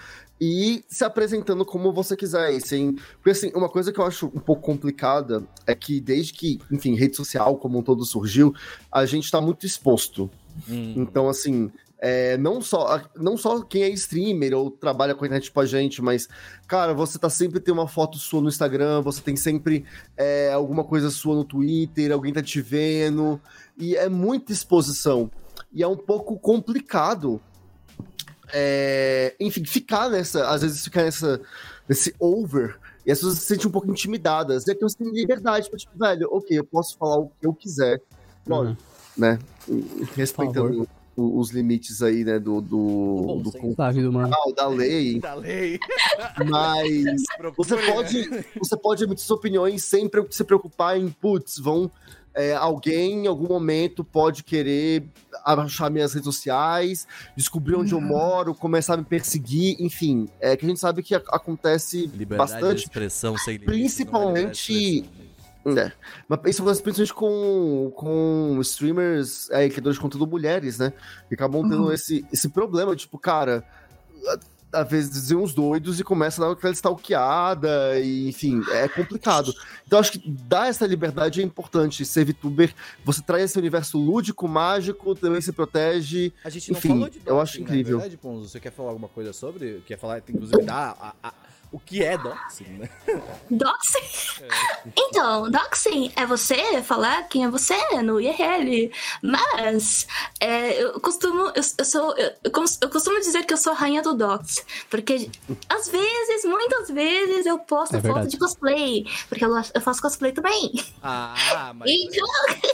E 0.40 0.84
se 0.88 1.04
apresentando 1.04 1.64
como 1.64 1.92
você 1.92 2.16
quiser. 2.16 2.52
E 2.52 2.60
sem... 2.60 2.94
Porque, 3.14 3.30
assim, 3.30 3.52
uma 3.54 3.68
coisa 3.68 3.92
que 3.92 3.98
eu 3.98 4.04
acho 4.04 4.26
um 4.26 4.40
pouco 4.40 4.62
complicada 4.62 5.44
é 5.66 5.74
que 5.74 6.00
desde 6.00 6.32
que, 6.32 6.60
enfim, 6.70 6.94
rede 6.94 7.16
social 7.16 7.56
como 7.56 7.78
um 7.78 7.82
todo 7.82 8.04
surgiu, 8.04 8.54
a 8.90 9.06
gente 9.06 9.30
tá 9.30 9.40
muito 9.40 9.64
exposto. 9.64 10.30
Hum. 10.68 10.94
Então, 10.96 11.28
assim, 11.28 11.70
é, 12.06 12.36
não, 12.36 12.60
só, 12.60 13.00
não 13.16 13.34
só 13.36 13.62
quem 13.62 13.82
é 13.82 13.88
streamer 13.88 14.54
ou 14.54 14.70
trabalha 14.70 15.14
com 15.14 15.24
a 15.24 15.26
internet 15.26 15.44
tipo 15.44 15.58
a 15.58 15.64
gente, 15.64 16.02
mas, 16.02 16.28
cara, 16.66 16.92
você 16.92 17.18
tá 17.18 17.30
sempre 17.30 17.60
tem 17.60 17.72
uma 17.72 17.88
foto 17.88 18.18
sua 18.18 18.42
no 18.42 18.48
Instagram, 18.48 19.00
você 19.00 19.22
tem 19.22 19.36
sempre 19.36 19.86
é, 20.14 20.52
alguma 20.52 20.84
coisa 20.84 21.08
sua 21.08 21.34
no 21.34 21.44
Twitter, 21.44 22.12
alguém 22.12 22.30
tá 22.30 22.42
te 22.42 22.60
vendo, 22.60 23.40
e 23.78 23.96
é 23.96 24.08
muita 24.10 24.52
exposição. 24.52 25.30
E 25.72 25.82
é 25.82 25.88
um 25.88 25.96
pouco 25.96 26.38
complicado, 26.38 27.40
é, 28.56 29.34
enfim, 29.40 29.64
ficar 29.64 30.08
nessa, 30.08 30.48
às 30.48 30.62
vezes 30.62 30.84
ficar 30.84 31.02
nessa, 31.02 31.40
nesse 31.88 32.14
over, 32.20 32.78
e 33.04 33.10
as 33.12 33.18
pessoas 33.18 33.38
se 33.40 33.46
sentem 33.46 33.66
um 33.66 33.70
pouco 33.72 33.90
intimidadas. 33.90 34.66
E 34.66 34.70
aqui 34.70 34.80
você 34.80 34.96
tem 34.96 35.10
liberdade 35.12 35.68
pra, 35.68 35.78
tipo, 35.78 35.98
velho, 35.98 36.28
ok, 36.30 36.56
eu 36.58 36.64
posso 36.64 36.96
falar 36.96 37.18
o 37.18 37.30
que 37.40 37.46
eu 37.46 37.52
quiser, 37.52 38.00
lógico, 38.46 38.80
né? 39.16 39.38
Respeitando 40.14 40.88
o- 41.16 41.38
os 41.38 41.50
limites 41.50 42.02
aí, 42.02 42.24
né, 42.24 42.38
do, 42.40 42.60
do, 42.60 43.40
do 43.42 43.50
humana. 44.08 44.28
cultural, 44.36 44.52
da 44.54 44.66
lei, 44.68 45.20
Da 45.20 45.34
lei. 45.34 45.78
mas 46.48 47.22
você 47.56 47.76
Procure, 47.76 47.92
pode, 47.92 48.44
você 48.58 48.76
pode 48.76 49.04
emitir 49.04 49.24
suas 49.24 49.38
opiniões 49.38 49.84
sem 49.84 50.10
se 50.30 50.44
preocupar 50.44 50.98
em, 50.98 51.08
putz, 51.10 51.58
vão. 51.58 51.90
é, 52.34 52.52
alguém 52.54 53.24
em 53.24 53.26
algum 53.28 53.46
momento 53.46 54.02
pode 54.02 54.42
querer 54.42 55.04
achar 55.44 55.90
minhas 55.90 56.12
redes 56.14 56.24
sociais, 56.26 57.06
descobrir 57.36 57.74
onde 57.76 57.92
eu 57.92 58.00
moro, 58.00 58.54
começar 58.54 58.94
a 58.94 58.96
me 58.96 59.04
perseguir, 59.04 59.76
enfim. 59.78 60.28
É 60.40 60.56
que 60.56 60.64
a 60.64 60.68
gente 60.68 60.80
sabe 60.80 61.02
que 61.02 61.14
a- 61.14 61.22
acontece 61.28 62.06
Liberdade 62.06 62.26
de 62.26 62.36
bastante. 62.60 62.82
expressão 62.84 63.36
sem 63.36 63.54
limites. 63.58 63.74
Principalmente- 63.74 64.72
é 64.72 65.04
de. 65.04 65.24
É. 65.80 65.92
Mas 66.28 66.40
isso 66.46 66.60
acontece 66.62 66.82
principalmente 66.82 67.14
com, 67.14 67.90
com 67.96 68.58
streamers, 68.60 69.48
é, 69.50 69.66
criadores 69.68 69.96
de 69.96 70.02
conteúdo 70.02 70.26
mulheres, 70.30 70.78
né? 70.78 70.92
Que 71.28 71.34
acabam 71.34 71.62
tendo 71.68 71.90
esse, 71.92 72.22
esse 72.30 72.50
problema, 72.50 72.94
tipo, 72.94 73.18
cara, 73.18 73.64
às 74.74 74.88
vezes 74.88 75.30
uns 75.30 75.54
doidos 75.54 76.00
e 76.00 76.04
começa 76.04 76.42
a 76.42 76.46
dar 76.48 76.52
aquela 76.52 76.72
stalkeada, 76.72 77.98
e, 78.00 78.28
enfim, 78.28 78.60
é 78.72 78.88
complicado. 78.88 79.52
Então 79.86 79.98
acho 79.98 80.12
que 80.12 80.28
dar 80.28 80.68
essa 80.68 80.86
liberdade 80.86 81.40
é 81.40 81.44
importante. 81.44 82.04
Ser 82.04 82.24
VTuber, 82.24 82.74
você 83.04 83.22
traz 83.22 83.44
esse 83.44 83.58
universo 83.58 83.98
lúdico, 83.98 84.46
mágico, 84.48 85.14
também 85.14 85.40
se 85.40 85.52
protege. 85.52 86.32
A 86.44 86.50
gente 86.50 86.70
não 86.72 86.78
Enfim, 86.78 86.88
falou 86.88 87.08
de 87.08 87.20
eu 87.24 87.40
acho 87.40 87.60
incrível. 87.60 87.98
Verdade, 87.98 88.16
Ponzo, 88.16 88.48
você 88.48 88.60
quer 88.60 88.72
falar 88.72 88.90
alguma 88.90 89.08
coisa 89.08 89.32
sobre? 89.32 89.82
Quer 89.86 89.98
falar, 89.98 90.18
inclusive, 90.28 90.62
dar 90.62 90.96
a- 91.00 91.28
a- 91.28 91.34
o 91.74 91.80
que 91.80 92.04
é 92.04 92.16
doxing, 92.16 92.78
né? 92.78 92.88
Doxing? 93.50 94.46
Então, 94.96 95.50
doxing 95.50 96.12
é 96.14 96.24
você 96.24 96.80
falar 96.84 97.24
quem 97.24 97.44
é 97.44 97.50
você 97.50 97.74
no 98.00 98.20
IRL. 98.20 98.92
Mas 99.20 100.06
é, 100.38 100.80
eu 100.80 101.00
costumo. 101.00 101.48
Eu, 101.48 101.62
eu 101.78 101.84
sou. 101.84 102.16
Eu, 102.16 102.32
eu 102.44 102.88
costumo 102.88 103.18
dizer 103.18 103.44
que 103.44 103.52
eu 103.52 103.56
sou 103.56 103.72
a 103.72 103.76
rainha 103.76 104.02
do 104.02 104.14
dox. 104.14 104.64
Porque 104.88 105.28
às 105.68 105.88
vezes, 105.88 106.44
muitas 106.44 106.90
vezes, 106.90 107.44
eu 107.44 107.58
posto 107.58 107.96
É 107.96 108.00
foto 108.00 108.04
verdade. 108.04 108.28
de 108.28 108.38
cosplay. 108.38 109.04
Porque 109.28 109.44
eu, 109.44 109.50
eu 109.74 109.80
faço 109.80 110.00
cosplay 110.00 110.30
também. 110.30 110.72
Ah, 111.02 111.72
mas... 111.74 111.90
Então, 111.90 112.26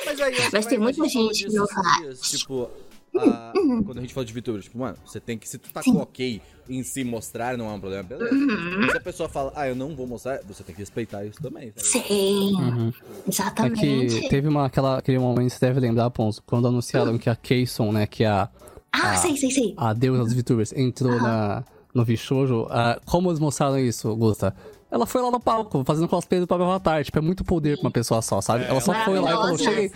Mas, 0.05 0.21
aí, 0.21 0.49
Mas 0.53 0.67
tem 0.67 0.77
a 0.77 0.81
muita 0.83 1.09
gente 1.09 1.47
que 1.47 1.55
não 1.55 1.67
faz. 1.67 2.21
Tipo, 2.21 2.71
quando 3.13 3.99
a 3.99 4.01
gente 4.01 4.15
fala 4.15 4.25
de 4.25 4.33
VTuber, 4.33 4.63
tipo, 4.63 4.79
mano, 4.79 4.97
você 5.05 5.19
tem 5.21 5.37
que. 5.39 5.49
Se 5.49 5.59
tu 5.59 5.71
tá 5.73 5.83
com 5.83 5.97
ok 5.99 6.41
em 6.69 6.83
se 6.85 7.03
mostrar, 7.03 7.57
não 7.59 7.69
é 7.69 7.73
um 7.73 7.81
problema, 7.81 8.03
beleza. 8.05 8.33
Uhum. 8.35 8.89
Se 8.91 8.97
a 8.97 9.01
pessoa 9.01 9.29
fala, 9.29 9.53
ah, 9.57 9.69
eu 9.69 9.75
não 9.75 9.97
vou 9.97 10.07
mostrar, 10.07 10.41
você 10.47 10.63
tem 10.63 10.75
que 10.75 10.81
respeitar 10.81 11.25
isso 11.25 11.43
também. 11.43 11.73
Tá 11.73 11.83
ligado? 11.83 12.07
sim. 12.07 12.55
Uhum. 12.55 12.93
É 13.27 13.29
Exatamente. 13.29 14.21
que 14.21 14.29
teve 14.29 14.47
uma, 14.49 14.67
aquela, 14.67 14.99
aquele 14.99 15.19
momento, 15.19 15.51
você 15.51 15.59
deve 15.67 15.81
lembrar, 15.81 16.09
Ponzo, 16.11 16.41
quando 16.47 16.69
anunciaram 16.69 17.19
que 17.19 17.29
a 17.29 17.35
Kayson, 17.35 17.91
né, 17.91 18.07
que 18.07 18.23
é 18.23 18.29
a, 18.29 18.49
Ah, 18.93 19.17
sei, 19.17 19.37
sei, 19.37 19.51
sei. 19.51 19.75
a 19.77 19.93
deusa 19.93 20.23
dos 20.25 20.33
VTubers, 20.33 20.73
entrou 20.73 21.17
na, 21.21 21.65
no 21.93 22.05
Vishojo. 22.05 22.67
ah, 22.71 23.01
como 23.05 23.31
eles 23.31 23.41
mostraram 23.41 23.79
isso, 23.79 24.15
Gusta? 24.15 24.55
Ela 24.91 25.07
foi 25.07 25.23
lá 25.23 25.31
no 25.31 25.39
palco, 25.39 25.85
fazendo 25.85 26.09
cosplay 26.09 26.41
do 26.41 26.47
próprio 26.49 26.67
Avatar. 26.69 27.05
Tipo, 27.05 27.19
é 27.19 27.21
muito 27.21 27.45
poder 27.45 27.77
pra 27.77 27.87
uma 27.87 27.91
pessoa 27.93 28.21
só, 28.21 28.41
sabe? 28.41 28.65
ela 28.65 28.81
só 28.81 28.93
foi 29.05 29.21
lá 29.21 29.31
e 29.31 29.35
falou, 29.35 29.59
cheguei. 29.59 29.93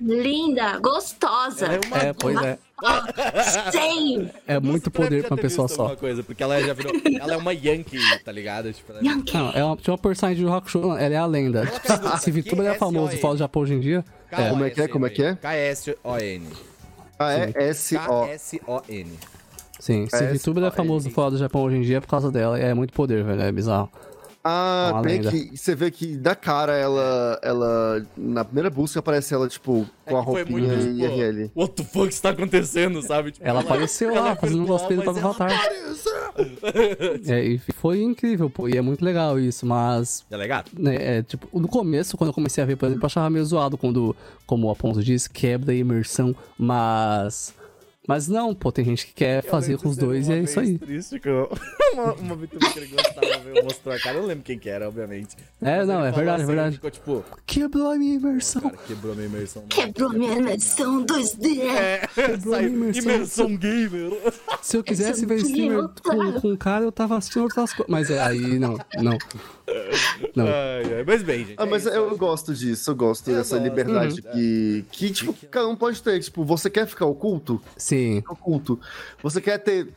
Linda, 0.00 0.78
gostosa. 0.78 1.66
É 1.66 1.80
uma 1.86 1.98
É, 1.98 2.12
pois 2.12 2.40
é. 2.42 2.58
Sim. 3.72 4.30
É 4.46 4.60
muito 4.60 4.90
poder 4.90 5.24
pra 5.24 5.34
uma 5.34 5.40
pessoa 5.40 5.66
só. 5.66 5.96
Coisa, 5.96 6.22
porque 6.22 6.42
ela 6.42 6.60
já 6.62 6.72
virou. 6.74 6.92
Ela 7.20 7.34
é 7.34 7.36
uma 7.36 7.52
Yankee, 7.52 7.98
tá 8.24 8.30
ligado? 8.30 8.72
Tipo, 8.72 8.92
ela 8.92 9.00
é- 9.00 9.04
Yankee. 9.04 9.34
Não, 9.36 9.50
é 9.50 9.64
uma, 9.64 9.76
tinha 9.76 9.92
uma 9.92 9.98
personagem 9.98 10.44
de 10.44 10.50
Hakusho, 10.52 10.78
ela 10.96 11.14
é 11.14 11.16
a 11.16 11.26
lenda. 11.26 11.66
Tipo, 11.66 12.18
se 12.18 12.30
VTuber 12.30 12.66
é 12.66 12.74
famoso 12.74 13.16
fora 13.18 13.34
do 13.34 13.38
Japão 13.38 13.62
hoje 13.62 13.74
em 13.74 13.80
dia, 13.80 14.04
é. 14.30 14.48
Como 14.50 14.64
é 14.64 14.70
que 14.70 14.80
é? 14.82 14.88
Como 14.88 15.06
é 15.06 15.10
que 15.10 15.22
é? 15.22 15.34
K-S-O-N. 15.36 16.48
É 17.18 17.68
S-O. 17.68 17.98
K-S-O-N. 18.26 19.12
Sim, 19.78 20.06
se 20.08 20.16
É, 20.16 20.32
VTuber 20.32 20.64
é 20.64 20.66
é, 20.68 20.70
famoso 20.70 21.10
fora 21.10 21.30
do 21.30 21.38
Japão 21.38 21.62
hoje 21.62 21.76
em 21.76 21.82
dia 21.82 21.98
é 21.98 22.00
por 22.00 22.08
causa 22.08 22.30
dela. 22.30 22.58
É 22.58 22.72
muito 22.74 22.92
poder, 22.92 23.22
velho. 23.24 23.40
É 23.42 23.52
bizarro. 23.52 23.90
Ah, 24.48 24.90
Uma 24.94 25.02
tem 25.02 25.16
lenda. 25.20 25.30
que. 25.30 25.56
Você 25.56 25.74
vê 25.74 25.90
que 25.90 26.16
da 26.16 26.34
cara 26.36 26.74
ela. 26.76 27.38
ela 27.42 28.06
na 28.16 28.44
primeira 28.44 28.70
busca 28.70 29.00
aparece 29.00 29.34
ela, 29.34 29.48
tipo, 29.48 29.84
com 30.04 30.16
a 30.16 30.20
É 30.20 30.24
foi 30.24 30.34
roupinha 30.44 30.58
muito, 30.68 30.86
em 30.86 30.94
tipo, 30.94 31.04
IRL. 31.14 31.50
What 31.54 31.74
the 31.74 31.82
fuck 31.84 32.08
está 32.08 32.30
acontecendo, 32.30 33.02
sabe? 33.02 33.32
Tipo, 33.32 33.46
Ela 33.46 33.60
apareceu 33.60 34.10
lá, 34.14 34.18
ela 34.18 34.36
fazendo 34.36 34.62
um 34.62 34.66
cosplay 34.66 34.96
do 34.96 35.02
ela 35.02 35.10
Avatar. 35.18 35.50
É, 37.26 37.44
e 37.44 37.58
foi 37.58 38.02
incrível, 38.02 38.48
pô. 38.48 38.68
E 38.68 38.76
é 38.76 38.80
muito 38.80 39.04
legal 39.04 39.38
isso, 39.38 39.66
mas 39.66 40.24
É 40.30 40.36
legal? 40.36 40.64
né, 40.78 41.18
é, 41.18 41.22
tipo, 41.22 41.48
no 41.58 41.68
começo, 41.68 42.16
quando 42.16 42.28
eu 42.28 42.34
comecei 42.34 42.62
a 42.62 42.66
ver, 42.66 42.76
por 42.76 42.86
exemplo, 42.86 43.02
eu 43.02 43.06
achava 43.06 43.28
meio 43.30 43.44
zoado 43.44 43.76
quando, 43.76 44.14
como 44.46 44.68
o 44.68 44.70
Aponso 44.70 45.02
diz, 45.02 45.26
quebra 45.26 45.72
a 45.72 45.74
imersão, 45.74 46.34
mas. 46.58 47.54
Mas 48.06 48.28
não, 48.28 48.54
pô, 48.54 48.70
tem 48.70 48.84
gente 48.84 49.06
que 49.06 49.12
quer 49.14 49.42
fazer 49.42 49.78
com 49.78 49.88
os 49.88 49.96
dois 49.96 50.28
e 50.28 50.32
é 50.32 50.38
isso 50.38 50.60
aí. 50.60 50.78
Triste 50.78 51.18
que 51.18 51.28
eu... 51.28 51.50
uma, 51.92 52.12
uma 52.14 52.36
VTuber 52.36 52.72
que 52.72 52.78
ele 52.78 52.86
gostava, 52.88 53.38
veio 53.38 53.64
mostrou 53.64 53.94
a 53.94 53.98
cara. 53.98 54.16
Eu 54.16 54.22
não 54.22 54.28
lembro 54.28 54.44
quem 54.44 54.58
que 54.58 54.68
era, 54.68 54.88
obviamente. 54.88 55.36
É, 55.60 55.78
Mas 55.78 55.88
não, 55.88 56.04
é 56.04 56.12
verdade, 56.12 56.42
é 56.42 56.46
verdade. 56.46 56.74
Ficou 56.76 56.90
tipo, 56.90 57.24
Quebrou 57.44 57.90
a 57.90 57.96
minha 57.96 58.14
imersão. 58.14 58.62
cara, 58.62 58.76
quebrou 58.86 59.14
minha 59.14 59.26
imersão. 59.26 59.64
Quebrou 59.68 60.10
minha 60.10 60.32
imersão 60.34 61.04
2D. 61.04 61.60
É, 61.60 62.08
saiu 62.38 62.68
imersão. 62.68 63.02
imersão 63.02 63.56
gamer. 63.56 64.32
Se 64.62 64.76
eu 64.76 64.84
quisesse 64.84 65.26
ver 65.26 65.36
Esse 65.36 65.46
streamer 65.46 65.88
com, 66.02 66.40
com 66.40 66.48
um 66.48 66.56
cara, 66.56 66.84
eu 66.84 66.92
tava 66.92 67.16
assistindo 67.16 67.42
outras 67.42 67.72
coisas. 67.72 67.90
Mas 67.90 68.10
é, 68.10 68.20
aí 68.20 68.58
não, 68.58 68.78
não. 69.02 69.18
Não. 70.34 70.46
Ai, 70.46 70.94
ai, 70.98 71.04
mas 71.06 71.22
bem, 71.22 71.44
gente. 71.44 71.56
Ah, 71.58 71.64
é 71.64 71.66
mas 71.68 71.84
isso, 71.84 71.94
eu 71.94 72.08
acho. 72.08 72.16
gosto 72.16 72.54
disso, 72.54 72.90
eu 72.90 72.94
gosto 72.94 73.28
Eu 73.30 73.36
dessa 73.36 73.56
gosto, 73.56 73.68
liberdade 73.68 74.22
uhum. 74.24 74.32
que, 74.32 74.84
que, 74.90 75.10
tipo, 75.10 75.32
cada 75.50 75.66
um 75.66 75.76
pode 75.76 76.02
ter. 76.02 76.20
Tipo, 76.20 76.44
você 76.44 76.70
quer 76.70 76.86
ficar 76.86 77.06
oculto? 77.06 77.60
Sim. 77.76 78.22
Oculto. 78.28 78.80
Você 79.22 79.40
quer 79.40 79.58
ter. 79.58 79.88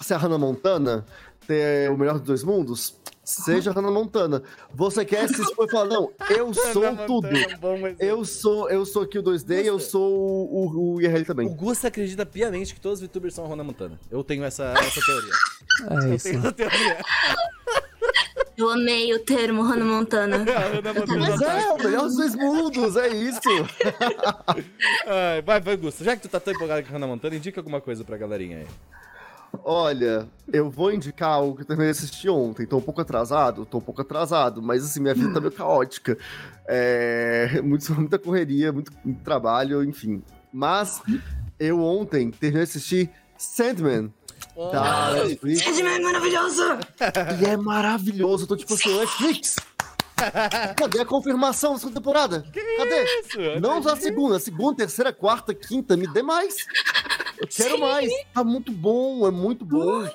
Ser 0.00 0.14
a 0.14 0.18
Hannah 0.18 0.38
Montana? 0.38 1.04
Ter 1.46 1.90
o 1.90 1.96
melhor 1.98 2.14
dos 2.18 2.22
dois 2.26 2.44
mundos? 2.44 2.94
Seja 3.24 3.70
a 3.70 3.72
Hannah 3.72 3.90
Montana. 3.90 4.42
Você 4.74 5.04
quer 5.04 5.28
se 5.28 5.40
expor 5.40 5.66
e 5.66 5.70
falar, 5.70 5.86
não, 5.86 6.12
eu 6.28 6.52
sou 6.72 6.82
Hannah 6.82 7.06
tudo. 7.06 7.28
Montana 7.28 7.88
é 7.88 7.92
um. 7.92 7.96
Eu 7.98 8.24
sou, 8.24 8.68
eu 8.68 8.84
sou 8.84 9.02
aqui 9.02 9.18
o 9.18 9.22
2D 9.22 9.62
e 9.62 9.66
eu 9.66 9.78
sou 9.78 10.12
o, 10.12 10.66
o, 10.66 10.94
o 10.94 11.00
IRL 11.00 11.22
O 11.22 11.24
também. 11.24 11.48
Gusta 11.48 11.88
acredita 11.88 12.26
piamente 12.26 12.74
que 12.74 12.80
todos 12.80 13.00
os 13.00 13.06
VTubers 13.06 13.34
são 13.34 13.44
a 13.44 13.48
Rona 13.48 13.62
Montana. 13.62 13.98
Eu 14.10 14.24
tenho 14.24 14.42
essa, 14.44 14.74
essa 14.76 15.00
teoria. 15.00 15.32
É 15.90 16.06
Eu 16.10 16.14
isso. 16.14 16.24
tenho 16.24 16.38
essa 16.40 16.52
teoria. 16.52 16.98
Eu 18.62 18.70
amei 18.70 19.12
o 19.12 19.18
termo 19.18 19.62
Hannah 19.62 19.84
Montana. 19.84 20.36
A 20.36 20.60
Hannah 20.70 20.94
Montana 20.94 21.18
Mas 21.18 21.40
é, 21.42 21.72
o 21.72 21.78
melhor 21.78 22.02
dos 22.04 22.16
dois 22.16 22.34
mundos, 22.36 22.96
é 22.96 23.08
isso. 23.08 23.40
Ai, 25.06 25.42
vai, 25.42 25.60
vai, 25.60 25.76
Gusta. 25.76 26.04
Já 26.04 26.14
que 26.14 26.22
tu 26.22 26.28
tá 26.28 26.38
tão 26.38 26.54
empolgado 26.54 26.86
com 26.86 26.92
Hannah 26.92 27.06
Montana, 27.08 27.34
indica 27.34 27.58
alguma 27.60 27.80
coisa 27.80 28.04
pra 28.04 28.16
galerinha 28.16 28.58
aí. 28.58 28.66
Olha, 29.64 30.28
eu 30.50 30.70
vou 30.70 30.92
indicar 30.92 31.30
algo 31.30 31.56
que 31.56 31.62
eu 31.62 31.66
terminei 31.66 31.92
de 31.92 31.98
assistir 31.98 32.30
ontem. 32.30 32.64
Tô 32.66 32.78
um 32.78 32.80
pouco 32.80 33.00
atrasado? 33.00 33.66
Tô 33.66 33.78
um 33.78 33.82
pouco 33.82 34.00
atrasado, 34.00 34.62
mas 34.62 34.84
assim, 34.84 35.00
minha 35.00 35.14
vida 35.14 35.32
tá 35.34 35.40
meio 35.40 35.52
caótica. 35.52 36.16
É, 36.66 37.60
muito- 37.62 37.92
muita 37.98 38.18
correria, 38.18 38.72
muito, 38.72 38.92
muito 39.04 39.22
trabalho, 39.22 39.82
enfim. 39.84 40.22
Mas 40.52 41.02
eu 41.58 41.80
ontem 41.82 42.30
terminei 42.30 42.64
de 42.64 42.70
assistir 42.70 43.10
Sandman. 43.36 44.12
Da 44.70 45.12
Netflix. 45.24 45.62
Sandman 45.62 45.94
é 45.94 46.00
maravilhoso! 46.00 46.62
E 47.42 47.44
é 47.46 47.56
maravilhoso. 47.56 48.44
Eu 48.44 48.48
tô 48.48 48.56
tipo 48.56 48.74
assim, 48.74 48.98
Netflix! 48.98 49.56
Cadê 50.76 51.00
a 51.00 51.04
confirmação 51.04 51.72
da 51.72 51.78
segunda 51.80 52.00
temporada? 52.00 52.44
Cadê? 52.52 53.04
isso? 53.20 53.60
Não 53.60 53.82
só 53.82 53.90
a 53.90 53.96
segunda, 53.96 54.36
a 54.36 54.40
segunda, 54.40 54.76
terceira, 54.76 55.12
quarta, 55.12 55.52
quinta, 55.54 55.96
me 55.96 56.06
dê 56.06 56.22
mais. 56.22 56.54
Eu 57.38 57.48
quero 57.48 57.78
mais. 57.80 58.10
Tá 58.32 58.44
muito 58.44 58.70
bom, 58.70 59.26
é 59.26 59.30
muito 59.30 59.64
bom. 59.64 60.08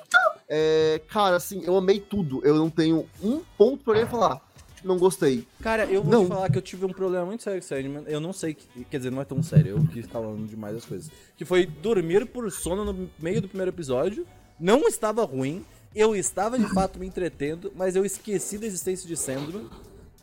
É, 0.48 1.02
cara, 1.10 1.36
assim, 1.36 1.62
eu 1.66 1.76
amei 1.76 2.00
tudo. 2.00 2.40
Eu 2.42 2.54
não 2.54 2.70
tenho 2.70 3.06
um 3.22 3.42
ponto 3.58 3.84
pra 3.84 3.98
ele 3.98 4.06
falar. 4.06 4.40
Não 4.84 4.98
gostei. 4.98 5.46
Cara, 5.60 5.84
eu 5.86 6.02
vou 6.02 6.12
Não. 6.12 6.24
te 6.24 6.28
falar 6.28 6.50
que 6.50 6.58
eu 6.58 6.62
tive 6.62 6.84
um 6.84 6.92
problema 6.92 7.24
muito 7.26 7.42
sério 7.42 7.60
com 7.60 7.66
Sandman. 7.66 8.04
Eu 8.06 8.20
não 8.20 8.32
sei, 8.32 8.54
que- 8.54 8.84
quer 8.84 8.98
dizer, 8.98 9.10
não 9.10 9.20
é 9.20 9.24
tão 9.24 9.42
sério, 9.42 9.76
eu 9.76 9.86
quis 9.92 10.06
falando 10.06 10.46
demais 10.46 10.76
as 10.76 10.84
coisas. 10.84 11.10
Que 11.36 11.44
foi 11.44 11.66
dormir 11.66 12.26
por 12.26 12.50
sono 12.50 12.84
no 12.84 13.10
meio 13.18 13.40
do 13.42 13.48
primeiro 13.48 13.70
episódio. 13.70 14.26
Não 14.58 14.86
estava 14.88 15.24
ruim. 15.24 15.64
eu 15.94 16.14
estava 16.14 16.58
de 16.58 16.66
fato 16.74 16.98
me 16.98 17.06
entretendo, 17.06 17.72
mas 17.74 17.96
eu 17.96 18.04
esqueci 18.04 18.58
da 18.58 18.66
existência 18.66 19.08
de 19.08 19.16
Sandman. 19.16 19.66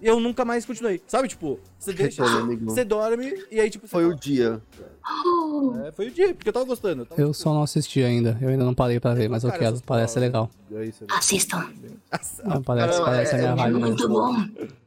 E 0.02 0.08
eu 0.08 0.20
nunca 0.20 0.46
mais 0.46 0.66
continuei. 0.66 1.02
Sabe, 1.08 1.28
tipo, 1.28 1.60
você 1.80 1.92
deixa. 1.92 2.24
Você 2.66 2.84
dorme 2.86 3.34
e 3.50 3.60
aí, 3.60 3.70
tipo, 3.70 3.88
Foi 3.88 4.04
o 4.06 4.10
fala, 4.10 4.20
dia. 4.20 4.62
é, 5.88 5.92
foi 5.92 6.08
o 6.08 6.12
dia, 6.12 6.34
porque 6.34 6.50
eu 6.50 6.54
tava 6.54 6.66
gostando. 6.66 7.04
Eu, 7.04 7.06
tava 7.06 7.22
Eu 7.22 7.34
só 7.34 7.54
não 7.54 7.62
assisti 7.64 8.02
ainda. 8.04 8.38
Eu 8.42 8.50
ainda 8.50 8.64
não 8.66 8.74
parei 8.74 9.00
pra 9.00 9.14
ver, 9.14 9.30
mas 9.30 9.44
eu 9.44 9.50
Cara, 9.52 9.62
quero. 9.62 9.82
Parece 9.86 10.20
legal. 10.20 10.50
É 10.72 10.86
isso, 10.86 11.06
Assistam. 11.10 11.68
Parece, 12.10 12.44
Não, 12.44 12.62
parece 12.62 13.36
é- 13.36 13.36
a 13.36 13.38
minha 13.38 13.52
é 13.52 13.56
vibe 13.56 13.74
mesmo. 13.74 13.88
Muito 13.88 14.10
bom. 14.10 14.34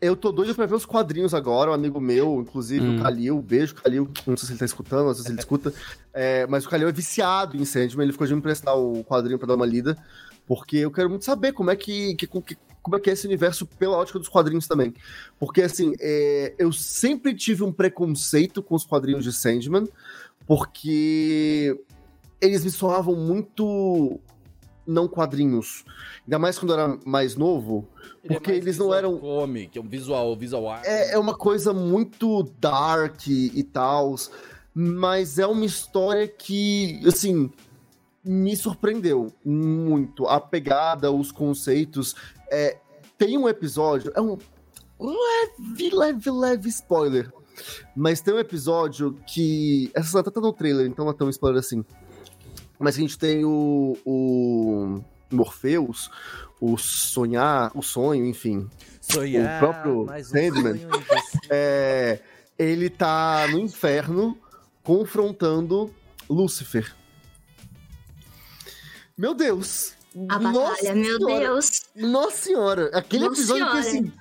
Eu 0.00 0.16
tô 0.16 0.32
doido 0.32 0.54
pra 0.54 0.66
ver 0.66 0.74
os 0.74 0.84
quadrinhos 0.84 1.34
agora. 1.34 1.70
Um 1.70 1.74
amigo 1.74 2.00
meu, 2.00 2.40
inclusive 2.40 2.84
Hum. 2.86 2.98
o 2.98 3.02
Kalil, 3.02 3.40
beijo, 3.42 3.74
Kalil. 3.76 4.08
Não 4.26 4.36
sei 4.36 4.46
se 4.46 4.52
ele 4.52 4.58
tá 4.58 4.64
escutando, 4.64 5.08
às 5.08 5.16
vezes 5.18 5.30
ele 5.30 5.38
escuta. 5.38 5.72
É, 6.12 6.46
mas 6.46 6.66
o 6.66 6.68
Kalil 6.68 6.88
é 6.88 6.92
viciado 6.92 7.56
em 7.56 7.64
Sandman. 7.64 8.04
Ele 8.04 8.12
ficou 8.12 8.26
de 8.26 8.32
me 8.32 8.38
emprestar 8.38 8.76
o 8.76 9.04
quadrinho 9.04 9.38
pra 9.38 9.46
dar 9.48 9.54
uma 9.54 9.66
lida. 9.66 9.96
Porque 10.46 10.78
eu 10.78 10.90
quero 10.90 11.10
muito 11.10 11.24
saber 11.26 11.52
como 11.52 11.70
é 11.70 11.76
que, 11.76 12.14
que- 12.16 12.26
que- 12.26 12.56
como 12.82 12.96
é 12.96 13.00
que 13.00 13.10
é 13.10 13.12
esse 13.12 13.26
universo 13.26 13.66
pela 13.66 13.98
ótica 13.98 14.18
dos 14.18 14.28
quadrinhos 14.30 14.66
também. 14.66 14.94
Porque, 15.38 15.60
assim, 15.60 15.92
é, 16.00 16.54
eu 16.58 16.72
sempre 16.72 17.34
tive 17.34 17.62
um 17.62 17.70
preconceito 17.70 18.62
com 18.62 18.74
os 18.74 18.82
quadrinhos 18.84 19.22
de 19.24 19.30
Sandman, 19.32 19.86
porque 20.48 21.78
eles 22.40 22.64
me 22.64 22.70
soavam 22.70 23.14
muito 23.14 24.18
não 24.86 25.06
quadrinhos. 25.06 25.84
Ainda 26.24 26.38
mais 26.38 26.58
quando 26.58 26.72
eu 26.72 26.80
era 26.80 26.98
mais 27.04 27.36
novo, 27.36 27.86
Ele 28.24 28.32
é 28.32 28.36
porque 28.36 28.52
mais 28.52 28.62
eles 28.62 28.78
não 28.78 28.94
eram 28.94 29.18
Comic, 29.18 29.78
é 29.78 29.80
um 29.80 29.86
visual, 29.86 30.34
visual 30.34 30.70
art. 30.70 30.84
é, 30.86 31.12
é 31.12 31.18
uma 31.18 31.36
coisa 31.36 31.74
muito 31.74 32.42
dark 32.58 33.26
e 33.26 33.62
tal, 33.62 34.14
mas 34.72 35.38
é 35.38 35.46
uma 35.46 35.66
história 35.66 36.26
que, 36.26 37.02
assim, 37.06 37.50
me 38.24 38.56
surpreendeu 38.56 39.30
muito. 39.44 40.26
A 40.26 40.40
pegada, 40.40 41.12
os 41.12 41.30
conceitos. 41.30 42.14
É, 42.50 42.78
tem 43.18 43.36
um 43.36 43.46
episódio, 43.46 44.10
é 44.14 44.20
um 44.22 44.38
leve, 44.98 45.90
leve, 45.94 46.30
leve 46.30 46.68
spoiler. 46.70 47.30
Mas 47.96 48.20
tem 48.20 48.34
um 48.34 48.38
episódio 48.38 49.14
que. 49.26 49.90
Essa 49.94 50.20
até 50.20 50.30
tá 50.30 50.40
no 50.40 50.52
trailer, 50.52 50.86
então 50.86 51.04
não 51.04 51.12
é 51.12 51.16
tão 51.16 51.28
spoiler 51.30 51.58
assim. 51.60 51.84
Mas 52.78 52.96
a 52.96 53.00
gente 53.00 53.18
tem 53.18 53.44
o, 53.44 53.96
o 54.04 55.02
Morpheus, 55.32 56.08
o 56.60 56.76
sonhar, 56.78 57.72
o 57.74 57.82
sonho, 57.82 58.24
enfim. 58.24 58.68
Sonhar, 59.00 59.56
o 59.56 59.58
próprio 59.58 60.06
mais 60.06 60.28
um 60.28 60.30
Sandman. 60.30 60.74
sonho 60.74 60.76
em 60.76 60.88
você. 60.88 61.38
É, 61.50 62.20
ele 62.58 62.88
tá 62.90 63.46
no 63.50 63.58
inferno 63.58 64.38
confrontando 64.82 65.92
Lúcifer. 66.30 66.94
A 66.94 66.98
Meu 69.16 69.34
Deus! 69.34 69.94
batalha, 70.14 70.94
meu 70.94 71.18
senhora. 71.18 71.38
Deus. 71.40 71.82
Nossa 71.96 72.36
senhora! 72.36 72.90
Aquele 72.94 73.28
Nossa 73.28 73.40
episódio 73.40 73.66
que 73.66 73.82
senhora. 73.82 73.88
assim. 73.88 74.12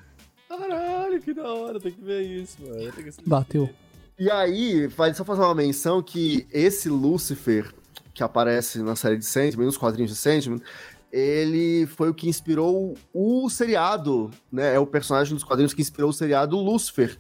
Caralho, 0.47 1.21
que 1.21 1.33
da 1.33 1.53
hora, 1.53 1.79
tem 1.79 1.91
que 1.91 2.01
ver 2.01 2.21
isso, 2.21 2.57
mano. 2.61 2.91
Que. 2.91 3.11
Bateu. 3.25 3.69
E 4.17 4.31
aí, 4.31 4.87
vale 4.87 5.13
só 5.13 5.23
fazer 5.23 5.41
uma 5.41 5.53
menção 5.53 6.01
que 6.01 6.47
esse 6.51 6.89
Lúcifer, 6.89 7.71
que 8.13 8.23
aparece 8.23 8.79
na 8.79 8.95
série 8.95 9.17
de 9.17 9.25
Sandman, 9.25 9.65
nos 9.65 9.77
quadrinhos 9.77 10.11
de 10.11 10.17
Sandman, 10.17 10.61
ele 11.11 11.85
foi 11.85 12.09
o 12.09 12.13
que 12.13 12.27
inspirou 12.27 12.95
o 13.13 13.49
seriado, 13.49 14.31
né? 14.51 14.75
É 14.75 14.79
o 14.79 14.87
personagem 14.87 15.33
dos 15.33 15.43
quadrinhos 15.43 15.73
que 15.73 15.81
inspirou 15.81 16.09
o 16.09 16.13
seriado 16.13 16.57
Lúcifer. 16.57 17.17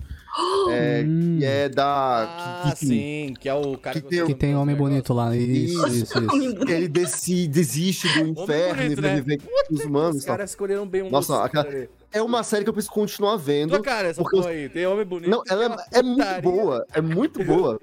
É, 0.69 1.03
Hum, 1.05 1.37
que 1.39 1.45
é 1.45 1.69
da. 1.69 1.85
Ah, 1.85 2.63
que- 2.73 2.79
que- 2.79 2.85
sim, 2.85 3.33
que 3.39 3.49
é 3.49 3.53
o 3.53 3.77
cara 3.77 3.99
que 3.99 4.07
tem- 4.07 4.25
que 4.25 4.35
tem 4.35 4.55
homem 4.55 4.75
bonito 4.75 5.13
lá. 5.13 5.35
Isso, 5.35 5.87
isso, 5.87 6.19
isso. 6.19 6.65
que 6.65 6.71
ele 6.71 6.87
desi- 6.87 7.47
desiste 7.47 8.07
do 8.13 8.27
inferno 8.29 8.75
bonito, 8.83 8.99
e 8.99 9.01
vai 9.01 9.09
né? 9.11 9.21
viver 9.21 9.37
com 9.41 9.73
os 9.75 9.81
humanos. 9.85 10.17
Os 10.17 10.25
caras 10.25 10.49
escolheram 10.51 10.87
bem 10.87 11.01
um 11.03 11.09
Nossa, 11.09 11.43
aquela-. 11.43 11.87
É 12.13 12.21
uma 12.21 12.41
série 12.43 12.63
que 12.63 12.69
eu 12.69 12.73
preciso 12.73 12.93
continuar 12.93 13.35
vendo. 13.37 13.71
Tua 13.71 13.81
cara, 13.81 14.07
essa 14.07 14.21
porque 14.21 14.37
porra 14.37 14.49
aí. 14.49 14.69
Tem 14.69 14.85
homem 14.87 15.05
bonito. 15.05 15.29
Não, 15.29 15.43
ela 15.49 15.75
é, 15.93 15.99
é 15.99 16.03
muito 16.03 16.41
boa, 16.41 16.85
é 16.93 17.01
muito 17.01 17.43
boa. 17.43 17.79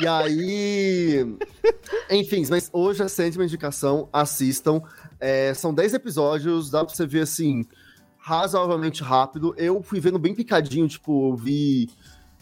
e 0.00 0.06
aí. 0.06 1.26
Enfim, 2.10 2.44
mas 2.48 2.68
hoje 2.72 3.02
é 3.02 3.08
sempre 3.08 3.38
uma 3.38 3.44
indicação, 3.44 4.08
assistam. 4.12 4.80
É, 5.20 5.52
são 5.54 5.74
10 5.74 5.92
episódios, 5.94 6.70
dá 6.70 6.84
pra 6.84 6.94
você 6.94 7.06
ver 7.06 7.20
assim, 7.22 7.64
razoavelmente 8.20 9.02
rápido. 9.02 9.54
Eu 9.56 9.82
fui 9.82 10.00
vendo 10.00 10.18
bem 10.18 10.34
picadinho, 10.34 10.86
tipo, 10.88 11.30
eu 11.32 11.36
vi 11.36 11.88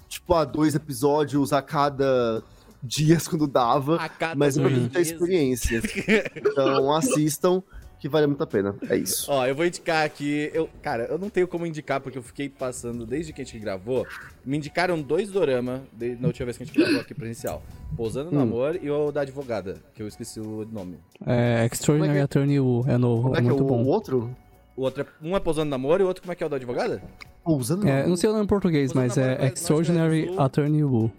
tipo, 0.09 0.35
a 0.35 0.45
dois 0.45 0.75
episódios 0.75 1.53
a 1.53 1.61
cada 1.63 2.43
dias 2.83 3.27
quando 3.29 3.47
dava. 3.47 3.97
A 3.97 4.09
cada 4.09 4.35
Mas 4.35 4.57
eu 4.57 4.65
ter 4.65 4.71
meses. 4.71 5.13
experiência. 5.13 5.83
Então 6.37 6.93
assistam, 6.97 7.63
que 8.01 8.09
vale 8.09 8.27
muito 8.29 8.43
a 8.43 8.47
pena. 8.47 8.75
É 8.89 8.97
isso. 8.97 9.31
Ó, 9.31 9.45
eu 9.47 9.55
vou 9.55 9.67
indicar 9.67 10.05
aqui. 10.07 10.51
Eu, 10.55 10.69
cara, 10.83 11.05
eu 11.07 11.19
não 11.19 11.29
tenho 11.29 11.49
como 11.49 11.67
indicar, 11.67 12.01
porque 12.01 12.17
eu 12.17 12.23
fiquei 12.23 12.49
passando 12.49 13.05
desde 13.05 13.33
que 13.33 13.43
a 13.43 13.45
gente 13.45 13.59
gravou. 13.59 14.07
Me 14.45 14.57
indicaram 14.57 15.01
dois 15.03 15.31
dorama 15.31 15.83
de- 15.93 16.15
na 16.17 16.29
última 16.29 16.47
vez 16.47 16.57
que 16.57 16.63
a 16.63 16.67
gente 16.67 16.79
gravou 16.79 17.01
aqui 17.01 17.13
presencial: 17.13 17.61
Pousando 17.97 18.31
no 18.31 18.39
Hum. 18.39 18.43
Amor 18.43 18.79
e 18.81 18.89
o 18.91 19.11
da 19.11 19.23
Advogada, 19.23 19.77
que 19.95 20.03
eu 20.03 20.07
esqueci 20.09 20.39
o 20.41 20.65
nome. 20.71 20.99
É, 21.27 21.67
Extraordinary 21.71 22.13
Como 22.13 22.21
é 22.21 22.23
Attorney 22.23 22.61
Woo, 22.61 22.85
é 22.87 22.97
novo, 22.97 23.23
Como 23.25 23.35
é 23.35 23.39
é 23.39 23.43
que 23.43 23.47
é 23.49 23.51
muito 23.51 23.65
o, 23.65 23.67
bom. 23.67 23.83
o 23.83 23.87
outro? 23.89 24.35
O 24.79 24.83
outro 24.83 25.03
é, 25.03 25.07
um 25.27 25.37
é 25.37 25.41
Pousando 25.41 25.69
no 25.69 25.75
Amor 25.75 26.01
e 26.01 26.05
o 26.05 26.07
outro, 26.07 26.23
como 26.23 26.31
é 26.33 26.37
que 26.37 26.45
é 26.45 26.47
o 26.47 26.49
da 26.49 26.55
Advogada? 26.55 27.03
Pousando 27.43 27.89
É, 27.89 28.05
eu 28.05 28.09
não 28.09 28.17
sei 28.17 28.31
o 28.31 28.33
nome 28.33 28.45
em 28.45 28.47
português, 28.47 28.93
Pousando 28.93 29.09
mas 29.09 29.19
é 29.19 29.37
mas- 29.37 29.53
Extraordinary 29.55 30.29
é. 30.29 30.41
Attorney 30.41 30.85
Woo. 30.85 31.11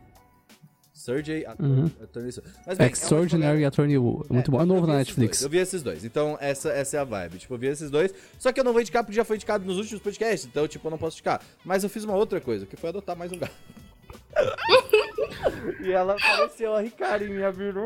Surgery. 0.93 1.45
Uhum. 1.59 1.91
Attorney. 2.01 2.31
Mas, 2.65 2.77
bem, 2.77 2.87
é 2.87 2.89
Extraordinary 2.89 3.65
Attorney 3.65 3.97
Woo. 3.97 4.25
É 4.29 4.33
muito 4.33 4.49
bom. 4.49 4.59
É 4.59 4.61
eu 4.61 4.65
novo 4.65 4.85
vi 4.85 4.87
na 4.87 5.01
esses 5.01 5.07
Netflix. 5.09 5.39
dois, 5.39 5.43
Eu 5.43 5.49
vi 5.49 5.57
esses 5.57 5.83
dois. 5.83 6.05
Então, 6.05 6.37
essa, 6.39 6.69
essa 6.69 6.95
é 6.95 6.99
a 7.01 7.03
vibe. 7.03 7.37
Tipo, 7.39 7.53
eu 7.55 7.57
vi 7.57 7.67
esses 7.67 7.89
dois. 7.91 8.13
Só 8.37 8.53
que 8.53 8.61
eu 8.61 8.63
não 8.63 8.71
vou 8.71 8.81
indicar 8.81 9.03
porque 9.03 9.15
já 9.15 9.25
foi 9.25 9.35
indicado 9.35 9.65
nos 9.65 9.77
últimos 9.77 10.01
podcasts. 10.01 10.47
Então, 10.49 10.65
tipo, 10.65 10.87
eu 10.87 10.91
não 10.91 10.97
posso 10.97 11.17
indicar. 11.17 11.41
Mas 11.65 11.83
eu 11.83 11.89
fiz 11.89 12.05
uma 12.05 12.15
outra 12.15 12.39
coisa, 12.39 12.65
que 12.65 12.77
foi 12.77 12.91
adotar 12.91 13.17
mais 13.17 13.29
um 13.33 13.37
gato. 13.37 13.51
e 15.83 15.91
ela 15.91 16.13
apareceu, 16.13 16.73
a 16.75 16.81
minha 16.81 17.51
vida. 17.51 17.79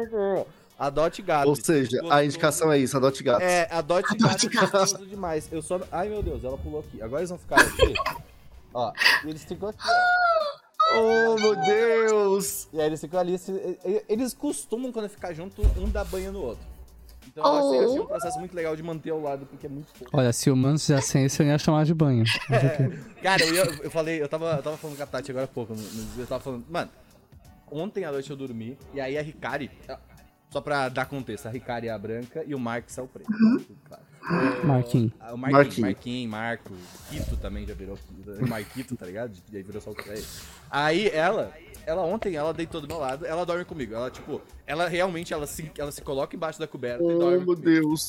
Adote 0.77 1.21
gato. 1.21 1.47
Ou 1.47 1.55
seja, 1.55 1.99
a 2.09 2.23
indicação 2.25 2.71
é 2.71 2.77
isso, 2.79 2.97
adote 2.97 3.23
gato. 3.23 3.41
É, 3.41 3.67
adote, 3.71 4.13
Adote 4.13 4.49
gato. 4.49 4.71
gato. 4.71 5.05
demais. 5.05 5.47
Eu 5.51 5.61
só. 5.61 5.79
Ai, 5.91 6.09
meu 6.09 6.21
Deus, 6.23 6.43
ela 6.43 6.57
pulou 6.57 6.79
aqui. 6.81 7.01
Agora 7.01 7.21
eles 7.21 7.29
vão 7.29 7.37
ficar 7.39 7.59
aqui. 7.61 7.93
ó. 8.73 8.91
E 9.23 9.29
eles 9.29 9.43
ficam 9.43 9.69
aqui, 9.69 9.79
ó. 9.87 10.63
Oh, 10.95 11.35
meu 11.39 11.55
Deus! 11.55 12.67
E 12.71 12.79
aí 12.79 12.85
eles 12.87 12.99
ficam 13.01 13.19
ali. 13.19 13.35
Eles 14.07 14.33
costumam, 14.33 14.91
quando 14.91 15.09
ficar 15.09 15.33
junto, 15.33 15.61
um 15.77 15.89
dar 15.89 16.03
banho 16.03 16.31
no 16.31 16.41
outro. 16.41 16.63
Então 17.27 17.43
eu 17.43 17.51
achei, 17.51 17.79
Oh. 17.79 17.89
achei 17.89 17.99
um 18.01 18.05
processo 18.05 18.37
muito 18.39 18.53
legal 18.53 18.75
de 18.75 18.83
manter 18.83 19.09
ao 19.09 19.19
lado, 19.19 19.45
porque 19.47 19.65
é 19.65 19.69
muito 19.69 19.87
fofo. 19.87 20.11
Olha, 20.13 20.31
se 20.33 20.51
o 20.51 20.55
Mano 20.55 20.77
fizesse 20.77 21.23
isso, 21.25 21.41
eu 21.41 21.47
ia 21.47 21.57
chamar 21.57 21.85
de 21.85 21.93
banho. 21.95 22.23
Cara, 23.23 23.43
eu, 23.43 23.55
ia- 23.55 23.79
eu 23.81 23.89
falei, 23.89 24.21
eu 24.21 24.27
tava, 24.27 24.51
eu 24.57 24.61
tava 24.61 24.77
falando 24.77 24.97
com 24.97 25.03
a 25.03 25.07
Tati 25.07 25.31
agora 25.31 25.45
há 25.45 25.47
pouco. 25.47 25.73
Eu 26.17 26.27
tava 26.27 26.43
falando, 26.43 26.65
mano, 26.69 26.91
ontem 27.71 28.03
à 28.05 28.11
noite 28.11 28.29
eu 28.29 28.35
dormi, 28.35 28.77
e 28.93 29.01
aí 29.01 29.17
a 29.17 29.21
Ricari, 29.23 29.71
só 30.53 30.61
pra 30.61 30.87
dar 30.87 31.05
contexto, 31.07 31.47
a 31.47 31.49
Ricari 31.49 31.87
é 31.87 31.91
a 31.91 31.97
branca 31.97 32.43
e 32.45 32.53
o 32.53 32.59
Marx 32.59 32.95
é 32.97 33.01
o 33.01 33.07
preto. 33.07 33.27
Claro. 33.85 34.03
É, 34.23 34.65
Marquinhos. 34.65 35.11
O 35.33 35.37
Marquinhos, 35.37 35.79
Marquinhos. 35.79 35.79
Marquinhos, 35.79 36.31
Marco, 36.31 36.73
Quito 37.09 37.37
também 37.37 37.65
já 37.65 37.73
virou. 37.73 37.97
Marquito, 38.47 38.95
tá 38.95 39.05
ligado? 39.05 39.35
E 39.51 39.57
aí 39.57 39.63
virou 39.63 39.81
só 39.81 39.89
o 39.89 39.95
aí. 40.07 40.23
Aí 40.69 41.09
ela, 41.09 41.51
ela 41.87 42.03
ontem, 42.03 42.35
ela 42.35 42.53
deitou 42.53 42.79
do 42.79 42.87
meu 42.87 42.99
lado, 42.99 43.25
ela 43.25 43.45
dorme 43.45 43.65
comigo. 43.65 43.95
Ela, 43.95 44.11
tipo, 44.11 44.39
ela 44.67 44.87
realmente, 44.87 45.33
ela 45.33 45.47
se, 45.47 45.69
ela 45.77 45.91
se 45.91 46.01
coloca 46.03 46.35
embaixo 46.35 46.59
da 46.59 46.67
coberta 46.67 47.03
e 47.03 47.07
Oh, 47.07 47.17
dorme 47.17 47.37
meu 47.37 47.45
comigo. 47.47 47.61
Deus! 47.63 48.07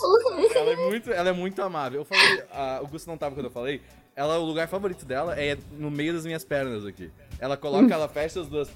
Ela 0.55 0.71
é 0.71 0.77
muito, 0.77 1.11
ela 1.11 1.29
é 1.31 1.33
muito 1.33 1.63
amável. 1.63 2.03
Eu 2.03 2.05
falei, 2.05 2.45
a, 2.53 2.81
o 2.83 2.87
Gusto 2.87 3.09
não 3.09 3.17
tava 3.17 3.35
quando 3.35 3.47
eu 3.47 3.51
falei. 3.51 3.81
Ela, 4.15 4.39
o 4.39 4.45
lugar 4.45 4.69
favorito 4.69 5.05
dela 5.05 5.35
é 5.41 5.59
no 5.73 5.91
meio 5.91 6.13
das 6.13 6.25
minhas 6.25 6.45
pernas 6.45 6.87
aqui. 6.87 7.11
Ela 7.41 7.57
coloca, 7.57 7.93
ela 7.93 8.09
fecha 8.09 8.41
as 8.41 8.47
duas 8.47 8.71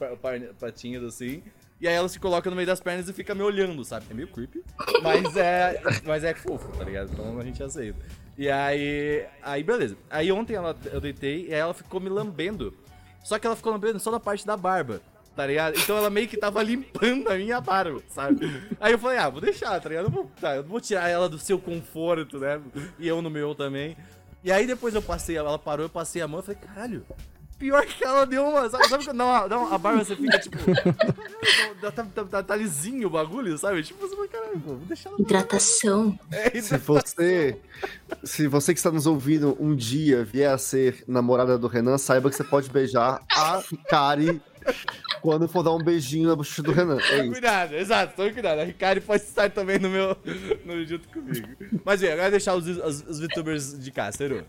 patinhas 0.59 1.05
assim. 1.05 1.43
E 1.81 1.87
aí 1.87 1.95
ela 1.95 2.09
se 2.09 2.19
coloca 2.19 2.51
no 2.51 2.57
meio 2.57 2.67
das 2.67 2.81
pernas 2.81 3.09
e 3.09 3.13
fica 3.13 3.35
me 3.35 3.43
olhando, 3.43 3.85
sabe? 3.85 4.07
É 4.11 4.15
meio 4.15 4.29
creepy. 4.29 4.65
Mas 5.03 5.37
é, 5.37 5.81
mas 6.05 6.25
é 6.25 6.35
fofo, 6.35 6.69
tá 6.77 6.85
ligado? 6.85 7.11
Então 7.13 7.39
a 7.39 7.45
gente 7.45 7.63
aceita. 7.63 7.99
E 8.37 8.51
aí, 8.51 9.25
aí 9.43 9.63
beleza. 9.63 9.97
Aí 10.11 10.31
ontem 10.33 10.55
ela, 10.55 10.77
eu 10.93 11.01
deitei 11.01 11.47
e 11.47 11.55
aí 11.55 11.61
ela 11.61 11.75
ficou 11.75 12.01
me 12.01 12.09
lambendo. 12.09 12.75
Só 13.23 13.39
que 13.39 13.47
ela 13.47 13.55
ficou 13.55 13.73
lambendo 13.73 14.01
só 14.01 14.11
na 14.11 14.19
parte 14.19 14.47
da 14.47 14.57
barba. 14.57 15.01
Tá 15.37 15.47
ligado? 15.47 15.79
Então 15.79 15.97
ela 15.97 16.11
meio 16.11 16.27
que 16.27 16.37
tava 16.37 16.61
limpando 16.65 17.29
a 17.29 17.37
minha 17.37 17.61
barba, 17.61 18.03
sabe? 18.09 18.41
Aí 18.81 18.91
eu 18.91 18.99
falei, 18.99 19.19
ah, 19.19 19.29
vou 19.29 19.41
deixar, 19.41 19.81
tá 19.81 19.89
ligado? 19.89 20.07
Eu, 20.07 20.11
vou, 20.11 20.31
tá, 20.41 20.57
eu 20.57 20.65
vou 20.65 20.81
tirar 20.81 21.09
ela 21.09 21.29
do 21.29 21.39
seu 21.39 21.61
conforto, 21.61 22.41
né? 22.41 22.61
E 22.99 23.07
eu 23.07 23.23
no 23.23 23.31
meu 23.31 23.55
também. 23.55 23.97
E 24.43 24.51
aí 24.51 24.67
depois 24.67 24.97
eu 24.97 25.03
passei, 25.03 25.37
ela 25.37 25.57
parou, 25.57 25.87
eu 25.87 25.91
passei 25.91 26.21
a 26.21 26.27
mão 26.27 26.41
e 26.41 26.43
falei, 26.43 26.61
caralho, 26.61 27.07
pior 27.59 27.85
que 27.87 28.05
ela 28.05 28.25
deu 28.25 28.47
uma. 28.47 28.69
Sabe, 28.71 28.89
sabe 28.89 29.05
quando 29.05 29.17
dá 29.19 29.25
uma, 29.25 29.49
dá 29.49 29.59
uma- 29.59 29.75
a 29.75 29.79
barba 29.79 30.05
você 30.05 30.15
fica 30.17 30.39
tipo. 30.39 30.57
tá, 31.81 31.91
tá, 31.93 32.25
tá- 32.25 32.43
tá 32.43 32.57
lisinho 32.57 33.07
o 33.09 33.11
bagulho, 33.11 33.57
sabe? 33.59 33.83
Tipo, 33.83 34.07
você 34.07 34.15
fala, 34.17 34.29
caralho, 34.29 34.59
vou 34.59 34.77
deixar 34.77 35.11
ela. 35.11 35.21
Hidratação. 35.21 36.19
É, 36.31 36.61
Se 36.61 36.77
você, 36.79 37.59
se 38.25 38.47
você 38.47 38.73
que 38.73 38.79
está 38.79 38.91
nos 38.91 39.07
ouvindo 39.07 39.57
um 39.61 39.75
dia 39.75 40.25
vier 40.25 40.51
a 40.53 40.59
ser 40.59 41.03
namorada 41.07 41.59
do 41.59 41.67
Renan, 41.67 41.99
saiba 41.99 42.31
que 42.31 42.37
você 42.37 42.45
pode 42.45 42.71
beijar 42.71 43.21
a 43.33 43.63
Kari 43.89 44.41
quando 45.23 45.49
for 45.49 45.63
dar 45.63 45.73
um 45.73 45.79
beijinho 45.83 46.29
na 46.29 46.37
bochecha 46.37 46.63
do 46.63 46.73
Renan. 46.73 46.99
É 47.11 47.21
isso. 47.23 47.31
Cuidado, 47.33 47.75
exato, 47.75 48.15
tome 48.17 48.33
cuidado. 48.33 48.61
A 48.61 48.65
Ricari 48.65 49.01
pode 49.01 49.23
estar 49.23 49.51
também 49.51 49.79
no 49.79 49.89
meu. 49.89 50.17
No, 50.65 50.85
junto 50.85 51.09
comigo. 51.09 51.49
Mas 51.85 52.01
bem, 52.01 52.13
agora 52.13 52.31
deixar 52.31 52.55
os, 52.55 52.67
os, 52.67 53.03
os 53.09 53.21
VTubers 53.21 53.79
de 53.79 53.91
cá, 53.91 54.11
Seru. 54.13 54.45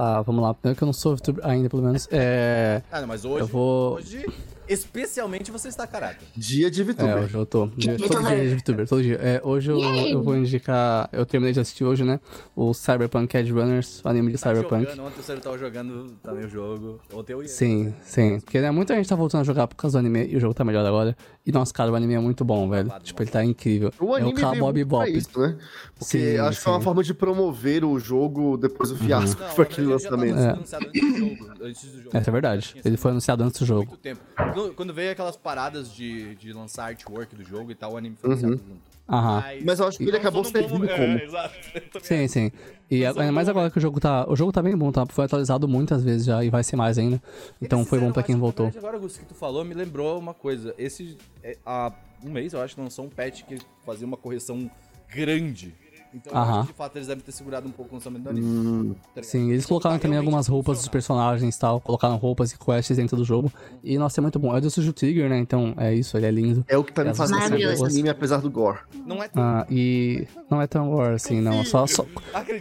Tá, 0.00 0.22
vamos 0.22 0.42
lá. 0.42 0.54
Primeiro 0.54 0.78
que 0.78 0.82
eu 0.82 0.86
não 0.86 0.94
sou 0.94 1.14
VTuber 1.14 1.46
ainda, 1.46 1.68
pelo 1.68 1.82
menos. 1.82 2.08
É. 2.10 2.80
Ah, 2.90 3.02
não, 3.02 3.08
mas 3.08 3.22
hoje. 3.22 3.40
Eu 3.40 3.46
vou- 3.46 3.96
Hoje, 3.96 4.24
especialmente, 4.72 5.50
você 5.50 5.68
está 5.68 5.86
caráter. 5.86 6.26
Dia 6.36 6.70
de 6.70 6.80
É, 6.80 6.84
VTuber. 6.84 7.16
hoje 7.24 7.34
eu 7.34 7.46
tô. 7.46 7.66
Dia, 7.76 7.96
todo 7.96 8.22
dia 8.26 8.48
de 8.48 8.54
VTuber, 8.56 8.88
todo 8.88 9.02
dia. 9.02 9.16
É, 9.16 9.40
hoje 9.44 9.70
eu, 9.70 9.80
eu 9.80 10.22
vou 10.22 10.36
indicar. 10.36 11.08
Eu 11.12 11.26
terminei 11.26 11.52
de 11.52 11.60
assistir 11.60 11.84
hoje, 11.84 12.04
né? 12.04 12.20
O 12.54 12.72
Cyberpunk 12.72 13.34
Edge 13.36 13.52
Runners, 13.52 14.00
o 14.04 14.08
anime 14.08 14.32
de 14.32 14.38
Cyberpunk. 14.38 14.84
Jogando, 14.84 15.06
ontem 15.06 15.20
o 15.20 15.22
Seru 15.22 15.40
tava 15.40 15.58
jogando 15.58 16.12
também 16.22 16.44
o 16.44 16.48
jogo. 16.48 17.00
Ontem 17.12 17.32
eu 17.32 17.42
ia. 17.42 17.48
Sim, 17.48 17.94
sim. 18.02 18.40
Porque 18.40 18.60
né, 18.60 18.70
muita 18.70 18.94
gente 18.94 19.08
tá 19.08 19.16
voltando 19.16 19.40
a 19.42 19.44
jogar 19.44 19.66
por 19.66 19.76
causa 19.76 19.98
do 19.98 20.06
anime 20.06 20.26
e 20.26 20.36
o 20.36 20.40
jogo 20.40 20.54
tá 20.54 20.64
melhor 20.64 20.84
agora. 20.86 21.16
E 21.44 21.52
nossa, 21.52 21.72
cara, 21.72 21.90
o 21.90 21.94
anime 21.94 22.14
é 22.14 22.18
muito 22.20 22.44
bom, 22.44 22.68
velho. 22.68 22.92
Tipo, 23.02 23.22
ele 23.22 23.30
tá 23.30 23.44
incrível. 23.44 23.92
O 23.98 24.16
é 24.16 24.20
anime 24.20 24.38
o 24.38 24.40
Cowboy 24.40 24.72
veio 24.72 24.86
muito 24.86 24.88
pra 24.88 25.04
Bebop. 25.06 25.18
isso, 25.18 25.40
né? 25.40 25.58
Porque 25.98 26.18
Sim, 26.18 26.36
acho 26.38 26.58
que 26.58 26.64
foi 26.64 26.72
uma 26.72 26.78
sim. 26.78 26.84
forma 26.84 27.02
de 27.02 27.14
promover 27.14 27.84
o 27.84 27.98
jogo 27.98 28.56
depois 28.56 28.90
do 28.90 28.96
fiasco 28.96 29.40
Não, 29.40 29.48
que 29.48 29.54
foi 29.56 29.64
aquele 29.64 29.86
verdade, 29.88 30.10
lançamento. 30.14 30.38
anunciado 30.38 30.86
antes 30.86 31.02
do 31.12 31.18
jogo. 31.18 31.50
Antes 31.62 31.84
do 31.92 32.02
jogo. 32.02 32.16
Essa 32.16 32.30
é 32.30 32.32
verdade. 32.32 32.68
Tinha 32.72 32.82
Ele 32.84 32.96
foi 32.96 33.10
anunciado 33.10 33.42
antes 33.44 33.60
do 33.60 33.66
jogo. 33.66 33.86
muito 33.88 33.96
tempo. 34.00 34.20
Quando, 34.60 34.74
quando 34.74 34.94
veio 34.94 35.12
aquelas 35.12 35.36
paradas 35.36 35.92
de, 35.92 36.34
de 36.36 36.52
lançar 36.52 36.84
artwork 36.88 37.34
do 37.34 37.42
jogo 37.44 37.70
e 37.70 37.74
tal, 37.74 37.94
o 37.94 37.96
anime 37.96 38.16
foi 38.16 38.30
anunciado 38.30 38.56
junto. 38.58 38.90
Aham. 39.08 39.42
Mas 39.64 39.80
eu 39.80 39.88
acho 39.88 39.98
que 39.98 40.04
ele 40.04 40.16
acabou 40.16 40.44
servindo 40.44 40.86
bom- 40.86 40.94
como. 40.94 41.18
É, 41.18 41.24
exato. 41.24 41.54
Sim, 42.02 42.28
sim. 42.28 42.52
E 42.90 43.00
Mas 43.04 43.16
ainda 43.18 43.32
mais 43.32 43.48
agora 43.48 43.70
que 43.70 43.78
o 43.78 43.80
jogo 43.80 43.98
tá. 43.98 44.28
O 44.28 44.36
jogo 44.36 44.52
tá 44.52 44.62
bem 44.62 44.76
bom, 44.76 44.92
tá? 44.92 45.04
Foi 45.06 45.24
atualizado 45.24 45.66
muitas 45.66 46.04
vezes 46.04 46.26
já 46.26 46.44
e 46.44 46.50
vai 46.50 46.62
ser 46.62 46.76
mais 46.76 46.98
ainda. 46.98 47.20
Então 47.60 47.84
foi 47.84 47.98
bom 47.98 48.12
pra 48.12 48.22
quem 48.22 48.34
que, 48.36 48.40
voltou. 48.40 48.66
verdade, 48.66 48.78
Agora, 48.84 48.98
Augusto, 48.98 49.18
que 49.20 49.26
tu 49.26 49.34
falou 49.34 49.64
me 49.64 49.74
lembrou 49.74 50.18
uma 50.18 50.34
coisa. 50.34 50.74
Esse, 50.78 51.16
é, 51.42 51.56
há 51.66 51.92
um 52.24 52.30
mês, 52.30 52.52
eu 52.52 52.60
acho, 52.60 52.80
lançou 52.80 53.04
um 53.04 53.08
patch 53.08 53.42
que 53.44 53.58
fazia 53.84 54.06
uma 54.06 54.16
correção 54.16 54.70
grande. 55.12 55.74
Então, 56.12 56.32
eu 56.32 56.38
acho 56.38 56.60
que, 56.62 56.66
de 56.68 56.72
fato, 56.72 56.96
eles 56.96 57.08
devem 57.08 57.22
ter 57.22 57.32
segurado 57.32 57.68
um 57.68 57.70
pouco 57.70 57.92
o 57.92 57.94
lançamento 57.94 58.22
do 58.22 58.30
anime. 58.30 58.46
Hum, 58.46 58.94
tá? 59.14 59.22
Sim, 59.22 59.50
eles 59.50 59.64
colocaram 59.64 59.96
tá 59.96 60.02
também 60.02 60.18
algumas 60.18 60.46
roupas 60.46 60.78
dos 60.78 60.88
personagens 60.88 61.54
e 61.54 61.58
tal. 61.58 61.80
Colocaram 61.80 62.16
roupas 62.16 62.52
e 62.52 62.58
quests 62.58 62.96
dentro 62.96 63.16
do 63.16 63.24
jogo. 63.24 63.52
E, 63.82 63.96
nossa, 63.96 64.20
é 64.20 64.22
muito 64.22 64.38
bom. 64.38 64.56
É 64.56 64.60
do 64.60 64.70
Sujo 64.70 64.92
Trigger, 64.92 65.28
né? 65.28 65.38
Então 65.38 65.74
é 65.76 65.94
isso, 65.94 66.16
ele 66.16 66.26
é 66.26 66.30
lindo. 66.30 66.64
é 66.68 66.76
o 66.76 66.84
que 66.84 66.92
tá 66.92 67.04
me 67.04 67.14
fazendo 67.14 67.56
esse 67.56 67.84
anime, 67.84 68.08
apesar 68.08 68.38
do 68.38 68.50
gore. 68.50 68.78
Não 69.06 69.22
é 69.22 69.28
tão 69.28 69.42
Ah, 69.42 69.66
e 69.70 70.26
não 70.50 70.60
é 70.60 70.66
tão 70.66 70.88
gore 70.90 71.14
assim, 71.14 71.40
não. 71.40 71.64
Só, 71.64 71.86
só... 71.86 72.04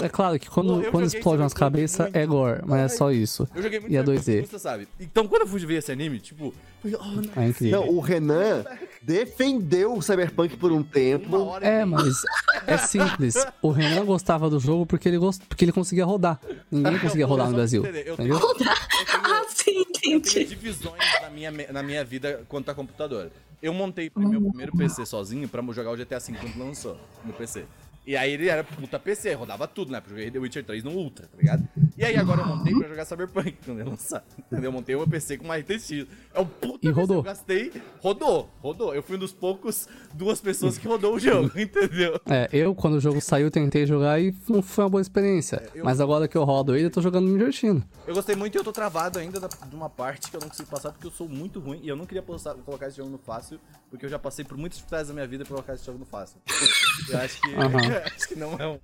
É 0.01 0.09
claro 0.09 0.37
que 0.39 0.49
quando, 0.49 0.89
quando 0.91 1.05
explode 1.05 1.41
umas 1.41 1.51
Cyberpunk 1.51 1.59
cabeças 1.59 2.09
é 2.13 2.25
gore, 2.25 2.61
mas 2.65 2.79
é 2.79 2.87
só 2.95 3.11
isso. 3.11 3.47
Eu 3.55 3.63
joguei 3.63 3.79
muito 3.79 3.91
E 3.91 3.97
é 3.97 4.01
Cyberpunk, 4.01 4.31
2D. 4.31 4.47
Você 4.47 4.59
sabe. 4.59 4.87
Então, 4.99 5.27
quando 5.27 5.41
eu 5.43 5.47
fui 5.47 5.65
ver 5.65 5.75
esse 5.75 5.91
anime, 5.91 6.19
tipo, 6.19 6.53
oh, 6.83 6.87
não, 6.87 7.43
É 7.43 7.47
incrível. 7.47 7.81
Não, 7.81 7.89
o 7.89 7.99
Renan 7.99 8.63
defendeu 9.01 9.95
o 9.95 10.01
Cyberpunk 10.01 10.57
por 10.57 10.71
um 10.71 10.83
tempo. 10.83 11.57
É, 11.61 11.85
mas 11.85 12.21
é 12.67 12.77
simples. 12.77 13.35
O 13.61 13.71
Renan 13.71 14.05
gostava 14.05 14.49
do 14.49 14.59
jogo 14.59 14.85
porque 14.85 15.07
ele, 15.09 15.17
gost... 15.17 15.41
porque 15.47 15.65
ele 15.65 15.71
conseguia 15.71 16.05
rodar. 16.05 16.39
Ninguém 16.71 16.99
conseguia 16.99 17.25
rodar 17.25 17.47
no 17.49 17.55
Brasil. 17.55 17.83
eu 17.85 17.89
Entendeu? 17.89 18.15
tenho- 18.17 18.33
eu 18.35 18.55
tenho- 18.55 18.71
Ah, 18.71 19.45
sim, 19.49 19.79
Eu 19.79 19.85
tenho 20.01 20.17
entendi. 20.17 20.45
divisões 20.45 21.01
na 21.21 21.29
minha, 21.29 21.51
na 21.71 21.83
minha 21.83 22.03
vida 22.05 22.43
quanto 22.47 22.69
a 22.69 22.73
computador. 22.75 23.29
Eu 23.61 23.73
montei 23.73 24.09
meu 24.15 24.41
primeiro 24.41 24.71
PC 24.75 25.05
sozinho 25.05 25.47
pra 25.49 25.61
jogar 25.73 25.91
o 25.91 25.97
GTA 25.97 26.19
V 26.19 26.33
quando 26.39 26.57
lançou 26.57 26.97
no 27.25 27.33
PC. 27.33 27.65
E 28.09 28.17
aí 28.17 28.31
ele 28.33 28.47
era 28.49 28.63
puta 28.63 28.97
PC, 28.97 29.35
rodava 29.35 29.67
tudo, 29.67 29.91
né? 29.91 29.99
Porque 30.01 30.13
eu 30.13 30.17
joguei 30.17 30.31
The 30.31 30.39
Witcher 30.39 30.65
3 30.65 30.83
no 30.83 30.89
Ultra, 30.93 31.27
tá 31.27 31.37
ligado? 31.37 31.67
E 31.95 32.03
aí 32.03 32.17
agora 32.17 32.41
eu 32.41 32.47
montei 32.47 32.73
pra 32.73 32.87
jogar 32.87 33.05
Cyberpunk 33.05 33.55
quando 33.63 33.81
ele 33.81 33.89
lançar. 33.91 34.23
Entendeu? 34.35 34.63
Eu 34.69 34.71
montei 34.71 34.95
o 34.95 34.97
meu 34.97 35.07
PC 35.07 35.37
com 35.37 35.45
uma 35.45 35.55
RTX. 35.57 35.91
É 36.33 36.39
um 36.39 36.45
puta 36.47 36.77
E 36.77 36.89
PC, 36.89 36.91
rodou. 36.91 37.17
Eu 37.17 37.21
gastei. 37.21 37.71
Rodou, 38.01 38.49
rodou. 38.63 38.95
Eu 38.95 39.03
fui 39.03 39.15
um 39.15 39.19
dos 39.19 39.31
poucos 39.31 39.87
duas 40.11 40.41
pessoas 40.41 40.75
que 40.79 40.87
rodou 40.87 41.13
o 41.13 41.19
jogo, 41.19 41.51
entendeu? 41.59 42.19
É, 42.25 42.49
eu, 42.51 42.73
quando 42.73 42.95
o 42.95 42.99
jogo 42.99 43.21
saiu, 43.21 43.51
tentei 43.51 43.85
jogar 43.85 44.19
e 44.19 44.33
não 44.49 44.63
foi 44.63 44.85
uma 44.85 44.89
boa 44.89 45.01
experiência. 45.01 45.61
eu- 45.75 45.85
Mas 45.85 46.01
agora 46.01 46.27
que 46.27 46.35
eu 46.35 46.43
rodo 46.43 46.75
ele, 46.75 46.85
eu 46.87 46.91
tô 46.91 47.03
jogando 47.03 47.27
me 47.27 47.37
divertindo. 47.37 47.83
Eu 48.07 48.15
gostei 48.15 48.35
muito 48.35 48.55
e 48.55 48.57
eu 48.57 48.63
tô 48.63 48.71
travado 48.71 49.19
ainda 49.19 49.39
da- 49.39 49.47
de 49.47 49.75
uma 49.75 49.87
parte 49.89 50.31
que 50.31 50.35
eu 50.35 50.41
não 50.41 50.49
consigo 50.49 50.67
passar 50.67 50.91
porque 50.91 51.05
eu 51.05 51.11
sou 51.11 51.29
muito 51.29 51.59
ruim 51.59 51.79
e 51.83 51.87
eu 51.87 51.95
não 51.95 52.07
queria 52.07 52.23
postar- 52.23 52.55
colocar 52.55 52.87
esse 52.87 52.97
jogo 52.97 53.11
no 53.11 53.19
fácil, 53.19 53.59
porque 53.91 54.03
eu 54.03 54.09
já 54.09 54.17
passei 54.17 54.43
por 54.43 54.57
muitas 54.57 54.77
dificuldades 54.79 55.09
da 55.09 55.13
minha 55.13 55.27
vida 55.27 55.43
pra 55.45 55.53
colocar 55.53 55.75
esse 55.75 55.85
jogo 55.85 55.99
no 55.99 56.05
fácil. 56.05 56.37
Eu 57.09 57.17
acho 57.19 57.41
que, 57.41 57.53
Aham. 57.55 57.98
Acho 58.05 58.27
que 58.27 58.35
não 58.35 58.53
é 58.53 58.67
um. 58.67 58.79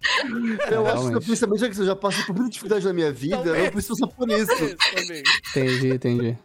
Eu 0.71 0.85
acho 0.85 0.95
que 0.95 1.01
realmente. 1.01 1.25
principalmente 1.25 1.59
já 1.61 1.69
que 1.69 1.79
eu 1.79 1.85
já 1.85 1.95
passei 1.95 2.23
por 2.25 2.35
muita 2.35 2.49
dificuldade 2.51 2.85
na 2.85 2.93
minha 2.93 3.11
vida, 3.11 3.35
Talvez. 3.37 3.65
eu 3.65 3.71
preciso 3.71 3.99
passar 3.99 4.15
por 4.15 4.29
isso. 4.29 4.53
Isso 4.53 4.77
também. 4.95 5.23
Entendi, 5.49 5.89
entendi. 5.89 6.37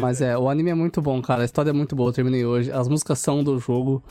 Mas 0.00 0.20
é, 0.20 0.36
o 0.36 0.48
anime 0.48 0.70
é 0.70 0.74
muito 0.74 1.00
bom, 1.00 1.20
cara. 1.22 1.42
A 1.42 1.44
história 1.44 1.70
é 1.70 1.72
muito 1.72 1.96
boa, 1.96 2.10
eu 2.10 2.12
terminei 2.12 2.44
hoje. 2.44 2.70
As 2.70 2.88
músicas 2.88 3.18
são 3.18 3.42
do 3.42 3.58
jogo. 3.58 4.02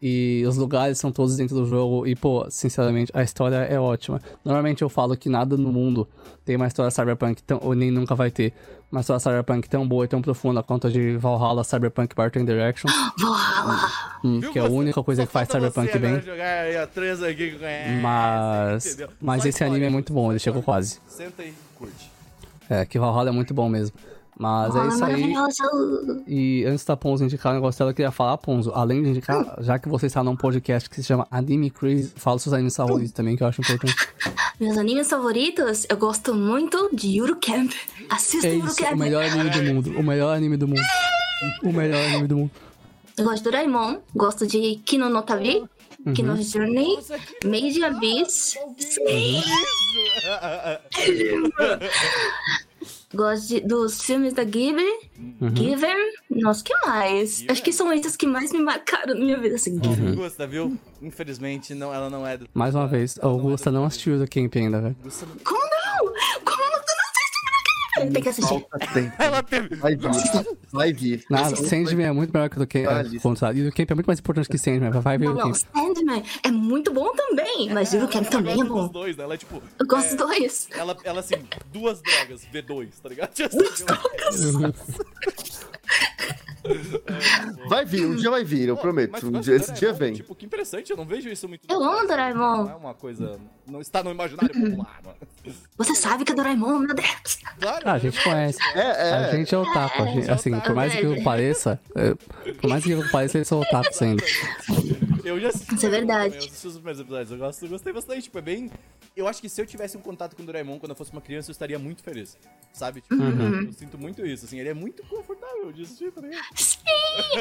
E 0.00 0.44
os 0.46 0.56
lugares 0.56 0.96
são 0.98 1.10
todos 1.10 1.36
dentro 1.36 1.56
do 1.56 1.66
jogo. 1.66 2.06
E, 2.06 2.14
pô, 2.14 2.46
sinceramente, 2.48 3.10
a 3.12 3.22
história 3.22 3.56
é 3.56 3.80
ótima. 3.80 4.20
Normalmente 4.44 4.82
eu 4.82 4.88
falo 4.88 5.16
que 5.16 5.28
nada 5.28 5.56
no 5.56 5.72
mundo 5.72 6.06
tem 6.44 6.54
uma 6.54 6.68
história 6.68 6.90
cyberpunk 6.90 7.42
tão, 7.42 7.58
ou 7.62 7.74
nem 7.74 7.90
nunca 7.90 8.14
vai 8.14 8.30
ter. 8.30 8.52
Uma 8.92 9.00
história 9.00 9.18
cyberpunk 9.18 9.68
tão 9.68 9.86
boa 9.86 10.04
e 10.04 10.08
tão 10.08 10.22
profunda 10.22 10.62
quanto 10.62 10.86
a 10.86 10.90
de 10.90 11.16
Valhalla 11.16 11.64
Cyberpunk 11.64 12.14
Barton 12.14 12.44
Direction. 12.44 12.88
Valhalla. 13.20 13.90
hum, 14.24 14.40
que 14.40 14.58
é 14.58 14.62
a 14.62 14.66
única 14.66 15.02
coisa 15.02 15.26
que 15.26 15.32
faz 15.32 15.48
Cyberpunk 15.48 15.90
você 15.92 15.98
bem. 15.98 16.10
agora 16.10 16.22
jogar 16.24 16.60
aí 16.60 16.76
a 16.76 16.86
três 16.86 17.22
aqui 17.22 17.50
que 17.50 17.58
conhece, 17.58 18.00
Mas. 18.00 18.98
Mas 19.20 19.44
esse 19.44 19.64
anime 19.64 19.84
é 19.86 19.90
muito 19.90 20.12
bom, 20.12 20.30
ele 20.30 20.38
chegou 20.38 20.62
quase. 20.62 21.00
Senta 21.08 21.42
e 21.42 21.52
curte. 21.74 22.10
É, 22.70 22.84
que 22.86 22.98
Valhalla 22.98 23.30
é 23.30 23.32
muito 23.32 23.52
bom 23.52 23.68
mesmo. 23.68 23.96
Mas 24.38 24.74
é 24.76 24.86
isso 24.86 25.04
aí. 25.04 25.34
E 26.26 26.64
antes 26.64 26.84
da 26.84 26.96
Ponzo 26.96 27.24
indicar 27.24 27.52
o 27.52 27.54
negócio 27.56 27.78
dela, 27.78 27.90
eu 27.90 27.94
queria 27.94 28.12
falar, 28.12 28.38
Ponzo, 28.38 28.70
além 28.72 29.02
de 29.02 29.08
indicar, 29.10 29.56
já 29.60 29.78
que 29.78 29.88
você 29.88 30.06
está 30.06 30.22
num 30.22 30.36
podcast 30.36 30.88
que 30.88 30.96
se 30.96 31.02
chama 31.02 31.26
Anime 31.30 31.70
Crazy, 31.70 32.12
fala 32.16 32.38
seus 32.38 32.52
animes 32.52 32.76
favoritos 32.76 33.12
também, 33.12 33.36
que 33.36 33.42
eu 33.42 33.48
acho 33.48 33.60
importante. 33.60 33.96
Meus 34.60 34.76
animes 34.78 35.08
favoritos, 35.08 35.86
eu 35.88 35.96
gosto 35.96 36.34
muito 36.34 36.88
de 36.92 37.08
Yuru 37.18 37.36
Camp. 37.36 37.72
Assista 38.08 38.46
É 38.46 38.54
Yuru 38.54 38.66
isso, 38.68 38.80
o 38.80 38.84
Camp. 38.84 38.96
melhor 38.96 39.24
anime 39.24 39.50
do 39.50 39.62
mundo. 39.74 39.98
O 39.98 40.02
melhor 40.02 40.36
anime 40.36 40.56
do 40.56 40.68
mundo. 40.68 40.80
O 41.64 41.72
melhor 41.72 42.04
anime 42.06 42.26
do 42.28 42.36
mundo. 42.36 42.50
Eu 43.16 43.24
gosto 43.24 43.38
de 43.38 43.44
Doraemon, 43.44 43.96
gosto 44.14 44.46
de 44.46 44.76
Kino 44.84 45.08
no 45.08 45.22
Tabi, 45.22 45.64
Uhum. 46.06 46.14
Kino 46.14 46.40
Journey, 46.40 46.96
Made 47.44 47.82
Abyss. 47.84 48.56
Sim. 48.78 49.42
Gosto 53.14 53.48
de- 53.48 53.60
dos 53.60 54.02
filmes 54.02 54.34
da 54.34 54.44
Ghibli, 54.44 54.84
Uhum. 55.40 55.56
Given. 55.56 55.96
Nossa, 56.30 56.62
que 56.62 56.74
mais? 56.86 57.44
Acho 57.48 57.62
que 57.62 57.72
são 57.72 57.90
esses 57.92 58.16
que 58.16 58.26
mais 58.26 58.52
me 58.52 58.60
marcaram 58.60 59.14
na 59.14 59.20
minha 59.20 59.38
vida, 59.38 59.54
assim. 59.54 59.72
Uhum. 59.82 60.14
Gusta, 60.14 60.46
viu? 60.46 60.76
Infelizmente, 61.00 61.74
não, 61.74 61.92
ela 61.94 62.10
não 62.10 62.26
é 62.26 62.36
do. 62.36 62.46
Mais 62.52 62.74
uma 62.74 62.86
vez, 62.86 63.18
a 63.22 63.26
Augusta 63.26 63.70
não 63.70 63.84
assistiu 63.84 64.18
do 64.18 64.28
Camp 64.28 64.54
ainda, 64.56 64.80
velho. 64.80 64.96
Não- 65.02 65.10
não? 65.28 65.36
Como 65.44 65.67
Camp? 67.98 68.12
Tem 68.12 68.22
que 68.22 68.28
assistir. 68.28 68.66
Ela 69.18 69.42
teve. 69.42 69.74
Vai 69.76 69.96
vir. 69.96 70.10
Vai 70.72 70.92
vir. 70.92 71.24
Nada, 71.30 71.56
Sandman 71.56 72.06
é 72.06 72.12
muito 72.12 72.32
melhor 72.32 72.48
que 72.48 72.56
o 72.56 72.60
do 72.60 72.66
Camp. 72.66 72.86
É. 72.86 73.54
E 73.54 73.68
o 73.68 73.72
Camp 73.72 73.90
é 73.90 73.94
muito 73.94 74.06
mais 74.06 74.18
importante 74.18 74.48
que 74.48 74.58
Sandman, 74.58 74.90
vai 74.90 75.18
ver 75.18 75.26
Não, 75.26 75.32
o 75.32 75.36
não, 75.36 75.42
Camp. 75.44 75.54
Sandman 75.54 76.22
é 76.42 76.50
muito 76.50 76.92
bom 76.92 77.12
também, 77.14 77.70
mas 77.72 77.92
Yuru 77.92 78.08
Camp 78.08 78.26
também 78.28 78.60
é 78.60 78.64
bom. 78.64 78.88
dois, 78.88 79.16
né? 79.16 79.24
Ela 79.24 79.34
é 79.34 79.36
tipo. 79.36 79.62
Eu 79.78 79.86
gosto 79.86 80.06
é, 80.06 80.16
dos 80.16 80.26
dois. 80.26 80.68
Ela, 80.72 80.96
ela 81.04 81.20
assim, 81.20 81.36
duas 81.72 82.02
drogas, 82.02 82.46
V2, 82.52 82.88
tá 83.02 83.08
ligado? 83.08 83.30
Vai 87.68 87.84
vir, 87.84 88.04
um 88.06 88.14
dia 88.16 88.30
vai 88.30 88.44
vir, 88.44 88.68
eu 88.68 88.76
Pô, 88.76 88.82
prometo. 88.82 89.10
mas 89.12 89.22
Um 89.24 89.40
dia, 89.40 89.56
esse 89.56 89.72
dia 89.72 89.92
vem. 89.92 90.12
Tipo, 90.14 90.34
que 90.34 90.44
interessante, 90.44 90.90
eu 90.90 90.96
não 90.96 91.04
vejo 91.06 91.28
isso 91.28 91.48
muito. 91.48 91.62
Eu 91.70 91.82
amo. 91.82 92.06
Doraemon. 92.06 92.64
Não 92.64 92.70
é 92.70 92.74
uma 92.74 92.94
coisa. 92.94 93.38
Não 93.66 93.80
está 93.80 94.02
no 94.02 94.10
imaginário 94.10 94.50
popular, 94.52 95.00
mano. 95.04 95.16
Você 95.76 95.94
sabe 95.94 96.24
que 96.24 96.32
é 96.32 96.34
Doraemon, 96.34 96.78
meu 96.80 96.94
Deus. 96.94 97.38
Claro, 97.60 97.82
Ah, 97.88 97.92
a 97.92 97.98
gente 97.98 98.22
conhece. 98.22 98.58
É, 98.74 98.80
é. 99.08 99.12
A 99.14 99.30
gente 99.36 99.54
é 99.54 99.58
otaku. 99.58 100.02
a 100.02 100.06
gente- 100.06 100.30
assim, 100.30 100.58
por 100.60 100.74
mais 100.74 100.94
que 100.94 101.02
eu 101.04 101.22
pareça, 101.22 101.80
é, 101.94 102.14
por 102.54 102.68
mais 102.68 102.84
que 102.84 102.90
eu 102.90 103.08
pareça, 103.10 103.38
eles 103.38 103.48
são 103.48 103.60
otakus 103.60 104.02
ainda. 104.02 104.22
Eu 105.24 105.40
já 105.40 105.48
assisti. 105.48 105.74
Isso 105.74 105.86
é 105.86 105.90
verdade. 105.90 106.34
Eu 106.34 106.38
assisti 106.38 106.66
os 106.66 106.74
primeiros 106.74 107.00
episódios. 107.00 107.30
Eu 107.30 107.38
gosto, 107.38 107.62
eu 107.64 107.68
gostei 107.68 107.92
bastante. 107.92 108.22
Tipo, 108.22 108.38
é 108.38 108.42
bem. 108.42 108.70
Eu 109.18 109.26
acho 109.26 109.40
que 109.40 109.48
se 109.48 109.60
eu 109.60 109.66
tivesse 109.66 109.96
um 109.96 110.00
contato 110.00 110.36
com 110.36 110.42
o 110.42 110.46
Doraemon 110.46 110.78
quando 110.78 110.90
eu 110.90 110.96
fosse 110.96 111.10
uma 111.12 111.20
criança, 111.20 111.50
eu 111.50 111.52
estaria 111.52 111.78
muito 111.78 112.02
feliz. 112.04 112.38
Sabe? 112.72 113.00
Tipo, 113.00 113.16
Uhum. 113.16 113.64
eu 113.66 113.72
sinto 113.72 113.98
muito 113.98 114.24
isso. 114.24 114.44
Assim, 114.44 114.60
ele 114.60 114.68
é 114.68 114.74
muito 114.74 115.02
confortável 115.06 115.72
de 115.72 115.82
assistir, 115.82 116.12
tá 116.12 116.20
ligado? 116.20 116.44
Sim, 116.54 116.78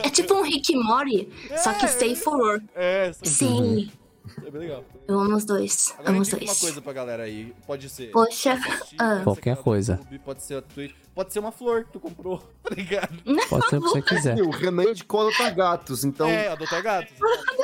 é 0.04 0.10
tipo 0.10 0.34
um 0.34 0.42
Rick 0.42 0.74
e 0.74 0.76
Morty, 0.76 1.30
só 1.64 1.74
que 1.74 1.88
stay 1.88 2.16
for 2.16 2.36
work. 2.40 2.66
É, 2.74 3.14
só- 3.14 3.26
Sim, 3.26 3.92
é 4.46 4.50
bem 4.50 4.62
legal. 4.62 4.84
eu 5.08 5.20
amo 5.20 5.36
os 5.36 5.46
dois. 5.46 5.92
Agora 6.00 6.10
Amo 6.10 6.22
os 6.22 6.28
indica 6.30 6.42
uma 6.44 6.48
dois. 6.48 6.60
coisa 6.60 6.82
pra 6.82 6.94
galera 6.94 7.24
aí. 7.24 7.54
Pode 7.68 7.88
ser. 7.90 8.10
Poxa, 8.12 8.54
assistir, 8.54 8.96
ah. 9.00 9.22
Qualquer 9.24 9.58
coisa. 9.58 9.94
YouTube, 10.02 10.20
pode 10.20 10.42
ser 10.44 10.56
a 10.56 10.62
Twitch. 10.64 10.96
Pode 11.14 11.32
ser 11.34 11.40
uma 11.40 11.52
flor 11.52 11.84
que 11.84 11.92
tu 11.94 12.00
comprou, 12.00 12.38
tá 12.64 12.74
ligado? 12.76 13.16
Pode 13.50 13.70
ser 13.70 13.78
o 13.78 13.82
que 13.82 13.88
você 13.90 14.02
quiser. 14.02 14.42
O 14.42 14.50
Renan 14.50 14.94
de 14.94 15.04
cola 15.04 15.32
tá 15.38 15.50
gatos, 15.52 16.04
então. 16.04 16.28
É, 16.28 16.48
a 16.48 16.56
Dr. 16.56 16.82
Gato. 16.82 17.14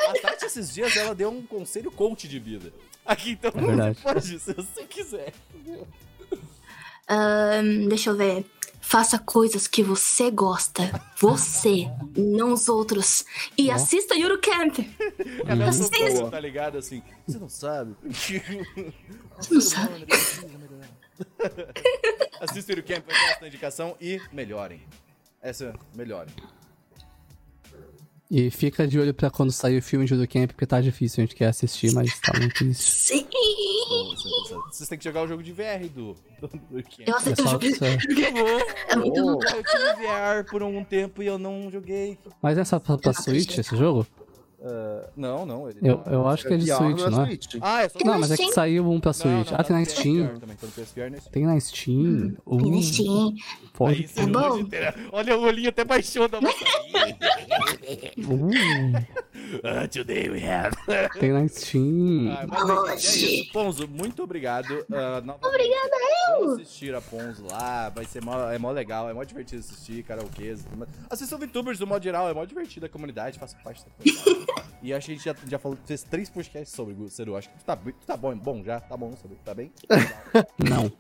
A 0.10 0.14
Tati, 0.22 0.46
esses 0.46 0.72
dias, 0.74 0.96
ela 0.98 1.16
deu 1.16 1.30
um 1.30 1.42
conselho 1.42 1.92
coach 1.92 2.28
de 2.28 2.38
vida. 2.40 2.72
Aqui, 3.06 3.32
então, 3.32 3.52
verdade. 3.52 4.00
pode, 4.02 4.40
se 4.40 4.54
você 4.54 4.84
quiser. 4.86 5.34
Ahn, 7.08 7.88
deixa 7.88 8.10
eu 8.12 8.16
ver. 8.16 8.46
Faça 8.80 9.18
coisas 9.18 9.66
que 9.68 9.82
você 9.82 10.30
gosta. 10.30 11.02
Você, 11.18 11.88
não 12.18 12.54
os 12.54 12.68
outros. 12.70 13.26
E 13.58 13.72
assista 13.72 14.14
Yuru 14.16 14.40
Camp. 14.42 14.78
É 15.48 15.56
mesmo 15.56 15.86
Assista. 15.86 16.30
tá 16.30 16.40
ligado? 16.40 16.78
Assim, 16.78 17.02
você 17.28 17.40
não 17.40 17.50
sabe. 17.50 17.96
Você 19.38 19.54
não 19.54 19.62
sabe. 19.62 20.06
Assista 22.40 22.74
o 22.74 22.84
Camp, 22.84 23.06
essa 23.10 23.48
indicação 23.48 23.96
e 24.00 24.22
melhorem. 24.32 24.82
Essa, 25.42 25.74
melhorem. 25.96 26.34
E 28.36 28.50
fica 28.50 28.88
de 28.88 28.98
olho 29.00 29.14
pra 29.14 29.30
quando 29.30 29.52
sair 29.52 29.78
o 29.78 29.82
filme 29.84 30.08
de 30.08 30.28
Camp, 30.28 30.54
porque 30.54 30.66
tá 30.66 30.82
difícil, 30.82 31.22
a 31.22 31.26
gente 31.28 31.36
quer 31.36 31.46
assistir, 31.50 31.94
mas 31.94 32.20
tá 32.20 32.34
muito 32.40 32.56
triste. 32.56 32.82
Sim. 32.84 33.28
Vocês 34.72 34.90
têm 34.90 34.98
que 34.98 35.04
jogar 35.04 35.22
o 35.22 35.28
jogo 35.28 35.44
de 35.44 35.52
VR 35.52 35.88
do, 35.94 36.16
do, 36.42 36.48
do 36.48 36.84
Camp. 36.84 37.08
Eu 37.08 37.14
É 37.14 37.18
aceito 37.18 37.40
o 37.40 37.44
só, 37.44 37.50
jogo. 37.52 37.66
é- 37.66 38.92
É 38.92 38.96
muito. 38.96 39.20
Eu 39.20 39.38
tive 39.64 40.08
VR 40.08 40.50
por 40.50 40.64
um 40.64 40.84
tempo 40.84 41.22
e 41.22 41.28
eu 41.28 41.38
não 41.38 41.70
joguei. 41.70 42.18
Mas 42.42 42.58
é 42.58 42.64
só 42.66 42.80
pra, 42.80 42.98
pra 42.98 43.14
Switch 43.14 43.56
esse 43.56 43.78
jogo? 43.78 44.08
Ah, 44.66 45.10
não, 45.16 45.46
não. 45.46 45.70
Ele 45.70 45.80
Eu, 45.82 46.02
eu 46.10 46.28
acho 46.28 46.48
que 46.48 46.54
é 46.54 46.58
de 46.58 46.66
VR 46.72 46.76
Switch, 46.78 47.00
na 47.02 47.10
não 47.10 47.24
é? 47.24 47.26
Switch. 47.28 47.56
Ah, 47.62 47.82
é 47.84 47.90
só 47.90 48.00
Não, 48.06 48.20
mas 48.20 48.32
é 48.32 48.36
que 48.38 48.44
Steam? 48.44 48.54
saiu 48.56 48.90
um 48.90 49.00
pra 49.00 49.10
Não, 49.10 49.14
Switch. 49.14 49.52
não, 49.52 49.58
ah, 49.60 49.64
tem 49.64 49.68
tá 49.68 49.74
na 49.74 49.80
no 49.80 49.86
Steam. 49.86 50.28
Tá 50.40 50.48
no 51.04 51.10
nesse. 51.10 51.30
Tem 51.30 51.46
na 51.46 51.60
Steam. 51.60 52.38
Uh, 52.46 52.58
Tem 52.64 52.82
Steam. 52.84 53.34
pode. 53.74 54.10
Não 54.18 54.32
bom. 54.32 54.64
ter- 54.66 54.96
Olha 55.12 55.38
o 55.38 55.42
olhinho 55.42 55.70
até 55.70 55.84
baixou 55.84 56.28
da. 56.28 56.40
Uh, 56.40 56.44
Ah, 59.64 59.88
today 59.88 60.30
we 60.30 60.40
have. 60.44 60.76
tem 61.20 61.32
na 61.32 61.48
Steam. 61.48 62.32
Ah, 62.32 62.46
mas, 62.48 62.90
é 62.90 62.96
isso. 63.18 63.52
Ponzo, 63.52 63.88
muito 63.88 64.24
obrigado. 64.24 64.86
Ah, 64.92 65.22
novamente, 65.22 65.46
Obrigada, 65.46 65.96
Vamos 66.40 66.54
assistir 66.62 66.96
a 66.96 67.02
Ponzo 67.02 67.46
lá, 67.46 67.90
vai 67.90 68.06
ser 68.06 68.24
mó, 68.24 68.50
é 68.50 68.58
mó 68.58 68.72
legal, 68.72 69.10
é 69.10 69.14
mó 69.14 69.24
divertido 69.24 69.60
assistir, 69.60 70.02
karaokês. 70.04 70.66
Assistam 71.10 71.38
VTubers 71.38 71.78
do 71.78 71.86
modo 71.86 72.02
geral, 72.04 72.30
é 72.30 72.34
mó 72.34 72.44
divertido 72.46 72.86
a 72.86 72.90
comunidade, 72.90 73.38
faça 73.38 73.56
parte 73.64 73.84
da 73.86 73.92
comunidade. 73.92 74.53
E 74.84 74.94
a 74.94 75.00
gente 75.00 75.24
já, 75.24 75.34
já 75.48 75.58
falou, 75.58 75.78
fez 75.86 76.04
três 76.04 76.30
podcasts 76.30 76.76
sobre 76.76 76.94
o 76.94 77.10
Seru, 77.10 77.36
acho 77.38 77.50
que 77.50 77.58
tu 77.58 77.64
tá, 77.66 77.76
tu 77.76 77.94
tá 78.06 78.18
bom, 78.18 78.36
bom 78.36 78.62
já, 78.64 78.80
tá 78.82 78.96
bom, 78.98 79.16
Seru, 79.16 79.36
tá 79.44 79.56
bem? 79.56 79.72
Não. 80.60 80.92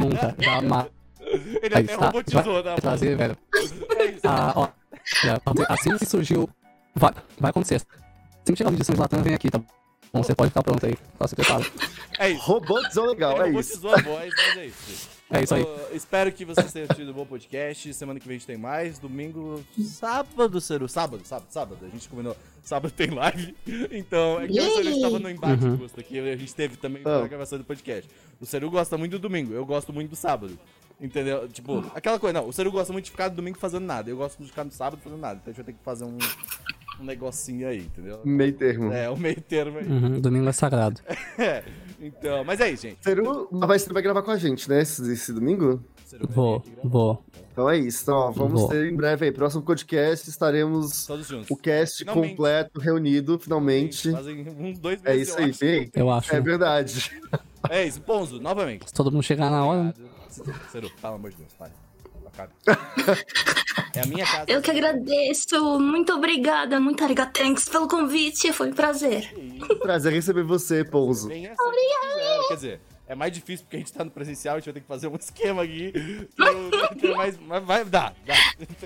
Nunca. 0.00 0.34
Dá 0.38 0.88
Ele 1.20 1.74
Aí 1.74 1.84
até 1.84 1.92
está. 1.92 2.06
robotizou, 2.06 2.62
Vai 2.62 2.74
né? 2.74 2.80
trazer, 2.80 3.16
velho. 3.16 3.36
É 3.98 4.04
isso. 4.06 4.20
Ah, 4.24 4.52
ó. 4.56 4.68
Assim 5.68 5.96
que 5.98 6.06
surgiu. 6.06 6.48
Vai, 6.94 7.12
vai 7.38 7.50
acontecer. 7.50 7.76
Assim 7.76 8.52
que 8.52 8.56
chegar 8.56 8.70
o 8.70 8.72
vídeo 8.72 8.84
de 8.94 9.00
Latam, 9.00 9.22
vem 9.22 9.34
aqui, 9.34 9.50
tá 9.50 9.58
bom? 9.58 10.22
Você 10.22 10.34
pode 10.34 10.50
ficar 10.50 10.62
pronto 10.62 10.84
aí. 10.84 10.96
Só 11.18 11.26
se 11.26 11.36
prepara. 11.36 11.64
É 12.18 12.30
isso. 12.30 12.42
Robotzão 12.42 13.06
legal, 13.06 13.32
Ele 13.46 13.56
é 13.56 13.60
isso. 13.60 13.74
robotizou 13.80 13.94
a 13.94 14.02
voz, 14.16 14.32
mas 14.36 14.56
é 14.58 14.66
isso. 14.66 15.08
É 15.32 15.42
isso 15.42 15.54
aí. 15.54 15.62
Eu 15.62 15.96
espero 15.96 16.30
que 16.30 16.44
vocês 16.44 16.72
tenham 16.72 16.86
tido 16.88 17.10
um 17.10 17.14
bom 17.14 17.24
podcast. 17.24 17.92
Semana 17.94 18.20
que 18.20 18.26
vem 18.28 18.36
a 18.36 18.38
gente 18.38 18.46
tem 18.46 18.58
mais. 18.58 18.98
Domingo, 18.98 19.64
sábado, 19.82 20.60
Seru. 20.60 20.86
Sábado, 20.88 21.22
sábado, 21.24 21.46
sábado. 21.50 21.78
A 21.86 21.88
gente 21.88 22.06
combinou. 22.08 22.36
Sábado 22.62 22.92
tem 22.92 23.08
live. 23.10 23.56
Então, 23.90 24.40
é 24.40 24.46
que 24.46 24.60
o 24.60 24.74
Seru 24.74 24.88
estava 24.90 25.18
no 25.18 25.30
embate 25.30 25.64
Uhum. 25.64 25.86
aqui. 25.96 26.18
A 26.18 26.36
gente 26.36 26.54
teve 26.54 26.76
também 26.76 27.02
na 27.02 27.26
gravação 27.26 27.58
do 27.58 27.64
podcast. 27.64 28.08
O 28.40 28.44
Seru 28.46 28.70
gosta 28.70 28.98
muito 28.98 29.12
do 29.12 29.18
domingo. 29.18 29.54
Eu 29.54 29.64
gosto 29.64 29.92
muito 29.92 30.10
do 30.10 30.16
sábado. 30.16 30.58
Entendeu? 31.00 31.48
Tipo, 31.48 31.78
aquela 31.94 32.18
coisa, 32.18 32.40
não. 32.40 32.48
O 32.48 32.52
Seru 32.52 32.70
gosta 32.70 32.92
muito 32.92 33.06
de 33.06 33.10
ficar 33.10 33.30
no 33.30 33.36
domingo 33.36 33.58
fazendo 33.58 33.84
nada. 33.86 34.10
Eu 34.10 34.16
gosto 34.18 34.38
de 34.42 34.48
ficar 34.48 34.64
no 34.64 34.70
sábado 34.70 35.00
fazendo 35.02 35.18
nada. 35.20 35.40
Então 35.42 35.50
a 35.50 35.54
gente 35.54 35.64
vai 35.64 35.72
ter 35.72 35.78
que 35.78 35.84
fazer 35.84 36.04
um, 36.04 36.16
um 37.00 37.04
negocinho 37.04 37.68
aí, 37.68 37.78
entendeu? 37.78 38.20
Meio 38.24 38.52
termo. 38.52 38.92
É, 38.92 39.08
o 39.10 39.16
meio 39.16 39.40
termo 39.40 39.78
aí. 39.78 39.86
Uhum, 39.86 40.20
domingo 40.20 40.48
é 40.48 40.52
sagrado. 40.52 41.00
É. 41.38 41.62
Então, 42.00 42.44
mas 42.44 42.60
é 42.60 42.70
isso, 42.70 42.82
gente. 42.82 42.98
Seru, 43.02 43.48
mas 43.52 43.82
você 43.82 43.92
vai 43.92 44.02
gravar 44.02 44.22
com 44.22 44.30
a 44.32 44.36
gente, 44.36 44.68
né? 44.68 44.82
Esse, 44.82 45.10
esse 45.12 45.32
domingo? 45.32 45.82
Vou, 46.28 46.60
gravar. 46.60 46.88
vou. 46.88 47.24
Então 47.52 47.70
é 47.70 47.78
isso. 47.78 48.02
Então, 48.02 48.16
ó, 48.16 48.30
vamos 48.30 48.60
Vou. 48.62 48.68
ter 48.70 48.90
em 48.92 48.96
breve 48.96 49.26
aí. 49.26 49.32
Próximo 49.32 49.62
podcast 49.62 50.28
estaremos 50.28 51.06
Todos 51.06 51.26
juntos. 51.28 51.50
o 51.50 51.56
cast 51.56 51.98
Finalmente. 51.98 52.30
completo, 52.30 52.80
reunido, 52.80 53.38
finalmente. 53.38 54.10
Fazem 54.10 54.46
uns 54.58 54.78
dois 54.78 55.00
É 55.04 55.10
meses. 55.14 55.28
isso 55.28 55.38
eu 55.38 55.44
aí, 55.44 55.50
acho. 55.50 55.60
bem. 55.60 55.90
Eu 55.94 56.10
acho. 56.10 56.34
É 56.34 56.40
verdade. 56.40 57.12
É 57.70 57.86
isso, 57.86 58.00
Ponzo, 58.00 58.40
novamente. 58.40 58.86
Se 58.88 58.92
todo 58.94 59.10
mundo 59.12 59.22
chegar 59.22 59.50
na 59.50 59.64
hora. 59.64 59.84
né? 59.84 59.94
Seru, 60.70 60.90
pelo 61.00 61.14
amor 61.14 61.30
de 61.30 61.36
Deus, 61.36 61.52
para. 61.58 61.70
É 63.94 64.00
a 64.00 64.06
minha 64.06 64.24
casa. 64.26 64.44
Eu 64.48 64.60
que 64.62 64.70
agradeço. 64.70 65.78
Muito 65.78 66.12
obrigada. 66.14 66.80
Muito 66.80 67.02
arigatanks 67.04 67.68
pelo 67.68 67.86
convite. 67.88 68.52
Foi 68.52 68.70
um 68.70 68.72
prazer. 68.72 69.34
Prazer 69.80 70.12
receber 70.12 70.42
você, 70.42 70.82
que 70.84 70.90
quiser. 70.90 72.48
Quer 72.48 72.54
dizer, 72.54 72.80
é 73.06 73.14
mais 73.14 73.32
difícil 73.32 73.64
porque 73.64 73.76
a 73.76 73.78
gente 73.78 73.92
tá 73.92 74.02
no 74.04 74.10
presencial, 74.10 74.54
a 74.56 74.58
gente 74.58 74.66
vai 74.66 74.74
ter 74.74 74.80
que 74.80 74.86
fazer 74.86 75.08
um 75.08 75.16
esquema 75.20 75.62
aqui. 75.62 75.92
Então, 76.94 77.16
mas, 77.16 77.38
mas 77.40 77.64
vai, 77.64 77.84
dá, 77.84 78.12
dá. 78.26 78.34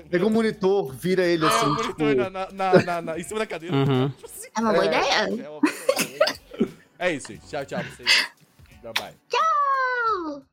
Pega 0.09 0.25
um 0.25 0.29
monitor, 0.29 0.93
vira 0.93 1.23
ele 1.23 1.45
É, 1.45 1.47
assim, 1.47 1.65
o 1.67 1.75
tipo. 1.77 2.01
monitor 2.01 2.29
na, 2.31 2.51
na, 2.51 2.83
na, 2.83 3.01
na- 3.01 3.19
em 3.19 3.23
cima 3.23 3.39
da 3.39 3.45
cadeira. 3.45 3.75
Uhum. 3.75 4.11
É 4.55 4.59
uma 4.61 4.73
boa 4.73 4.85
É. 4.85 4.87
ideia. 4.87 5.43
É, 5.45 5.49
uma- 5.49 5.61
é 6.99 7.13
isso, 7.13 7.27
gente. 7.27 7.47
Tchau, 7.47 7.65
tchau 7.65 7.79
pra 7.79 7.89
vocês. 7.91 8.27
Bye, 8.83 8.93
bye. 8.93 9.13
Tchau. 9.29 10.43